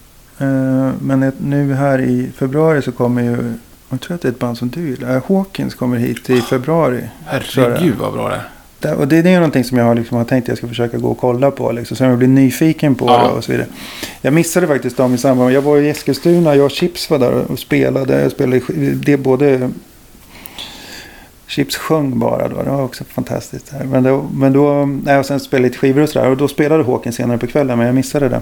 Eh, 0.40 0.90
men 1.00 1.32
nu 1.38 1.74
här 1.74 2.00
i 2.00 2.30
februari 2.36 2.82
så 2.82 2.92
kommer 2.92 3.22
ju... 3.22 3.52
Jag 3.90 4.00
tror 4.00 4.14
att 4.14 4.20
det 4.20 4.28
är 4.28 4.32
ett 4.32 4.38
band 4.38 4.58
som 4.58 4.68
du 4.68 4.88
gillar. 4.88 5.16
Eh, 5.16 5.22
Hawkins 5.28 5.74
kommer 5.74 5.96
hit 5.96 6.30
i 6.30 6.40
februari. 6.40 7.02
Herregud 7.24 7.94
vad 7.98 8.12
bra 8.12 8.28
det 8.28 8.34
är. 8.34 8.94
Och 8.94 9.08
det, 9.08 9.16
är 9.16 9.34
någonting 9.34 9.64
som 9.64 9.78
jag 9.78 9.84
har, 9.84 9.94
liksom, 9.94 10.16
har 10.16 10.24
tänkt 10.24 10.44
att 10.44 10.48
jag 10.48 10.58
ska 10.58 10.68
försöka 10.68 10.98
gå 10.98 11.08
och 11.08 11.18
kolla 11.18 11.50
på. 11.50 11.72
Liksom, 11.72 11.96
så 11.96 12.04
jag 12.04 12.18
blir 12.18 12.28
nyfiken 12.28 12.94
på 12.94 13.06
Ja. 13.06 13.22
det 13.22 13.28
och 13.28 13.44
så 13.44 13.52
vidare. 13.52 13.66
Jag 14.20 14.32
missade 14.32 14.66
faktiskt 14.66 14.96
dem 14.96 15.14
i 15.14 15.18
samband 15.18 15.52
Jag 15.52 15.62
var 15.62 15.78
i 15.78 15.88
Eskilstuna. 15.88 16.54
Jag 16.54 16.64
och 16.64 16.70
Chips 16.70 17.10
var 17.10 17.18
där 17.18 17.32
och 17.32 17.58
spelade. 17.58 18.22
Jag 18.22 18.32
spelade 18.32 18.60
det 18.94 19.16
både... 19.16 19.70
Chips 21.46 21.76
sjöng 21.76 22.18
bara 22.18 22.48
då. 22.48 22.62
Det 22.62 22.70
var 22.70 22.82
också 22.82 23.04
fantastiskt. 23.04 23.72
Här. 23.72 23.84
Men 23.84 24.02
då, 24.02 24.28
men 24.34 24.52
då 24.52 24.86
nej, 25.04 25.18
och 25.18 25.26
sen 25.26 25.40
spelade 25.40 25.68
lite 25.68 25.78
skivor 25.78 26.02
och 26.02 26.08
sådär. 26.08 26.28
Och 26.28 26.36
då 26.36 26.48
spelade 26.48 26.82
Håkan 26.82 27.12
senare 27.12 27.38
på 27.38 27.46
kvällen. 27.46 27.78
Men 27.78 27.86
jag 27.86 27.94
missade 27.94 28.28
det. 28.28 28.40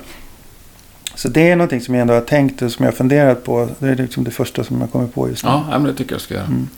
Så 1.18 1.28
det 1.28 1.50
är 1.50 1.56
någonting 1.56 1.80
som 1.80 1.94
jag 1.94 2.00
ändå 2.02 2.14
har 2.14 2.20
tänkt 2.20 2.62
och 2.62 2.72
som 2.72 2.84
jag 2.84 2.92
har 2.92 2.96
funderat 2.96 3.44
på. 3.44 3.68
Det 3.78 3.88
är 3.88 3.96
liksom 3.96 4.24
det 4.24 4.30
första 4.30 4.64
som 4.64 4.80
jag 4.80 4.92
kommer 4.92 5.06
på 5.06 5.28
just 5.28 5.44
nu. 5.44 5.50
Ja, 5.50 5.64
men 5.70 5.84
det 5.84 5.94
tycker 5.94 6.12
jag 6.12 6.20
ska 6.20 6.34
göra. 6.34 6.44
Mm. 6.46 6.68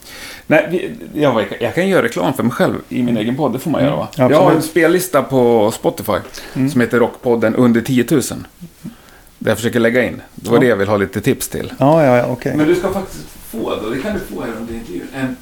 Nej, 0.47 0.95
jag, 1.15 1.45
jag 1.61 1.75
kan 1.75 1.89
göra 1.89 2.03
reklam 2.03 2.35
för 2.35 2.43
mig 2.43 2.53
själv 2.53 2.75
i 2.89 3.03
min 3.03 3.17
egen 3.17 3.37
podd. 3.37 3.53
Det 3.53 3.59
får 3.59 3.71
man 3.71 3.85
göra 3.85 3.97
va? 3.97 4.09
Mm, 4.19 4.31
Jag 4.33 4.41
har 4.43 4.53
en 4.53 4.63
spellista 4.63 5.23
på 5.23 5.71
Spotify 5.71 6.13
Mm. 6.55 6.71
som 6.71 6.81
heter 6.81 6.99
Rockpodden 6.99 7.55
under 7.55 7.81
10 7.81 8.05
000. 8.11 8.23
Där 9.39 9.51
jag 9.51 9.57
försöker 9.59 9.81
lägga 9.81 10.05
in. 10.05 10.23
Det 10.35 10.49
var 10.51 10.57
Ja. 10.57 10.61
det 10.61 10.67
jag 10.67 10.77
vill 10.77 10.89
ha 10.89 10.97
lite 10.97 11.21
tips 11.21 11.49
till. 11.49 11.73
Ja, 11.79 12.05
ja, 12.05 12.17
ja, 12.17 12.27
okej. 12.27 12.57
Men 12.57 12.67
du 12.67 12.75
ska 12.75 12.93
faktiskt 12.93 13.25
få 13.51 13.77
då, 13.83 13.89
det 13.91 13.99
kan 14.03 14.13
du 14.15 14.35
få 14.35 14.41
här 14.41 14.53
under 14.61 14.75
intervjun. 14.75 15.07
En... 15.15 15.37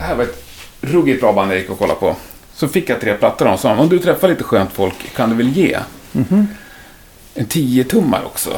Här 0.00 0.14
var 0.16 0.24
ett 0.24 0.44
ruggigt 0.80 1.20
bra 1.20 1.32
band 1.32 1.50
jag 1.52 1.58
gick 1.58 1.70
och 1.70 1.78
kollade 1.78 2.00
på. 2.00 2.16
Så 2.54 2.68
fick 2.68 2.88
jag 2.90 3.00
tre 3.00 3.14
plattor 3.14 3.46
av 3.46 3.60
dem. 3.60 3.78
Om 3.78 3.88
du 3.88 3.98
träffar 3.98 4.28
lite 4.28 4.44
skönt 4.44 4.72
folk 4.72 5.14
kan 5.16 5.30
du 5.30 5.36
väl 5.36 5.48
ge 5.48 5.78
Mhm. 6.12 6.46
En 7.38 7.46
10-tummar 7.46 8.22
också. 8.26 8.50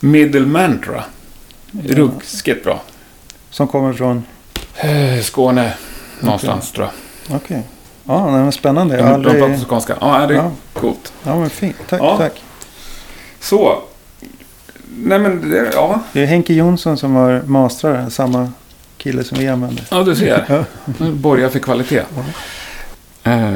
Middle 0.00 0.46
Mantra. 0.46 1.04
Ruggigt 1.84 2.64
bra. 2.64 2.82
Som 3.50 3.68
kommer 3.68 3.92
från... 3.92 4.24
Eh, 4.76 5.20
Skåne 5.22 5.74
någonstans 6.20 6.72
tror 6.72 6.88
jag. 7.26 7.36
Okej. 7.36 7.62
Ja, 8.04 8.30
nej, 8.30 8.40
men 8.42 8.52
spännande. 8.52 8.96
Jag 8.96 9.04
har 9.04 9.18
de 9.18 9.24
pratar 9.24 9.40
aldrig... 9.44 9.66
skånska. 9.68 9.96
Ja, 10.00 10.26
det 10.26 10.34
är 10.34 10.38
Ja. 10.38 10.50
coolt. 10.72 11.12
Ja, 11.22 11.36
men 11.38 11.50
fint. 11.50 11.76
Tack, 11.88 12.00
Ja. 12.00 12.16
tack. 12.16 12.42
Så. 13.40 13.82
Nej 14.96 15.18
men, 15.18 15.50
det, 15.50 15.70
ja. 15.74 16.00
Det 16.12 16.22
är 16.22 16.26
Henke 16.26 16.54
Jonsson 16.54 16.96
som 16.96 17.14
har 17.14 17.42
mastrat 17.46 17.94
den. 17.94 18.10
Samma 18.10 18.52
kille 18.96 19.24
som 19.24 19.38
vi 19.38 19.48
använder. 19.48 19.84
Ja, 19.90 20.02
du 20.02 20.16
ser. 20.16 20.44
Ja. 20.48 20.64
Borgar 21.10 21.48
för 21.48 21.58
kvalitet. 21.58 22.02
Eh, 23.24 23.54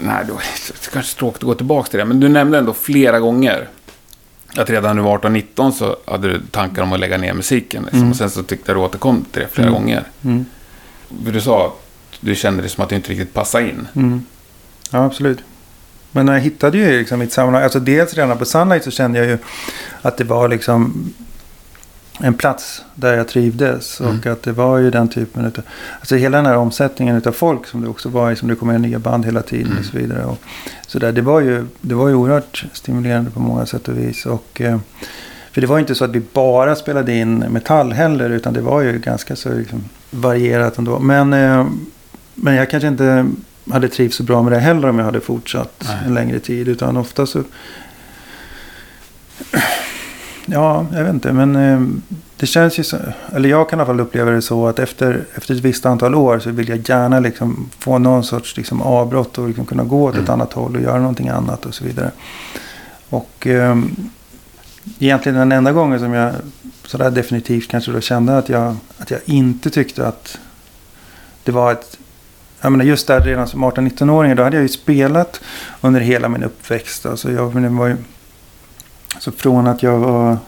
nej, 0.00 0.24
då, 0.28 0.34
det 0.82 0.90
kanske 0.92 1.14
är 1.14 1.18
tråkigt 1.18 1.42
att 1.42 1.46
gå 1.46 1.54
tillbaka 1.54 1.90
till 1.90 1.98
det. 1.98 2.04
Men 2.04 2.20
du 2.20 2.28
nämnde 2.28 2.58
ändå 2.58 2.72
flera 2.72 3.20
gånger 3.20 3.68
att 4.56 4.70
redan 4.70 4.96
när 4.96 5.02
du 5.02 5.08
var 5.08 5.18
18-19 5.18 5.70
så 5.70 5.96
hade 6.06 6.28
du 6.28 6.40
tankar 6.50 6.82
om 6.82 6.92
att 6.92 7.00
lägga 7.00 7.18
ner 7.18 7.32
musiken. 7.34 7.82
Liksom. 7.82 7.98
Mm. 7.98 8.10
Och 8.10 8.16
sen 8.16 8.30
så 8.30 8.42
tyckte 8.42 8.70
jag 8.72 8.76
du 8.78 8.82
återkom 8.84 9.24
till 9.32 9.42
det 9.42 9.48
flera 9.48 9.68
Mm. 9.68 9.80
gånger. 9.80 10.04
Mm. 10.24 10.44
Du 11.08 11.40
sa 11.40 11.66
att 11.66 11.72
du 12.20 12.34
kände 12.34 12.62
det 12.62 12.68
som 12.68 12.84
att 12.84 12.90
du 12.90 12.96
inte 12.96 13.10
riktigt 13.10 13.34
passade 13.34 13.64
in. 13.68 13.88
Mm. 13.96 14.24
Ja, 14.90 15.04
absolut. 15.04 15.38
Men 16.12 16.28
jag 16.28 16.40
hittade 16.40 16.78
ju 16.78 16.98
liksom 16.98 17.18
mitt 17.18 17.32
sammanhang. 17.32 17.62
Alltså 17.62 17.80
dels 17.80 18.14
redan 18.14 18.38
på 18.38 18.44
Sunlight 18.44 18.84
så 18.84 18.90
kände 18.90 19.18
jag 19.18 19.28
ju 19.28 19.38
att 20.02 20.16
det 20.16 20.24
var 20.24 20.48
liksom 20.48 21.12
en 22.22 22.34
plats 22.34 22.84
där 22.94 23.16
jag 23.16 23.28
trivdes. 23.28 24.00
Mm. 24.00 24.18
Och 24.18 24.26
att 24.26 24.42
det 24.42 24.52
var 24.52 24.78
ju 24.78 24.90
den 24.90 25.08
typen 25.08 25.44
av... 25.44 25.52
Alltså 26.00 26.16
hela 26.16 26.36
den 26.36 26.46
här 26.46 26.56
omsättningen 26.56 27.22
av 27.26 27.32
folk 27.32 27.66
som 27.66 27.82
det 27.82 27.88
också 27.88 28.08
var 28.08 28.30
i. 28.30 28.36
Som 28.36 28.48
det 28.48 28.54
kommer 28.54 28.78
nya 28.78 28.98
band 28.98 29.24
hela 29.26 29.42
tiden 29.42 29.66
Mm. 29.66 29.78
och 29.78 29.84
så 29.84 29.96
vidare. 29.96 30.24
Och 30.24 30.38
så 30.86 30.98
där, 30.98 31.12
det, 31.12 31.22
var 31.22 31.40
ju, 31.40 31.66
det 31.80 31.94
var 31.94 32.08
ju 32.08 32.14
oerhört 32.14 32.64
stimulerande 32.72 33.30
på 33.30 33.40
många 33.40 33.66
sätt 33.66 33.88
och 33.88 33.98
vis. 33.98 34.26
Och, 34.26 34.60
eh, 34.60 34.78
för 35.52 35.60
det 35.60 35.66
var 35.66 35.76
ju 35.76 35.80
inte 35.80 35.94
så 35.94 36.04
att 36.04 36.10
vi 36.10 36.22
bara 36.32 36.76
spelade 36.76 37.12
in 37.12 37.38
metall 37.38 37.92
heller. 37.92 38.30
Utan 38.30 38.52
det 38.52 38.60
var 38.60 38.80
ju 38.80 38.98
ganska 38.98 39.36
så 39.36 39.52
liksom 39.54 39.84
varierat 40.10 40.78
ändå. 40.78 40.98
Men, 40.98 41.32
eh, 41.32 41.66
men 42.34 42.54
jag 42.54 42.70
kanske 42.70 42.88
inte 42.88 43.30
hade 43.70 43.88
trivts 43.88 44.16
så 44.16 44.22
bra 44.22 44.42
med 44.42 44.52
det 44.52 44.58
heller 44.58 44.88
om 44.88 44.98
jag 44.98 45.04
hade 45.04 45.20
fortsatt 45.20 45.84
Nej. 45.86 45.98
en 46.06 46.14
längre 46.14 46.38
tid. 46.38 46.68
Utan 46.68 46.96
ofta 46.96 47.26
så... 47.26 47.42
Ja, 50.52 50.86
jag 50.92 51.04
vet 51.04 51.14
inte. 51.14 51.32
Men 51.32 51.56
eh, 51.56 51.80
det 52.36 52.46
känns 52.46 52.78
ju 52.78 52.84
så... 52.84 52.96
Eller 53.34 53.48
jag 53.48 53.68
kan 53.70 53.78
i 53.78 53.80
alla 53.80 53.86
fall 53.86 54.00
uppleva 54.00 54.30
det 54.30 54.42
så 54.42 54.66
att 54.66 54.78
efter, 54.78 55.24
efter 55.34 55.54
ett 55.54 55.60
visst 55.60 55.86
antal 55.86 56.14
år 56.14 56.38
så 56.38 56.50
vill 56.50 56.68
jag 56.68 56.88
gärna 56.88 57.20
liksom 57.20 57.70
få 57.78 57.98
någon 57.98 58.24
sorts 58.24 58.56
liksom 58.56 58.82
avbrott 58.82 59.38
och 59.38 59.48
liksom 59.48 59.66
kunna 59.66 59.84
gå 59.84 60.04
åt 60.04 60.14
ett 60.14 60.20
Mm. 60.20 60.32
annat 60.32 60.52
håll 60.52 60.76
och 60.76 60.82
göra 60.82 60.98
någonting 60.98 61.28
annat 61.28 61.66
och 61.66 61.74
så 61.74 61.84
vidare. 61.84 62.10
Och 63.08 63.46
eh, 63.46 63.78
egentligen 64.98 65.38
den 65.38 65.52
enda 65.52 65.72
gången 65.72 65.98
som 65.98 66.12
jag 66.12 66.32
sådär 66.86 67.10
definitivt 67.10 67.68
kanske 67.68 67.92
då 67.92 68.00
kände 68.00 68.38
att 68.38 68.48
jag, 68.48 68.76
att 68.98 69.10
jag 69.10 69.20
inte 69.24 69.70
tyckte 69.70 70.06
att 70.06 70.38
det 71.44 71.52
var 71.52 71.72
ett... 71.72 71.98
Jag 72.60 72.72
menar 72.72 72.84
just 72.84 73.06
där 73.06 73.20
redan 73.20 73.48
som 73.48 73.64
18-19-åring 73.64 74.36
då 74.36 74.42
hade 74.42 74.56
jag 74.56 74.62
ju 74.62 74.68
spelat 74.68 75.40
under 75.80 76.00
hela 76.00 76.28
min 76.28 76.44
uppväxt. 76.44 77.06
Alltså 77.06 77.32
jag 77.32 77.54
men 77.54 77.62
det 77.62 77.68
var 77.68 77.86
ju, 77.86 77.96
så 79.18 79.32
från 79.32 79.66
att 79.66 79.82
jag 79.82 79.98
var 79.98 80.38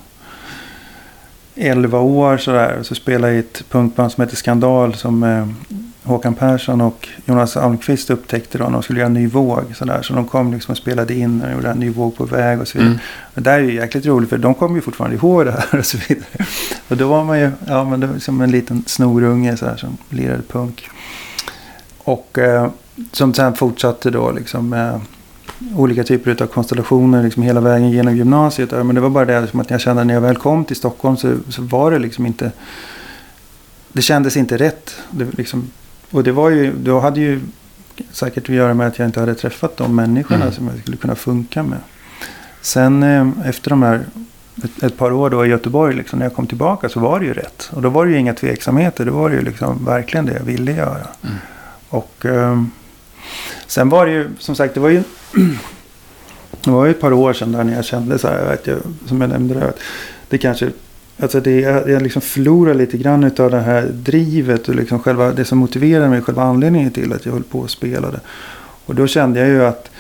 11 1.55 1.99
år 1.99 2.37
sådär 2.37 2.79
så 2.83 2.95
spelade 2.95 3.33
jag 3.33 3.37
i 3.37 3.39
ett 3.39 3.65
punkband 3.69 4.13
som 4.13 4.25
heter 4.25 4.37
Skandal 4.37 4.95
som 4.95 5.23
eh, 5.23 5.47
Håkan 6.03 6.35
Persson 6.35 6.81
och 6.81 7.09
Jonas 7.25 7.57
Almqvist 7.57 8.11
upptäckte 8.11 8.59
då 8.59 8.65
när 8.65 8.71
de 8.71 8.83
skulle 8.83 8.99
göra 8.99 9.07
en 9.07 9.15
ny 9.15 9.27
våg. 9.27 9.65
Sådär. 9.75 10.03
Så 10.03 10.15
de 10.15 10.29
kom 10.29 10.53
liksom 10.53 10.73
och 10.73 10.79
spelade 10.79 11.15
in 11.15 11.43
och 11.43 11.53
gjorde 11.53 11.69
en 11.69 11.79
ny 11.79 11.91
våg 11.91 12.17
på 12.17 12.25
väg 12.25 12.61
och 12.61 12.69
så 12.69 12.79
vidare. 12.79 12.91
Mm. 12.93 13.03
Men 13.35 13.45
det 13.45 13.51
här 13.51 13.59
är 13.59 13.63
ju 13.63 13.75
jäkligt 13.75 14.07
roligt 14.07 14.31
för 14.31 14.39
de 14.39 14.55
kommer 14.55 14.75
ju 14.75 14.81
fortfarande 14.81 15.17
ihåg 15.17 15.47
det 15.47 15.53
här 15.53 15.79
och 15.79 15.87
så 15.87 15.99
vidare. 16.09 16.47
Och 16.89 16.97
då 16.97 17.09
var 17.09 17.25
man 17.25 17.41
ju, 17.41 17.51
ja 17.67 17.85
men 17.85 18.01
det 18.01 18.07
var 18.07 18.19
som 18.19 18.41
en 18.41 18.51
liten 18.51 18.85
snorunge 18.87 19.57
så 19.57 19.67
här 19.67 19.77
som 19.77 19.97
lirade 20.09 20.43
punk. 20.43 20.89
Och 21.99 22.39
eh, 22.39 22.71
som 23.13 23.35
sen 23.35 23.55
fortsatte 23.55 24.11
då 24.11 24.31
liksom 24.31 24.69
med, 24.69 25.01
olika 25.77 26.05
typer 26.05 26.43
av 26.43 26.47
konstellationer 26.47 27.23
liksom 27.23 27.43
hela 27.43 27.61
vägen 27.61 27.91
genom 27.91 28.17
gymnasiet. 28.17 28.71
Men 28.71 28.95
det 28.95 29.01
var 29.01 29.11
bara 29.11 29.25
det 29.25 29.41
liksom, 29.41 29.61
att 29.61 29.71
jag 29.71 29.81
kände 29.81 30.05
när 30.05 30.15
jag 30.15 30.21
väl 30.21 30.37
kom 30.37 30.65
till 30.65 30.77
Stockholm 30.77 31.17
så, 31.17 31.37
så 31.49 31.63
var 31.63 31.91
det 31.91 31.99
liksom 31.99 32.27
inte... 32.27 32.53
Det 33.93 34.03
kändes 34.03 34.37
inte 34.37 34.57
rätt. 34.57 34.97
Det, 35.11 35.39
liksom, 35.39 35.71
och 36.11 36.25
det 36.25 36.33
var 36.33 36.51
ju, 36.51 36.73
då 36.73 37.01
hade 37.01 37.21
ju 37.21 37.41
säkert 38.13 38.49
att 38.49 38.55
göra 38.55 38.75
med 38.75 38.87
att 38.87 38.99
jag 38.99 39.09
inte 39.09 39.21
hade 39.21 39.35
träffat 39.35 39.77
de 39.77 39.97
människorna 39.97 40.43
mm. 40.43 40.55
som 40.55 40.69
jag 40.69 40.79
skulle 40.79 40.97
kunna 40.97 41.15
funka 41.15 41.63
med. 41.63 41.79
Sen 42.61 43.03
eh, 43.03 43.49
efter 43.49 43.71
de 43.71 43.83
här 43.83 44.05
ett, 44.65 44.83
ett, 44.83 44.97
par 44.97 45.13
år 45.13 45.31
då 45.31 45.47
i 45.47 45.49
Göteborg, 45.49 45.95
liksom, 45.95 46.19
när 46.19 46.27
jag 46.27 46.35
kom 46.35 46.47
tillbaka 46.47 46.89
så 46.89 47.01
var 47.01 47.21
det 47.21 47.27
ju 47.27 47.33
rätt. 47.33 47.71
Och 47.73 47.83
då 47.83 47.89
var 47.89 48.07
det 48.07 48.13
ju 48.13 48.19
inga 48.19 48.35
tveksamheter. 48.35 49.05
Då 49.05 49.13
var 49.13 49.31
det 49.31 49.37
ju 49.37 49.43
liksom 49.43 49.85
verkligen 49.85 50.27
det 50.27 50.33
jag 50.33 50.45
ville 50.45 50.73
göra. 50.73 51.07
Mm. 51.23 51.37
Och 51.89 52.27
eh, 52.27 52.63
sen 53.67 53.89
var 53.89 54.07
det 54.07 54.13
ju, 54.13 54.31
som 54.39 54.55
sagt, 54.55 54.75
det 54.75 54.81
var 54.81 54.89
ju 54.89 55.03
det 56.65 56.71
var 56.71 56.85
ju 56.85 56.91
ett 56.91 57.01
par 57.01 57.13
år 57.13 57.33
sedan 57.33 57.53
där 57.53 57.65
när 57.65 57.75
jag 57.75 57.85
kände 57.85 58.19
så 58.19 58.29
här, 58.29 58.45
vet 58.51 58.67
jag, 58.67 58.79
som 59.07 59.21
jag 59.21 59.31
nämnde 59.31 59.55
det, 59.55 59.73
det 60.29 60.39
kanske 60.39 60.71
Alltså 61.23 61.41
det, 61.41 61.61
jag, 61.61 62.03
liksom 62.03 62.23
förlorar 62.23 62.75
lite 62.75 62.99
grann 62.99 63.25
av 63.25 63.51
det 63.51 63.61
här 63.61 63.83
drivet 63.83 64.69
och 64.69 64.75
liksom 64.75 64.99
själva, 64.99 65.33
det 65.33 65.45
som 65.45 65.59
motiverade 65.59 66.09
mig, 66.09 66.23
själva 66.23 66.43
anledningen 66.43 66.91
till 66.91 67.13
att 67.13 67.27
jag 67.27 67.33
höll 67.33 67.43
på 67.43 67.59
och 67.59 67.71
spelade. 67.71 68.21
Och 68.87 68.95
då 68.95 69.07
kände 69.07 69.41
jag 69.41 69.49
ju 69.49 69.65
att, 69.65 69.91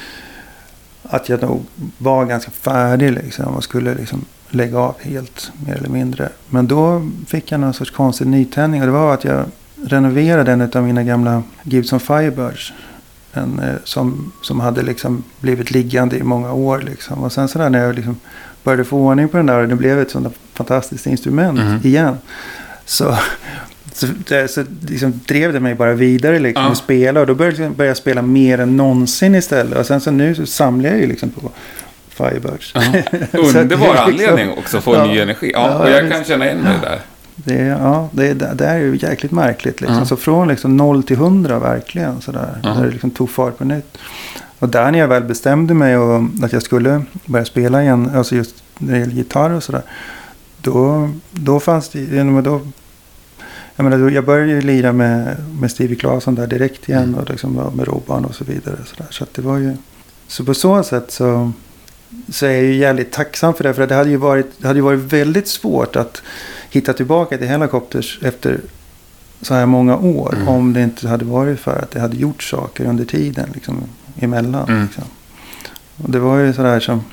att 1.03 1.29
jag 1.29 1.43
nog 1.43 1.65
var 1.99 2.25
ganska 2.25 2.51
färdig 2.51 3.13
liksom 3.13 3.57
och 3.57 3.65
skulle 3.65 3.95
liksom 3.95 4.25
lägga 4.51 4.79
av 4.79 4.95
helt 5.01 5.53
mer 5.67 5.75
eller 5.75 5.89
mindre. 5.89 6.29
Men 6.49 6.67
då 6.67 7.11
fick 7.27 7.53
jag 7.53 7.61
någon 7.61 7.75
sorts 7.75 7.91
konstig 7.91 8.27
nytändning 8.27 8.81
och 8.81 8.87
det 8.87 8.93
var 8.93 9.15
att 9.15 9.25
jag 9.25 9.45
renoverade 9.85 10.53
en 10.53 10.71
av 10.75 10.83
mina 10.83 11.03
gamla 11.03 11.43
Gibson 11.63 12.01
Firebirds. 12.01 12.73
En, 13.33 13.59
eh, 13.59 13.75
som, 13.85 14.33
som 14.43 14.61
hade 14.61 14.83
liksom 14.83 15.25
blivit 15.41 15.71
liggande 15.71 16.17
i 16.17 16.23
många 16.23 16.53
år. 16.53 16.79
Liksom. 16.79 17.23
Och 17.23 17.33
sen 17.33 17.49
sådär 17.49 17.71
när 17.71 17.85
jag 17.85 17.95
liksom 17.95 18.17
började 18.63 18.85
få 18.85 18.99
ordning 18.99 19.29
på 19.29 19.37
den 19.37 19.47
där 19.47 19.59
och 19.59 19.69
det 19.69 19.77
blev 19.77 20.01
ett 20.01 20.11
sådant 20.11 20.37
fantastiskt 20.55 21.07
instrument 21.07 21.59
mm. 21.59 21.81
igen. 21.83 22.17
Så, 22.85 23.17
så, 23.93 24.07
så 24.49 24.65
liksom 24.89 25.21
drev 25.27 25.53
det 25.53 25.61
mig 25.61 25.75
bara 25.75 25.95
vidare 25.95 26.39
liksom, 26.39 26.65
ja. 26.65 26.71
och 26.71 26.77
spela. 26.77 27.21
Och 27.21 27.27
då 27.27 27.35
började, 27.35 27.57
började 27.57 27.87
jag 27.87 27.97
spela 27.97 28.23
mer 28.23 28.61
än 28.61 28.77
någonsin 28.77 29.35
istället. 29.35 29.79
Och 29.79 29.87
sen 29.87 30.01
så 30.01 30.11
nu 30.11 30.35
så 30.35 30.47
samlar 30.47 30.91
jag 30.91 31.01
ju 31.01 31.07
liksom 31.07 31.31
på 31.31 31.51
Firebirds. 32.09 32.73
Ja. 32.75 32.81
Underbar 33.33 34.07
liksom, 34.09 34.29
anledning 34.31 34.51
också 34.51 34.79
att 34.79 34.85
få 34.85 34.95
ja, 34.95 35.05
ny 35.05 35.19
energi. 35.19 35.51
Ja, 35.55 35.79
och 35.79 35.91
jag 35.91 36.11
kan 36.11 36.25
känna 36.25 36.45
igen 36.45 36.59
mig 36.59 36.75
där. 36.83 37.01
Det, 37.37 37.55
ja, 37.55 38.09
det, 38.13 38.35
det 38.35 38.67
är 38.67 38.79
ju 38.79 38.99
jäkligt 39.03 39.33
märkligt. 39.33 39.81
Liksom. 39.81 39.97
Mm. 39.97 40.07
Så 40.07 40.17
från 40.17 40.49
liksom 40.49 40.77
0 40.77 41.03
till 41.03 41.17
100 41.17 41.59
verkligen. 41.59 42.21
Sådär, 42.21 42.61
mm. 42.65 42.77
När 42.77 42.85
det 42.85 42.93
liksom 42.93 43.11
tog 43.11 43.31
fart 43.31 43.59
på 43.59 43.65
nytt. 43.65 43.99
Och 44.59 44.69
där 44.69 44.91
när 44.91 44.99
jag 44.99 45.09
väl 45.09 45.23
bestämde 45.23 45.75
mig 45.75 45.97
och 45.97 46.23
att 46.43 46.53
jag 46.53 46.63
skulle 46.63 47.03
börja 47.27 47.45
spela 47.45 47.83
igen. 47.83 48.11
Alltså 48.15 48.37
just 48.37 48.63
när 48.79 48.93
det 48.93 48.99
gäller 48.99 49.13
gitarr 49.13 49.51
och 49.51 49.63
sådär. 49.63 49.83
Då, 50.61 51.11
då 51.31 51.61
fanns 51.61 51.89
det... 51.89 52.23
Då, 52.23 52.61
jag, 53.77 53.85
menar, 53.85 54.11
jag 54.11 54.25
började 54.25 54.53
ju 54.53 54.61
lira 54.61 54.93
med, 54.93 55.37
med 55.61 55.71
Stevie 55.71 55.97
Claesson 55.97 56.35
där 56.35 56.47
direkt 56.47 56.89
igen. 56.89 57.03
Mm. 57.03 57.15
Och 57.15 57.31
liksom 57.31 57.71
med 57.75 57.89
Robban 57.89 58.25
och 58.25 58.35
så 58.35 58.45
vidare. 58.45 58.77
Så, 58.87 58.95
där. 58.97 59.07
så 59.11 59.27
det 59.35 59.43
var 59.43 59.59
ju... 59.59 59.77
Så 60.27 60.45
på 60.45 60.55
så 60.55 60.83
sätt 60.83 61.11
så, 61.11 61.53
så 62.29 62.47
är 62.47 62.51
jag 62.51 62.63
ju 62.63 62.75
jävligt 62.75 63.13
tacksam 63.13 63.55
för 63.55 63.65
det. 63.65 63.75
För 63.75 63.87
det 63.87 63.95
hade 63.95 64.11
ju 64.11 64.17
varit, 64.17 64.47
det 64.59 64.67
hade 64.67 64.79
ju 64.79 64.85
varit 64.85 65.01
väldigt 65.01 65.49
svårt 65.49 65.97
att 65.97 66.23
hitta 66.73 66.93
tillbaka 66.93 67.39
till 67.39 67.47
Helicopters 67.47 68.19
efter 68.23 68.61
så 69.41 69.55
här 69.55 69.67
många 69.67 69.97
år. 69.97 70.35
Mm. 70.35 70.49
Om 70.49 70.73
det 70.73 70.83
inte 70.83 71.09
hade 71.09 71.25
varit 71.25 71.61
för 71.61 71.79
att 71.83 71.91
det 71.91 72.01
hade 72.01 72.17
gjort 72.17 72.43
saker 72.43 72.85
under 72.85 73.05
tiden 73.05 73.49
liksom, 73.55 73.85
emellan. 74.21 74.69
Mm. 74.69 74.83
Liksom. 74.83 75.05
Och 75.97 76.11
det 76.11 76.19
var 76.19 76.39
ju 76.39 76.53
sådär 76.53 76.81
som 76.81 77.05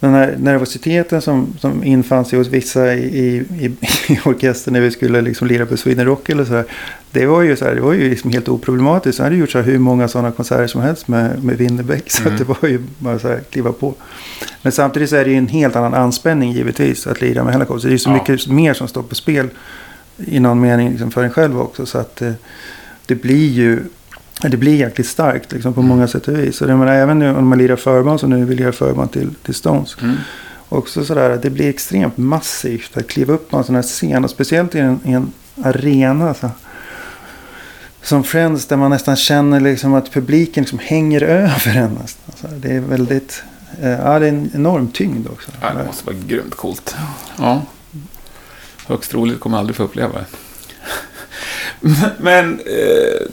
den 0.00 0.14
här 0.14 0.36
nervositeten 0.38 1.22
som, 1.22 1.54
som 1.60 1.84
infann 1.84 2.24
sig 2.24 2.38
hos 2.38 2.48
vissa 2.48 2.94
i, 2.94 3.18
i, 3.18 3.44
i, 3.66 3.76
i 4.08 4.20
orkestern 4.24 4.74
när 4.74 4.80
vi 4.80 4.90
skulle 4.90 5.20
liksom 5.20 5.48
lira 5.48 5.66
på 5.66 5.76
Sweden 5.76 6.06
Rock 6.06 6.28
eller 6.28 6.44
sådär. 6.44 6.64
Det 7.10 7.26
var 7.26 7.42
ju, 7.42 7.56
så 7.56 7.64
här, 7.64 7.74
det 7.74 7.80
var 7.80 7.92
ju 7.92 8.10
liksom 8.10 8.30
helt 8.30 8.48
oproblematiskt. 8.48 9.18
Jag 9.18 9.24
hade 9.24 9.36
gjort 9.36 9.50
så 9.50 9.58
här 9.58 9.64
hur 9.64 9.78
många 9.78 10.08
sådana 10.08 10.30
konserter 10.30 10.66
som 10.66 10.80
helst 10.80 11.08
med, 11.08 11.44
med 11.44 11.58
Winnerbäck. 11.58 12.10
Så 12.10 12.22
mm. 12.22 12.38
det 12.38 12.44
var 12.44 12.68
ju 12.68 12.82
bara 12.98 13.18
så 13.18 13.28
här, 13.28 13.40
kliva 13.50 13.72
på. 13.72 13.94
Men 14.62 14.72
samtidigt 14.72 15.10
så 15.10 15.16
är 15.16 15.24
det 15.24 15.30
ju 15.30 15.36
en 15.36 15.48
helt 15.48 15.76
annan 15.76 15.94
anspänning 15.94 16.52
givetvis 16.52 17.06
att 17.06 17.20
lira 17.20 17.44
med 17.44 17.52
Hellacopter. 17.52 17.88
Det 17.88 17.90
är 17.90 17.92
ju 17.92 17.98
så 17.98 18.10
ja. 18.10 18.14
mycket 18.14 18.48
mer 18.48 18.74
som 18.74 18.88
står 18.88 19.02
på 19.02 19.14
spel 19.14 19.48
i 20.16 20.40
någon 20.40 20.60
mening 20.60 20.90
liksom, 20.90 21.10
för 21.10 21.24
en 21.24 21.30
själv 21.30 21.60
också. 21.60 21.86
Så 21.86 21.98
att 21.98 22.16
det, 22.16 22.34
det 23.06 23.14
blir 23.14 23.48
ju 23.48 23.80
det 24.48 24.56
blir 24.56 24.76
jäkligt 24.76 25.06
starkt 25.06 25.52
liksom, 25.52 25.74
på 25.74 25.80
mm. 25.80 25.88
många 25.88 26.08
sätt 26.08 26.28
och 26.28 26.38
vis. 26.38 26.60
Och 26.60 26.66
det, 26.66 26.76
menar, 26.76 26.92
även 26.92 27.18
nu 27.18 27.36
om 27.36 27.48
man 27.48 27.58
lirar 27.58 27.76
förband 27.76 28.20
som 28.20 28.30
nu 28.30 28.44
vill 28.44 28.60
göra 28.60 28.72
förband 28.72 29.12
till, 29.12 29.34
till 29.34 29.54
Stones. 29.54 29.96
Mm. 30.02 30.16
Också 30.68 31.04
sådär 31.04 31.30
att 31.30 31.42
det 31.42 31.50
blir 31.50 31.68
extremt 31.68 32.16
massivt 32.16 32.96
att 32.96 33.06
kliva 33.06 33.34
upp 33.34 33.50
på 33.50 33.56
en 33.56 33.64
sån 33.64 33.74
här 33.74 33.82
scen. 33.82 34.24
Och 34.24 34.30
speciellt 34.30 34.74
i 34.74 34.78
en, 34.78 35.00
i 35.04 35.12
en 35.12 35.32
arena. 35.62 36.34
Så, 36.34 36.50
som 38.02 38.24
Friends 38.24 38.66
där 38.66 38.76
man 38.76 38.90
nästan 38.90 39.16
känner 39.16 39.60
liksom 39.60 39.94
att 39.94 40.12
publiken 40.12 40.62
liksom 40.62 40.78
hänger 40.78 41.22
över 41.22 41.76
en. 41.76 41.98
Nästan. 42.02 42.34
Så 42.40 42.46
det 42.56 42.76
är 42.76 42.80
väldigt... 42.80 43.42
Eh, 43.82 43.90
ja, 43.90 44.18
det 44.18 44.26
är 44.26 44.28
en 44.28 44.50
enorm 44.54 44.88
tyngd 44.88 45.28
också. 45.28 45.50
Ja, 45.60 45.74
det 45.74 45.86
måste 45.86 46.06
vara 46.06 46.16
grymt 46.26 46.54
coolt. 46.54 46.96
Ja. 47.38 47.62
Högst 48.86 49.14
roligt 49.14 49.40
kommer 49.40 49.56
jag 49.56 49.60
aldrig 49.60 49.76
få 49.76 49.82
uppleva 49.82 50.12
det. 50.18 50.26
Men 52.18 52.60
eh, 52.60 53.26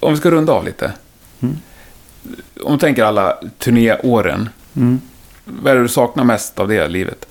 om 0.00 0.12
vi 0.12 0.18
ska 0.18 0.30
runda 0.30 0.52
av 0.52 0.64
lite. 0.64 0.92
Mm. 1.40 1.56
Om 2.62 2.72
du 2.72 2.78
tänker 2.78 3.04
alla 3.04 3.38
turnéåren. 3.58 4.48
Mm. 4.76 5.00
Vad 5.44 5.72
är 5.72 5.76
det 5.76 5.82
du 5.82 5.88
saknar 5.88 6.24
mest 6.24 6.58
av 6.58 6.68
det 6.68 6.88
livet? 6.88 7.27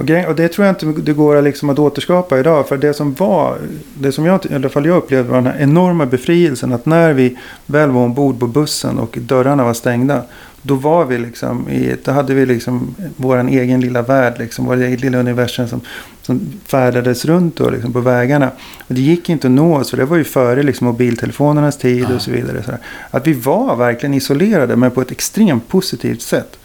Okay, 0.00 0.26
och 0.26 0.34
det 0.34 0.48
tror 0.48 0.66
jag 0.66 0.72
inte 0.72 1.00
det 1.02 1.12
går 1.12 1.42
liksom 1.42 1.70
att 1.70 1.78
återskapa 1.78 2.38
idag. 2.38 2.68
För 2.68 2.76
det 2.76 2.94
som 2.94 3.14
var, 3.14 3.58
det 3.94 4.12
som 4.12 4.26
jag, 4.26 4.46
i 4.46 4.54
alla 4.54 4.68
fall 4.68 4.86
jag 4.86 4.96
upplevde 4.96 5.30
var 5.30 5.36
den 5.36 5.46
här 5.46 5.60
enorma 5.60 6.06
befrielsen. 6.06 6.72
Att 6.72 6.86
när 6.86 7.12
vi 7.12 7.38
väl 7.66 7.90
var 7.90 8.04
ombord 8.04 8.40
på 8.40 8.46
bussen 8.46 8.98
och 8.98 9.18
dörrarna 9.20 9.64
var 9.64 9.74
stängda. 9.74 10.22
Då 10.62 10.74
var 10.74 11.04
vi 11.04 11.18
liksom 11.18 11.68
i, 11.68 11.96
då 12.04 12.12
hade 12.12 12.34
vi 12.34 12.46
liksom 12.46 12.94
vår 13.16 13.48
egen 13.48 13.80
lilla 13.80 14.02
värld, 14.02 14.34
liksom, 14.38 14.66
vår 14.66 14.76
egen 14.76 15.00
lilla 15.00 15.18
universum 15.18 15.68
som, 15.68 15.80
som 16.22 16.40
färdades 16.66 17.24
runt 17.24 17.56
då, 17.56 17.70
liksom, 17.70 17.92
på 17.92 18.00
vägarna. 18.00 18.50
Och 18.86 18.94
det 18.94 19.00
gick 19.00 19.28
inte 19.28 19.46
att 19.46 19.52
nå 19.52 19.76
oss, 19.76 19.90
för 19.90 19.96
det 19.96 20.04
var 20.04 20.16
ju 20.16 20.24
före 20.24 20.62
liksom, 20.62 20.86
mobiltelefonernas 20.86 21.78
tid 21.78 22.06
och 22.14 22.22
så 22.22 22.30
vidare. 22.30 22.62
Så 22.62 22.72
att 23.10 23.26
vi 23.26 23.32
var 23.32 23.76
verkligen 23.76 24.14
isolerade, 24.14 24.76
men 24.76 24.90
på 24.90 25.00
ett 25.00 25.10
extremt 25.10 25.68
positivt 25.68 26.22
sätt. 26.22 26.58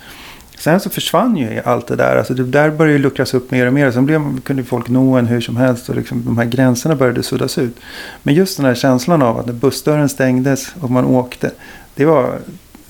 Sen 0.63 0.79
så 0.79 0.89
försvann 0.89 1.37
ju 1.37 1.61
allt 1.65 1.87
det 1.87 1.95
där. 1.95 2.17
Alltså 2.17 2.33
det 2.33 2.43
där 2.43 2.69
började 2.69 2.97
ju 2.97 3.03
luckras 3.03 3.33
upp 3.33 3.51
mer 3.51 3.67
och 3.67 3.73
mer. 3.73 3.91
Sen 3.91 4.05
blev, 4.05 4.41
kunde 4.41 4.63
folk 4.63 4.87
nå 4.87 5.17
en 5.17 5.27
hur 5.27 5.41
som 5.41 5.57
helst 5.57 5.89
och 5.89 5.95
liksom 5.95 6.25
de 6.25 6.37
här 6.37 6.45
gränserna 6.45 6.95
började 6.95 7.23
suddas 7.23 7.57
ut. 7.57 7.79
Men 8.23 8.33
just 8.33 8.57
den 8.57 8.65
här 8.65 8.75
känslan 8.75 9.21
av 9.21 9.39
att 9.39 9.45
när 9.45 9.53
bussdörren 9.53 10.09
stängdes 10.09 10.75
och 10.79 10.91
man 10.91 11.05
åkte. 11.05 11.51
Det 11.95 12.05
var, 12.05 12.39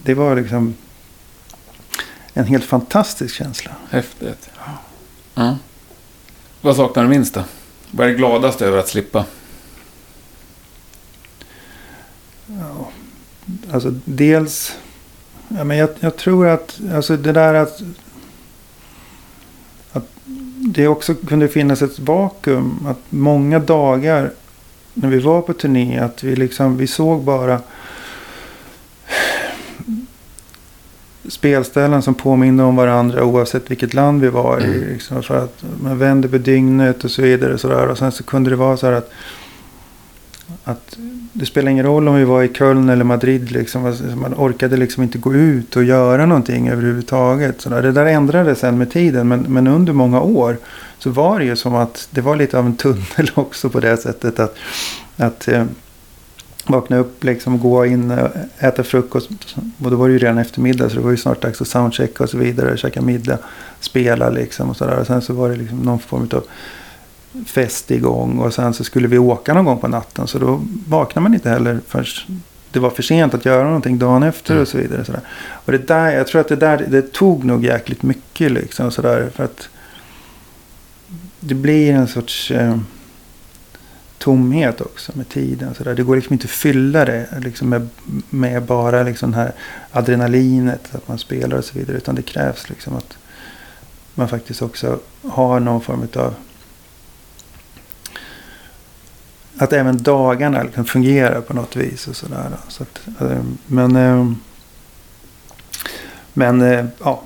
det 0.04 0.14
var 0.14 0.36
liksom 0.36 0.76
en 2.34 2.46
helt 2.46 2.64
fantastisk 2.64 3.36
känsla. 3.36 3.72
Häftigt. 3.90 4.50
Ja. 5.36 5.58
Vad 6.62 6.76
saknar 6.76 7.04
du 7.04 7.10
minst 7.10 7.34
då? 7.34 7.44
Vad 7.92 8.08
är 8.08 8.12
det 8.12 8.18
gladaste 8.18 8.66
över 8.66 8.78
att 8.78 8.88
slippa? 8.88 9.26
Ja, 12.48 12.90
alltså 13.72 13.94
dels... 14.06 14.78
Ja, 15.58 15.64
men 15.64 15.78
jag, 15.78 15.90
jag, 16.00 16.18
tror 16.18 16.48
att 16.48 16.80
alltså 16.94 17.18
det 17.18 17.32
där 17.32 17.54
att, 17.54 17.82
att 19.92 20.10
det 20.58 20.88
också 20.88 21.16
kunde 21.16 21.48
finnas 21.48 21.82
ett 21.82 22.00
vakuum. 22.00 22.88
Att 22.88 23.00
många 23.10 23.60
dagar 23.60 24.32
när 24.94 25.10
vi 25.10 25.20
var 25.20 25.42
på 25.42 25.54
turné 25.54 26.00
att 26.00 26.24
vi 26.24 26.36
liksom 26.36 26.78
vi 26.78 26.88
såg 26.88 27.24
bara 27.24 27.60
spelställen 31.28 32.02
som 32.02 32.14
påminner 32.14 32.64
om 32.64 32.76
varandra 32.76 33.24
oavsett 33.24 33.72
vilket 33.72 33.94
land 33.94 34.22
vi 34.22 34.30
var 34.30 34.60
i. 34.60 34.64
Mm. 34.64 34.94
Liksom, 34.94 35.24
för 35.24 35.44
att 35.44 35.64
man 35.82 35.98
vände 35.98 36.28
på 36.30 36.38
dygnet 36.38 37.04
och 37.04 37.12
så 37.12 37.22
vidare. 37.22 37.54
Och, 37.54 37.60
så 37.60 37.68
där. 37.68 37.88
och 37.88 37.98
sen 37.98 38.12
så 38.12 38.24
kunde 38.24 38.50
det 38.50 38.56
vara 38.56 38.78
så 38.78 38.86
här 38.86 38.94
att, 38.94 39.12
att 40.64 40.98
det 41.34 41.46
spelar 41.46 41.72
ingen 41.72 41.86
roll 41.86 42.08
om 42.08 42.16
vi 42.16 42.24
var 42.24 42.44
i 42.44 42.54
Köln 42.54 42.90
eller 42.90 43.04
Madrid. 43.04 43.52
Liksom, 43.52 43.86
alltså, 43.86 44.04
man 44.04 44.34
orkade 44.34 44.78
liksom 44.78 45.04
inte 45.04 45.18
gå 45.18 45.34
ut 45.34 45.76
och 45.76 45.84
göra 45.84 46.26
någonting 46.26 46.70
överhuvudtaget. 46.70 47.62
Så. 47.62 47.70
Det 47.70 47.92
där 47.92 48.06
ändrades 48.06 48.60
sen 48.60 48.78
med 48.78 48.92
tiden. 48.92 49.28
Men, 49.28 49.42
men 49.42 49.68
under 49.68 49.94
många 49.94 50.22
år 50.22 50.58
så 51.00 51.10
var 51.10 51.40
det 51.40 51.46
ju 51.46 51.56
som 51.56 51.76
att 51.76 52.08
det 52.12 52.22
var 52.22 52.36
lite 52.36 52.60
av 52.60 52.66
en 52.66 52.76
tunnel 52.76 53.32
också 53.34 53.70
på 53.70 53.80
det 53.80 53.98
sättet. 53.98 54.40
att, 54.40 54.56
att 55.18 55.48
eh, 55.48 55.66
Vakna 56.68 56.98
upp, 56.98 57.24
liksom, 57.24 57.60
gå 57.60 57.86
in 57.86 58.12
eh, 58.12 58.26
äta 58.60 58.84
frukost. 58.84 59.30
Och 59.84 59.92
då 59.92 59.96
var 59.96 60.08
det 60.08 60.14
ju 60.14 60.20
redan 60.20 60.38
eftermiddag 60.38 60.90
så 60.90 60.96
det 60.96 61.02
var 61.02 61.12
ju 61.12 61.18
snart 61.18 61.42
dags 61.42 61.62
att 61.62 61.68
soundchecka 61.68 62.24
och 62.24 62.30
så 62.30 62.38
vidare. 62.38 62.78
Käka 62.78 63.02
middag, 63.02 63.38
spela 63.80 64.30
liksom 64.30 64.70
och 64.70 64.78
sådär. 64.78 65.00
Och 65.00 65.08
sen 65.08 65.22
så 65.22 65.34
var 65.34 65.50
det 65.50 65.56
liksom 65.56 65.78
någon 65.78 66.00
form 66.00 66.30
av 66.34 66.44
fest 67.46 67.92
igång. 67.92 68.40
Och 68.40 68.54
sen 68.54 68.74
så 68.74 68.84
skulle 68.84 69.08
vi 69.08 69.18
åka 69.18 69.54
någon 69.54 69.66
gång 69.66 69.80
på 69.80 69.88
natten. 69.88 70.28
Så 70.28 70.40
då 70.40 70.62
vaknade 70.88 71.24
man 71.24 71.34
inte 71.34 71.50
heller 71.50 71.80
förrän 71.88 72.06
det 72.72 72.80
var 72.80 72.90
för 72.90 73.04
sent 73.04 73.34
att 73.34 73.46
göra 73.46 73.64
någonting 73.64 74.00
dagen 74.00 74.24
efter 74.24 74.58
och 74.58 74.68
så 74.68 74.78
vidare. 74.78 75.06
Så 75.06 75.12
där. 75.12 75.22
Och 75.50 75.72
det 75.72 75.88
där, 75.88 76.12
jag 76.12 76.28
tror 76.28 76.42
att 76.42 76.48
det 76.48 76.56
där 76.56 76.86
det 76.90 77.14
tog 77.14 77.44
nog 77.44 77.66
jäkligt 77.66 78.04
mycket 78.04 78.52
liksom 78.52 78.92
så 78.92 79.02
där, 79.02 79.30
För 79.30 79.44
att 79.44 79.70
det 81.40 81.56
blir 81.56 81.94
en 81.94 82.08
sorts 82.08 82.52
eh, 82.52 82.78
tomhet 84.18 84.82
också 84.82 85.12
med 85.16 85.30
tiden. 85.30 85.76
Så 85.76 85.84
där. 85.84 85.96
Det 85.96 86.04
går 86.04 86.16
liksom 86.16 86.34
inte 86.34 86.46
att 86.46 86.52
fylla 86.52 87.06
det 87.06 87.28
liksom 87.42 87.70
med, 87.70 87.90
med 88.30 88.64
bara 88.64 89.04
liksom 89.04 89.32
det 89.32 89.38
här 89.38 89.52
adrenalinet, 89.92 90.96
att 90.96 91.08
man 91.08 91.18
spelar 91.18 91.58
och 91.58 91.66
så 91.66 91.80
vidare. 91.80 91.98
Utan 91.98 92.16
det 92.16 92.22
krävs 92.22 92.70
liksom 92.70 92.96
att 92.96 93.18
man 94.16 94.28
faktiskt 94.28 94.62
också 94.62 95.00
har 95.22 95.60
någon 95.60 95.82
form 95.82 96.08
av 96.16 96.34
att 99.58 99.74
även 99.74 100.04
dagarna 100.04 100.64
liksom 100.64 100.86
fungerar 100.86 101.42
på 101.42 101.54
något 101.54 101.76
vis. 101.76 102.08
och 102.08 102.16
sådär. 102.16 102.50
Så 102.68 102.84
att, 102.84 103.22
eh, 103.22 103.44
men 103.68 103.96
eh, 103.96 104.32
men 106.34 106.62
eh, 106.62 106.86
ja, 107.04 107.24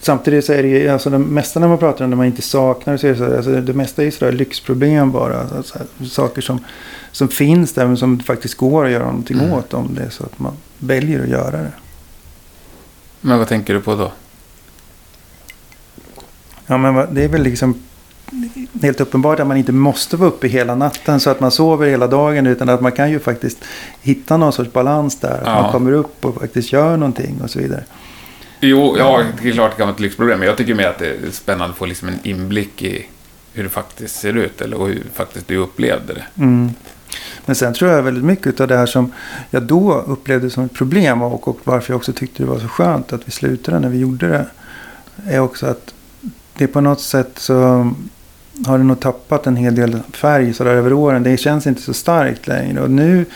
samtidigt 0.00 0.44
så 0.44 0.52
är 0.52 0.62
det 0.62 0.68
ju, 0.68 0.88
alltså 0.88 1.10
det 1.10 1.18
mesta 1.18 1.60
när 1.60 1.68
man 1.68 1.78
pratar 1.78 2.04
om 2.04 2.10
det 2.10 2.16
man 2.16 2.26
inte 2.26 2.42
saknar, 2.42 2.96
så 2.96 3.06
är 3.06 3.10
det, 3.10 3.16
så, 3.16 3.36
alltså 3.36 3.60
det 3.60 3.72
mesta 3.72 4.02
är 4.02 4.06
ju 4.06 4.10
sådär 4.10 4.32
lyxproblem 4.32 5.12
bara. 5.12 5.40
Alltså, 5.40 5.78
saker 6.04 6.42
som, 6.42 6.64
som 7.12 7.28
finns 7.28 7.72
där 7.72 7.86
men 7.86 7.96
som 7.96 8.20
faktiskt 8.20 8.54
går 8.54 8.84
att 8.84 8.90
göra 8.90 9.06
någonting 9.06 9.38
mm. 9.38 9.52
åt 9.52 9.74
om 9.74 9.94
det 9.94 10.02
är 10.02 10.10
så 10.10 10.24
att 10.24 10.38
man 10.38 10.52
väljer 10.78 11.22
att 11.22 11.28
göra 11.28 11.56
det. 11.56 11.72
Men 13.20 13.38
vad 13.38 13.48
tänker 13.48 13.74
du 13.74 13.80
på 13.80 13.94
då? 13.94 14.12
Ja 16.66 16.78
men 16.78 17.14
det 17.14 17.24
är 17.24 17.28
väl 17.28 17.42
liksom 17.42 17.82
helt 18.82 19.00
uppenbart 19.00 19.40
att 19.40 19.46
man 19.46 19.56
inte 19.56 19.72
måste 19.72 20.16
vara 20.16 20.28
uppe 20.28 20.48
hela 20.48 20.74
natten 20.74 21.20
så 21.20 21.30
att 21.30 21.40
man 21.40 21.50
sover 21.50 21.86
hela 21.86 22.06
dagen. 22.06 22.46
Utan 22.46 22.68
att 22.68 22.80
man 22.80 22.92
kan 22.92 23.10
ju 23.10 23.18
faktiskt 23.18 23.58
hitta 24.00 24.36
någon 24.36 24.52
sorts 24.52 24.72
balans 24.72 25.20
där. 25.20 25.42
Ja. 25.44 25.62
man 25.62 25.72
kommer 25.72 25.92
upp 25.92 26.24
och 26.24 26.40
faktiskt 26.40 26.72
gör 26.72 26.96
någonting 26.96 27.40
och 27.42 27.50
så 27.50 27.58
vidare. 27.58 27.84
Jo, 28.60 28.94
ja, 28.98 29.22
det 29.42 29.48
är 29.48 29.52
klart 29.52 29.70
det 29.70 29.76
kan 29.76 29.86
vara 29.86 29.94
ett 29.94 30.00
lyxproblem. 30.00 30.38
Men 30.38 30.48
jag 30.48 30.56
tycker 30.56 30.74
mer 30.74 30.86
att 30.86 30.98
det 30.98 31.08
är 31.08 31.30
spännande 31.30 31.72
att 31.72 31.78
få 31.78 31.86
liksom 31.86 32.08
en 32.08 32.18
inblick 32.22 32.82
i 32.82 33.06
hur 33.52 33.62
det 33.62 33.68
faktiskt 33.68 34.20
ser 34.20 34.36
ut. 34.36 34.60
Eller 34.60 34.78
hur 34.78 35.02
faktiskt 35.14 35.48
du 35.48 35.56
upplevde 35.56 36.14
det. 36.14 36.24
Mm. 36.38 36.70
Men 37.46 37.56
sen 37.56 37.74
tror 37.74 37.90
jag 37.90 38.02
väldigt 38.02 38.24
mycket 38.24 38.60
av 38.60 38.68
det 38.68 38.76
här 38.76 38.86
som 38.86 39.12
jag 39.50 39.62
då 39.62 39.94
upplevde 39.94 40.50
som 40.50 40.64
ett 40.64 40.74
problem. 40.74 41.22
Och, 41.22 41.48
och 41.48 41.58
varför 41.64 41.92
jag 41.92 41.96
också 41.96 42.12
tyckte 42.12 42.42
det 42.42 42.48
var 42.48 42.58
så 42.58 42.68
skönt 42.68 43.12
att 43.12 43.28
vi 43.28 43.30
slutade 43.30 43.80
när 43.80 43.88
vi 43.88 43.98
gjorde 43.98 44.28
det. 44.28 44.46
Är 45.26 45.40
också 45.40 45.66
att 45.66 45.94
det 46.56 46.66
på 46.66 46.80
något 46.80 47.00
sätt 47.00 47.30
så 47.34 47.90
har 48.66 48.78
det 48.78 48.84
nog 48.84 49.00
tappat 49.00 49.46
en 49.46 49.56
hel 49.56 49.74
del 49.74 50.00
färg 50.12 50.54
så 50.54 50.64
där 50.64 50.70
över 50.70 50.92
åren. 50.92 51.22
Det 51.22 51.36
känns 51.36 51.66
inte 51.66 51.82
så 51.82 51.94
starkt 51.94 52.46
längre. 52.46 52.80
Och 52.80 52.90
nu 52.90 53.26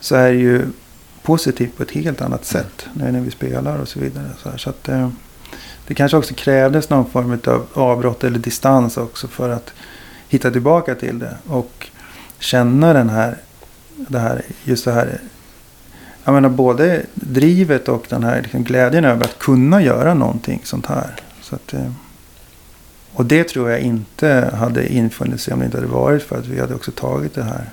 så 0.00 0.16
är 0.16 0.32
det 0.32 0.38
ju 0.38 0.66
positivt 1.22 1.76
på 1.76 1.82
ett 1.82 1.90
helt 1.90 2.20
annat 2.20 2.44
sätt. 2.44 2.86
Nu 2.92 3.12
när 3.12 3.20
vi 3.20 3.30
spelar 3.30 3.78
och 3.78 3.88
så 3.88 4.00
vidare. 4.00 4.26
Så, 4.42 4.50
här, 4.50 4.56
så 4.56 4.70
att, 4.70 4.88
eh, 4.88 5.08
det 5.86 5.94
kanske 5.94 6.16
också 6.16 6.34
krävdes 6.34 6.90
någon 6.90 7.10
form 7.10 7.38
av 7.46 7.66
avbrott 7.74 8.24
eller 8.24 8.38
distans 8.38 8.96
också 8.96 9.28
för 9.28 9.50
att 9.50 9.72
hitta 10.28 10.50
tillbaka 10.50 10.94
till 10.94 11.18
det. 11.18 11.36
Och 11.46 11.86
känna 12.38 12.92
den 12.92 13.08
här, 13.08 13.36
det 13.96 14.18
här 14.18 14.42
just 14.64 14.84
det 14.84 14.92
här. 14.92 15.20
Jag 16.24 16.34
menar 16.34 16.48
både 16.48 17.02
drivet 17.14 17.88
och 17.88 18.06
den 18.08 18.24
här 18.24 18.42
liksom 18.42 18.64
glädjen 18.64 19.04
över 19.04 19.24
att 19.24 19.38
kunna 19.38 19.82
göra 19.82 20.14
någonting 20.14 20.60
sånt 20.64 20.86
här. 20.86 21.16
Så 21.42 21.54
att, 21.54 21.74
eh, 21.74 21.90
och 23.12 23.24
det 23.24 23.44
tror 23.44 23.70
jag 23.70 23.80
inte 23.80 24.50
hade 24.58 24.92
infunnit 24.92 25.40
sig 25.40 25.54
om 25.54 25.60
det 25.60 25.64
inte 25.64 25.76
hade 25.76 25.88
varit 25.88 26.22
för 26.22 26.38
att 26.38 26.46
vi 26.46 26.60
hade 26.60 26.74
också 26.74 26.90
tagit 26.90 27.34
det 27.34 27.42
här 27.42 27.64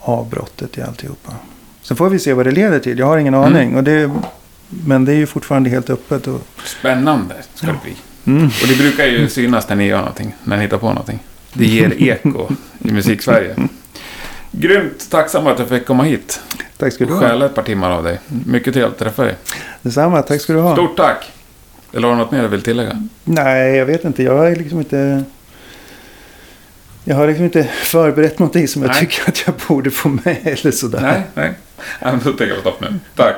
avbrottet 0.00 0.78
i 0.78 0.82
alltihopa. 0.82 1.32
Så 1.82 1.96
får 1.96 2.08
vi 2.08 2.18
se 2.18 2.32
vad 2.32 2.46
det 2.46 2.52
leder 2.52 2.78
till. 2.78 2.98
Jag 2.98 3.06
har 3.06 3.18
ingen 3.18 3.34
mm. 3.34 3.46
aning. 3.46 3.76
Och 3.76 3.84
det, 3.84 4.10
men 4.68 5.04
det 5.04 5.12
är 5.12 5.16
ju 5.16 5.26
fortfarande 5.26 5.70
helt 5.70 5.90
öppet. 5.90 6.26
Och... 6.26 6.46
Spännande 6.64 7.34
ska 7.54 7.66
det 7.66 7.78
bli. 7.84 7.96
Mm. 8.24 8.46
Och 8.46 8.68
det 8.68 8.78
brukar 8.78 9.06
ju 9.06 9.28
synas 9.28 9.68
när 9.68 9.76
ni 9.76 9.86
gör 9.86 9.98
någonting. 9.98 10.34
När 10.44 10.56
ni 10.56 10.62
hittar 10.62 10.78
på 10.78 10.88
någonting. 10.88 11.18
Det 11.52 11.66
ger 11.66 12.02
eko 12.02 12.48
i 12.78 12.92
Musiksverige. 12.92 13.56
Grymt 14.50 15.10
tacksam 15.10 15.46
att 15.46 15.58
jag 15.58 15.68
fick 15.68 15.86
komma 15.86 16.02
hit. 16.02 16.40
Tack 16.76 16.92
ska 16.92 17.04
du 17.04 17.12
ha. 17.12 17.20
Stjäla 17.20 17.46
ett 17.46 17.54
par 17.54 17.62
timmar 17.62 17.90
av 17.90 18.04
dig. 18.04 18.20
Mycket 18.46 18.74
trevligt 18.74 18.92
att 18.92 18.98
träffa 18.98 19.24
dig. 19.24 19.36
Detsamma. 19.82 20.22
Tack 20.22 20.40
ska 20.40 20.52
du 20.52 20.58
ha. 20.58 20.72
Stort 20.74 20.96
tack. 20.96 21.32
Eller 21.92 22.08
har 22.08 22.14
du 22.14 22.22
något 22.22 22.30
mer 22.30 22.42
du 22.42 22.48
vill 22.48 22.62
tillägga? 22.62 23.08
Nej, 23.24 23.76
jag 23.76 23.86
vet 23.86 24.04
inte. 24.04 24.22
Jag 24.22 24.52
är 24.52 24.56
liksom 24.56 24.78
inte... 24.78 25.24
Jag 27.04 27.16
har 27.16 27.26
liksom 27.26 27.44
inte 27.44 27.64
förberett 27.64 28.38
någonting 28.38 28.68
som 28.68 28.82
jag 28.82 28.88
nej. 28.88 29.00
tycker 29.00 29.28
att 29.28 29.42
jag 29.46 29.54
borde 29.68 29.90
få 29.90 30.08
med 30.08 30.36
eller 30.42 30.70
sådär. 30.70 31.00
Nej, 31.00 31.22
nej. 31.34 31.52
Ja, 32.00 32.12
då 32.24 32.32
tänker 32.32 32.46
jag 32.54 32.58
stopp 32.58 32.80
nu. 32.80 32.94
Tack. 33.14 33.36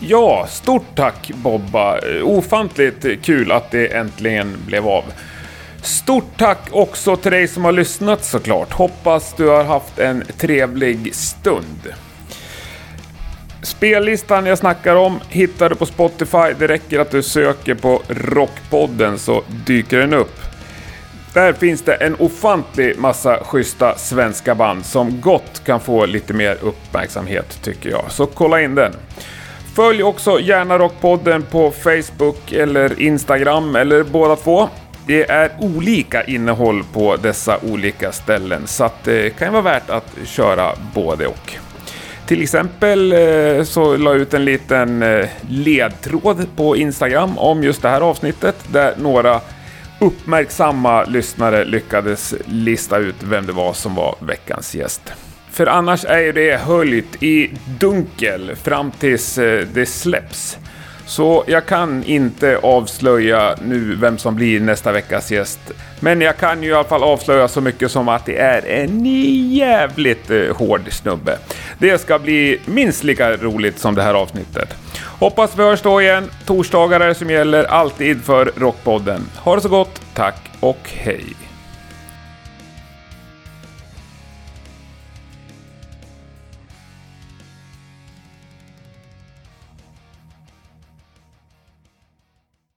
Ja, 0.00 0.46
stort 0.50 0.86
tack 0.94 1.30
Bobba. 1.34 1.98
Ofantligt 2.22 3.06
kul 3.22 3.52
att 3.52 3.70
det 3.70 3.86
äntligen 3.86 4.56
blev 4.66 4.86
av. 4.88 5.04
Stort 5.82 6.38
tack 6.38 6.68
också 6.70 7.16
till 7.16 7.32
dig 7.32 7.48
som 7.48 7.64
har 7.64 7.72
lyssnat 7.72 8.24
såklart. 8.24 8.72
Hoppas 8.72 9.34
du 9.36 9.48
har 9.48 9.64
haft 9.64 9.98
en 9.98 10.24
trevlig 10.38 11.14
stund. 11.14 11.94
Spellistan 13.62 14.46
jag 14.46 14.58
snackar 14.58 14.96
om 14.96 15.20
hittar 15.28 15.68
du 15.68 15.74
på 15.74 15.86
Spotify. 15.86 16.54
Det 16.58 16.68
räcker 16.68 16.98
att 16.98 17.10
du 17.10 17.22
söker 17.22 17.74
på 17.74 18.02
Rockpodden 18.08 19.18
så 19.18 19.42
dyker 19.66 19.98
den 19.98 20.14
upp. 20.14 20.40
Där 21.34 21.52
finns 21.52 21.82
det 21.82 21.94
en 21.94 22.14
ofantlig 22.14 22.98
massa 22.98 23.44
schyssta 23.44 23.98
svenska 23.98 24.54
band 24.54 24.84
som 24.86 25.20
gott 25.20 25.62
kan 25.64 25.80
få 25.80 26.06
lite 26.06 26.32
mer 26.32 26.58
uppmärksamhet 26.62 27.58
tycker 27.62 27.90
jag. 27.90 28.04
Så 28.08 28.26
kolla 28.26 28.60
in 28.60 28.74
den. 28.74 28.92
Följ 29.74 30.02
också 30.02 30.40
gärna 30.40 30.78
Rockpodden 30.78 31.42
på 31.42 31.70
Facebook 31.70 32.52
eller 32.52 33.00
Instagram 33.00 33.76
eller 33.76 34.02
båda 34.02 34.36
två. 34.36 34.68
Det 35.06 35.30
är 35.30 35.50
olika 35.60 36.24
innehåll 36.24 36.84
på 36.92 37.16
dessa 37.16 37.58
olika 37.62 38.12
ställen 38.12 38.66
så 38.66 38.84
att 38.84 39.04
det 39.04 39.38
kan 39.38 39.52
vara 39.52 39.62
värt 39.62 39.90
att 39.90 40.16
köra 40.24 40.72
både 40.94 41.26
och. 41.26 41.56
Till 42.26 42.42
exempel 42.42 43.12
eh, 43.12 43.64
så 43.64 43.96
la 43.96 44.10
jag 44.10 44.20
ut 44.20 44.34
en 44.34 44.44
liten 44.44 45.02
eh, 45.02 45.28
ledtråd 45.48 46.46
på 46.56 46.76
Instagram 46.76 47.38
om 47.38 47.62
just 47.62 47.82
det 47.82 47.88
här 47.88 48.00
avsnittet 48.00 48.56
där 48.72 48.94
några 48.98 49.40
uppmärksamma 49.98 51.04
lyssnare 51.04 51.64
lyckades 51.64 52.34
lista 52.46 52.98
ut 52.98 53.22
vem 53.22 53.46
det 53.46 53.52
var 53.52 53.72
som 53.72 53.94
var 53.94 54.14
veckans 54.20 54.74
gäst. 54.74 55.12
För 55.50 55.66
annars 55.66 56.04
är 56.04 56.18
ju 56.18 56.32
det 56.32 56.56
höljt 56.56 57.22
i 57.22 57.50
dunkel 57.78 58.56
fram 58.56 58.90
tills 58.90 59.34
det 59.74 59.88
släpps. 59.88 60.58
Så 61.06 61.44
jag 61.46 61.66
kan 61.66 62.04
inte 62.04 62.58
avslöja 62.62 63.56
nu 63.64 63.94
vem 63.94 64.18
som 64.18 64.34
blir 64.34 64.60
nästa 64.60 64.92
veckas 64.92 65.32
gäst. 65.32 65.60
Men 66.00 66.20
jag 66.20 66.36
kan 66.36 66.62
ju 66.62 66.68
i 66.68 66.72
alla 66.72 66.84
fall 66.84 67.02
avslöja 67.02 67.48
så 67.48 67.60
mycket 67.60 67.90
som 67.90 68.08
att 68.08 68.26
det 68.26 68.38
är 68.38 68.66
en 68.66 69.06
jävligt 69.54 70.30
eh, 70.30 70.56
hård 70.56 70.92
snubbe. 70.92 71.38
Det 71.78 71.98
ska 71.98 72.18
bli 72.18 72.60
minst 72.64 73.04
lika 73.04 73.36
roligt 73.36 73.78
som 73.78 73.94
det 73.94 74.02
här 74.02 74.14
avsnittet. 74.14 74.74
Hoppas 75.18 75.58
vi 75.58 75.62
hörs 75.62 75.82
då 75.82 76.02
igen. 76.02 76.30
Torsdagar 76.46 77.00
är 77.00 77.08
det 77.08 77.14
som 77.14 77.30
gäller 77.30 77.64
alltid 77.64 78.24
för 78.24 78.52
Rockpodden. 78.56 79.28
Ha 79.36 79.54
det 79.54 79.62
så 79.62 79.68
gott, 79.68 80.00
tack 80.14 80.50
och 80.60 80.78
hej! 80.84 81.51